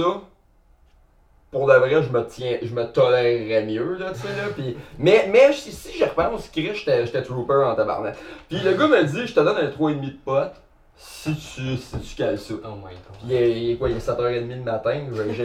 Pour 1.50 1.66
de 1.66 1.72
vrai, 1.74 2.00
je 2.02 2.08
me 2.10 2.24
tiens, 2.26 2.58
je 2.62 2.72
me 2.72 2.84
tolérerais 2.84 3.64
mieux, 3.64 3.96
là, 3.98 4.12
tu 4.12 4.20
sais, 4.20 4.28
là. 4.28 4.52
Pis, 4.54 4.76
mais, 4.98 5.28
mais 5.32 5.52
si, 5.52 5.72
si 5.72 5.98
je 5.98 6.04
repense, 6.04 6.48
Chris, 6.48 6.70
j'étais 6.74 7.06
j'étais 7.06 7.22
trooper 7.22 7.64
en 7.64 7.74
tabarnak. 7.74 8.16
Pis 8.48 8.60
le 8.60 8.74
gars 8.74 8.86
me 8.86 9.02
dit, 9.04 9.26
je 9.26 9.34
te 9.34 9.40
donne 9.40 9.56
un 9.56 9.66
3,5 9.68 10.00
de 10.00 10.10
pot 10.24 10.52
si 10.96 11.34
tu, 11.34 11.76
si 11.78 11.98
tu 11.98 12.14
cales 12.14 12.38
ça. 12.38 12.54
Oh 12.62 12.76
my 12.76 12.82
god. 12.92 13.16
Puis 13.18 13.20
il 13.24 13.32
est, 13.32 13.50
il 13.62 13.70
est 13.72 13.76
quoi, 13.76 13.88
il 13.88 13.96
est 13.96 14.06
7h30 14.06 14.48
le 14.48 14.62
matin, 14.62 15.00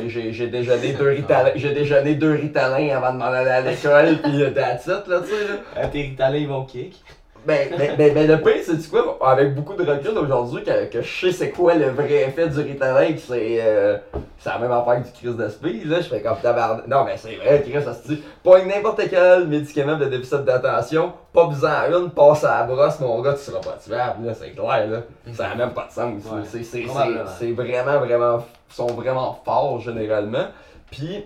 j'ai- 0.07 0.47
déjeuné 0.47 0.93
deux 0.99 1.09
ritalins, 1.09 1.51
j'ai 1.55 1.73
déjeuné 1.73 2.15
deux 2.15 2.33
ritalins 2.33 2.97
avant 2.97 3.13
de 3.13 3.17
m'en 3.19 3.25
aller 3.25 3.49
à 3.49 3.61
l'école, 3.61 4.17
puis 4.21 4.43
euh, 4.43 4.51
that's 4.51 4.85
it, 4.85 5.07
là, 5.07 5.21
tu 5.21 5.29
sais, 5.29 5.47
là. 5.47 5.53
Ah, 5.77 5.87
tes 5.87 6.01
ritalins 6.01 6.37
ils 6.37 6.47
vont 6.47 6.65
kick. 6.65 7.01
Ben, 7.45 7.69
ben, 7.77 7.95
ben, 7.95 8.13
ben, 8.13 8.27
le 8.27 8.41
pire, 8.41 8.63
c'est 8.65 8.89
quoi, 8.89 9.19
avec 9.21 9.53
beaucoup 9.53 9.75
de 9.75 9.83
recul 9.89 10.17
aujourd'hui, 10.17 10.63
que, 10.63 10.85
que 10.85 11.01
je 11.03 11.19
sais 11.27 11.31
c'est 11.31 11.51
quoi 11.51 11.75
le 11.75 11.89
vrai 11.89 12.23
effet 12.23 12.47
du 12.47 12.59
ritalin, 12.59 13.13
que 13.13 13.19
c'est, 13.19 13.59
euh, 13.61 13.97
c'est 14.39 14.49
la 14.49 14.57
même 14.57 14.71
affaire 14.71 15.01
que 15.03 15.07
du 15.07 15.13
crise 15.13 15.35
de 15.37 15.47
speed, 15.49 15.85
là, 15.87 16.01
je 16.01 16.07
fais 16.09 16.21
comme 16.21 16.37
tabarnak. 16.41 16.87
Non, 16.87 17.03
mais 17.05 17.17
c'est 17.17 17.35
vrai, 17.35 17.61
Chris, 17.61 17.83
ça 17.83 17.93
se 17.93 18.07
dit, 18.07 18.23
pas 18.43 18.63
n'importe 18.63 19.01
quel 19.09 19.47
médicament 19.47 19.95
de 19.97 20.05
déficit 20.05 20.43
d'attention, 20.43 21.13
pas 21.31 21.45
besoin 21.45 21.69
à 21.71 21.87
une, 21.89 22.09
passe 22.09 22.43
à 22.43 22.61
la 22.61 22.63
brosse, 22.65 22.99
mon 22.99 23.21
gars, 23.21 23.33
tu 23.33 23.41
seras 23.41 23.59
pas 23.59 23.77
tuable, 23.83 24.25
là, 24.25 24.33
c'est 24.33 24.51
clair, 24.51 24.87
là. 24.87 25.01
Ça 25.33 25.49
n'a 25.49 25.55
même 25.55 25.73
pas 25.73 25.85
de 25.87 25.91
sens. 25.91 26.23
Ouais, 26.25 26.41
c'est, 26.45 26.63
c'est, 26.63 26.63
c'est, 26.63 26.81
probablement. 26.85 27.23
c'est 27.37 27.51
vraiment, 27.51 27.99
vraiment, 27.99 28.45
ils 28.71 28.73
sont 28.75 28.87
vraiment 28.87 29.39
forts 29.45 29.81
généralement. 29.81 30.47
Puis, 30.89 31.25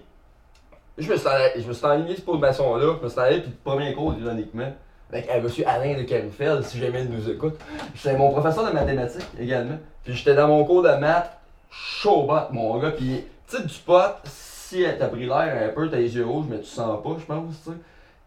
je 0.98 1.10
me 1.10 1.16
suis 1.16 1.28
allé- 1.30 1.62
je 1.62 1.66
me 1.68 1.72
suis 1.74 1.86
enligné 1.86 2.16
cette 2.16 2.26
formation-là, 2.26 2.96
je 3.00 3.04
me 3.06 3.10
suis 3.10 3.20
allé, 3.22 3.40
puis 3.40 3.52
le 3.52 3.72
premier 3.72 3.94
cours, 3.94 4.16
ironiquement, 4.22 4.74
avec 5.12 5.30
euh, 5.30 5.42
monsieur 5.42 5.68
Alain 5.68 5.98
de 5.98 6.04
Carufel, 6.04 6.64
si 6.64 6.78
jamais 6.80 7.04
il 7.04 7.10
nous 7.10 7.30
écoute. 7.30 7.60
C'est 7.96 8.16
mon 8.16 8.30
professeur 8.32 8.66
de 8.68 8.72
mathématiques 8.74 9.26
également. 9.40 9.78
Puis 10.04 10.14
j'étais 10.14 10.36
dans 10.36 10.48
mon 10.48 10.64
cours 10.66 10.84
de 10.84 10.90
maths, 10.96 11.38
chaud 11.72 12.24
bot, 12.24 12.52
mon 12.52 12.78
gars. 12.80 12.92
Puis, 12.92 13.24
tu 13.50 13.58
sais, 13.58 13.64
du 13.64 13.74
pot, 13.80 14.16
si 14.26 14.86
t'as 15.00 15.08
pris 15.08 15.26
l'air 15.26 15.58
un 15.66 15.70
peu, 15.74 15.90
t'as 15.90 15.98
les 15.98 16.16
yeux 16.16 16.26
rouges, 16.26 16.46
mais 16.50 16.60
tu 16.60 16.66
sens 16.66 17.02
pas, 17.04 17.10
je 17.20 17.26
pense, 17.26 17.56
tu 17.64 17.72
sais. 17.72 17.78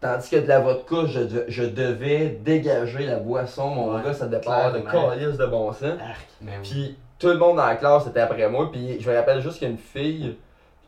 Tandis 0.01 0.29
que 0.29 0.35
de 0.35 0.47
la 0.47 0.59
vodka, 0.59 1.05
je, 1.07 1.19
de- 1.21 1.45
je 1.47 1.63
devais 1.63 2.27
dégager 2.43 3.05
la 3.05 3.15
boisson, 3.19 3.69
mon 3.69 3.95
Ouais, 3.95 4.03
gars, 4.03 4.13
ça 4.13 4.25
départ 4.27 4.73
de 4.73 4.79
calice 5.15 5.37
de 5.37 5.45
bon 5.45 5.71
sens. 5.71 5.83
Arc. 6.01 6.27
Puis 6.63 6.97
tout 7.17 7.27
le 7.29 7.37
monde 7.37 7.55
dans 7.55 7.65
la 7.65 7.75
classe 7.77 8.05
était 8.07 8.19
après 8.19 8.49
moi. 8.49 8.69
Puis 8.69 8.99
je 8.99 9.09
me 9.09 9.15
rappelle 9.15 9.39
juste 9.41 9.59
qu'il 9.59 9.69
y 9.69 9.71
a 9.71 9.73
une 9.73 9.77
fille 9.79 10.35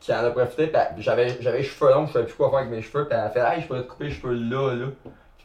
qui 0.02 0.12
en 0.14 0.18
a 0.18 0.32
profité. 0.32 0.70
J'avais, 0.98 1.30
j'avais 1.40 1.60
les 1.60 1.64
cheveux 1.64 1.92
longs, 1.94 2.08
je 2.08 2.12
savais 2.12 2.26
plus 2.26 2.34
quoi 2.36 2.50
faire 2.50 2.60
avec 2.60 2.72
mes 2.72 2.82
cheveux. 2.82 3.06
Puis 3.08 3.18
elle 3.18 3.24
a 3.26 3.30
fait 3.30 3.40
Hey, 3.40 3.62
je 3.62 3.68
pourrais 3.68 3.84
te 3.84 3.88
couper 3.88 4.04
les 4.06 4.12
cheveux 4.12 4.34
là, 4.34 4.74
là. 4.76 4.86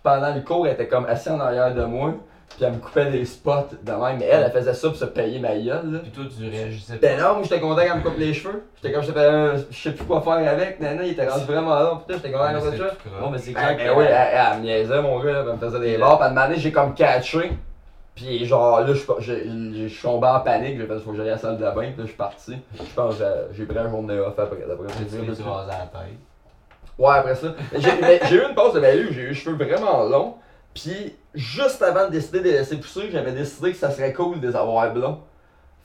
Puis 0.02 0.12
pendant 0.12 0.34
le 0.34 0.40
cours, 0.40 0.66
elle 0.66 0.74
était 0.74 0.88
comme 0.88 1.04
assise 1.06 1.32
en 1.32 1.40
arrière 1.40 1.74
de 1.74 1.84
moi. 1.84 2.14
Puis 2.56 2.64
elle 2.64 2.72
me 2.72 2.78
coupait 2.78 3.10
des 3.10 3.24
spots 3.24 3.68
de 3.82 3.92
même. 3.92 4.18
Mais 4.18 4.24
elle, 4.24 4.42
elle 4.44 4.50
faisait 4.50 4.74
ça 4.74 4.88
pour 4.88 4.96
se 4.96 5.04
payer 5.04 5.38
ma 5.38 5.54
gueule, 5.54 5.92
là. 5.92 5.98
Puis 6.02 6.10
toi, 6.10 6.24
tu 6.36 6.50
réagissais 6.50 6.98
Ben 7.00 7.18
non, 7.20 7.34
moi 7.34 7.42
j'étais 7.44 7.60
content 7.60 7.76
qu'elle 7.82 7.96
me 7.96 8.02
coupe 8.02 8.18
les 8.18 8.34
cheveux. 8.34 8.64
J'étais 8.76 8.92
comme, 8.92 9.02
je 9.02 9.06
sais 9.08 9.12
pas, 9.12 9.56
je 9.56 9.76
sais 9.82 9.92
plus 9.92 10.04
quoi 10.04 10.20
faire 10.20 10.50
avec. 10.52 10.80
Nana, 10.80 11.04
il 11.04 11.12
était 11.12 11.28
rendu 11.28 11.44
vraiment 11.44 11.78
long. 11.78 11.96
Putain, 11.98 12.14
j'étais 12.14 12.32
content 12.32 12.60
c'est 12.72 12.76
ça. 12.78 12.84
Bon, 13.20 13.30
mais 13.30 13.38
c'est 13.38 13.52
Ben, 13.52 13.60
clair 13.60 13.76
ben 13.76 13.88
que- 13.94 13.98
oui, 13.98 14.04
elle, 14.08 14.28
elle 14.52 14.58
me 14.58 14.62
niaisait, 14.64 15.02
mon 15.02 15.20
gars, 15.20 15.32
là, 15.32 15.44
elle 15.46 15.52
me 15.54 15.58
faisait 15.58 15.80
des 15.80 15.98
barres. 15.98 16.16
Puis 16.18 16.24
à 16.24 16.30
un 16.30 16.34
moment 16.34 16.46
donné, 16.48 16.58
j'ai 16.58 16.72
comme 16.72 16.94
catché. 16.94 17.52
Puis 18.16 18.44
genre, 18.44 18.80
là, 18.80 18.86
je 18.88 18.92
suis- 18.94 19.06
j'ai- 19.20 19.44
j'ai- 19.44 19.88
je 19.88 19.94
suis 19.94 20.02
tombé 20.02 20.26
en 20.26 20.40
panique. 20.40 20.76
J'ai 20.76 20.86
fait, 20.86 20.98
faut 20.98 21.12
que 21.12 21.16
j'aille 21.18 21.28
à 21.28 21.32
la 21.32 21.38
salle 21.38 21.56
de 21.56 21.62
bain. 21.64 21.72
Puis 21.74 21.84
là, 21.86 22.02
je 22.02 22.06
suis 22.06 22.16
parti. 22.16 22.56
Je 22.74 22.82
pense 22.96 23.16
que 23.16 23.24
j'ai- 23.24 23.56
j'ai 23.58 23.64
pris 23.64 23.78
un 23.78 23.88
journée 23.88 24.18
off 24.18 24.36
après. 24.38 24.56
D'après 24.66 24.86
rasé 24.88 25.44
à 25.72 25.78
la 25.78 25.86
tête. 25.86 26.18
Ouais, 27.00 27.14
après 27.14 27.34
ça. 27.34 27.48
J'ai 27.76 27.90
mais 28.00 28.20
j'ai 28.28 28.36
eu 28.36 28.42
une 28.48 28.54
pause 28.54 28.74
de 28.74 28.80
ma 28.80 28.90
vie 28.92 29.08
où 29.08 29.12
j'ai 29.12 29.22
eu 29.22 29.28
les 29.28 29.34
cheveux 29.34 29.56
vraiment 29.56 30.04
longs. 30.04 30.34
Puis 30.74 31.16
juste 31.34 31.82
avant 31.82 32.06
de 32.06 32.10
décider 32.12 32.38
de 32.40 32.44
les 32.44 32.52
laisser 32.52 32.76
pousser, 32.76 33.08
j'avais 33.10 33.32
décidé 33.32 33.72
que 33.72 33.78
ça 33.78 33.90
serait 33.90 34.12
cool 34.12 34.38
de 34.40 34.46
les 34.48 34.54
avoir 34.54 34.92
blonds. 34.92 35.18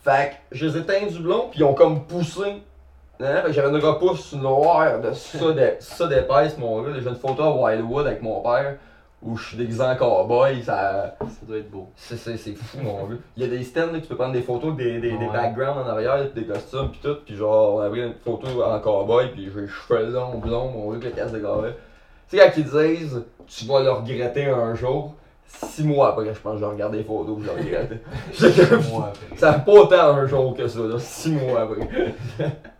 Fait 0.04 0.32
que 0.52 0.58
je 0.58 0.66
les 0.68 0.78
ai 0.78 0.84
teints 0.86 1.08
du 1.08 1.20
blond, 1.20 1.48
puis 1.50 1.62
ils 1.62 1.64
ont 1.64 1.74
comme 1.74 2.06
poussé 2.06 2.62
Hein, 3.22 3.38
fait 3.44 3.48
que 3.48 3.54
J'avais 3.54 3.70
une 3.70 3.78
repousse 3.84 4.34
noire 4.34 5.00
de 5.00 5.14
ça 5.14 5.52
d'é- 5.54 5.78
ça 5.80 6.06
d'épaisse, 6.06 6.58
mon 6.58 6.82
gars. 6.82 6.92
J'ai 7.02 7.08
une 7.10 7.16
photo 7.16 7.44
à 7.44 7.50
Wildwood 7.56 8.06
avec 8.08 8.22
mon 8.22 8.42
père 8.42 8.76
où 9.26 9.36
je 9.38 9.48
suis 9.48 9.58
déguisé 9.58 9.82
en 9.82 9.96
cowboy. 9.96 10.62
Ça... 10.64 11.16
Ça 11.20 11.46
doit 11.48 11.58
être 11.58 11.72
beau. 11.72 11.90
C'est, 11.96 12.18
c'est, 12.18 12.38
c'est 12.38 12.54
fou, 12.54 12.78
mon 12.82 13.08
gars. 13.08 13.16
Il 13.36 13.44
y 13.44 13.46
a 13.46 13.50
des 13.50 13.64
stands 13.64 13.88
là, 13.92 14.00
que 14.00 14.04
tu 14.04 14.08
peux 14.08 14.16
prendre 14.16 14.34
des 14.34 14.42
photos, 14.42 14.76
des, 14.76 15.00
des, 15.00 15.18
des 15.18 15.28
backgrounds 15.28 15.84
en 15.84 15.88
arrière, 15.90 16.32
des 16.34 16.46
costumes, 16.46 16.92
pis 16.92 17.00
tout. 17.02 17.16
Pis 17.26 17.36
genre, 17.36 17.76
on 17.76 17.80
a 17.80 17.90
pris 17.90 18.02
une 18.02 18.14
photo 18.24 18.64
en 18.64 18.80
cowboy, 18.80 19.32
pis 19.32 19.50
j'ai 19.54 19.62
les 19.62 19.68
cheveux 19.68 20.12
longs, 20.12 20.38
blonds, 20.38 20.70
mon 20.72 20.92
avec 20.92 21.04
la 21.04 21.12
casse 21.12 21.32
de 21.32 21.40
gars. 21.40 21.56
Tu 22.30 22.38
sais, 22.38 22.44
quand 22.44 22.52
ils 22.58 22.64
disent, 22.98 23.24
tu 23.48 23.66
vas 23.66 23.82
le 23.82 23.92
regretter 23.92 24.46
un 24.46 24.74
jour, 24.76 25.16
six 25.48 25.84
mois 25.84 26.10
après, 26.10 26.34
je 26.34 26.40
pense 26.40 26.54
que 26.54 26.60
j'ai 26.60 26.66
regardé 26.66 26.98
les 27.00 27.04
photos, 27.04 27.38
je 27.42 28.76
Moi, 28.92 29.12
après. 29.12 29.38
ça 29.38 29.54
fait 29.54 29.66
pas 29.66 29.72
autant 29.72 30.16
un 30.16 30.26
jour 30.26 30.56
que 30.56 30.68
ça, 30.68 30.80
là, 30.80 31.00
six 31.00 31.32
mois 31.32 31.62
après. 31.62 31.88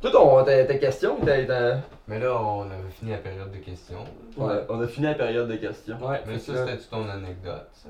Toi, 0.00 0.10
ton, 0.10 0.44
tes, 0.44 0.66
tes 0.66 0.78
questions, 0.78 1.16
t'as- 1.24 1.44
t'as- 1.44 1.78
Mais 2.06 2.18
là, 2.18 2.38
on 2.40 2.62
avait 2.62 2.90
fini 2.90 3.12
la 3.12 3.18
période 3.18 3.50
de 3.50 3.58
questions. 3.58 4.04
on, 4.38 4.48
a, 4.48 4.58
on 4.68 4.80
a 4.80 4.86
fini 4.86 5.06
la 5.06 5.14
période 5.14 5.48
de 5.48 5.56
questions. 5.56 5.96
Ouais, 6.00 6.20
Mais 6.26 6.38
ça, 6.38 6.52
que 6.52 6.58
c'était-tu 6.58 6.88
ton 6.88 7.08
anecdote, 7.08 7.68
ça? 7.72 7.88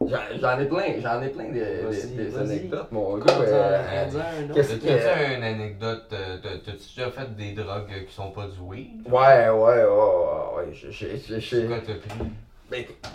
J'en, 0.00 0.58
ai 0.58 0.66
plein, 0.66 1.00
j'en 1.00 1.22
ai 1.22 1.28
plein 1.28 1.48
des, 1.50 2.36
anecdotes, 2.36 2.92
mon 2.92 3.16
gars. 3.16 3.32
Euh, 3.40 4.04
on 4.04 4.08
dit 4.10 4.16
un 4.16 4.44
autre. 4.44 4.54
qu'est-ce- 4.54 4.74
T'as-tu 4.74 5.34
une 5.36 5.44
anecdote? 5.44 6.04
euh, 6.12 6.36
t'as- 6.42 6.58
T'as-tu 6.58 6.88
déjà 6.94 7.10
fait 7.10 7.34
des 7.36 7.52
drogues 7.52 8.04
qui 8.06 8.12
sont 8.12 8.30
pas 8.30 8.46
du 8.46 8.60
weed? 8.60 9.06
Ouais, 9.08 9.48
ouais, 9.48 9.50
ouais, 9.50 9.84
ouais, 9.84 10.66
ouais, 10.66 10.72
C'est 10.92 11.40
j'ai- 11.40 11.66
quoi 11.66 11.78
t'as 11.78 11.94
pris? 11.94 12.28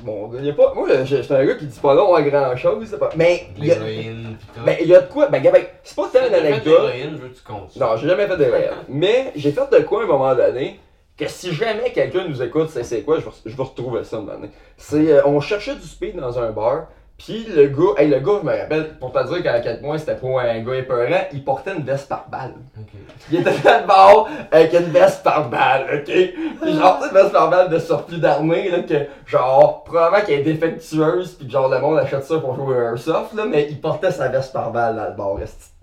Ben, 0.03 0.31
gars, 0.31 0.41
y 0.41 0.49
a 0.49 0.53
pas. 0.53 0.73
Moi, 0.73 0.87
je 1.03 1.21
suis 1.21 1.33
un 1.33 1.45
gars 1.45 1.55
qui 1.55 1.65
dit 1.65 1.79
pas 1.79 1.95
non 1.95 2.13
à 2.13 2.21
grand 2.21 2.55
chose, 2.55 2.87
c'est 2.89 2.99
pas. 2.99 3.09
Mais, 3.15 3.47
a, 3.57 3.61
l'héroïne 3.61 4.37
tout? 4.53 4.61
ben, 4.65 4.77
y 4.79 4.95
a 4.95 5.01
de 5.01 5.11
quoi. 5.11 5.27
Ben, 5.27 5.41
ben, 5.41 5.63
c'est 5.83 5.95
pas 5.95 6.09
T'as 6.11 6.27
une 6.27 6.33
anecdote. 6.33 6.65
l'héroïne, 6.65 7.17
je 7.17 7.21
veux 7.21 7.29
que 7.29 7.37
tu 7.37 7.43
comptes 7.43 7.71
ça. 7.71 7.79
Non, 7.79 7.97
j'ai 7.97 8.07
jamais 8.07 8.27
fait 8.27 8.37
de 8.37 8.43
rêve. 8.45 8.73
Mais 8.89 9.31
j'ai 9.35 9.51
fait 9.51 9.71
de 9.71 9.79
quoi 9.83 10.01
à 10.01 10.03
un 10.05 10.07
moment 10.07 10.35
donné 10.35 10.79
que 11.17 11.27
si 11.27 11.53
jamais 11.53 11.91
quelqu'un 11.91 12.25
nous 12.27 12.41
écoute, 12.41 12.69
c'est, 12.69 12.83
c'est 12.83 13.01
quoi, 13.01 13.19
je 13.19 13.25
vais, 13.25 13.31
je 13.45 13.55
vais 13.55 13.63
retrouver 13.63 14.03
ça 14.05 14.17
un 14.17 14.21
moment 14.21 14.33
donné. 14.35 14.51
C'est, 14.77 15.11
euh, 15.11 15.21
on 15.25 15.41
cherchait 15.41 15.75
du 15.75 15.85
speed 15.85 16.15
dans 16.15 16.39
un 16.39 16.51
bar, 16.51 16.87
puis 17.19 17.45
le 17.53 17.67
gars, 17.67 17.93
hey, 17.97 18.09
le 18.09 18.19
gars, 18.19 18.39
je 18.41 18.47
me 18.47 18.57
rappelle, 18.57 18.97
pour 18.97 19.11
te 19.11 19.27
dire 19.27 19.43
qu'à 19.43 19.59
quel 19.59 19.81
point 19.81 19.97
c'était 19.97 20.15
pas 20.15 20.41
un 20.41 20.59
gars 20.61 20.75
épeurant, 20.75 21.21
il 21.33 21.43
portait 21.43 21.75
une 21.75 21.83
veste 21.83 22.07
par 22.07 22.27
balle. 22.29 22.55
Ok. 22.79 22.93
Il 23.29 23.41
était 23.41 23.59
dans 23.59 23.81
le 23.81 23.87
bar 23.87 24.27
avec 24.51 24.73
une 24.73 24.91
veste 24.91 25.21
par 25.21 25.49
balle, 25.49 25.85
ok? 25.95 26.05
Puis 26.61 26.73
genre, 26.73 27.03
une 27.03 27.13
veste 27.13 27.33
par 27.33 27.49
balle 27.49 27.69
de 27.69 27.77
surplus 27.77 28.19
d'armée, 28.19 28.71
là, 28.71 28.79
que 28.79 29.05
genre, 29.25 29.83
probablement 29.83 30.25
qu'elle 30.25 30.39
est 30.39 30.43
défectueuse, 30.43 31.35
puis 31.35 31.49
genre, 31.49 31.67
le 31.67 31.79
monde 31.79 31.99
achète 31.99 32.23
ça 32.23 32.39
pour 32.39 32.55
jouer 32.55 32.77
à 32.77 32.91
Airsoft, 32.91 33.33
là, 33.33 33.43
mais 33.45 33.67
il 33.69 33.81
portait 33.81 34.11
sa 34.11 34.29
veste 34.29 34.53
par 34.53 34.71
balle 34.71 35.15
dans 35.17 35.33
le 35.33 35.41
reste 35.41 35.73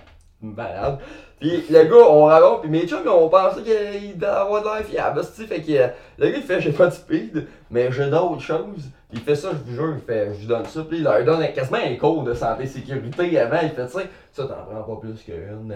malade. 0.41 0.99
Puis 1.39 1.65
le 1.69 1.85
gars, 1.85 2.07
on 2.09 2.25
raconte, 2.25 2.63
puis 2.63 2.71
mes 2.71 2.87
chums, 2.87 3.07
on 3.07 3.29
pensait 3.29 3.61
qu'il 3.63 4.17
devait 4.17 4.27
avoir 4.27 4.63
de 4.63 4.67
l'air 4.69 4.85
fiable, 4.87 5.23
fait 5.23 5.61
que 5.61 5.73
euh, 5.73 5.89
le 6.17 6.31
gars, 6.31 6.37
il 6.39 6.43
fait, 6.43 6.61
j'ai 6.63 6.73
pas 6.73 6.87
de 6.87 6.93
speed, 6.93 7.47
mais 7.71 7.93
j'ai 7.93 8.09
d'autres 8.09 8.41
choses. 8.41 8.85
Il 9.13 9.21
fait 9.21 9.35
ça, 9.35 9.51
je 9.53 9.71
vous 9.71 9.77
jure, 9.77 9.95
il 9.97 10.03
fait, 10.03 10.33
je 10.35 10.41
lui 10.41 10.47
donne 10.47 10.65
ça, 10.65 10.83
puis 10.89 10.99
il 10.99 11.05
leur 11.05 11.23
donne 11.25 11.47
quasiment 11.53 11.79
un 11.79 11.95
cours 11.97 12.23
de 12.23 12.33
santé 12.33 12.67
sécurité 12.67 13.39
avant, 13.39 13.59
il 13.63 13.69
fait, 13.69 13.87
tu 13.87 13.93
sais, 13.93 14.09
ça 14.33 14.45
t'en 14.45 14.55
prends 14.65 14.95
pas 14.95 15.01
plus 15.01 15.23
qu'une, 15.23 15.75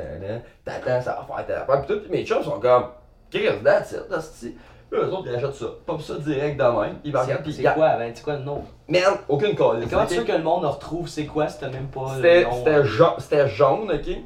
t'attends, 0.64 1.02
ça 1.02 1.26
va 1.28 1.36
faire 1.36 1.46
ta 1.46 1.62
affaire, 1.62 1.82
pis 1.82 1.92
tout, 1.92 2.00
pis 2.00 2.10
mes 2.10 2.24
chums 2.24 2.42
sont 2.42 2.58
comme, 2.58 2.84
Chris, 3.30 3.46
that's 3.62 3.92
it, 3.92 4.08
that's 4.08 4.42
it. 4.42 4.56
Puis 4.90 4.98
eux 4.98 5.12
autres, 5.12 5.28
ils 5.28 5.34
achètent 5.36 5.54
ça, 5.54 5.66
pop 5.86 6.00
ça 6.00 6.14
direct 6.18 6.58
de 6.58 6.64
même, 6.64 6.96
ils 7.04 7.12
me 7.12 7.18
regardent, 7.18 7.42
pis 7.44 7.52
C'est 7.52 7.62
quoi, 7.62 7.96
ben, 7.96 8.10
c'est 8.14 8.24
quoi 8.24 8.36
le 8.36 8.44
nom? 8.44 8.64
Merde, 8.88 9.18
aucune 9.28 9.54
colle. 9.54 9.84
Comment 9.88 10.06
tu 10.06 10.16
sais 10.16 10.24
que 10.24 10.32
le 10.32 10.42
monde 10.42 10.64
retrouve 10.64 11.06
c'est 11.06 11.26
quoi 11.26 11.46
t'as 11.46 11.68
même 11.68 11.88
pas 11.88 12.14
C'était 12.16 12.46
c'était 12.50 12.84
jaune, 12.84 13.14
c'était 13.18 13.48
jaune, 13.48 13.92
ok? 13.92 14.16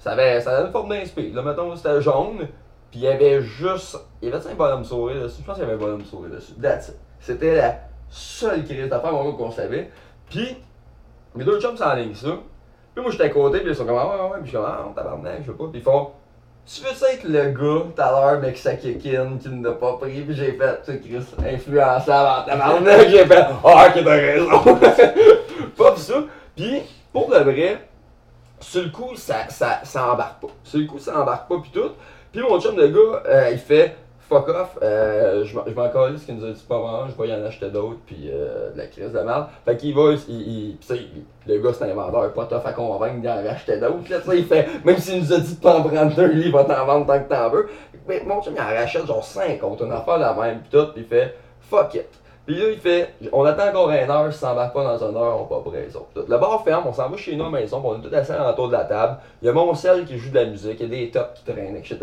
Ça 0.00 0.12
avait, 0.12 0.40
ça 0.40 0.56
avait 0.56 0.66
une 0.66 0.72
forme 0.72 0.88
d'inspire. 0.88 1.34
Là, 1.34 1.42
mettons, 1.42 1.76
c'était 1.76 2.00
jaune, 2.00 2.48
puis 2.90 3.00
il 3.00 3.02
y 3.02 3.06
avait 3.06 3.42
juste. 3.42 3.98
Il 4.22 4.30
y 4.30 4.32
avait 4.32 4.50
un 4.50 4.54
bonhomme 4.54 4.84
sourire 4.84 5.22
dessus. 5.22 5.42
Je 5.42 5.46
pense 5.46 5.56
qu'il 5.56 5.64
y 5.64 5.66
avait 5.66 5.76
un 5.76 5.84
bonhomme 5.84 6.04
sourire 6.04 6.30
dessus. 6.30 6.54
That's 6.54 6.88
it. 6.88 6.96
C'était 7.20 7.56
la 7.56 7.80
seule 8.08 8.64
crise 8.64 8.88
d'affaires, 8.88 9.12
mon 9.12 9.30
gars, 9.30 9.36
qu'on 9.36 9.50
savait. 9.50 9.90
Puis, 10.30 10.56
mes 11.34 11.44
deux 11.44 11.60
chums 11.60 11.76
s'enlignent 11.76 12.14
ça. 12.14 12.38
Puis 12.94 13.02
moi, 13.02 13.12
j'étais 13.12 13.24
à 13.24 13.28
côté, 13.28 13.60
puis 13.60 13.68
ils 13.68 13.76
sont 13.76 13.84
comme, 13.84 13.98
ah 13.98 14.06
ouais, 14.06 14.30
ouais, 14.32 14.38
puis 14.42 14.46
je 14.46 14.48
suis 14.48 14.56
comme, 14.56 14.66
ah, 14.66 14.90
tabarnak, 14.96 15.42
je 15.42 15.52
sais 15.52 15.58
pas. 15.58 15.64
Puis 15.64 15.80
ils 15.80 15.82
font, 15.82 16.10
tu 16.66 16.82
veux 16.82 17.08
être 17.08 17.24
le 17.24 17.50
gars, 17.50 17.84
tout 17.94 18.02
à 18.02 18.10
l'heure, 18.10 18.40
mec, 18.40 18.56
ça 18.56 18.74
kick-in, 18.76 19.36
qui 19.38 19.48
n'a 19.50 19.72
pas 19.72 19.98
pris, 19.98 20.22
puis 20.22 20.34
j'ai 20.34 20.52
fait, 20.52 20.82
tu 20.82 20.92
sais, 20.92 21.00
Chris, 21.00 21.46
influençable 21.46 22.28
en 22.28 22.44
tabarnak, 22.46 23.08
j'ai 23.08 23.26
fait, 23.26 23.46
ah, 23.64 23.86
ok, 23.88 24.02
t'as 24.02 24.10
raison. 24.10 24.60
pis 25.94 26.00
ça. 26.00 26.14
Puis, 26.56 26.82
pour 27.12 27.28
de 27.28 27.38
vrai, 27.38 27.89
sur 28.60 28.82
le 28.82 28.90
coup, 28.90 29.14
ça, 29.16 29.48
ça, 29.48 29.80
ça 29.84 30.12
embarque 30.12 30.40
pas. 30.42 30.48
Sur 30.64 30.80
le 30.80 30.86
coup, 30.86 30.98
ça 30.98 31.18
embarque 31.20 31.48
pas, 31.48 31.58
pis 31.62 31.70
tout. 31.70 31.90
Puis 32.32 32.42
mon 32.42 32.60
chum 32.60 32.76
de 32.76 32.86
gars, 32.86 33.22
euh, 33.26 33.50
il 33.52 33.58
fait, 33.58 33.96
fuck 34.28 34.48
off, 34.48 34.78
euh, 34.82 35.44
je 35.44 35.56
m'en- 35.56 35.64
calais 35.64 36.16
ce 36.18 36.24
qu'il 36.26 36.36
nous 36.36 36.44
a 36.44 36.50
dit 36.52 36.64
pas 36.68 36.78
vraiment, 36.78 37.08
je 37.08 37.20
vais 37.20 37.28
y 37.28 37.34
en 37.34 37.44
acheter 37.44 37.68
d'autres, 37.70 37.98
puis 38.06 38.28
euh, 38.32 38.70
de 38.72 38.78
la 38.78 38.86
crise 38.86 39.10
de 39.12 39.18
merde. 39.18 39.46
Fait 39.64 39.76
qu'il 39.76 39.92
va, 39.94 40.12
il, 40.28 40.28
il, 40.28 40.78
le 41.48 41.58
gars 41.58 41.72
c'est 41.72 41.90
un 41.90 41.94
vendeur, 41.94 42.32
pas 42.32 42.44
tough 42.46 42.62
à 42.64 42.72
convaincre 42.72 43.20
d'en 43.22 43.42
racheter 43.42 43.78
d'autres, 43.80 44.08
là, 44.08 44.18
tu 44.24 44.36
il 44.38 44.44
fait, 44.44 44.68
même 44.84 44.98
s'il 44.98 45.18
nous 45.20 45.32
a 45.32 45.38
dit 45.38 45.56
de 45.56 45.60
pas 45.60 45.78
en 45.78 45.82
prendre 45.82 46.14
deux, 46.14 46.26
lui, 46.26 46.44
il 46.46 46.52
va 46.52 46.62
t'en 46.62 46.86
vendre 46.86 47.06
tant 47.06 47.18
que 47.18 47.28
t'en 47.28 47.50
veux. 47.50 47.68
Mais 48.06 48.22
mon 48.24 48.40
chum, 48.40 48.54
il 48.56 48.60
en 48.62 48.66
rachète 48.66 49.06
genre 49.06 49.24
50, 49.24 49.80
une 49.80 49.90
affaire 49.92 50.18
la 50.18 50.32
même, 50.34 50.60
pis 50.60 50.70
tout, 50.70 50.86
pis 50.94 51.00
il 51.00 51.04
fait, 51.06 51.34
fuck 51.68 51.94
it. 51.94 52.06
Puis 52.46 52.58
là, 52.58 52.70
il 52.70 52.78
fait, 52.78 53.14
on 53.32 53.44
attend 53.44 53.68
encore 53.68 53.90
une 53.90 54.10
heure, 54.10 54.32
si 54.32 54.38
ça 54.38 54.48
s'embarque 54.48 54.72
pas 54.72 54.82
dans 54.82 55.08
une 55.08 55.16
heure, 55.16 55.40
on 55.40 55.54
va 55.54 55.62
pas 55.62 55.70
les. 55.76 56.24
Le 56.26 56.38
bar 56.38 56.64
ferme, 56.64 56.84
on 56.86 56.92
s'en 56.92 57.08
va 57.08 57.16
chez 57.16 57.36
nous 57.36 57.44
à 57.44 57.50
la 57.50 57.60
maison, 57.60 57.82
on 57.84 57.98
est 57.98 58.08
tous 58.08 58.14
assis 58.14 58.32
autour 58.32 58.68
de 58.68 58.72
la 58.72 58.84
table. 58.84 59.18
Il 59.42 59.46
y 59.46 59.48
a 59.48 59.52
mon 59.52 59.74
sel 59.74 60.04
qui 60.04 60.18
joue 60.18 60.30
de 60.30 60.34
la 60.34 60.46
musique, 60.46 60.80
il 60.80 60.82
y 60.82 60.84
a 60.86 60.88
des 60.88 61.10
tops 61.10 61.34
qui 61.34 61.52
traînent, 61.52 61.76
etc. 61.76 61.98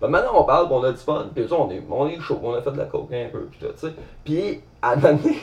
Ben 0.00 0.08
maintenant, 0.08 0.32
on 0.34 0.44
parle, 0.44 0.68
on 0.70 0.84
a 0.84 0.92
du 0.92 0.98
fun, 0.98 1.26
puis 1.34 1.46
on 1.50 1.70
est, 1.70 1.82
on 1.90 2.06
est 2.06 2.20
chaud, 2.20 2.38
on 2.42 2.54
a 2.54 2.62
fait 2.62 2.70
de 2.70 2.78
la 2.78 2.84
coke 2.84 3.12
un 3.12 3.28
peu, 3.32 3.46
puis 3.50 3.58
tout, 3.58 3.72
tu 3.72 3.88
sais. 3.88 3.92
Puis, 4.24 4.60
à 4.82 4.92
un 4.92 4.96
moment 4.96 5.18
donné, 5.18 5.38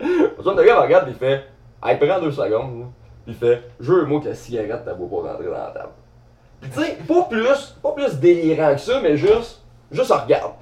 le 0.00 0.64
gars 0.64 0.76
me 0.76 0.80
regarde, 0.80 1.04
puis 1.04 1.14
il 1.14 1.18
fait, 1.18 1.44
il 1.86 1.98
prend 1.98 2.20
deux 2.20 2.32
secondes. 2.32 2.86
Puis 3.24 3.34
il 3.34 3.34
fait, 3.34 3.62
jure-moi 3.80 4.20
que 4.20 4.28
la 4.28 4.34
cigarette, 4.34 4.82
t'as 4.84 4.94
beau 4.94 5.06
pas 5.06 5.30
rentrer 5.30 5.46
dans 5.46 5.52
la 5.52 5.70
table. 5.70 5.92
Puis 6.60 6.70
tu 6.70 6.80
sais, 6.80 6.98
pas 7.06 7.22
plus, 7.22 7.76
pas 7.82 7.92
plus 7.92 8.18
délirant 8.18 8.74
que 8.74 8.80
ça, 8.80 9.00
mais 9.00 9.16
juste, 9.16 9.62
juste 9.90 10.12
regarde. 10.12 10.52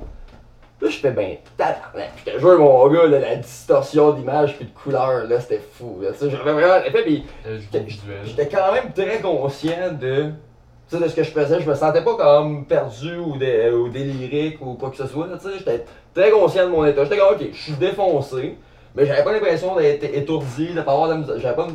Là, 0.81 0.91
je 0.91 0.99
fais 0.99 1.11
ben, 1.11 1.37
tabarnak. 1.57 2.11
Je 2.27 2.33
te 2.33 2.39
jure, 2.39 2.59
mon 2.59 2.87
gars, 2.89 3.07
là, 3.07 3.19
la 3.19 3.37
distorsion 3.37 4.13
d'image 4.13 4.57
puis 4.57 4.67
de 4.67 4.71
couleur, 4.73 5.25
là, 5.27 5.41
c'était 5.41 5.63
fou. 5.73 6.01
Là, 6.03 6.11
j'avais 6.21 6.53
vraiment 6.53 6.85
l'effet, 6.85 7.03
puis 7.03 7.25
le 7.47 7.59
J'étais- 8.25 8.49
quand 8.49 8.73
même 8.73 8.93
très 8.93 9.21
conscient 9.21 9.93
de, 9.99 10.33
tu 10.91 10.97
sais, 10.97 11.03
de 11.03 11.09
ce 11.09 11.15
que 11.17 11.23
je 11.23 11.31
faisais. 11.31 11.61
Je 11.61 11.69
me 11.69 11.75
sentais 11.75 12.03
pas 12.05 12.15
comme 12.17 12.67
perdu 12.67 13.17
ou, 13.17 13.39
dé- 13.39 13.71
ou 13.71 13.89
délirique 13.89 14.59
ou 14.61 14.75
quoi 14.75 14.91
que 14.91 14.97
ce 14.99 15.07
soit. 15.07 15.27
Tu 15.41 15.49
sais, 15.49 15.59
j'étais 15.59 15.85
très 16.15 16.31
conscient 16.31 16.65
de 16.67 16.71
mon 16.71 16.85
état. 16.85 17.05
J'étais 17.05 17.17
comme, 17.17 17.35
ok, 17.37 17.47
je 17.53 17.59
suis 17.63 17.73
défoncé, 17.73 18.59
mais 18.95 19.07
j'avais 19.07 19.25
pas 19.25 19.33
l'impression 19.33 19.77
d'être 19.77 20.05
étourdi, 20.05 20.75
de 20.75 20.83
pas 20.83 20.93
avoir 20.93 21.17
de, 21.17 21.39
j'avais 21.39 21.57
pas 21.57 21.69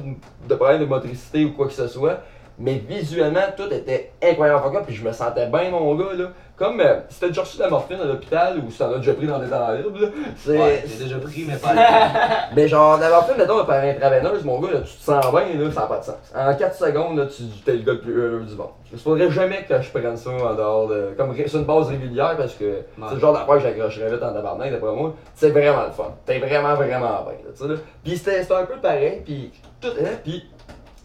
de 0.47 0.55
problème 0.55 0.79
de 0.79 0.85
motricité 0.85 1.43
ou 1.45 1.53
quoi 1.53 1.65
que 1.65 1.73
ce 1.73 1.87
soit. 1.87 2.19
Mais 2.59 2.75
visuellement, 2.87 3.41
tout 3.55 3.71
était 3.71 4.11
incroyable. 4.21 4.77
Up, 4.77 4.83
Puis 4.85 4.95
je 4.95 5.03
me 5.03 5.11
sentais 5.11 5.47
bien, 5.47 5.69
mon 5.71 5.95
gars. 5.95 6.13
Là. 6.13 6.25
Comme 6.55 6.79
euh, 6.79 6.99
si 7.09 7.19
t'as 7.19 7.27
déjà 7.29 7.41
reçu 7.41 7.57
de 7.57 7.63
la 7.63 7.69
morphine 7.69 7.99
à 7.99 8.05
l'hôpital 8.05 8.59
ou 8.59 8.69
si 8.69 8.77
t'en 8.77 8.91
as 8.91 8.97
déjà 8.97 9.13
pris 9.13 9.25
dans 9.25 9.39
des 9.39 9.47
temps 9.47 9.71
libres. 9.71 10.11
C'est, 10.35 10.59
Ouais, 10.59 10.83
j'ai 10.85 11.05
déjà 11.05 11.17
pris, 11.17 11.43
mais 11.47 11.55
pas 11.55 11.73
mais 12.55 12.67
genre, 12.67 12.99
la 12.99 13.09
morphine, 13.09 13.35
mettons, 13.37 13.65
par 13.65 13.83
intraveineuse, 13.83 14.43
mon 14.45 14.59
gars, 14.59 14.73
là, 14.73 14.81
tu 14.81 14.93
te 14.95 15.01
sens 15.01 15.25
bien, 15.31 15.59
là, 15.59 15.71
ça 15.71 15.81
n'a 15.81 15.87
pas 15.87 15.97
de 15.97 16.03
sens. 16.03 16.15
En 16.35 16.53
4 16.53 16.75
secondes, 16.75 17.17
là, 17.17 17.25
tu 17.25 17.43
t'es 17.65 17.73
le 17.73 17.79
gars 17.79 17.93
le 17.93 17.99
plus 17.99 18.13
heureux 18.15 18.41
du 18.41 18.55
monde. 18.55 18.69
Il 18.93 18.99
faudrait 18.99 19.31
jamais 19.31 19.65
que 19.67 19.81
je 19.81 19.89
prenne 19.89 20.15
ça 20.15 20.29
en 20.29 20.53
dehors 20.53 20.87
de. 20.87 21.15
comme 21.17 21.35
sur 21.35 21.59
une 21.59 21.65
base 21.65 21.87
régulière 21.87 22.35
parce 22.37 22.53
que 22.53 22.81
c'est 23.07 23.15
le 23.15 23.19
genre 23.19 23.33
d'affaire 23.33 23.55
que 23.55 23.61
j'accrocherais 23.61 24.11
vite 24.11 24.21
en 24.21 24.33
tabarnak, 24.33 24.71
d'après 24.71 24.93
moi. 24.93 25.15
C'est 25.33 25.49
vraiment 25.49 25.85
le 25.85 25.91
fun. 25.91 26.13
T'es 26.25 26.37
vraiment, 26.37 26.75
vraiment 26.75 26.99
bien, 26.99 27.39
là, 27.43 27.51
tu 27.55 27.63
sais, 27.63 27.67
là. 27.67 27.75
Pis 28.03 28.17
c'était 28.17 28.53
un 28.53 28.65
peu 28.65 28.75
pareil, 28.79 29.21
pis 29.25 29.51
tout, 29.79 29.87
hein, 29.99 30.09
pis 30.23 30.45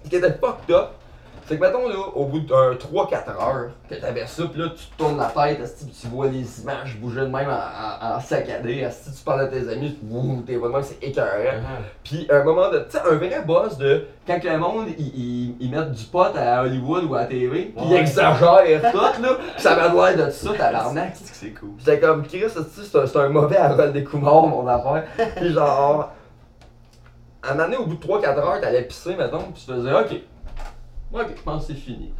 ce 0.05 0.11
qui 0.11 0.17
était 0.17 0.33
fucked 0.33 0.75
up, 0.75 0.89
c'est 1.47 1.57
que 1.57 1.61
mettons 1.61 1.89
là, 1.89 1.95
au 2.15 2.25
bout 2.25 2.41
d'un 2.41 2.73
3-4 2.73 3.29
heures, 3.29 3.71
que 3.89 3.95
t'avais 3.95 4.27
ça, 4.27 4.45
pis 4.47 4.59
là 4.59 4.67
tu 4.77 4.87
te 4.87 4.99
tournes 4.99 5.19
la 5.19 5.27
tête, 5.27 5.63
pis 5.79 5.87
tu 6.01 6.09
vois 6.09 6.27
les 6.27 6.61
images 6.61 6.99
bouger 6.99 7.21
de 7.21 7.27
même 7.27 7.49
en, 7.49 8.19
saccadé, 8.21 8.85
asti, 8.85 9.11
tu 9.17 9.23
parles 9.23 9.43
à 9.43 9.47
tes 9.47 9.69
amis, 9.69 9.97
tu 9.97 10.45
t'es 10.45 10.57
vraiment 10.57 10.83
c'est 10.83 11.03
écœurant. 11.07 11.29
Uh-huh. 11.29 11.83
Puis 12.03 12.27
un 12.31 12.43
moment 12.43 12.69
de. 12.71 12.81
Tu 12.81 12.97
sais, 12.97 12.99
un 12.99 13.15
vrai 13.15 13.43
boss 13.47 13.79
de. 13.79 14.07
Quand 14.27 14.43
le 14.43 14.59
monde, 14.59 14.89
ils, 14.99 15.71
mettent 15.71 15.93
du 15.93 16.05
pot 16.05 16.27
à 16.37 16.63
Hollywood 16.63 17.05
ou 17.05 17.15
à 17.15 17.21
la 17.21 17.27
TV, 17.27 17.73
puis 17.77 17.87
ils 17.91 17.95
exagèrent 17.95 18.91
tout, 18.91 19.23
là. 19.23 19.39
pis 19.57 19.63
ça 19.63 19.77
m'a 19.77 19.89
l'air 20.11 20.27
de 20.27 20.31
ça, 20.33 20.53
tabarnak. 20.53 21.13
C'est 21.15 21.31
que 21.31 21.37
c'est 21.37 21.51
cool. 21.51 21.71
J'étais 21.79 22.01
comme, 22.01 22.27
Chris, 22.27 22.43
c'est 22.49 23.17
un, 23.17 23.29
mauvais 23.29 23.57
Harold 23.57 23.93
des 23.93 24.03
Kumar, 24.03 24.47
mon 24.47 24.67
affaire. 24.67 25.05
Puis 25.37 25.53
genre. 25.53 26.13
À 27.43 27.53
un 27.53 27.55
moment 27.55 27.65
donné, 27.67 27.77
au 27.77 27.87
bout 27.87 27.95
de 27.95 28.05
3-4 28.05 28.39
heures, 28.39 28.61
t'allais 28.61 28.83
pisser, 28.83 29.15
mettons, 29.15 29.53
pis 29.55 29.65
tu 29.65 29.73
faisais, 29.73 29.93
ok. 29.93 30.21
Ok, 31.13 31.27
je 31.37 31.43
pense 31.43 31.67
que 31.67 31.73
c'est 31.73 31.79
fini. 31.79 32.13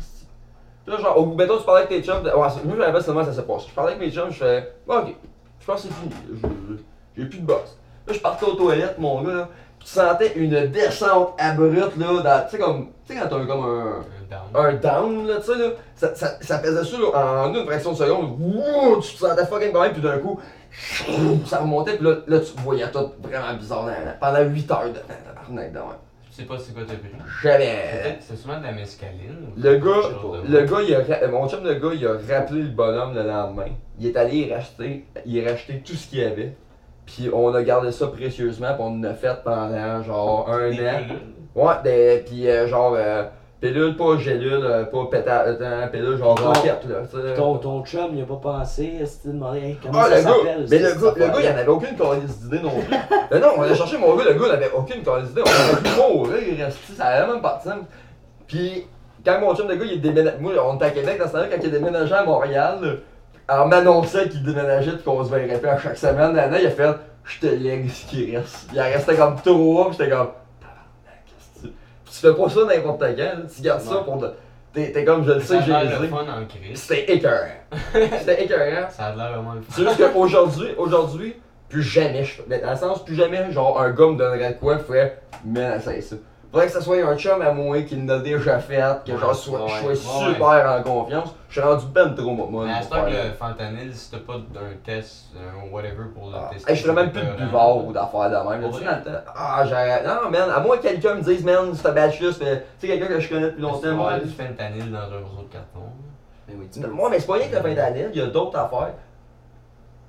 là, 0.87 0.97
genre, 0.99 1.19
au 1.19 1.27
bout, 1.27 1.35
mettons, 1.35 1.59
tu 1.59 1.65
parlais 1.65 1.83
avec 1.83 1.91
tes 1.91 2.03
chums, 2.07 2.25
ouais, 2.25 2.33
moi, 2.33 2.51
j'avais 2.79 2.93
pas 2.93 3.01
seulement 3.03 3.25
ça 3.25 3.33
s'est 3.33 3.43
passé. 3.43 3.67
Je 3.69 3.75
parlais 3.75 3.93
avec 3.95 4.05
mes 4.07 4.13
chums, 4.13 4.31
je 4.31 4.37
fais, 4.39 4.73
ok, 4.87 5.15
je 5.61 5.67
pense 5.67 5.83
que 5.83 5.89
c'est 5.89 5.95
fini. 5.95 6.81
J'ai 7.17 7.25
plus 7.27 7.39
de 7.41 7.47
boss. 7.47 7.77
Là, 8.07 8.13
je 8.15 8.21
partais 8.21 8.47
aux 8.47 8.55
toilettes, 8.55 8.99
mon 8.99 9.23
gars, 9.23 9.33
là. 9.35 9.49
Pis 9.79 9.87
tu 9.87 9.93
sentais 9.93 10.33
une 10.37 10.67
descente 10.71 11.35
abrupte, 11.39 11.97
là, 11.97 12.23
dans, 12.23 12.45
tu 12.45 12.51
sais, 12.57 12.59
comme, 12.59 12.89
tu 13.07 13.13
sais, 13.15 13.21
quand 13.21 13.29
t'as 13.29 13.45
comme 13.47 13.65
un, 13.65 14.01
Un 14.01 14.31
down. 14.31 14.67
un 14.67 14.73
down, 14.75 15.27
là, 15.27 15.37
tu 15.37 15.43
sais, 15.53 15.59
là, 15.59 15.69
ça, 15.95 16.15
ça, 16.15 16.29
ça 16.41 16.59
faisait 16.61 16.85
ça, 16.85 16.97
là, 16.99 17.45
en 17.45 17.55
une 17.55 17.67
fraction 17.67 17.93
de 17.93 17.97
seconde, 17.97 18.37
wouh, 18.41 19.01
tu 19.01 19.15
te 19.15 19.19
sentais 19.19 19.45
fucking 19.47 19.73
quand 19.73 19.83
même, 19.83 19.93
puis 19.93 20.03
d'un 20.03 20.19
coup, 20.19 20.41
ça 21.47 21.59
remontait, 21.59 21.97
puis 21.97 22.07
là, 22.07 22.17
là, 22.27 22.41
tu 22.41 22.53
voyais 22.63 22.91
tout 22.91 23.11
vraiment 23.23 23.55
bizarre 23.55 23.85
dans- 23.87 24.19
pendant 24.21 24.43
8 24.43 24.71
heures 24.71 24.85
de 24.89 24.99
temps, 24.99 25.15
tabarnak, 25.27 25.73
de 25.73 25.79
même. 25.79 25.87
Sais 26.37 26.43
pas 26.43 26.59
c'est 26.59 26.75
quoi 26.75 26.83
t'as 26.87 26.95
pris. 26.97 27.09
Peut-être 27.43 28.17
c'est 28.21 28.37
souvent 28.37 28.59
de 28.59 28.65
la 28.65 28.73
mescaline. 28.73 29.49
Le 29.57 29.77
gars, 29.79 30.09
le 30.47 30.65
gars, 30.67 30.83
il 30.87 30.95
a, 30.95 30.99
ra- 30.99 31.27
mon 31.29 31.49
chum, 31.49 31.65
le 31.65 31.75
gars, 31.77 31.95
il 31.95 32.07
a 32.07 32.13
rappelé 32.35 32.63
le 32.63 32.69
bonhomme 32.69 33.15
le 33.15 33.23
lendemain. 33.23 33.71
Il 33.99 34.09
est 34.09 34.17
allé 34.19 34.37
y 34.41 34.53
racheter, 34.53 35.07
il 35.25 35.47
a 35.47 35.51
racheté 35.53 35.81
tout 35.85 35.95
ce 35.95 36.09
qu'il 36.09 36.19
y 36.19 36.25
avait. 36.25 36.55
Puis 37.07 37.31
on 37.33 37.55
a 37.55 37.63
gardé 37.63 37.91
ça 37.91 38.09
précieusement, 38.09 38.75
puis 38.75 38.83
on 38.83 38.99
en 38.99 39.05
a 39.05 39.15
fait 39.15 39.43
pendant 39.45 40.03
genre 40.03 40.51
un 40.51 40.69
Des 40.71 40.87
an. 40.87 40.99
pilules. 41.05 41.21
Ouais, 41.55 41.75
des, 41.85 42.23
puis 42.27 42.49
euh, 42.51 42.69
genre 42.69 42.95
euh, 42.99 43.23
pilule, 43.61 43.97
pas 43.97 44.17
gélule, 44.19 44.61
euh, 44.65 44.85
pas 44.85 45.07
pétale, 45.11 45.57
euh, 45.61 45.87
pilule 45.89 46.19
genre 46.19 46.35
Ton- 46.35 46.47
roquette 46.53 46.85
là. 46.89 47.33
Ton, 47.35 47.57
ton 47.59 47.85
chum, 47.85 48.11
il 48.15 48.23
a 48.23 48.27
pas 48.27 48.37
pensé, 48.43 48.93
qu'il 49.23 49.33
demandé 49.33 49.61
hey, 49.61 49.79
comment 49.83 49.99
Ah, 50.03 50.09
ça 50.11 50.17
le 50.17 50.23
s'appelle? 50.23 50.67
mais 50.71 50.79
le 50.79 50.85
gars, 50.85 50.95
le 50.95 51.01
gars, 51.01 51.15
il 51.17 51.23
affaire-là? 51.23 51.51
en 51.55 51.59
avait 51.59 51.69
aucune 51.69 51.97
calice 51.97 52.39
d'idée 52.41 52.61
non 52.63 52.71
plus. 52.71 52.97
mais 53.31 53.39
non, 53.41 53.49
on 53.57 53.63
a 53.63 53.75
cherché 53.75 53.97
mon 53.99 54.15
gars, 54.17 54.25
le 54.29 54.35
gars 54.35 54.49
n'avait 54.49 54.71
aucune 54.77 55.03
calice 55.03 55.29
d'idée. 55.29 55.43
On 55.45 55.73
aurait 55.73 55.83
pu 55.83 56.15
mourir, 56.15 56.67
esti, 56.69 56.93
ça 56.97 57.05
avait 57.07 57.33
même 57.33 57.41
pas 57.43 57.61
de 57.65 57.69
sens. 57.71 57.81
Puis, 58.47 58.87
quand 59.25 59.41
mon 59.41 59.55
chum 59.57 59.67
de 59.69 59.75
gars, 59.75 59.85
il 59.85 60.01
déménagé, 60.01 60.37
moi, 60.41 60.53
on 60.65 60.77
était 60.77 60.85
à 60.85 60.91
Québec 60.91 61.19
dans 61.19 61.27
ce 61.27 61.33
temps-là, 61.33 61.47
quand 61.51 61.59
il 61.63 61.71
déménagé 61.71 62.15
à 62.15 62.25
Montréal, 62.25 62.79
là, 63.49 63.59
en 63.63 63.67
m'annonçant 63.69 64.25
qu'il 64.31 64.43
déménageait 64.45 64.93
et 64.93 65.03
qu'on 65.05 65.25
se 65.25 65.31
verrait 65.31 65.59
plus 65.59 65.69
à 65.69 65.79
chaque 65.79 65.97
semaine, 65.97 66.35
l'année, 66.35 66.59
il 66.61 66.67
a 66.67 66.71
fait, 66.71 66.91
je 67.25 67.41
te 67.41 67.47
lègue 67.47 67.89
ce 67.89 68.07
qui 68.07 68.37
reste. 68.37 68.69
Il 68.73 68.81
en 68.81 68.85
restait 68.85 69.17
comme 69.17 69.37
trois, 69.37 69.89
j'étais 69.93 70.11
comme, 70.11 70.29
tu. 72.21 72.27
Fais 72.27 72.35
pas 72.35 72.49
ça 72.49 72.61
n'importe 72.65 73.01
quand, 73.01 73.47
tu 73.55 73.63
gardes 73.63 73.81
ça 73.81 73.97
pour. 73.97 74.19
te- 74.21 74.27
T'es 74.75 75.05
comme, 75.07 75.25
je 75.27 75.33
le 75.33 75.41
sais, 75.41 75.59
j'ai 75.63 75.73
l'air 75.73 76.01
le 76.01 76.07
dit. 76.07 76.13
fun 76.13 76.19
en 76.29 76.45
crise. 76.45 76.79
C'était 76.83 77.11
écœurant. 77.15 77.47
C'était 78.19 78.45
écœurant. 78.45 78.91
Ça 78.91 79.07
a 79.07 79.17
l'air 79.17 79.33
vraiment 79.33 79.55
le 79.55 79.63
C'est 79.71 79.83
fun. 79.83 79.89
juste 79.91 80.13
qu'aujourd'hui, 80.13 80.69
aujourd'hui, 80.77 81.35
plus 81.71 81.83
jamais, 81.83 82.25
je, 82.25 82.43
mais 82.47 82.59
dans 82.61 82.71
le 82.73 82.77
sens, 82.77 83.03
plus 83.03 83.15
jamais, 83.15 83.51
genre, 83.53 83.81
un 83.81 83.91
gars 83.91 84.07
me 84.09 84.17
donnerait 84.19 84.53
de 84.53 84.59
quoi, 84.59 84.79
ferait, 84.79 85.19
mais 85.47 85.81
c'est 85.81 86.03
ça. 86.03 86.17
Faudrait 86.57 86.69
que 86.69 86.73
ça 86.73 86.81
soit 86.81 86.97
un 87.07 87.17
chum 87.19 87.43
à 87.43 87.53
moi 87.53 87.83
qui 87.83 87.97
l'a 87.97 88.19
déjà 88.21 88.59
fait, 88.59 88.81
que 89.05 89.13
Ouais, 89.13 89.19
genre, 89.19 89.35
soit, 89.35 89.63
ouais, 89.65 89.69
je 89.91 89.95
sois 89.95 90.27
ouais. 90.29 90.33
super 90.33 90.73
en 90.79 90.83
confiance. 90.83 91.35
Je 91.51 91.61
suis 91.61 91.61
rendu 91.61 91.85
ben 91.93 92.15
trop 92.15 92.33
moi. 92.33 92.65
Mais 92.65 92.73
à 92.73 92.81
ce 92.81 92.89
temps 92.89 92.97
pour 92.97 93.05
que 93.05 93.11
le 93.11 93.33
fentanyl, 93.39 93.95
si 93.95 94.11
t'as 94.11 94.17
pas 94.21 94.39
d'un 94.55 94.73
test, 94.83 95.27
un 95.37 95.71
whatever 95.71 96.05
pour 96.15 96.31
le 96.31 96.37
Ah, 96.37 96.49
tester. 96.51 96.71
hey, 96.73 96.77
je 96.79 96.83
ferais 96.83 96.95
même 96.95 97.13
plus 97.13 97.21
de 97.21 97.45
buvard 97.45 97.85
ou 97.85 97.93
d'affaires 97.93 98.31
de 98.31 98.49
même. 98.51 98.63
là, 98.63 98.69
Pour 98.69 98.79
tu 98.79 98.79
sais, 98.79 98.85
vrai? 98.91 99.01
dans 99.05 99.11
le 99.11 99.17
temps. 99.19 99.23
Ah, 99.37 99.65
j'arrête. 99.69 100.07
Non, 100.07 100.31
man, 100.31 100.49
à 100.51 100.61
moins 100.61 100.79
que 100.79 100.83
quelqu'un 100.85 101.15
me 101.17 101.21
dise, 101.21 101.45
man, 101.45 101.75
ce 101.75 101.89
batch-là, 101.89 102.33
c'est- 102.33 102.65
tu 102.81 102.87
sais, 102.87 102.87
quelqu'un 102.89 103.07
que 103.09 103.21
je 103.21 103.29
connais 103.29 103.41
depuis 103.49 103.61
longtemps. 103.61 103.93
moi. 103.95 104.19
du 104.19 104.31
fentanyl 104.31 104.91
dans 104.91 104.99
un 105.15 105.21
morceau 105.21 105.43
de 105.47 105.53
carton. 105.53 105.81
Mais 106.49 106.55
oui, 106.59 106.69
tu 106.73 106.81
Moi, 106.81 107.11
mais 107.11 107.19
c'est 107.21 107.27
pas 107.27 107.35
rien 107.35 107.49
que 107.49 107.55
le 107.57 107.61
fentanyl, 107.75 108.09
il 108.15 108.19
y 108.19 108.23
a 108.23 108.27
d'autres 108.29 108.57
affaires. 108.59 108.95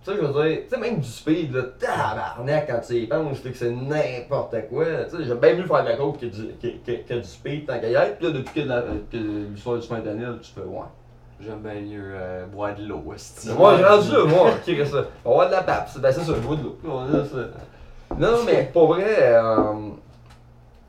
Tu 0.07 0.13
sais, 0.13 0.19
je 0.21 0.25
veux 0.25 0.43
dire, 0.49 0.59
tu 0.63 0.69
sais, 0.75 0.77
même 0.79 0.99
du 1.01 1.07
speed, 1.09 1.53
là, 1.53 1.63
tabarnak, 1.79 2.67
quand 2.67 2.79
tu 2.87 2.93
y 2.95 3.07
penses, 3.07 3.39
c'est 3.43 3.51
que 3.51 3.57
c'est 3.57 3.71
n'importe 3.71 4.55
quoi. 4.69 4.85
Tu 5.09 5.17
sais, 5.17 5.23
j'aime 5.25 5.39
bien 5.39 5.55
mieux 5.55 5.65
faire 5.65 5.83
de 5.83 5.89
la 5.89 5.97
coke 5.97 6.19
que 6.21 6.25
du, 6.27 6.47
que, 6.61 6.67
que, 6.85 7.07
que 7.07 7.13
du 7.15 7.23
speed 7.25 7.65
tant 7.67 7.77
qu'à 7.79 7.89
y 7.89 7.93
être. 7.95 8.17
Puis 8.17 8.27
là, 8.27 8.31
depuis 8.33 8.61
que, 8.61 8.67
la- 8.67 8.81
que 9.11 9.17
l'histoire 9.17 9.77
du 9.79 9.85
fentanyl, 9.87 10.37
tu 10.41 10.51
fais, 10.53 10.61
ouais. 10.61 10.79
J'aime 11.41 11.59
bien 11.59 11.73
mieux 11.81 12.11
euh, 12.15 12.45
boire 12.47 12.73
de 12.73 12.83
l'eau, 12.87 13.03
esti. 13.13 13.49
Moi, 13.51 13.75
j'ai 13.77 13.83
rendu 13.85 14.11
là, 14.11 14.23
moi, 14.25 14.51
qui 14.63 14.75
reste 14.79 14.93
ça. 14.93 15.03
On 15.25 15.31
avoir 15.31 15.47
de 15.47 15.51
la 15.51 15.61
pape, 15.63 15.89
c'est 15.93 16.01
ben, 16.01 16.11
c'est 16.11 16.21
ça, 16.21 16.33
je 16.35 16.39
vois 16.41 16.55
de 16.55 16.63
l'eau. 16.63 16.77
Non, 18.17 18.37
mais 18.45 18.69
pour 18.73 18.87
vrai, 18.93 19.03
euh, 19.19 19.73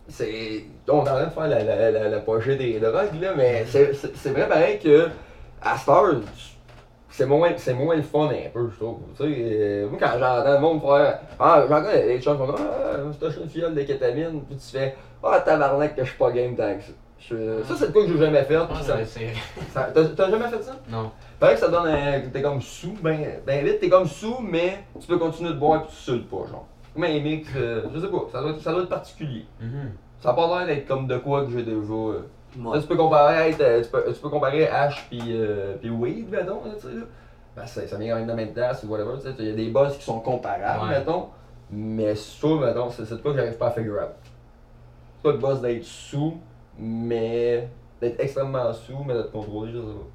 c'est. 0.08 0.64
On 0.88 0.98
est 0.98 1.00
en 1.00 1.04
train 1.04 1.24
de 1.26 1.30
faire 1.30 1.48
la, 1.48 1.64
la, 1.64 1.90
la, 1.90 2.08
la 2.08 2.20
pochée 2.20 2.56
des 2.56 2.78
drogues, 2.80 3.20
là, 3.20 3.34
mais 3.36 3.66
c'est 3.66 3.92
c'est- 3.94 4.16
c'est 4.16 4.30
vrai 4.30 4.48
pareil 4.48 4.78
que, 4.78 5.08
à 5.60 5.76
cette 5.76 5.88
heure, 5.88 6.14
c'est 7.10 7.26
moins, 7.26 7.50
c'est 7.56 7.74
moins 7.74 7.96
le 7.96 8.02
fun 8.02 8.28
un 8.28 8.50
peu, 8.52 8.68
je 8.70 8.76
trouve. 8.76 8.98
Tu 9.16 9.22
sais, 9.22 9.36
euh, 9.38 9.88
moi, 9.88 9.98
quand 10.00 10.12
j'entends 10.18 10.52
le 10.52 10.60
monde 10.60 10.80
faire. 10.82 11.20
Ah, 11.38 11.64
j'en 11.68 11.82
connais 11.82 12.06
des 12.06 12.20
gens 12.20 12.32
qui 12.36 12.46
font 12.46 12.54
Ah, 12.58 12.96
c'est 13.20 13.40
une 13.42 13.48
fiole 13.48 13.74
de 13.74 13.82
kétamine, 13.82 14.42
puis 14.48 14.56
tu 14.56 14.76
fais 14.78 14.94
Ah, 15.22 15.40
tabarnak, 15.40 15.96
que 15.96 16.04
je 16.04 16.08
suis 16.10 16.18
pas 16.18 16.30
game 16.30 16.54
tant 16.54 16.74
que 16.76 16.82
ça. 16.82 16.92
Je- 17.20 17.62
ça, 17.64 17.74
c'est 17.76 17.86
le 17.86 17.92
coup 17.92 18.02
que 18.02 18.12
j'ai 18.12 18.18
jamais 18.18 18.44
fait. 18.44 18.56
puis 18.66 18.76
ça- 19.72 19.88
T'as 19.92 20.04
t'as 20.04 20.30
jamais 20.30 20.48
fait 20.48 20.62
ça? 20.62 20.76
Non. 20.88 21.10
Paraît 21.40 21.54
que 21.54 21.60
ça 21.60 21.68
donne 21.68 21.86
un. 21.88 22.20
T'es 22.32 22.42
comme 22.42 22.60
sous, 22.60 22.94
ben, 23.02 23.18
ben 23.46 23.64
vite, 23.64 23.80
t'es 23.80 23.88
comme 23.88 24.06
sous, 24.06 24.38
mais 24.40 24.84
tu 25.00 25.06
peux 25.06 25.18
continuer 25.18 25.50
de 25.50 25.58
boire 25.58 25.82
pis 25.84 25.88
tu 25.90 25.96
sues 26.12 26.18
pas, 26.20 26.46
genre. 26.48 26.66
Un 26.96 27.20
mix, 27.20 27.48
euh, 27.56 27.82
je 27.94 28.00
sais 28.00 28.08
pas, 28.08 28.24
ça 28.32 28.40
doit, 28.40 28.50
être, 28.52 28.60
ça 28.60 28.72
doit 28.72 28.82
être 28.82 28.88
particulier. 28.88 29.44
Mhm. 29.60 29.92
Ça 30.20 30.30
a 30.30 30.34
pas 30.34 30.46
l'air 30.64 30.66
d'être 30.66 30.86
comme 30.88 31.06
de 31.06 31.16
quoi 31.18 31.44
que 31.44 31.50
j'ai 31.52 31.62
déjà. 31.62 31.92
euh. 31.92 32.22
Ouais. 32.56 32.74
Là, 32.76 32.80
tu 32.82 32.88
peux 32.88 32.96
comparer 32.96 33.36
à 33.52 33.62
euh, 33.62 33.82
tu, 33.82 33.90
peux, 33.90 34.12
tu 34.12 34.20
peux 34.20 34.28
comparer 34.30 34.66
Ash 34.68 35.08
pis, 35.10 35.20
euh, 35.28 35.76
pis 35.76 35.90
Weed, 35.90 36.30
mettons, 36.30 36.64
là, 36.64 36.72
tu 36.74 36.80
sais, 36.88 36.94
là. 36.94 37.02
Ben, 37.56 37.66
ça, 37.66 37.86
ça 37.86 37.96
vient 37.96 38.10
quand 38.10 38.16
même 38.16 38.24
de 38.24 38.30
la 38.30 38.36
même 38.36 38.52
place 38.52 38.82
ou 38.84 38.88
whatever, 38.88 39.16
tu 39.20 39.28
sais. 39.28 39.34
Il 39.38 39.44
y 39.46 39.50
a 39.50 39.54
des 39.54 39.68
boss 39.70 39.96
qui 39.98 40.04
sont 40.04 40.20
comparables, 40.20 40.84
Ouais. 40.84 40.98
mettons. 40.98 41.28
Mais 41.70 42.14
ça, 42.14 42.48
mettons, 42.48 42.88
c'est 42.90 43.08
de 43.10 43.16
quoi 43.16 43.32
que 43.32 43.38
j'arrive 43.38 43.58
pas 43.58 43.66
à 43.68 43.70
figure 43.72 43.94
out. 43.96 44.10
C'est 45.16 45.22
pas 45.24 45.32
le 45.32 45.38
boss 45.38 45.60
d'être 45.60 45.84
sous, 45.84 46.38
mais. 46.78 47.68
d'être 48.00 48.20
extrêmement 48.20 48.72
sous, 48.72 49.02
mais 49.04 49.12
d'être 49.14 49.32
contrôlé, 49.32 49.72
je 49.72 49.78
sais 49.78 49.84
pas. 49.84 50.06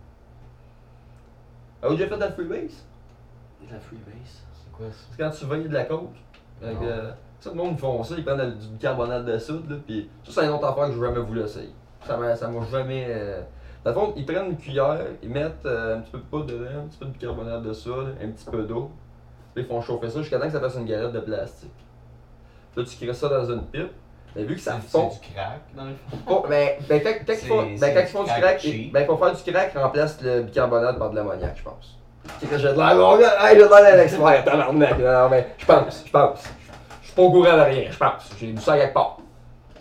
Avez-vous 1.88 1.98
déjà 1.98 2.10
fait 2.10 2.16
de 2.16 2.20
la 2.22 2.32
freebase? 2.32 2.86
De 3.68 3.74
la 3.74 3.80
freebase? 3.80 4.44
C'est 4.54 4.72
quoi 4.72 4.86
ça? 4.90 4.98
C'est 5.12 5.18
quand 5.24 5.30
tu 5.32 5.46
veilles 5.46 5.68
de 5.68 5.74
la 5.74 5.84
coke. 5.86 6.10
Avec, 6.64 6.80
Non. 6.80 6.88
euh, 6.88 7.12
le 7.46 7.54
monde 7.54 7.78
font 7.78 8.02
ça, 8.04 8.16
ils 8.18 8.24
prennent 8.24 8.58
du 8.58 8.68
bicarbonate 8.68 9.26
de 9.26 9.38
soude, 9.38 9.70
là, 9.70 9.76
pis 9.86 10.08
ça, 10.24 10.32
c'est 10.42 10.46
une 10.48 10.54
autre 10.54 10.66
affaire 10.66 10.88
que 10.88 10.94
j'ai 10.94 11.00
jamais 11.02 11.20
voulu 11.20 11.42
essayer. 11.42 11.72
Ça 12.06 12.18
m'a 12.18 12.36
ça 12.36 12.48
m'a 12.48 12.66
jamais. 12.72 13.06
Euh... 13.10 13.42
Dans 13.84 13.92
le 13.92 13.96
fond, 13.96 14.14
ils 14.16 14.26
prennent 14.26 14.52
une 14.52 14.58
cuillère, 14.58 15.00
ils 15.22 15.30
mettent 15.30 15.66
euh, 15.66 15.98
un 15.98 16.00
petit 16.00 16.12
peu 16.12 16.18
de 16.18 16.24
poudre 16.24 16.46
dedans, 16.46 16.84
un 16.84 16.88
petit 16.88 16.98
peu 16.98 17.06
de 17.06 17.12
bicarbonate 17.12 17.64
de 17.64 17.74
soude, 17.74 18.16
un 18.22 18.28
petit 18.30 18.46
peu 18.50 18.64
d'eau. 18.64 18.90
Puis 19.54 19.64
ils 19.64 19.68
font 19.68 19.82
chauffer 19.82 20.10
ça 20.10 20.20
jusqu'à 20.20 20.40
temps 20.40 20.46
que 20.46 20.54
ça 20.54 20.62
fasse 20.62 20.76
une 20.76 20.86
galette 20.86 21.12
de 21.12 21.20
plastique. 21.20 21.70
Là, 22.76 22.84
tu 22.84 22.96
crées 22.96 23.14
ça 23.14 23.28
dans 23.28 23.46
une 23.52 23.64
pipe. 23.66 23.92
Mais 24.36 24.44
vu 24.44 24.56
que 24.56 24.62
ça 24.62 24.80
fond. 24.80 25.12
C'est 25.12 25.28
du 25.28 25.34
crack 25.34 25.62
dans 25.76 25.86
le 25.86 25.94
fond. 26.10 26.18
Oh, 26.28 26.46
ben, 26.50 26.70
ben, 26.90 27.04
quand, 27.04 27.12
quand 27.28 27.34
ils 27.34 27.48
font, 27.48 27.62
ben, 27.62 27.94
quand 27.94 28.00
ils 28.00 28.06
du 28.06 28.12
font 28.12 28.24
du 28.24 28.30
crack 28.30 28.60
cheap. 28.60 28.92
ben, 28.92 29.06
pour 29.06 29.20
faire 29.20 29.36
du 29.36 29.52
crack, 29.52 29.74
remplace 29.76 30.22
le 30.22 30.42
bicarbonate 30.42 30.98
par 30.98 31.12
de 31.12 31.16
l'ammoniac, 31.18 31.56
je 31.56 31.64
pense. 31.64 32.00
C'est 32.40 32.50
que 32.50 32.58
j'ai 32.58 32.70
de 32.70 32.78
l'air, 32.78 32.96
mon 32.96 33.18
gars, 33.18 33.52
hey, 33.52 33.58
j'ai 33.58 33.64
de 33.64 33.70
l'air 33.70 33.96
d'un 33.96 34.02
expert, 34.02 34.46
tabarnak. 34.46 34.98
Non, 34.98 35.30
mais 35.30 35.48
je 35.58 35.66
pense, 35.66 36.04
je 36.06 36.12
pense. 36.12 36.44
Je 37.02 37.08
suis 37.08 37.16
pas 37.16 37.22
au 37.22 37.32
courant 37.32 37.58
de 37.58 37.62
rien, 37.62 37.92
je 37.92 37.98
pense. 37.98 38.32
J'ai 38.40 38.48
vu 38.48 38.58
ça 38.58 38.78
quelque 38.78 38.94
part. 38.94 39.18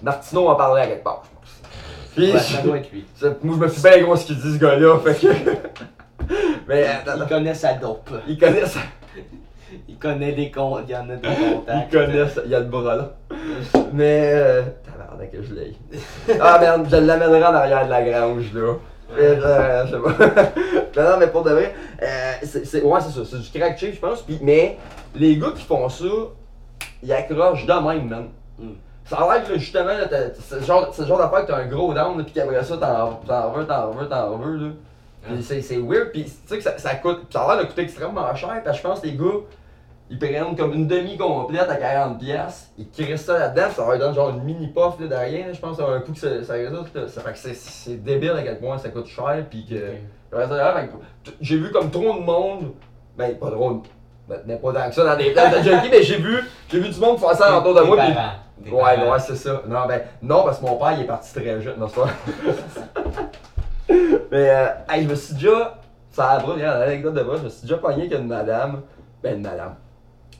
Martino 0.02 0.48
en 0.48 0.56
parlait 0.56 0.82
à 0.82 0.86
quelque 0.88 1.04
part. 1.04 1.22
Puis, 2.14 2.32
Ouais, 2.32 2.38
ça 2.38 2.62
doit 2.62 2.76
être 2.78 2.92
lui. 2.92 3.04
c'est- 3.14 3.42
moi, 3.42 3.56
je 3.58 3.64
me 3.64 3.68
suis 3.68 3.82
bien 3.82 4.02
gros 4.02 4.16
ce 4.16 4.26
qu'il 4.26 4.36
dit, 4.36 4.52
ce 4.54 4.58
gars-là, 4.58 4.98
fait 4.98 5.14
que. 5.14 5.32
mais, 6.68 6.84
attends, 6.86 7.12
Il 7.22 7.26
connaît 7.28 7.54
sa 7.54 7.74
dope. 7.74 8.10
il 8.28 8.38
connaît 8.38 8.66
ça. 8.66 8.80
Il 9.88 9.96
connaît 9.96 10.32
des 10.32 10.50
comptes, 10.50 10.82
il 10.86 10.92
y 10.92 10.96
en 10.96 11.08
a 11.08 11.16
des 11.16 11.28
Il 11.28 11.54
contacts. 11.54 11.90
connaît 11.92 12.28
ça. 12.28 12.42
Il 12.44 12.50
y 12.50 12.54
a 12.54 12.60
le 12.60 12.66
bras 12.66 12.94
là. 12.96 13.12
Mais, 13.94 14.30
euh, 14.34 14.62
tabarnak 14.84 15.30
que 15.32 15.42
je 15.42 15.54
l'ai. 15.54 15.72
Ah 16.40 16.58
merde, 16.60 16.86
je 16.90 16.96
l'amènerai 16.96 17.42
en 17.44 17.54
arrière 17.54 17.84
de 17.86 17.90
la 17.90 18.02
grange, 18.02 18.52
là. 18.52 18.74
Et, 19.18 19.22
euh, 19.22 19.86
je 19.86 19.92
sais 19.92 19.98
pas. 19.98 20.52
mais 20.96 21.02
non, 21.02 21.16
mais 21.18 21.26
pour 21.28 21.42
de 21.42 21.50
vrai, 21.52 21.74
euh, 22.02 22.06
c'est, 22.42 22.66
c'est- 22.66 22.82
ouais, 22.82 23.00
c'est 23.00 23.12
ça, 23.18 23.20
c'est 23.30 23.38
du 23.40 23.58
crack 23.58 23.78
chip, 23.78 23.94
je 23.94 24.00
pense. 24.00 24.20
Puis, 24.22 24.38
mais 24.42 24.76
les 25.14 25.36
gars 25.38 25.52
qui 25.56 25.64
font 25.64 25.88
ça, 25.88 26.04
ils 27.02 27.12
accrochent 27.12 27.64
de 27.66 27.72
même, 27.72 28.08
man. 28.08 28.28
Mm. 28.58 28.68
Ça 29.04 29.16
a 29.16 29.34
l'air 29.34 29.46
que 29.46 29.58
justement, 29.58 29.92
c'est 30.38 30.60
le 30.60 30.64
genre, 30.64 30.92
genre 30.92 31.18
d'affaire 31.18 31.42
que 31.44 31.52
t'as 31.52 31.58
un 31.58 31.66
gros 31.66 31.92
down, 31.92 32.24
puis 32.24 32.32
qu'après 32.32 32.62
ça, 32.62 32.76
t'en, 32.76 33.20
veux, 33.52 33.66
t'en 33.66 33.90
veux, 33.90 34.08
t'en 34.08 34.36
veux, 34.36 34.56
là. 34.56 34.72
Puis 35.22 35.42
c'est, 35.42 35.62
c'est 35.62 35.76
weird, 35.76 36.10
puis 36.12 36.24
tu 36.24 36.30
sais 36.46 36.56
que 36.56 36.62
ça, 36.62 36.76
ça 36.78 36.94
coûte, 36.96 37.26
ça 37.30 37.42
a 37.42 37.54
l'air 37.54 37.64
de 37.64 37.68
coûter 37.68 37.82
extrêmement 37.82 38.34
cher, 38.34 38.60
parce 38.64 38.76
que 38.76 38.82
je 38.82 38.88
pense 38.88 39.00
que 39.00 39.06
les 39.06 39.14
gars, 39.14 39.40
ils 40.10 40.18
prennent 40.18 40.56
comme 40.56 40.72
une 40.72 40.88
demi 40.88 41.16
complète 41.16 41.68
à 41.70 41.76
40$, 41.76 42.18
piastres, 42.18 42.70
ils 42.76 42.90
crissent 42.90 43.24
ça 43.24 43.38
là-dedans, 43.38 43.70
ça 43.70 43.86
leur 43.86 43.98
donne 43.98 44.14
genre 44.14 44.30
une 44.30 44.42
mini 44.42 44.66
puff 44.68 44.98
là, 45.00 45.06
derrière, 45.06 45.54
je 45.54 45.60
pense, 45.60 45.78
un 45.78 46.00
coup 46.00 46.12
que 46.12 46.18
ça, 46.18 46.42
ça 46.42 46.54
résulte, 46.54 47.08
ça 47.08 47.20
fait 47.20 47.32
que 47.32 47.38
c'est, 47.38 48.02
débile 48.02 48.32
à 48.32 48.42
quel 48.42 48.58
point 48.58 48.78
ça 48.78 48.88
coûte 48.88 49.06
cher, 49.06 49.44
puis 49.48 49.64
que... 49.64 49.76
J'ai 51.40 51.56
vu 51.56 51.70
comme 51.70 51.90
trop 51.90 52.14
de 52.14 52.20
monde, 52.24 52.72
ben 53.16 53.38
pas 53.38 53.50
trop, 53.50 53.82
ben, 54.28 54.58
pas 54.58 54.72
tant 54.72 54.88
que 54.88 54.94
ça 54.94 55.04
dans 55.04 55.16
des 55.16 55.30
places 55.30 55.58
de 55.58 55.70
junkie, 55.70 55.88
mais 55.90 56.02
j'ai 56.02 56.16
vu, 56.16 56.40
j'ai 56.68 56.80
vu 56.80 56.88
du 56.88 56.98
monde 56.98 57.18
faire 57.18 57.34
ça 57.34 57.58
autour 57.58 57.74
de 57.74 57.82
moi, 57.82 57.96
puis 57.96 58.12
Ouais, 58.64 58.70
parents. 58.70 59.12
ouais, 59.12 59.18
c'est 59.18 59.36
ça. 59.36 59.62
Non, 59.66 59.86
ben, 59.86 60.02
non, 60.22 60.44
parce 60.44 60.58
que 60.58 60.66
mon 60.66 60.76
père, 60.76 60.92
il 60.92 61.02
est 61.02 61.06
parti 61.06 61.32
très 61.34 61.60
jeune, 61.60 61.78
non, 61.78 61.88
c'est 61.88 62.00
pas. 62.00 62.08
Mais, 64.30 64.50
euh, 64.50 64.66
hey, 64.88 65.04
je 65.04 65.08
me 65.08 65.14
suis 65.14 65.34
déjà. 65.34 65.78
Ça 66.10 66.30
a 66.30 66.38
bras, 66.40 66.54
regarde, 66.54 66.80
l'anecdote 66.80 67.14
de 67.14 67.22
bras, 67.22 67.36
je 67.38 67.44
me 67.44 67.48
suis 67.48 67.62
déjà 67.62 67.78
pogné 67.78 68.08
qu'une 68.08 68.26
madame. 68.26 68.82
Ben, 69.22 69.36
une 69.36 69.42
madame. 69.42 69.74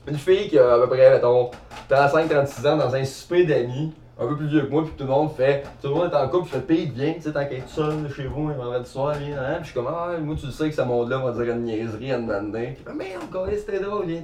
Une 0.07 0.17
fille 0.17 0.49
qui 0.49 0.59
a 0.59 0.73
à 0.73 0.77
peu 0.77 0.87
près, 0.87 1.09
mettons, 1.09 1.49
35-36 1.89 2.67
ans 2.67 2.77
dans 2.77 2.93
un 2.93 3.05
souper 3.05 3.45
d'amis, 3.45 3.93
un 4.19 4.27
peu 4.27 4.35
plus 4.35 4.47
vieux 4.47 4.61
que 4.65 4.71
moi, 4.71 4.83
puis 4.83 4.93
tout 4.97 5.05
le 5.05 5.09
monde 5.09 5.31
fait. 5.31 5.63
Tout 5.81 5.87
le 5.87 5.95
monde 5.95 6.11
est 6.11 6.15
en 6.15 6.27
couple, 6.27 6.49
puis 6.49 6.59
fait 6.59 6.85
pire, 6.85 6.91
viens, 6.93 7.13
tu 7.13 7.21
sais, 7.21 7.31
tant 7.31 7.45
qu'être 7.45 7.69
seul 7.69 8.09
chez 8.15 8.25
vous, 8.25 8.49
un 8.49 8.53
vendredi 8.53 8.89
soir, 8.89 9.15
viens, 9.15 9.37
hein. 9.37 9.55
Puis 9.55 9.63
je 9.63 9.71
suis 9.71 9.73
comme, 9.73 9.87
ah, 9.89 10.09
moi, 10.21 10.35
tu 10.39 10.45
le 10.45 10.51
sais 10.51 10.69
que 10.69 10.75
ce 10.75 10.81
monde-là 10.81 11.17
va 11.17 11.31
dire 11.31 11.53
une 11.53 11.63
niaiserie 11.63 12.13
en 12.13 12.21
dedans. 12.21 12.41
Puis, 12.51 12.77
il 12.79 12.83
fait, 12.83 12.93
merde, 12.93 13.23
encore, 13.23 13.47
c'était 13.51 13.79
drôle, 13.79 14.05
viens. 14.05 14.21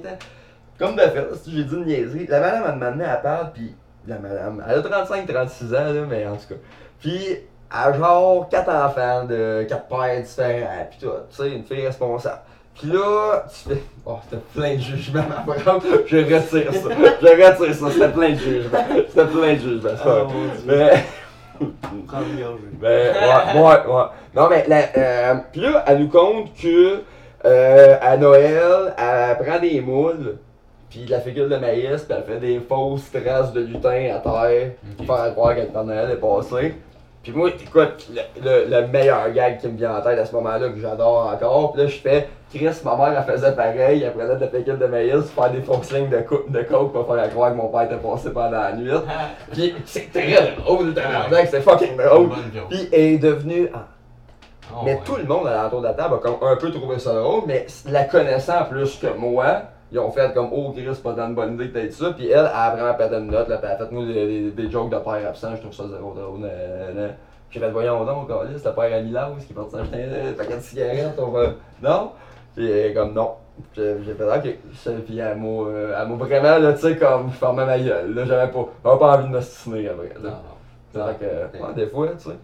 Comme 0.80 0.96
de 0.96 1.02
fait, 1.02 1.28
si 1.44 1.52
j'ai 1.54 1.64
dit 1.64 1.74
une 1.74 1.84
niaiserie, 1.84 2.26
la 2.26 2.40
madame, 2.40 2.64
elle 2.66 2.74
m'a 2.76 2.86
amené 2.86 3.04
à 3.04 3.16
part, 3.16 3.52
puis 3.52 3.74
la 4.08 4.18
madame, 4.18 4.64
elle 4.66 4.78
a 4.78 5.04
35-36 5.04 5.66
ans, 5.76 5.92
là, 5.92 6.06
mais 6.08 6.26
en 6.26 6.36
tout 6.36 6.48
cas. 6.48 6.60
Puis, 6.98 7.26
elle 7.28 7.42
a 7.70 7.92
genre 7.92 8.48
4 8.48 8.68
enfants 8.70 9.24
de 9.24 9.66
4 9.68 9.84
pères 9.88 10.22
différents, 10.22 10.88
pis 10.90 10.98
tout, 10.98 11.10
tu 11.30 11.36
sais, 11.36 11.50
une 11.50 11.64
fille 11.64 11.86
responsable. 11.86 12.40
Pis 12.74 12.86
là, 12.86 13.44
tu 13.46 13.68
fais. 13.68 13.82
Oh, 14.06 14.16
c'était 14.22 14.42
plein 14.54 14.74
de 14.76 14.80
jugements, 14.80 15.24
ma 15.46 15.52
prendre. 15.52 15.82
Je 16.06 16.16
retire 16.16 16.40
ça. 16.72 16.88
Je 17.20 17.26
retire 17.26 17.74
ça, 17.74 17.90
c'était 17.90 18.08
plein 18.08 18.30
de 18.30 18.36
jugements. 18.36 18.78
C'était 19.06 19.26
plein 19.26 19.52
de 19.52 19.58
jugements, 19.58 19.90
c'est 19.98 20.02
pas 20.04 20.26
Oh. 20.26 20.32
Mais. 20.64 21.04
Prends 22.06 22.20
le 22.20 22.42
gorgé. 22.42 22.64
Ben, 22.80 23.14
ouais, 23.14 23.60
ouais, 23.60 23.94
ouais. 23.94 24.04
Non, 24.34 24.48
mais 24.48 24.64
la, 24.66 24.78
euh, 24.96 25.34
puis 25.52 25.60
là, 25.60 25.84
elle 25.86 25.98
nous 25.98 26.08
compte 26.08 26.54
que 26.54 27.02
euh, 27.44 27.96
à 28.00 28.16
Noël, 28.16 28.94
elle 28.96 29.44
prend 29.44 29.58
des 29.58 29.82
moules, 29.82 30.38
puis 30.90 31.04
de 31.04 31.10
la 31.10 31.20
figure 31.20 31.48
de 31.48 31.56
maïs, 31.56 32.02
puis 32.02 32.16
elle 32.18 32.24
fait 32.24 32.40
des 32.40 32.60
fausses 32.60 33.10
traces 33.12 33.52
de 33.52 33.60
lutin 33.60 34.10
à 34.14 34.18
terre 34.18 34.72
pour 34.96 35.06
faire 35.06 35.32
croire 35.32 35.54
que 35.54 35.60
le 35.60 35.66
Père 35.68 35.84
Noël 35.84 36.10
est 36.10 36.16
passé. 36.16 36.74
Puis 37.22 37.32
moi, 37.32 37.50
écoute, 37.50 38.08
le, 38.14 38.22
le, 38.42 38.70
le 38.80 38.86
meilleur 38.88 39.30
gag 39.32 39.58
qui 39.58 39.68
me 39.68 39.76
vient 39.76 39.94
en 39.96 40.00
tête 40.00 40.18
à 40.18 40.24
ce 40.24 40.34
moment-là, 40.36 40.70
que 40.70 40.80
j'adore 40.80 41.30
encore, 41.32 41.72
puis 41.72 41.82
là, 41.82 41.86
je 41.88 41.98
fais, 41.98 42.28
Chris, 42.52 42.70
ma 42.82 42.96
mère, 42.96 43.24
elle 43.26 43.34
faisait 43.34 43.52
pareil, 43.52 44.02
elle 44.02 44.12
prenait 44.12 44.36
de 44.36 44.40
la 44.40 44.46
pékule 44.46 44.78
de 44.78 44.86
maïs, 44.86 45.30
faire 45.30 45.50
des 45.52 45.60
fausses 45.60 45.92
lignes 45.92 46.08
de, 46.08 46.20
cou- 46.22 46.44
de 46.48 46.62
coke 46.62 46.92
pour 46.94 47.14
faire 47.14 47.28
croire 47.28 47.50
que 47.52 47.56
mon 47.56 47.68
père 47.68 47.82
était 47.82 47.96
passé 47.96 48.30
pendant 48.32 48.50
la 48.62 48.72
nuit. 48.72 48.90
Puis 49.52 49.74
c'est 49.84 50.10
très 50.10 50.54
drôle, 50.56 50.94
tabarnak, 50.94 51.46
c'est 51.50 51.60
fucking 51.60 51.96
drôle. 51.98 52.30
Puis 52.70 52.88
elle 52.90 53.00
est 53.00 53.18
devenue. 53.18 53.68
ah, 53.74 53.86
Oh, 54.72 54.82
mais 54.84 54.94
ouais. 54.94 55.00
tout 55.04 55.16
le 55.16 55.24
monde 55.24 55.48
à 55.48 55.64
l'entour 55.64 55.80
de 55.80 55.88
la 55.88 55.94
table 55.94 56.14
a 56.14 56.18
comme 56.18 56.36
un 56.42 56.54
peu 56.54 56.70
trouvé 56.70 57.00
ça 57.00 57.12
drôle, 57.12 57.42
mais 57.44 57.66
la 57.90 58.04
connaissant 58.04 58.64
plus 58.70 58.96
que 59.00 59.08
moi, 59.18 59.62
ils 59.92 59.98
ont 59.98 60.10
fait 60.10 60.32
comme 60.32 60.48
Oh 60.52 60.72
Chris, 60.72 60.86
c'est 60.92 61.02
pas 61.02 61.14
tant 61.14 61.28
une 61.28 61.34
bonne 61.34 61.54
idée 61.54 61.68
peut-être 61.68 61.92
ça. 61.92 62.12
Puis 62.12 62.28
elle, 62.28 62.38
elle 62.38 62.46
a 62.46 62.74
vraiment 62.74 62.94
pété 62.94 63.16
une 63.16 63.30
note, 63.30 63.48
là, 63.48 63.58
puis 63.58 63.66
elle 63.66 63.82
a 63.82 63.86
fait 63.86 63.92
nous 63.92 64.06
des, 64.06 64.50
des, 64.50 64.70
jokes 64.70 64.90
de 64.90 64.98
père 64.98 65.28
absent, 65.28 65.56
je 65.56 65.60
trouve 65.60 65.72
ça 65.72 65.84
zéro 65.88 66.14
drôle. 66.14 66.48
J'ai 67.50 67.58
fait 67.58 67.70
voyons 67.70 68.04
donc, 68.04 68.28
Calis, 68.28 68.62
le 68.64 68.72
père 68.72 68.96
à 68.96 69.00
Milan, 69.00 69.34
qui 69.44 69.52
est 69.52 69.56
parti 69.56 69.72
s'acheter 69.72 70.04
un 70.04 70.32
paquet 70.34 70.56
de 70.56 70.60
cigarettes, 70.60 71.18
on 71.18 71.30
va. 71.30 71.46
Non? 71.82 72.12
Puis 72.54 72.70
elle 72.70 72.90
est 72.90 72.94
comme 72.94 73.12
non. 73.12 73.32
Puis 73.72 73.82
j'ai 74.04 74.14
fait 74.14 74.24
ok. 74.24 74.58
Ça, 74.74 74.90
Puis 75.04 75.18
elle 75.18 75.36
m'a 75.36 75.48
euh, 75.48 76.06
vraiment, 76.16 76.58
là, 76.58 76.72
tu 76.74 76.80
sais, 76.80 76.96
comme 76.96 77.30
fermé 77.30 77.64
ma 77.64 77.78
gueule. 77.78 78.14
Là, 78.14 78.24
j'avais 78.24 78.52
pas, 78.52 78.96
pas 78.96 79.16
envie 79.16 79.28
de 79.28 79.32
m'ostiner 79.32 79.88
après. 79.88 80.12
Non, 80.20 80.30
là. 80.30 80.42
non. 80.94 81.06
Fait 81.06 81.26
que, 81.26 81.62
ouais, 81.64 81.74
des 81.74 81.86
fois, 81.86 82.08
tu 82.08 82.30
sais. 82.30 82.36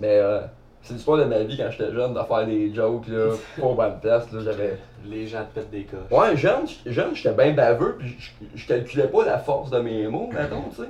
Mais 0.00 0.18
euh, 0.18 0.40
c'est 0.84 0.94
l'histoire 0.94 1.18
de 1.18 1.24
ma 1.24 1.38
vie 1.42 1.56
quand 1.56 1.70
j'étais 1.70 1.92
jeune, 1.92 2.12
de 2.14 2.20
faire 2.20 2.46
des 2.46 2.72
jokes, 2.74 3.08
là, 3.08 3.30
pas 3.60 3.66
aux 3.66 3.74
bonnes 3.74 3.98
places, 4.00 4.30
là, 4.32 4.40
j'avais... 4.44 4.78
Les 5.06 5.26
gens 5.26 5.44
te 5.44 5.58
pètent 5.58 5.70
des 5.70 5.84
coches. 5.84 6.10
Ouais, 6.10 6.36
jeune, 6.36 6.66
jeune, 6.86 7.14
j'étais 7.14 7.34
bien 7.34 7.52
baveux, 7.52 7.96
puis 7.98 8.16
je, 8.54 8.66
calculais 8.66 9.08
pas 9.08 9.24
la 9.24 9.38
force 9.38 9.70
de 9.70 9.78
mes 9.80 10.06
mots, 10.06 10.28
mettons, 10.32 10.68
tu 10.70 10.76
sais. 10.82 10.88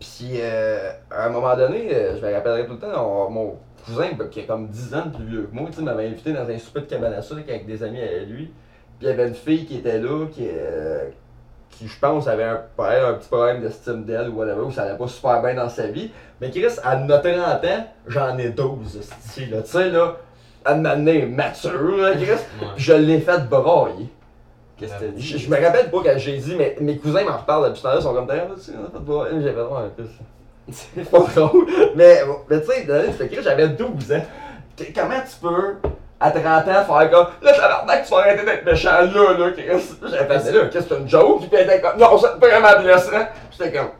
Puis, 0.00 0.40
euh, 0.40 0.90
à 1.10 1.26
un 1.26 1.30
moment 1.30 1.56
donné, 1.56 1.92
euh, 1.92 2.16
je 2.20 2.24
me 2.24 2.32
rappellerai 2.32 2.66
tout 2.66 2.74
le 2.74 2.78
temps, 2.78 3.26
on- 3.26 3.30
mon 3.30 3.58
cousin, 3.84 4.10
ben, 4.16 4.28
qui 4.28 4.40
a 4.40 4.42
comme 4.44 4.68
10 4.68 4.94
ans 4.94 5.06
de 5.06 5.16
plus 5.16 5.24
vieux 5.26 5.42
que 5.50 5.54
moi, 5.54 5.68
tu 5.70 5.76
sais, 5.78 5.82
m'avait 5.82 6.06
invité 6.06 6.32
dans 6.32 6.48
un 6.48 6.58
souper 6.58 6.80
de 6.82 6.86
cabane 6.86 7.14
à 7.14 7.22
sucre 7.22 7.40
avec 7.48 7.66
des 7.66 7.82
amis 7.82 8.00
à 8.00 8.18
lui. 8.24 8.46
Puis 8.98 9.06
il 9.06 9.08
y 9.08 9.10
avait 9.10 9.28
une 9.28 9.34
fille 9.34 9.64
qui 9.66 9.78
était 9.78 9.98
là, 9.98 10.26
qui, 10.30 10.46
euh, 10.52 11.08
qui 11.70 11.86
je 11.86 11.98
pense, 11.98 12.26
avait 12.26 12.44
un, 12.44 12.60
pareil, 12.76 13.00
un 13.02 13.14
petit 13.14 13.28
problème 13.28 13.60
d'estime 13.60 14.04
d'elle 14.04 14.28
ou 14.30 14.38
whatever, 14.38 14.62
ou 14.62 14.70
ça 14.72 14.82
allait 14.82 14.98
pas 14.98 15.06
super 15.08 15.42
bien 15.42 15.54
dans 15.54 15.68
sa 15.68 15.86
vie. 15.86 16.10
Mais 16.40 16.50
Chris, 16.50 16.76
à 16.82 16.96
notre 16.96 17.30
30 17.30 17.64
ans, 17.64 17.86
j'en 18.06 18.38
ai 18.38 18.50
12, 18.50 18.96
esti, 18.96 19.46
là. 19.46 19.62
Tu 19.62 19.70
sais, 19.70 19.90
là, 19.90 20.16
à 20.64 20.74
m'amener 20.74 21.26
mature, 21.26 21.96
là, 21.98 22.12
Chris. 22.14 22.26
Ouais. 22.60 22.68
Je 22.76 22.92
l'ai 22.92 23.20
fait 23.20 23.48
brailler. 23.48 24.08
Qu'est-ce 24.76 24.94
que 24.94 24.98
t'as 25.00 25.08
dit? 25.08 25.22
Je, 25.22 25.38
je 25.38 25.50
me 25.50 25.56
rappelle 25.60 25.90
pas 25.90 25.98
quand 26.04 26.18
j'ai 26.18 26.38
dit, 26.38 26.54
mais 26.56 26.76
mes 26.80 26.98
cousins 26.98 27.24
m'en 27.24 27.36
reparlent 27.36 27.68
depuis 27.68 27.80
tout 27.80 27.86
à 27.86 27.90
l'heure, 27.92 28.00
ils 28.00 28.04
sont 28.04 28.14
comme 28.14 28.26
d'ailleurs, 28.26 28.54
tu 28.54 28.60
sais, 28.60 28.72
on 28.78 28.84
a 28.86 28.90
fait 28.90 29.04
brailler. 29.04 29.42
J'ai 29.42 29.52
fait, 29.52 29.60
ouais, 29.60 29.90
Chris. 29.96 30.08
C'est 30.70 31.10
pas 31.10 31.20
drôle. 31.20 31.66
Mais, 31.96 32.20
mais 32.50 32.60
tu 32.60 32.66
sais, 32.66 33.42
j'avais 33.42 33.68
12 33.68 34.12
ans. 34.12 34.22
Comment 34.94 35.20
tu 35.20 35.36
peux, 35.40 35.76
à 36.20 36.30
30 36.30 36.44
ans, 36.46 36.62
faire 36.84 37.10
comme, 37.10 37.26
là, 37.42 37.52
tabarnak, 37.52 38.04
tu 38.04 38.10
vas 38.10 38.18
arrêter 38.18 38.44
d'être 38.44 38.64
méchant 38.64 38.90
là, 39.02 39.32
là, 39.38 39.50
Chris. 39.52 39.84
J'avais 40.02 40.28
mais 40.28 40.52
là, 40.52 40.64
qu'est-ce 40.66 40.86
que 40.86 40.94
c'est 40.94 41.00
une 41.00 41.08
joke? 41.08 41.40
Puis 41.40 41.50
elle 41.52 41.66
était 41.70 41.80
comme, 41.80 41.98
non, 42.00 42.18
c'est 42.18 42.44
vraiment 42.46 42.80
blessant. 42.82 43.26
J'étais 43.52 43.78
comme, 43.78 43.90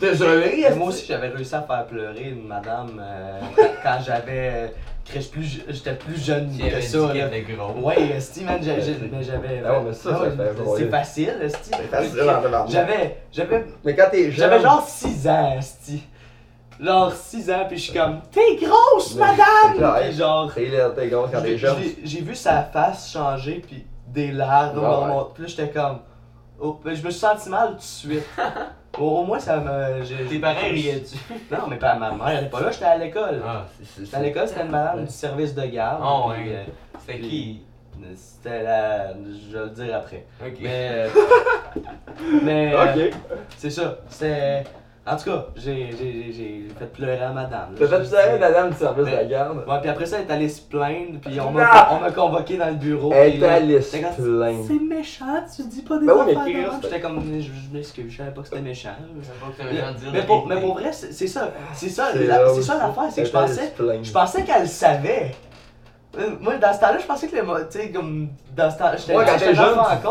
désolé. 0.00 0.66
Moi 0.76 0.88
aussi, 0.88 1.06
j'avais 1.06 1.28
réussi 1.28 1.54
à 1.54 1.62
faire 1.62 1.86
pleurer 1.86 2.30
une 2.30 2.46
madame 2.46 3.00
euh, 3.02 3.40
quand, 3.82 3.98
j'avais. 4.04 4.72
que 5.12 5.20
je 5.20 5.28
plus- 5.28 5.62
J'étais 5.68 5.94
plus 5.94 6.24
jeune 6.24 6.50
Qui 6.50 6.58
que 6.58 6.66
avait 6.72 6.80
ça. 6.82 6.98
là. 6.98 7.28
grosse. 7.40 7.84
Ouais, 7.84 8.20
Steven, 8.20 8.58
j'ai- 8.62 8.80
j'ai- 8.80 8.96
mais 9.10 9.22
j'avais. 9.22 9.62
Ah 9.66 9.72
ouais, 9.72 9.84
mais 9.88 9.92
ça, 9.92 10.10
ça 10.10 10.20
ouais, 10.22 10.30
fait 10.30 10.54
drôle. 10.62 10.78
C'est 10.78 10.88
facile, 10.90 11.34
Esti. 11.42 11.70
C'est 11.76 11.90
facile, 11.90 12.20
en. 12.54 12.66
J'avais. 12.68 13.16
J'avais. 13.32 13.64
Mais 13.84 13.94
quand 13.96 14.06
t'es 14.10 14.30
jeune. 14.30 14.50
J'avais 14.50 14.60
genre 14.62 14.86
6 14.86 15.28
ans, 15.28 15.56
Esti. 15.58 16.02
Genre 16.82 17.12
6 17.12 17.50
ans, 17.50 17.64
puis 17.68 17.76
je 17.76 17.82
suis 17.90 17.92
comme, 17.92 18.20
t'es 18.30 18.56
grosse, 18.56 19.14
madame! 19.16 19.96
Puis 20.00 20.12
genre. 20.14 20.52
T'es 20.54 21.08
grosse 21.08 21.30
quand 21.30 21.40
J'ai 21.42 21.52
t'es 21.52 21.58
jeune. 21.58 21.76
j'ai- 22.04 22.20
vu 22.22 22.34
sa 22.34 22.62
face 22.62 23.12
changer, 23.12 23.62
puis 23.66 23.84
des 24.06 24.32
larmes. 24.32 24.78
Ouais, 24.78 24.82
dans 24.84 25.06
mon- 25.06 25.24
Puis 25.34 25.42
là, 25.42 25.48
j'étais 25.48 25.68
comme. 25.68 25.98
oh, 26.58 26.80
ben, 26.82 26.94
je 26.94 27.04
me 27.04 27.10
suis 27.10 27.20
senti 27.20 27.48
mal 27.50 27.72
tout 27.72 27.76
de 27.76 27.82
suite. 27.82 28.24
au, 28.98 29.02
au 29.04 29.24
moins, 29.24 29.38
ça 29.38 29.58
me. 29.58 30.02
j'ai- 30.04 30.24
Tes 30.24 30.38
parents 30.38 30.60
riaient-tu? 30.70 31.16
Non, 31.50 31.66
mais 31.68 31.76
pas 31.76 31.94
ma 31.96 32.12
mère, 32.12 32.28
elle 32.28 32.38
était 32.44 32.48
pas 32.50 32.60
là, 32.62 32.70
j'étais 32.70 32.84
à 32.86 32.96
l'école. 32.96 33.42
Ah, 33.46 33.66
J'étais 33.98 34.16
à 34.16 34.20
l'école, 34.20 34.48
c'était 34.48 34.62
une 34.62 34.70
madame 34.70 35.04
du 35.04 35.12
service 35.12 35.54
de 35.54 35.66
garde. 35.66 36.00
Ah, 36.02 36.22
puis, 36.34 36.48
ouais. 36.50 36.56
euh, 36.56 36.64
c'était 36.98 37.20
qui? 37.20 37.62
C'était 38.16 38.62
la. 38.62 39.12
Je 39.12 39.52
vais 39.58 39.64
le 39.64 39.70
dire 39.70 39.96
après. 39.96 40.24
Ok. 40.42 40.54
Mais. 40.62 40.90
euh, 41.04 41.08
mais. 42.42 42.72
euh, 42.74 42.84
Ok. 43.10 43.14
c'est 43.58 43.70
ça. 43.70 43.96
C'était. 44.08 44.64
En 45.06 45.16
tout 45.16 45.30
cas, 45.30 45.46
j'ai 45.56 45.90
j'ai- 45.98 46.30
j'ai 46.30 46.68
fait 46.78 46.84
pleurer 46.92 47.22
à 47.22 47.30
madame. 47.30 47.70
T'as 47.76 47.86
fait 47.88 48.08
pleurer 48.08 48.38
madame 48.38 48.70
du 48.70 48.76
service 48.76 49.06
de 49.06 49.10
la 49.10 49.24
garde. 49.24 49.64
Ouais, 49.66 49.80
puis 49.80 49.88
après 49.90 50.04
ça, 50.06 50.18
elle 50.18 50.28
est 50.28 50.32
allée 50.32 50.48
se 50.48 50.60
plaindre, 50.60 51.18
puis 51.24 51.40
on 51.40 51.48
Ah! 51.48 51.50
m'a 51.52 51.88
on 51.96 52.00
m'a 52.00 52.10
convoqué 52.12 52.58
dans 52.58 52.66
le 52.68 52.74
bureau. 52.74 53.10
Elle 53.14 53.42
est 53.42 53.46
allée 53.48 53.80
se 53.80 53.96
plaindre. 53.96 54.64
C'est 54.66 54.78
méchant, 54.78 55.42
tu 55.56 55.62
dis 55.64 55.82
pas 55.82 55.98
des 55.98 56.06
Ben 56.06 56.12
oui, 56.12 56.22
mais 56.26 56.32
affaires 56.36 56.44
même. 56.72 56.80
J'étais 56.82 57.00
comme, 57.00 57.22
je, 57.24 57.40
je 57.40 57.50
m'excuse, 57.76 58.10
je 58.12 58.16
savais 58.18 58.30
pas 58.30 58.42
que 58.42 58.48
c'était 58.48 58.60
méchant. 58.60 58.90
Je 59.18 59.24
sais 59.24 59.32
pas 59.40 59.64
que 59.64 59.68
de 59.70 59.98
dire 59.98 60.10
mais 60.12 60.22
pour, 60.22 60.46
mais 60.46 60.60
pour 60.60 60.74
vrai, 60.74 60.92
c'est 60.92 61.12
c'est 61.14 61.26
ça. 61.26 61.50
C'est 61.72 61.88
ça, 61.88 62.10
C'est 62.12 62.26
la- 62.26 62.42
là 62.42 62.48
c'est 62.54 62.62
ça 62.62 62.74
l'affaire, 62.74 63.10
c'est 63.10 63.22
que 63.22 63.26
je 63.28 63.32
pensais, 63.32 63.72
je 64.02 64.12
pensais 64.12 64.44
qu'elle 64.44 64.62
le 64.62 64.68
savait. 64.68 65.30
Euh, 66.18 66.30
Moi, 66.40 66.56
dans 66.56 66.72
ce 66.74 66.80
temps-là, 66.80 66.98
je 66.98 67.06
pensais 67.06 67.28
que 67.28 67.36
le 67.36 67.42
mo- 67.44 67.56
tu 67.70 67.78
sais, 67.78 67.90
comme, 67.90 68.28
dans 68.54 68.68
ce 68.70 68.76
temps 68.78 68.90
j'étais 68.98 69.14
Ouais, 69.16 69.24
quand 69.24 69.38
jeune, 69.38 69.54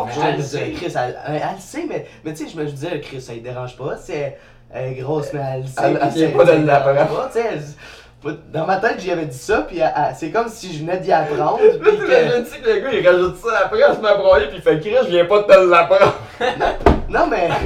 puis 0.08 0.16
je 0.16 0.26
elle 0.26 0.32
me 0.38 0.38
disais. 0.42 0.72
Chris, 0.72 0.94
elle, 0.96 1.18
elle, 1.28 1.36
elle 1.36 1.56
le 1.56 1.60
sait, 1.62 1.86
mais, 1.88 2.08
mais 2.24 2.34
tu 2.34 2.46
sais, 2.46 2.52
je 2.52 2.58
me 2.58 2.66
disais, 2.66 3.02
Chris, 3.02 3.20
ça 3.22 3.34
ne 3.36 3.40
dérange 3.40 3.76
pas, 3.78 3.98
c'est, 3.98 4.38
elle 4.74 4.92
est 4.92 4.96
grosse, 4.96 5.34
mais 5.34 5.42
elle 5.54 5.62
le 5.62 5.68
sait. 5.68 5.74
Elle- 5.84 6.00
elle 6.16 6.34
pas 6.34 6.46
de 6.46 6.66
l'apprendre. 6.66 7.30
Dans 8.52 8.66
ma 8.66 8.76
tête, 8.78 9.00
j'y 9.00 9.12
avais 9.12 9.26
dit 9.28 9.38
ça, 9.38 9.62
puis 9.62 9.80
c'est 10.14 10.30
comme 10.32 10.50
si 10.50 10.74
je 10.74 10.80
venais 10.80 10.98
d'y 11.00 11.12
apprendre, 11.12 11.60
Là, 11.64 11.72
tu 11.72 12.62
que... 12.62 12.62
que 12.62 12.70
le 12.70 12.82
gars 12.82 12.92
il 12.92 13.08
rajoute 13.08 13.38
ça 13.38 13.60
après, 13.64 13.80
se 13.96 14.02
met 14.02 14.10
à 14.10 14.16
broyer 14.18 14.48
puis 14.48 14.58
il 14.58 14.62
fait 14.62 14.80
Chris, 14.82 14.94
je 15.06 15.10
viens 15.12 15.24
pas 15.26 15.40
de 15.40 15.44
te 15.48 15.58
l'apprendre. 15.70 16.16
Non, 17.10 17.28
mais... 17.28 17.50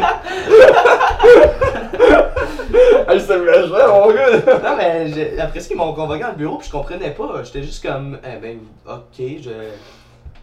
Elle 3.07 3.21
méchant, 3.39 3.87
mon 3.87 4.11
gars. 4.13 4.29
Non, 4.63 4.75
mais 4.77 5.39
après 5.39 5.59
ça, 5.59 5.67
ils 5.71 5.77
m'ont 5.77 5.93
convoqué 5.93 6.21
dans 6.21 6.29
le 6.29 6.35
bureau, 6.35 6.57
puis 6.57 6.67
je 6.67 6.71
comprenais 6.71 7.11
pas. 7.11 7.41
J'étais 7.43 7.63
juste 7.63 7.85
comme, 7.85 8.17
eh 8.23 8.37
ben, 8.39 8.59
ok, 8.87 9.03
je. 9.17 9.49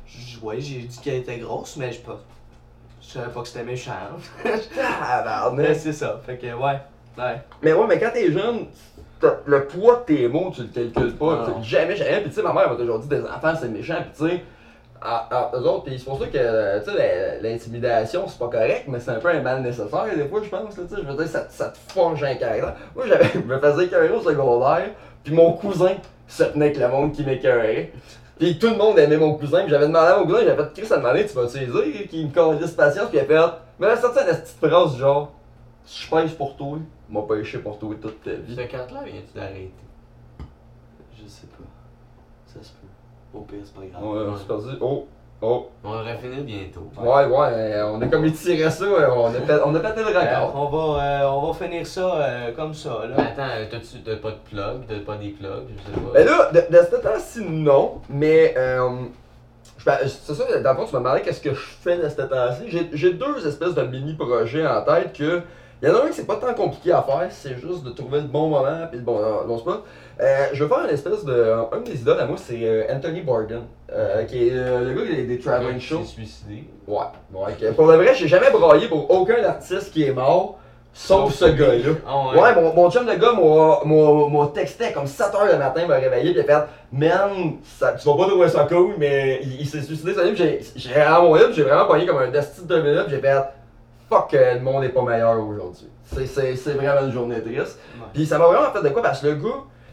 je- 0.06 0.38
ouais, 0.42 0.60
j'ai 0.60 0.80
dit 0.80 0.98
qu'elle 1.02 1.16
était 1.16 1.38
grosse, 1.38 1.76
mais 1.76 1.92
je 1.92 2.00
pas. 2.00 2.20
Je 3.12 3.18
savais 3.18 3.32
pas 3.32 3.40
que 3.42 3.48
c'était 3.48 3.64
méchant. 3.64 3.92
mais 5.56 5.74
c'est 5.74 5.92
ça, 5.92 6.20
fait 6.24 6.36
que, 6.36 6.46
ouais. 6.46 6.78
Ouais. 7.18 7.40
Mais 7.62 7.72
ouais, 7.72 7.86
mais 7.88 7.98
quand 7.98 8.10
t'es 8.14 8.30
jeune, 8.30 8.66
le 9.46 9.64
poids 9.66 10.04
de 10.06 10.14
tes 10.14 10.28
mots, 10.28 10.52
tu 10.54 10.62
le 10.62 10.68
calcules 10.68 11.16
pas. 11.16 11.44
Ah 11.48 11.60
Jamais, 11.62 11.96
jamais. 11.96 12.20
Puis 12.20 12.30
tu 12.30 12.36
sais, 12.36 12.42
ma 12.42 12.52
mère 12.52 12.70
m'a 12.70 12.76
toujours 12.76 13.00
dit 13.00 13.08
des 13.08 13.20
enfants, 13.22 13.52
c'est 13.60 13.68
méchant. 13.68 13.96
Puis 14.02 14.26
tu 14.28 14.34
sais, 14.36 14.42
à- 15.02 15.26
à- 15.30 15.50
eux 15.56 15.62
autres, 15.66 15.86
c'est 15.90 16.04
pour 16.04 16.20
ça 16.20 16.26
que 16.26 16.78
tu 16.78 16.90
sais, 16.92 16.96
la- 16.96 17.48
l'intimidation, 17.48 18.28
c'est 18.28 18.38
pas 18.38 18.46
correct, 18.48 18.84
mais 18.86 19.00
c'est 19.00 19.10
un 19.10 19.18
peu 19.18 19.28
un 19.28 19.40
mal 19.42 19.60
nécessaire 19.62 20.04
des 20.16 20.28
fois, 20.28 20.40
je 20.44 20.48
pense. 20.48 20.76
là, 20.78 20.84
tu 20.88 20.94
sais, 20.94 21.02
je 21.02 21.06
veux 21.06 21.16
dire, 21.16 21.26
ça, 21.28 21.46
ça 21.50 21.68
te 21.70 21.78
forge 21.92 22.22
un 22.22 22.34
caractère. 22.36 22.74
Moi, 22.94 23.06
j'avais, 23.08 23.24
je 23.34 23.38
me 23.40 23.58
faisais 23.58 23.84
écœurer 23.86 24.10
au 24.10 24.20
secondaire, 24.20 24.90
puis 25.24 25.34
mon 25.34 25.52
cousin 25.54 25.94
se 26.28 26.44
tenait 26.44 26.66
avec 26.66 26.78
le 26.78 26.88
monde 26.88 27.12
qui 27.12 27.24
m'écœurait. 27.24 27.90
Puis 28.40 28.58
tout 28.58 28.68
le 28.68 28.76
monde 28.76 28.98
aimait 28.98 29.18
mon 29.18 29.34
cousin, 29.34 29.60
puis 29.60 29.68
j'avais 29.68 29.86
demandé 29.86 30.06
à 30.06 30.18
mon 30.18 30.24
cousin, 30.24 30.40
j'avais 30.44 30.64
fait 30.64 30.72
Chris 30.72 30.92
à 30.94 30.96
demander, 30.96 31.26
tu 31.26 31.34
vas-tu 31.34 31.58
les 31.58 31.66
dire, 31.66 32.08
qu'il 32.08 32.26
me 32.26 32.32
calisse 32.32 32.70
patience, 32.70 33.10
puis 33.10 33.18
il 33.18 33.20
a 33.20 33.26
fait, 33.26 33.56
mais 33.78 33.86
elle 33.86 33.92
a 33.92 33.96
sorti 33.98 34.18
une 34.18 34.34
petite 34.34 34.56
phrase 34.56 34.94
du 34.94 34.98
genre, 34.98 35.32
si 35.84 36.06
je 36.06 36.10
pêche 36.10 36.34
pour 36.34 36.56
toi, 36.56 36.78
m'a 37.10 37.20
pêché 37.20 37.58
pour 37.58 37.78
toi 37.78 37.94
toute 38.00 38.24
ta 38.24 38.32
vie. 38.32 38.56
Ce 38.56 38.62
carte-là, 38.62 39.02
viens-tu 39.04 39.38
d'arrêter? 39.38 39.70
Je 41.22 41.28
sais 41.28 41.48
pas. 41.48 41.64
Ça 42.46 42.62
se 42.62 42.70
peut. 42.70 43.38
Au 43.38 43.42
pire, 43.42 43.58
c'est 43.62 43.74
pas 43.74 43.86
grave. 43.86 44.02
Ouais, 44.02 44.32
on 44.32 44.36
s'est 44.38 44.46
perdu. 44.46 44.70
Oh, 44.80 45.06
oh. 45.42 45.68
On 45.84 45.90
va 45.92 46.14
finir 46.16 46.42
bientôt. 46.44 46.88
Ouais, 47.00 47.24
ouais, 47.26 47.48
euh, 47.52 47.86
on 47.92 48.00
a 48.02 48.06
comme 48.06 48.24
étiré 48.26 48.68
ça, 48.70 48.84
euh, 48.84 49.08
on 49.14 49.26
a, 49.28 49.32
pété, 49.32 49.54
on 49.64 49.74
a 49.74 49.80
pété 49.80 50.00
le 50.00 50.14
Euh, 50.16 50.20
record. 50.20 50.52
on, 50.54 50.66
va, 50.96 51.02
euh, 51.02 51.28
on 51.28 51.50
va 51.52 51.64
finir 51.66 51.86
ça 51.86 52.14
euh, 52.14 52.52
comme 52.54 52.74
ça, 52.74 53.02
Mais 53.08 53.16
là. 53.16 53.30
attends, 53.30 53.50
euh, 53.56 53.64
t'as-tu 53.70 54.02
t'as 54.04 54.16
pas 54.16 54.30
de 54.30 54.38
plug, 54.50 54.86
t'as 54.88 54.98
pas 55.04 55.16
des 55.16 55.30
plugs, 55.30 55.68
je 55.76 55.92
sais 55.92 56.00
pas. 56.00 56.12
Ben 56.14 56.26
là, 56.26 56.50
de, 56.52 56.76
de 56.76 56.82
ce 56.84 56.96
temps-ci, 56.96 57.44
non, 57.44 58.00
mais 58.08 58.54
euh, 58.56 58.88
c'est 59.78 60.34
ça, 60.34 60.60
dans 60.62 60.70
le 60.72 60.76
fond, 60.76 60.84
tu 60.86 60.94
me 60.94 61.00
demandais 61.00 61.22
qu'est-ce 61.22 61.40
que 61.40 61.54
je 61.54 61.60
fais 61.80 61.96
de 61.96 62.08
ce 62.08 62.16
temps-ci. 62.22 62.64
J'ai- 62.68 62.90
J'ai 62.92 63.12
deux 63.14 63.46
espèces 63.46 63.74
de 63.74 63.82
mini-projets 63.82 64.66
en 64.66 64.82
tête 64.82 65.12
que 65.16 65.42
Il 65.82 65.88
y 65.88 65.90
en 65.90 65.94
a 65.96 66.02
un 66.04 66.08
qui 66.08 66.12
c'est 66.12 66.26
pas 66.26 66.36
tant 66.36 66.52
compliqué 66.52 66.92
à 66.92 67.00
faire, 67.00 67.26
c'est 67.30 67.54
juste 67.58 67.84
de 67.84 67.90
trouver 67.92 68.20
le 68.20 68.26
bon 68.26 68.48
moment 68.50 68.86
puis 68.90 68.98
le 68.98 69.02
bon, 69.02 69.18
euh, 69.18 69.44
bon 69.46 69.56
spot. 69.56 69.82
Euh, 70.22 70.46
je 70.52 70.64
vais 70.64 70.68
faire 70.68 70.84
une 70.84 70.90
espèce 70.94 71.24
de. 71.24 71.54
Un 71.72 71.80
de 71.80 71.88
mes 71.90 71.96
idoles 71.96 72.20
à 72.20 72.26
moi, 72.26 72.36
c'est 72.36 72.58
euh, 72.62 72.84
Anthony 72.94 73.22
Bourdain, 73.22 73.62
euh, 73.92 74.24
qui 74.24 74.48
est 74.48 74.52
euh, 74.52 74.92
le 74.92 74.94
gars 74.94 75.06
des, 75.16 75.22
des 75.22 75.38
traveling 75.38 75.78
Qui 75.78 75.86
shows. 75.86 76.00
s'est 76.02 76.12
suicidé. 76.12 76.64
Ouais, 76.86 77.00
pour 77.74 77.86
le 77.86 77.96
vrai, 77.96 78.14
j'ai 78.14 78.28
jamais 78.28 78.50
broyé 78.50 78.88
pour 78.88 79.10
aucun 79.10 79.42
artiste 79.44 79.92
qui 79.92 80.04
est 80.04 80.12
mort, 80.12 80.58
sauf 80.92 81.32
ce 81.32 81.46
gars-là. 81.46 81.94
Ah 82.06 82.38
Ouais, 82.38 82.54
mon, 82.54 82.74
mon 82.74 82.90
chum 82.90 83.06
de 83.06 83.14
gars 83.14 83.32
m'a- 83.32 84.46
texté 84.48 84.92
comme 84.92 85.06
7h 85.06 85.52
le 85.52 85.56
matin, 85.58 85.86
m'a 85.86 85.94
réveillé, 85.96 86.34
pis 86.34 86.40
il 86.40 86.50
a 86.50 86.60
fait 86.60 86.66
Man, 86.92 87.58
ça, 87.78 87.92
tu 87.92 88.06
vas 88.06 88.16
pas 88.16 88.26
trouver 88.28 88.48
ça 88.48 88.66
cool, 88.68 88.94
mais 88.98 89.38
il, 89.42 89.60
il 89.62 89.66
s'est 89.66 89.80
suicidé, 89.82 90.12
ça, 90.12 90.22
j'ai 90.34 90.60
j'ai 90.76 90.90
vraiment 90.90 91.22
mon 91.30 91.38
pis 91.38 91.54
j'ai 91.54 91.62
vraiment 91.62 91.86
pogné 91.86 92.04
comme 92.06 92.18
un 92.18 92.30
destin 92.30 92.62
de 92.62 92.66
2 92.68 92.82
minutes, 92.82 93.04
pis 93.06 93.10
j'ai 93.12 93.20
fait 93.20 93.36
Fuck, 94.10 94.32
le 94.32 94.58
monde 94.60 94.82
est 94.84 94.88
pas 94.88 95.02
meilleur 95.02 95.38
aujourd'hui. 95.40 95.86
C'est- 96.04 96.26
vraiment 96.74 97.06
une 97.06 97.12
journée 97.12 97.40
triste. 97.40 97.78
Ouais. 97.94 98.06
Pis 98.12 98.26
ça 98.26 98.38
m'a 98.38 98.46
vraiment 98.48 98.72
fait 98.72 98.82
de 98.82 98.88
quoi 98.88 99.00
parce 99.02 99.20
que 99.20 99.28
le 99.28 99.34
gars, 99.36 99.48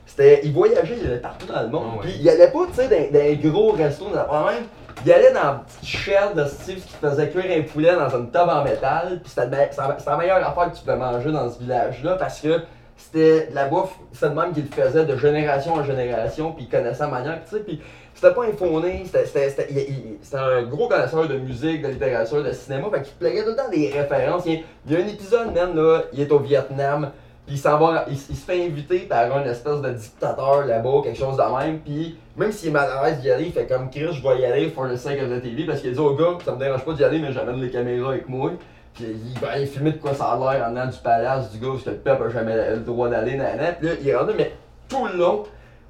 c'était, 0.08 0.41
il 0.43 0.53
voyageait 0.53 0.95
il 0.99 1.05
allait 1.05 1.18
partout 1.18 1.45
dans 1.45 1.62
le 1.62 1.68
monde. 1.68 1.84
Ah 1.91 1.97
ouais. 1.97 2.01
Puis 2.03 2.18
il 2.22 2.30
allait 2.30 2.49
pas, 2.49 2.66
tu 2.68 2.74
sais, 2.74 2.88
dans, 2.88 3.20
dans 3.20 3.26
les 3.26 3.36
gros 3.38 3.72
restos, 3.74 4.05
dans 4.10 4.16
la 4.16 4.51
même. 4.51 4.64
Il 5.05 5.14
allait 5.14 5.32
dans 5.32 5.53
une 5.53 5.60
petite 5.60 5.86
shed 5.86 6.34
de 6.36 6.45
Steve 6.45 6.84
qui 6.84 6.95
faisait 6.95 7.30
cuire 7.30 7.45
un 7.55 7.62
poulet 7.62 7.95
dans 7.95 8.10
une 8.10 8.32
tube 8.32 8.49
en 8.49 8.64
métal. 8.64 9.20
Puis 9.22 9.32
c'était 9.36 9.70
la 10.05 10.18
meilleure 10.18 10.38
affaire 10.38 10.72
que 10.72 10.76
tu 10.76 10.82
pouvais 10.82 10.95
manger 10.95 11.32
dans 11.32 11.51
ce 11.51 11.60
village-là 11.60 12.16
parce 12.16 12.41
que 12.41 12.62
c'était 12.95 13.47
de 13.51 13.55
la 13.55 13.66
bouffe, 13.66 13.93
c'est 14.12 14.28
le 14.28 14.34
même 14.34 14.53
qu'il 14.53 14.64
le 14.64 14.70
faisait 14.70 15.05
de 15.05 15.16
génération 15.16 15.76
en 15.76 15.84
génération. 15.84 16.51
Puis 16.53 16.64
il 16.64 16.70
connaissait 16.70 17.03
la 17.03 17.10
manière, 17.10 17.39
tu 17.43 17.58
sais. 17.58 17.62
Puis 17.62 17.80
c'était 18.16 18.34
pas 18.34 18.45
infoné, 18.45 19.03
c'était 19.05 20.38
un 20.38 20.64
gros 20.64 20.88
connaisseur 20.88 21.28
de 21.28 21.38
musique, 21.38 21.84
de 21.84 21.89
littérature, 21.89 22.43
de 22.43 22.51
cinéma. 22.51 22.88
Fait 22.91 23.03
qu'il 23.03 23.14
plaguait 23.14 23.43
tout 23.43 23.51
le 23.51 23.55
temps 23.55 23.70
des 23.70 23.91
références. 23.91 24.43
Il 24.47 24.53
y 24.53 24.55
a, 24.55 24.60
il 24.88 24.93
y 24.93 24.95
a 24.95 24.99
un 24.99 25.08
épisode, 25.08 25.53
man, 25.53 25.76
là, 25.76 26.01
il 26.12 26.22
est 26.22 26.32
au 26.32 26.39
Vietnam. 26.39 27.12
Puis 27.48 27.56
il 27.56 27.62
va, 27.62 28.06
il, 28.10 28.18
se 28.18 28.34
fait 28.34 28.66
inviter 28.66 29.00
par 29.00 29.34
un 29.34 29.43
espèce 29.45 29.80
de 29.82 29.89
dictateur 29.91 30.66
là-bas, 30.66 31.02
quelque 31.02 31.18
chose 31.18 31.38
de 31.38 31.58
même. 31.58 31.80
Puis 31.80 32.18
même 32.36 32.52
s'il 32.52 32.70
est 32.70 32.72
mal 32.72 33.20
d'y 33.22 33.32
aller, 33.32 33.45
il 33.45 33.54
fait 33.54 33.66
comme 33.66 33.89
Chris, 33.89 34.10
je 34.12 34.22
vais 34.22 34.41
y 34.41 34.45
aller 34.45 34.70
for 34.70 34.89
the 34.89 34.98
sake 34.98 35.22
of 35.22 35.30
the 35.30 35.41
TV. 35.41 35.66
Parce 35.66 35.80
qu'il 35.80 35.93
dit 35.93 36.00
au 36.00 36.14
gars, 36.14 36.38
ça 36.43 36.52
me 36.52 36.60
dérange 36.60 36.84
pas 36.84 36.91
d'y 36.91 37.06
aller, 37.06 37.20
mais 37.20 37.32
j'amène 37.32 37.62
les 37.62 37.72
caméras 37.72 38.10
avec 38.10 38.28
moi. 38.28 38.52
Puis 38.93 39.06
il 39.06 39.39
va 39.39 39.52
aller 39.52 39.66
filmer 39.66 39.93
de 39.93 39.98
quoi 39.98 40.14
ça 40.14 40.26
a 40.26 40.38
l'air 40.38 40.68
en 40.68 40.72
dedans 40.72 40.88
du 40.88 40.98
palace 40.98 41.50
du 41.52 41.60
gars, 41.60 41.70
parce 41.72 41.84
que 41.84 41.89
le 41.91 41.98
peuple 41.98 42.24
a 42.24 42.30
jamais 42.30 42.72
le 42.72 42.82
droit 42.82 43.08
d'aller, 43.08 43.38
nanana. 43.38 43.72
Puis 43.72 43.88
là, 43.88 43.93
il 44.02 44.10
est 44.10 44.16
rendu, 44.16 44.34
mais 44.38 44.52
tout 44.89 45.08
le 45.08 45.18
long, 45.18 45.43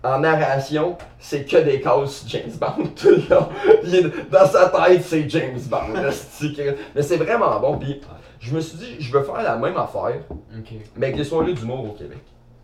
en 0.04 0.20
narration, 0.20 0.96
c'est 1.20 1.44
que 1.44 1.58
des 1.58 1.82
cases 1.82 2.24
James 2.28 2.52
Bond 2.60 2.90
tout 2.96 3.10
le 3.10 3.34
long. 3.34 3.48
Dans 4.32 4.46
sa 4.46 4.70
tête, 4.70 5.02
c'est 5.04 5.28
James 5.28 5.60
Bond. 5.68 5.94
mais 6.96 7.02
c'est 7.02 7.18
vraiment 7.18 7.60
bon. 7.60 7.78
Puis 7.78 8.00
je 8.48 8.56
me 8.56 8.60
suis 8.62 8.78
dit, 8.78 8.96
je 9.00 9.12
veux 9.12 9.24
faire 9.24 9.42
la 9.44 9.56
même 9.58 9.78
affaire, 9.78 10.22
mais 10.96 11.08
avec 11.08 11.18
des 11.18 11.24
soirées 11.24 11.54
d'humour 11.54 11.86
au 11.90 11.94
Québec. 11.94 12.20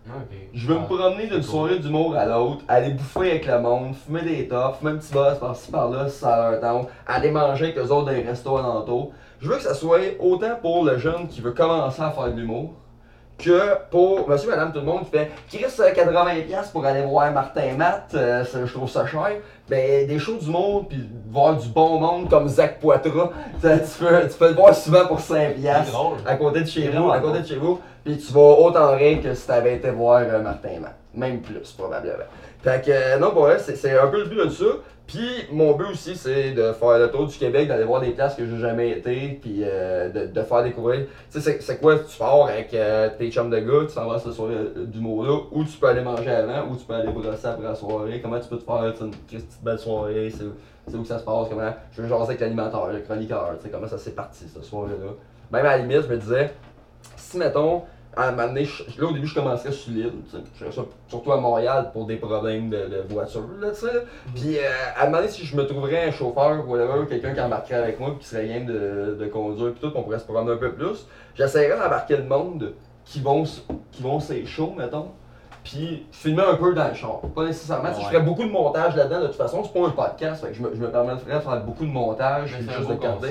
Ok. 0.07 0.35
Je 0.53 0.67
veux 0.67 0.75
Ah, 0.77 0.81
me 0.81 0.85
promener 0.85 1.27
d'une 1.27 1.41
soirée 1.43 1.79
d'humour 1.79 2.15
à 2.15 2.25
l'autre, 2.25 2.63
aller 2.67 2.89
bouffer 2.91 3.31
avec 3.31 3.45
le 3.47 3.59
monde, 3.61 3.95
fumer 3.95 4.21
des 4.21 4.47
tops, 4.47 4.79
fumer 4.79 4.91
un 4.91 4.95
petit 4.97 5.13
boss 5.13 5.37
par-ci 5.39 5.71
par-là 5.71 6.09
si 6.09 6.19
ça 6.19 6.33
a 6.47 6.51
leur 6.51 6.59
temps, 6.61 6.87
aller 7.07 7.31
manger 7.31 7.65
avec 7.65 7.77
eux 7.77 7.89
autres 7.89 8.05
dans 8.05 8.11
les 8.11 8.21
restos 8.23 8.57
alentours. 8.57 9.11
Je 9.39 9.47
veux 9.49 9.55
que 9.55 9.61
ça 9.63 9.73
soit 9.73 9.99
autant 10.19 10.55
pour 10.61 10.83
le 10.85 10.97
jeune 10.97 11.27
qui 11.27 11.39
veut 11.41 11.51
commencer 11.51 12.01
à 12.01 12.11
faire 12.11 12.25
de 12.33 12.39
l'humour 12.39 12.73
que 13.43 13.77
pour 13.89 14.27
monsieur, 14.29 14.49
madame, 14.49 14.71
tout 14.71 14.79
le 14.79 14.85
monde 14.85 15.03
qui 15.05 15.11
fait 15.11 15.31
Chris 15.49 15.65
euh, 15.79 15.91
80$ 15.91 16.71
pour 16.71 16.85
aller 16.85 17.01
voir 17.01 17.31
Martin 17.31 17.73
Matt, 17.77 18.11
euh, 18.13 18.43
je 18.43 18.71
trouve 18.71 18.89
ça 18.89 19.05
cher. 19.05 19.31
Ben, 19.69 20.07
des 20.07 20.19
shows 20.19 20.37
d'humour 20.37 20.87
puis 20.89 21.09
voir 21.29 21.55
du 21.55 21.67
bon 21.69 21.99
monde 21.99 22.29
comme 22.29 22.47
Zach 22.47 22.79
Poitras, 22.79 23.31
tu, 23.61 23.67
peux, 23.99 24.27
tu 24.27 24.37
peux 24.37 24.49
le 24.49 24.55
voir 24.55 24.75
souvent 24.75 25.07
pour 25.07 25.19
5$. 25.19 25.53
C'est 25.55 25.91
drôle. 25.91 26.17
À 26.25 26.35
côté 26.35 26.61
de 26.61 26.67
chez 26.67 26.89
vous, 26.89 27.11
à 27.11 27.19
côté 27.19 27.39
de 27.39 27.47
chez 27.47 27.55
vous, 27.55 27.79
puis 28.03 28.17
tu 28.17 28.33
vas 28.33 28.41
autant 28.41 28.91
rire 28.95 29.21
que 29.21 29.33
si 29.33 29.47
t'avais 29.47 29.75
été 29.75 29.89
voir 29.89 30.21
euh, 30.21 30.41
Martin 30.41 30.79
Matt. 30.81 30.95
Même 31.13 31.41
plus, 31.41 31.71
probablement. 31.71 32.25
Fait 32.63 32.83
que, 32.83 32.91
euh, 32.91 33.17
non, 33.19 33.31
pour 33.31 33.41
vrai, 33.43 33.59
c'est 33.59 33.97
un 33.99 34.07
peu 34.07 34.19
le 34.23 34.29
but 34.29 34.45
de 34.45 34.49
ça. 34.49 34.65
Puis, 35.05 35.27
mon 35.51 35.73
but 35.73 35.87
aussi, 35.91 36.15
c'est 36.15 36.51
de 36.51 36.71
faire 36.71 36.97
le 36.97 37.11
tour 37.11 37.27
du 37.27 37.37
Québec, 37.37 37.67
d'aller 37.67 37.83
voir 37.83 37.99
des 37.99 38.11
places 38.11 38.35
que 38.35 38.45
j'ai 38.45 38.57
jamais 38.57 38.91
été, 38.91 39.37
puis 39.41 39.57
euh, 39.61 40.07
de, 40.09 40.27
de 40.27 40.41
faire 40.43 40.63
découvrir. 40.63 41.07
Tu 41.29 41.41
sais, 41.41 41.59
c'est- 41.59 41.77
quoi, 41.81 41.99
tu 41.99 42.17
pars 42.17 42.45
avec 42.47 42.73
euh, 42.73 43.09
tes 43.17 43.29
chums 43.29 43.49
de 43.49 43.59
gars, 43.59 43.85
tu 43.87 43.93
t'en 43.93 44.07
vas 44.07 44.17
soirée 44.17 44.53
euh, 44.55 44.85
d'humour-là, 44.85 45.39
ou 45.51 45.65
tu 45.65 45.77
peux 45.77 45.87
aller 45.87 46.01
manger 46.01 46.31
avant, 46.31 46.71
ou 46.71 46.77
tu 46.77 46.85
peux 46.85 46.93
aller 46.93 47.11
brosser 47.11 47.47
après 47.47 47.67
la 47.67 47.75
soirée. 47.75 48.21
Comment 48.21 48.39
tu 48.39 48.47
peux 48.47 48.57
te 48.57 48.63
faire 48.63 48.93
une 49.01 49.11
petite 49.11 49.61
belle 49.61 49.79
soirée, 49.79 50.29
c'est 50.31 50.45
c'est 50.87 50.95
où 50.97 51.01
que 51.01 51.07
ça 51.07 51.19
se 51.19 51.23
passe, 51.25 51.47
comment. 51.49 51.73
Je 51.91 52.01
veux 52.01 52.07
jaser 52.07 52.23
avec 52.23 52.39
l'animateur, 52.39 52.87
le 52.87 52.99
chroniqueur, 52.99 53.51
tu 53.57 53.65
sais, 53.65 53.69
comment 53.71 53.87
ça 53.87 53.97
s'est 53.97 54.11
parti, 54.11 54.45
cette 54.53 54.63
soirée-là. 54.63 55.11
Même 55.51 55.65
à 55.65 55.77
la 55.77 55.77
limite, 55.79 56.01
je 56.07 56.13
me 56.13 56.17
disais, 56.17 56.53
si 57.17 57.37
mettons, 57.37 57.83
à 58.15 58.27
un 58.27 58.31
moment 58.31 58.47
donné, 58.47 58.65
je- 58.65 59.01
là 59.01 59.07
au 59.07 59.11
début 59.13 59.27
je 59.27 59.35
commencerais 59.35 59.71
sur 59.71 59.91
l'île, 59.91 60.11
tu 60.29 60.37
sais, 60.37 60.43
je 60.53 60.59
ferais 60.59 60.71
ça 60.71 60.81
surtout 61.07 61.31
à 61.31 61.37
Montréal 61.37 61.89
pour 61.93 62.05
des 62.05 62.17
problèmes 62.17 62.69
de, 62.69 62.77
de 62.87 63.03
voiture, 63.09 63.43
là, 63.59 63.69
tu 63.71 63.75
sais. 63.87 63.93
là. 63.93 63.99
Puis 64.35 64.57
euh, 64.57 64.61
à 64.95 65.01
un 65.03 65.05
moment 65.05 65.17
donné, 65.17 65.29
si 65.29 65.45
je 65.45 65.55
me 65.55 65.65
trouverais 65.65 66.05
un 66.07 66.11
chauffeur, 66.11 66.67
whatever, 66.69 67.07
quelqu'un 67.07 67.33
qui 67.33 67.41
embarquerait 67.41 67.75
avec 67.83 67.99
moi, 67.99 68.09
puis 68.11 68.19
qui 68.19 68.25
serait 68.27 68.47
game 68.47 68.65
de, 68.65 69.17
de 69.19 69.25
conduire, 69.27 69.71
puis 69.73 69.81
tout, 69.81 69.91
on 69.95 70.03
pourrait 70.03 70.19
se 70.19 70.25
promener 70.25 70.51
un 70.51 70.57
peu 70.57 70.71
plus, 70.73 71.07
j'essaierais 71.35 71.77
d'embarquer 71.79 72.17
le 72.17 72.23
monde 72.23 72.73
qui 73.05 73.19
vont, 73.19 73.43
qui 73.91 74.01
vont 74.03 74.19
ces 74.19 74.45
shows, 74.45 74.73
mettons. 74.77 75.07
Puis 75.63 76.05
filmer 76.11 76.43
un 76.43 76.55
peu 76.55 76.73
dans 76.73 76.89
le 76.89 76.93
char. 76.93 77.21
Pas 77.33 77.45
nécessairement. 77.45 77.93
sais, 77.93 78.01
Je 78.01 78.07
ferais 78.07 78.21
beaucoup 78.21 78.43
de 78.43 78.49
montage 78.51 78.97
là-dedans. 78.97 79.21
De 79.21 79.27
toute 79.27 79.37
façon, 79.37 79.63
c'est 79.63 79.71
pas 79.71 79.87
un 79.87 79.91
podcast. 79.91 80.41
Fait 80.43 80.49
que 80.51 80.55
je, 80.55 80.61
me, 80.61 80.75
je 80.75 80.79
me 80.81 80.91
permettrais 80.91 81.35
de 81.35 81.39
faire 81.39 81.61
beaucoup 81.61 81.85
de 81.85 81.89
montage. 81.91 82.49
Juste 82.49 82.89
de 82.89 82.95
garder. 82.95 83.29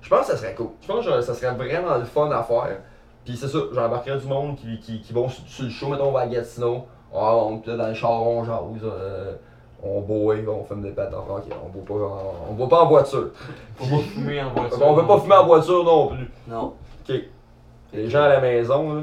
Je 0.00 0.08
pense 0.08 0.20
que 0.20 0.32
ça 0.32 0.36
serait 0.38 0.54
cool. 0.54 0.68
Je 0.80 0.86
pense 0.86 1.04
que 1.04 1.20
ça 1.20 1.34
serait 1.34 1.52
vraiment 1.54 1.98
le 1.98 2.04
fun 2.06 2.30
à 2.30 2.42
faire. 2.44 2.78
Puis 3.26 3.36
c'est 3.36 3.48
ça, 3.48 3.58
j'embarquerais 3.74 4.18
du 4.18 4.26
monde 4.26 4.56
qui, 4.56 4.78
qui, 4.78 5.00
qui 5.00 5.12
vont 5.12 5.28
sur, 5.28 5.42
sur 5.46 5.64
le 5.64 5.70
show, 5.70 5.88
mettons 5.88 6.08
on 6.08 6.12
va 6.12 6.20
à 6.20 6.26
Gatineau. 6.28 6.86
Ah, 7.12 7.34
on, 7.36 7.56
dans 7.56 7.88
le 7.88 7.94
char, 7.94 8.22
on 8.22 8.44
jase. 8.44 8.82
euh, 8.84 9.34
on 9.82 10.00
boit, 10.00 10.36
on 10.48 10.64
fume 10.64 10.82
des 10.82 10.90
pâtes. 10.90 11.12
Ok, 11.12 11.44
on 11.64 11.68
boit 11.68 11.84
pas 11.84 12.04
en, 12.04 12.50
on 12.50 12.54
boit 12.54 12.68
pas 12.68 12.82
en 12.84 12.88
voiture. 12.88 13.30
Faut 13.76 13.96
pas 13.96 14.02
fumer 14.02 14.42
en 14.42 14.50
voiture. 14.50 14.78
on 14.82 14.94
veut 14.94 15.06
pas 15.06 15.18
fumer 15.18 15.34
en 15.34 15.46
voiture 15.46 15.84
non 15.84 16.08
plus. 16.08 16.30
Non. 16.48 16.74
Les 17.92 18.08
gens 18.08 18.22
à 18.22 18.28
la 18.28 18.40
maison, 18.40 18.94
là. 18.94 19.02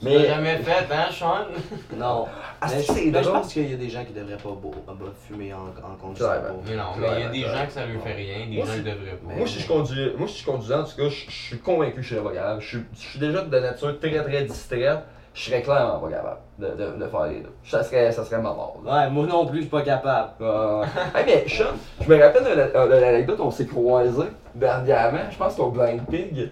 Tu 0.00 0.04
Mais. 0.06 0.26
jamais 0.26 0.56
fait, 0.58 0.86
hein, 0.92 1.06
Sean? 1.10 1.46
Non. 1.96 2.26
Ah, 2.60 2.66
mais 2.70 2.82
c'est 2.82 3.06
je, 3.06 3.10
mais 3.10 3.22
je 3.22 3.28
pense 3.30 3.52
qu'il 3.52 3.70
y 3.70 3.74
a 3.74 3.76
des 3.76 3.88
gens 3.88 4.04
qui 4.04 4.12
devraient 4.12 4.36
pas 4.36 4.48
beau, 4.50 4.70
pas 4.86 4.94
fumer 5.28 5.52
en, 5.54 5.58
en 5.66 5.94
conduisant. 5.96 6.28
Ouais, 6.30 6.36
ben. 6.42 6.54
Mais 6.68 6.76
non, 6.76 6.82
mais 6.98 7.06
il 7.16 7.20
y 7.20 7.24
a 7.24 7.28
des 7.28 7.40
gens 7.56 7.66
que 7.66 7.72
ça 7.72 7.86
lui 7.86 7.98
fait 8.00 8.12
rien, 8.14 8.46
des 8.48 8.56
Moi, 8.56 8.66
gens 8.66 8.72
qui 8.72 8.78
devraient 8.80 9.16
pas. 9.26 9.34
Moi, 9.36 9.46
si 9.46 9.60
je 9.60 9.68
conduis, 9.68 10.12
moi, 10.18 10.26
si 10.28 10.40
je 10.40 10.46
conduisais, 10.46 10.74
en 10.74 10.84
tout 10.84 10.96
cas, 10.96 11.08
je, 11.08 11.24
je 11.28 11.30
suis 11.30 11.58
convaincu 11.58 11.96
que 11.96 12.02
je 12.02 12.14
serais 12.14 12.24
pas 12.24 12.32
capable. 12.34 12.60
Je, 12.62 12.66
suis- 12.68 12.84
je 12.94 13.00
suis 13.00 13.18
déjà 13.18 13.42
de 13.42 13.58
nature 13.58 13.98
très 14.00 14.22
très 14.22 14.42
distraite. 14.44 15.00
Je 15.34 15.42
serais 15.50 15.60
clairement 15.60 15.98
pas 15.98 16.08
capable 16.08 16.38
de, 16.58 16.66
de, 16.68 16.96
de 16.98 17.06
faire 17.08 17.26
les 17.26 17.40
deux. 17.40 17.52
Ça 17.62 17.82
serait, 17.82 18.10
ça 18.10 18.24
serait 18.24 18.38
ma 18.40 18.54
mort. 18.54 18.80
là. 18.86 19.04
Ouais, 19.04 19.10
moi 19.10 19.26
non 19.26 19.44
plus, 19.44 19.58
je 19.58 19.62
suis 19.64 19.70
pas 19.70 19.82
capable. 19.82 20.30
Euh, 20.40 20.82
hey, 21.14 21.24
mais 21.26 21.44
Sean, 21.46 21.64
je 22.00 22.08
me 22.08 22.18
rappelle 22.22 22.42
de 22.44 22.48
la- 22.54 22.86
de 22.86 22.92
l'anecdote, 22.94 23.38
on 23.40 23.50
s'est 23.50 23.66
croisés 23.66 24.28
dernièrement, 24.54 25.18
je 25.30 25.36
pense 25.36 25.58
au 25.58 25.68
Blind 25.70 26.00
Pig. 26.06 26.50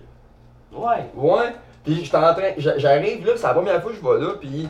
Ouais. 0.71 1.07
Ouais, 1.15 1.55
puis 1.85 2.05
j'étais 2.05 2.17
en 2.17 2.33
train, 2.35 2.51
j'a- 2.57 2.79
j'arrive 2.79 3.27
là, 3.27 3.33
c'est 3.37 3.47
la 3.47 3.55
première 3.55 3.83
fois 3.83 3.93
que 3.93 3.97
je 3.99 4.03
vais 4.03 4.25
là, 4.25 4.33
puis 4.41 4.69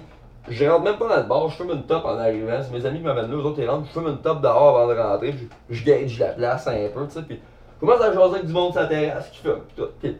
je 0.48 0.66
rentre 0.66 0.84
même 0.84 0.98
pas 0.98 1.08
dans 1.08 1.16
le 1.16 1.28
bar, 1.28 1.48
je 1.48 1.56
fume 1.56 1.70
une 1.70 1.84
top 1.84 2.04
en 2.04 2.18
arrivant, 2.18 2.60
c'est 2.62 2.70
mes 2.76 2.84
amis 2.84 2.98
qui 2.98 3.04
m'amènent 3.04 3.30
là, 3.30 3.36
eux 3.36 3.44
autres 3.44 3.60
ils 3.60 3.68
rentrent, 3.68 3.86
je 3.86 3.92
fume 3.92 4.08
une 4.08 4.20
top 4.20 4.40
dehors 4.42 4.78
avant 4.78 4.92
de 4.92 4.98
rentrer, 4.98 5.32
je, 5.32 5.74
je 5.74 5.84
gauge 5.84 6.18
la 6.18 6.32
place 6.32 6.66
un 6.66 6.88
peu, 6.92 7.06
tu 7.06 7.12
sais, 7.12 7.22
puis 7.22 7.40
je 7.76 7.86
commence 7.86 8.02
à 8.02 8.12
jaser 8.12 8.34
avec 8.34 8.46
du 8.46 8.52
monde 8.52 8.72
sur 8.72 8.80
la 8.82 8.86
terrasse 8.88 9.30
qui 9.30 9.38
fume, 9.38 9.60
pis 9.68 9.74
tout, 9.76 9.88
pis 10.00 10.16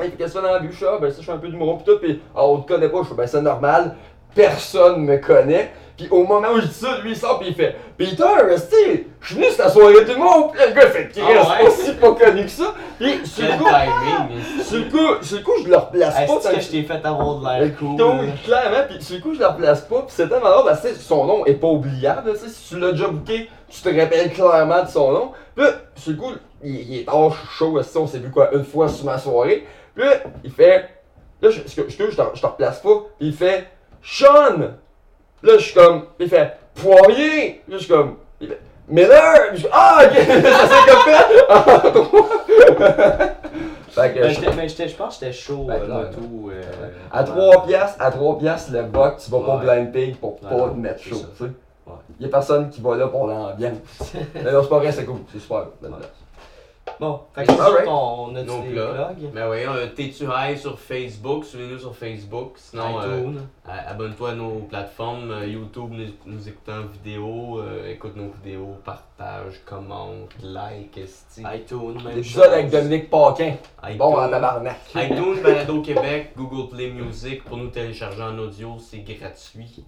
hey, 0.00 0.10
qu'est-ce 0.12 0.16
que 0.16 0.24
tu 0.24 0.28
fais 0.30 0.42
dans 0.42 0.52
la 0.54 0.58
bûche, 0.60 0.84
ah, 0.88 0.98
ben 1.00 1.10
ça, 1.10 1.20
je 1.20 1.26
fais 1.26 1.32
un 1.32 1.38
peu 1.38 1.48
d'humour, 1.48 1.78
pis 1.78 1.84
tout, 1.84 1.98
pis 1.98 2.20
ah, 2.34 2.44
on 2.46 2.60
te 2.60 2.68
connaît 2.68 2.88
pas, 2.88 3.02
je 3.02 3.14
ben 3.14 3.26
c'est 3.26 3.42
normal, 3.42 3.96
personne 4.34 5.04
me 5.04 5.18
connaît, 5.18 5.72
pis 5.96 6.08
au 6.10 6.24
moment 6.24 6.48
où 6.54 6.60
je 6.60 6.66
dis 6.66 6.74
ça, 6.74 6.98
lui 7.02 7.10
il 7.10 7.16
sort 7.16 7.40
pis 7.40 7.48
il 7.48 7.54
fait 7.54 7.74
Peter, 7.96 8.24
restez, 8.44 9.08
je 9.20 9.26
suis 9.26 9.34
venu 9.34 9.46
la 9.58 9.68
soirée 9.68 10.04
d'humour, 10.04 10.52
pis 10.52 10.58
le 10.68 10.72
gars 10.74 10.86
fait 10.88 11.08
Chris, 11.08 11.22
Ah 11.24 11.58
ouais? 11.58 11.64
pas 11.64 11.70
si 11.70 11.92
pas 11.94 12.12
connu 12.14 12.44
que 12.44 12.50
ça, 12.50 12.74
pis 12.98 13.26
sur 13.26 13.44
le 13.44 13.58
coup, 13.58 13.64
sur 14.62 14.78
le 14.78 14.84
coup, 14.84 15.22
sur 15.24 15.36
le 15.38 15.42
coup, 15.42 15.52
je 15.64 15.68
le 15.68 15.76
replace 15.76 16.14
pas. 16.14 16.22
Est-ce 16.22 16.54
que 16.54 16.60
je 16.60 16.68
t'ai 16.68 16.82
fait 16.84 17.04
avoir 17.04 17.34
de 17.40 17.44
l'air 17.44 17.76
cool? 17.76 17.96
Donc, 17.96 18.20
clairement, 18.44 18.84
puis 18.88 19.02
sur 19.02 19.16
le 19.16 19.22
coup, 19.22 19.34
je 19.34 19.40
la 19.40 19.48
replace 19.48 19.80
pas, 19.82 20.02
puis 20.02 20.14
c'était 20.16 20.40
marrant 20.40 20.64
parce 20.64 20.80
que 20.82 20.94
son 20.94 21.24
nom 21.24 21.44
est 21.46 21.54
pas 21.54 21.66
oubliable, 21.68 22.32
si 22.36 22.68
tu 22.68 22.78
l'as 22.78 22.92
déjà 22.92 23.08
booké, 23.08 23.50
tu 23.68 23.82
te 23.82 23.88
rappelles 23.88 24.32
clairement 24.32 24.82
de 24.84 24.88
son 24.88 25.10
nom. 25.12 25.32
Puis 25.56 25.64
là, 25.64 25.72
sur 25.96 26.12
le 26.12 26.16
coup, 26.18 26.32
il, 26.62 26.98
est 27.00 27.04
tard, 27.04 27.30
je 27.30 27.38
suis 27.38 27.56
chaud, 27.58 27.82
si 27.82 27.98
on 27.98 28.06
s'est 28.06 28.18
vu 28.18 28.30
quoi, 28.30 28.54
une 28.54 28.64
fois 28.64 28.88
sur 28.88 29.04
ma 29.04 29.18
soirée. 29.18 29.66
Puis 29.96 30.04
là, 30.04 30.12
il 30.44 30.50
fait, 30.52 30.88
là, 31.42 31.50
je, 31.50 31.60
je, 31.66 31.82
je, 31.88 32.10
je 32.10 32.40
te 32.40 32.46
replace 32.46 32.80
pas, 32.80 33.04
puis 33.18 33.28
il 33.28 33.32
fait, 33.34 33.66
Sean! 34.02 34.58
Là, 35.42 35.52
je 35.54 35.58
suis 35.58 35.74
comme, 35.74 36.04
il 36.18 36.28
fait, 36.28 36.56
Poirier! 36.74 37.62
Là, 37.68 37.76
je 37.76 37.84
suis 37.84 37.88
comme, 37.88 38.16
il 38.40 38.48
fait, 38.48 38.60
Miller! 38.88 39.54
Je, 39.54 39.66
ah, 39.70 40.02
ok, 40.04 40.12
ça 40.16 40.66
s'est 40.66 40.90
comme 40.90 41.02
fait! 41.04 41.44
Ah, 41.48 41.80
trois. 41.94 42.28
fait 43.90 44.14
que, 44.14 44.20
Ben, 44.20 44.28
je- 44.28 44.34
j'étais- 44.34 44.50
ben, 44.56 44.68
j'étais- 44.68 44.88
je 44.88 44.96
pense 44.96 45.18
que 45.18 45.24
j'étais 45.26 45.36
chaud, 45.36 45.64
Ben, 45.68 45.74
euh, 45.74 45.84
clairement. 45.84 46.02
moto. 46.04 46.50
euh, 46.50 46.62
À 47.12 47.20
ouais. 47.22 47.26
3 47.26 47.66
piastres, 47.66 47.96
à 48.02 48.10
3 48.10 48.38
piastres 48.38 48.72
le 48.72 48.82
buck, 48.84 49.16
tu 49.18 49.30
vas 49.30 49.40
pas 49.40 49.54
au 49.54 49.58
Ouais. 49.58 49.64
Blind 49.76 49.92
Pig 49.92 50.16
pour 50.16 50.34
Ouais, 50.42 50.48
pas 50.50 50.68
te 50.70 50.74
mettre 50.76 51.00
c'est 51.02 51.10
chaud, 51.10 51.16
ça. 51.16 51.26
tu 51.36 51.44
sais. 51.44 51.50
Ouais. 51.86 51.94
Y 52.20 52.24
a 52.26 52.28
personne 52.28 52.70
qui 52.70 52.80
va 52.80 52.96
là 52.96 53.08
pour 53.08 53.26
l'ambiance. 53.26 53.74
Mais 54.34 54.52
non, 54.52 54.62
c'est 54.62 54.68
pas 54.68 54.78
vrai, 54.78 54.92
c'est 54.92 55.04
cool, 55.04 55.20
c'est 55.32 55.38
super. 55.40 55.66
place. 55.80 55.92
Bon, 57.00 57.20
fait 57.34 57.46
que 57.46 57.52
autres, 57.52 57.86
on 57.88 58.34
a 58.34 58.42
Nos 58.42 58.62
blogs. 58.62 59.30
Ben 59.32 59.48
oui, 59.48 59.58
euh, 59.66 59.86
T'es-tu 59.94 60.24
high 60.24 60.56
sur 60.56 60.78
Facebook, 60.78 61.44
suivez-nous 61.44 61.78
sur 61.78 61.94
Facebook. 61.94 62.52
Sinon, 62.56 63.00
euh, 63.00 63.32
abonne-toi 63.66 64.30
à 64.30 64.34
nos 64.34 64.60
plateformes. 64.60 65.30
euh, 65.30 65.46
YouTube, 65.46 65.90
nous, 65.92 66.06
nous 66.26 66.48
écoutons 66.48 66.72
en 66.72 66.86
vidéo. 66.86 67.60
euh, 67.60 67.92
écoute 67.92 68.16
nos 68.16 68.30
vidéos, 68.42 68.76
partage, 68.84 69.60
commente, 69.64 70.30
like, 70.42 70.98
esti. 70.98 71.42
iTunes, 71.54 72.02
même 72.04 72.16
L'épisode 72.16 72.52
avec. 72.52 72.70
Dominique 72.70 73.10
Paquin. 73.10 73.54
iTunes, 73.84 73.98
Bon, 73.98 74.16
en 74.18 74.28
tabarnak. 74.28 74.80
iTunes, 74.96 75.40
Balado 75.42 75.80
Québec, 75.82 76.32
Google 76.36 76.68
Play 76.74 76.90
Music. 76.90 77.44
Pour 77.44 77.56
nous 77.58 77.68
télécharger 77.68 78.22
en 78.22 78.36
audio, 78.38 78.76
c'est 78.78 78.98
gratuit. 78.98 79.84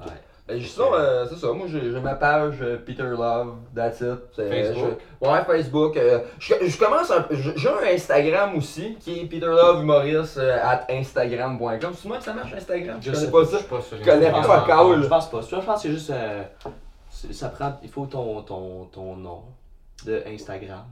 Ouais. 0.00 0.06
Ben, 0.48 0.60
sinon, 0.60 0.92
euh, 0.92 1.24
c'est 1.28 1.36
ça. 1.36 1.52
Moi, 1.52 1.66
j'ai 1.68 1.80
ma 2.00 2.14
page 2.16 2.56
euh, 2.62 2.76
Peter 2.84 3.04
Love, 3.04 3.54
that's 3.76 4.00
it. 4.00 4.18
C'est- 4.34 4.50
Facebook. 4.50 4.98
je- 5.22 5.28
ouais, 5.28 5.44
Facebook. 5.46 5.96
euh, 5.96 6.18
je, 6.40 6.54
je 6.66 6.78
commence 6.78 7.10
un. 7.12 7.24
J'ai 7.30 7.68
un 7.68 7.94
Instagram 7.94 8.56
aussi, 8.56 8.96
qui 8.98 9.20
est 9.20 9.24
Peter 9.26 9.46
Love 9.46 9.82
Humoriste 9.82 10.38
euh, 10.38 10.58
at 10.62 10.86
Instagram.com. 10.90 11.92
C'est 11.94 12.08
moi 12.08 12.18
que 12.18 12.24
ça 12.24 12.32
marche 12.34 12.52
Instagram? 12.54 12.98
Je 13.00 13.06
Je 13.06 13.10
connais 13.12 13.24
sais 13.26 13.30
pas 13.30 13.40
Je 13.44 13.44
ça. 13.50 13.58
suis 13.58 13.66
pas 13.68 13.80
sûr. 13.80 13.96
Je 13.98 14.04
connais 14.04 14.30
pas. 14.32 14.42
Je 14.42 15.06
pense 15.08 15.30
pas. 15.30 15.40
Je 15.42 15.56
pense 15.56 15.74
que 15.76 15.80
c'est 15.88 15.90
juste. 15.94 16.10
euh, 16.10 16.42
ça 17.30 17.48
prend. 17.50 17.78
Il 17.84 17.88
faut 17.88 18.06
ton, 18.06 18.42
ton, 18.42 18.86
ton 18.86 19.14
nom 19.16 19.42
de 20.04 20.22
Instagram. 20.26 20.84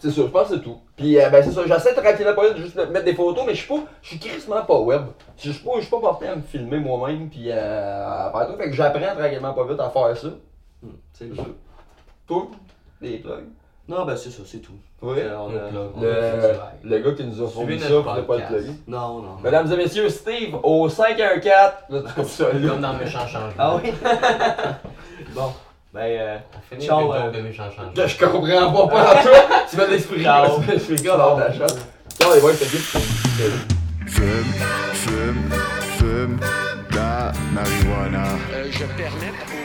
C'est 0.00 0.10
ça, 0.10 0.22
je 0.22 0.26
pense 0.28 0.48
que 0.48 0.54
c'est 0.56 0.62
tout. 0.62 0.78
Puis, 0.96 1.18
euh, 1.20 1.28
ben, 1.28 1.42
c'est 1.44 1.52
ça. 1.52 1.60
J'essaie 1.66 1.94
tranquillement 1.94 2.34
pas 2.34 2.50
de 2.50 2.56
juste 2.56 2.74
mettre 2.76 3.04
des 3.04 3.14
photos, 3.14 3.44
mais 3.46 3.54
je 3.54 3.60
suis 3.64 3.68
pas. 3.68 3.80
Je 4.02 4.08
suis 4.08 4.18
crissement 4.18 4.62
pas 4.64 4.78
web. 4.80 5.02
Je 5.36 5.52
suis 5.52 5.62
pas, 5.62 5.72
je 5.76 5.80
suis 5.82 5.90
pas 5.90 6.00
porté 6.00 6.26
à 6.26 6.34
me 6.36 6.42
filmer 6.42 6.78
moi-même, 6.78 7.28
puis 7.28 7.44
euh, 7.50 8.06
à 8.08 8.32
faire 8.32 8.48
tout. 8.48 8.56
Fait 8.56 8.70
que 8.70 8.72
j'apprends 8.76 9.14
tranquillement 9.16 9.52
pas 9.52 9.64
vite 9.66 9.78
à 9.80 9.90
faire 9.90 10.16
ça. 10.16 10.28
Hmm, 10.82 10.88
c'est 11.12 11.36
ça. 11.36 11.42
Toi, 12.26 12.46
des 13.02 13.18
plugs? 13.18 13.48
Non, 13.88 14.04
ben 14.06 14.16
c'est 14.16 14.30
ça, 14.30 14.42
c'est 14.46 14.58
tout. 14.60 14.72
Oui? 15.02 15.16
Euh, 15.18 15.36
on 15.38 15.48
Nos 15.50 15.56
a- 15.58 15.60
plugs. 15.68 15.90
on 15.96 16.02
a- 16.02 16.04
Le, 16.04 16.88
le 16.96 16.98
gars 17.00 17.12
qui 17.16 17.24
nous 17.24 17.42
a 17.42 17.48
fourni 17.48 17.78
ça, 17.78 17.88
notre 17.88 18.04
faudrait 18.04 18.22
pas 18.26 18.36
le 18.36 18.40
podcast. 18.42 18.52
plugger. 18.64 18.72
Non, 18.86 19.18
non. 19.20 19.36
Mesdames 19.42 19.72
et 19.72 19.76
messieurs, 19.76 20.08
Steve 20.08 20.56
au 20.62 20.88
514. 20.88 21.72
Là, 21.90 22.02
tu 22.06 22.14
coupes 22.14 22.24
ça, 22.28 22.52
là. 22.52 22.68
Comme 22.68 22.80
dans 22.80 22.94
Méchant 22.94 23.26
Changement. 23.26 23.52
Ah 23.58 23.76
oui? 23.82 23.92
bon, 25.34 25.52
ben, 25.92 26.00
euh, 26.02 26.38
On 26.56 26.74
finit 26.74 26.86
Ciao, 26.86 27.12
euh, 27.12 27.30
de. 27.30 28.06
Je 28.06 28.18
comprends 28.24 28.86
pas 28.88 28.88
par 28.88 29.22
toi. 29.22 29.32
Tu 29.68 29.76
m'as 29.76 29.86
l'expliqué. 29.86 30.22
Ciao. 30.22 30.62
Je 30.72 30.78
suis 30.78 30.96
gars 30.96 31.16
dans 31.16 31.36
ta 31.36 31.52
chatte. 31.52 31.78
Ciao, 32.20 32.34
les 32.34 32.40
boys, 32.40 32.52
t'as 32.58 32.66
dit. 32.66 32.78
Fume, 34.06 34.44
fume, 34.94 35.50
fume, 35.98 36.40
la 36.94 37.32
marijuana. 37.52 38.24
Euh, 38.52 38.68
je 38.70 38.84
permets 38.84 39.30
au 39.30 39.59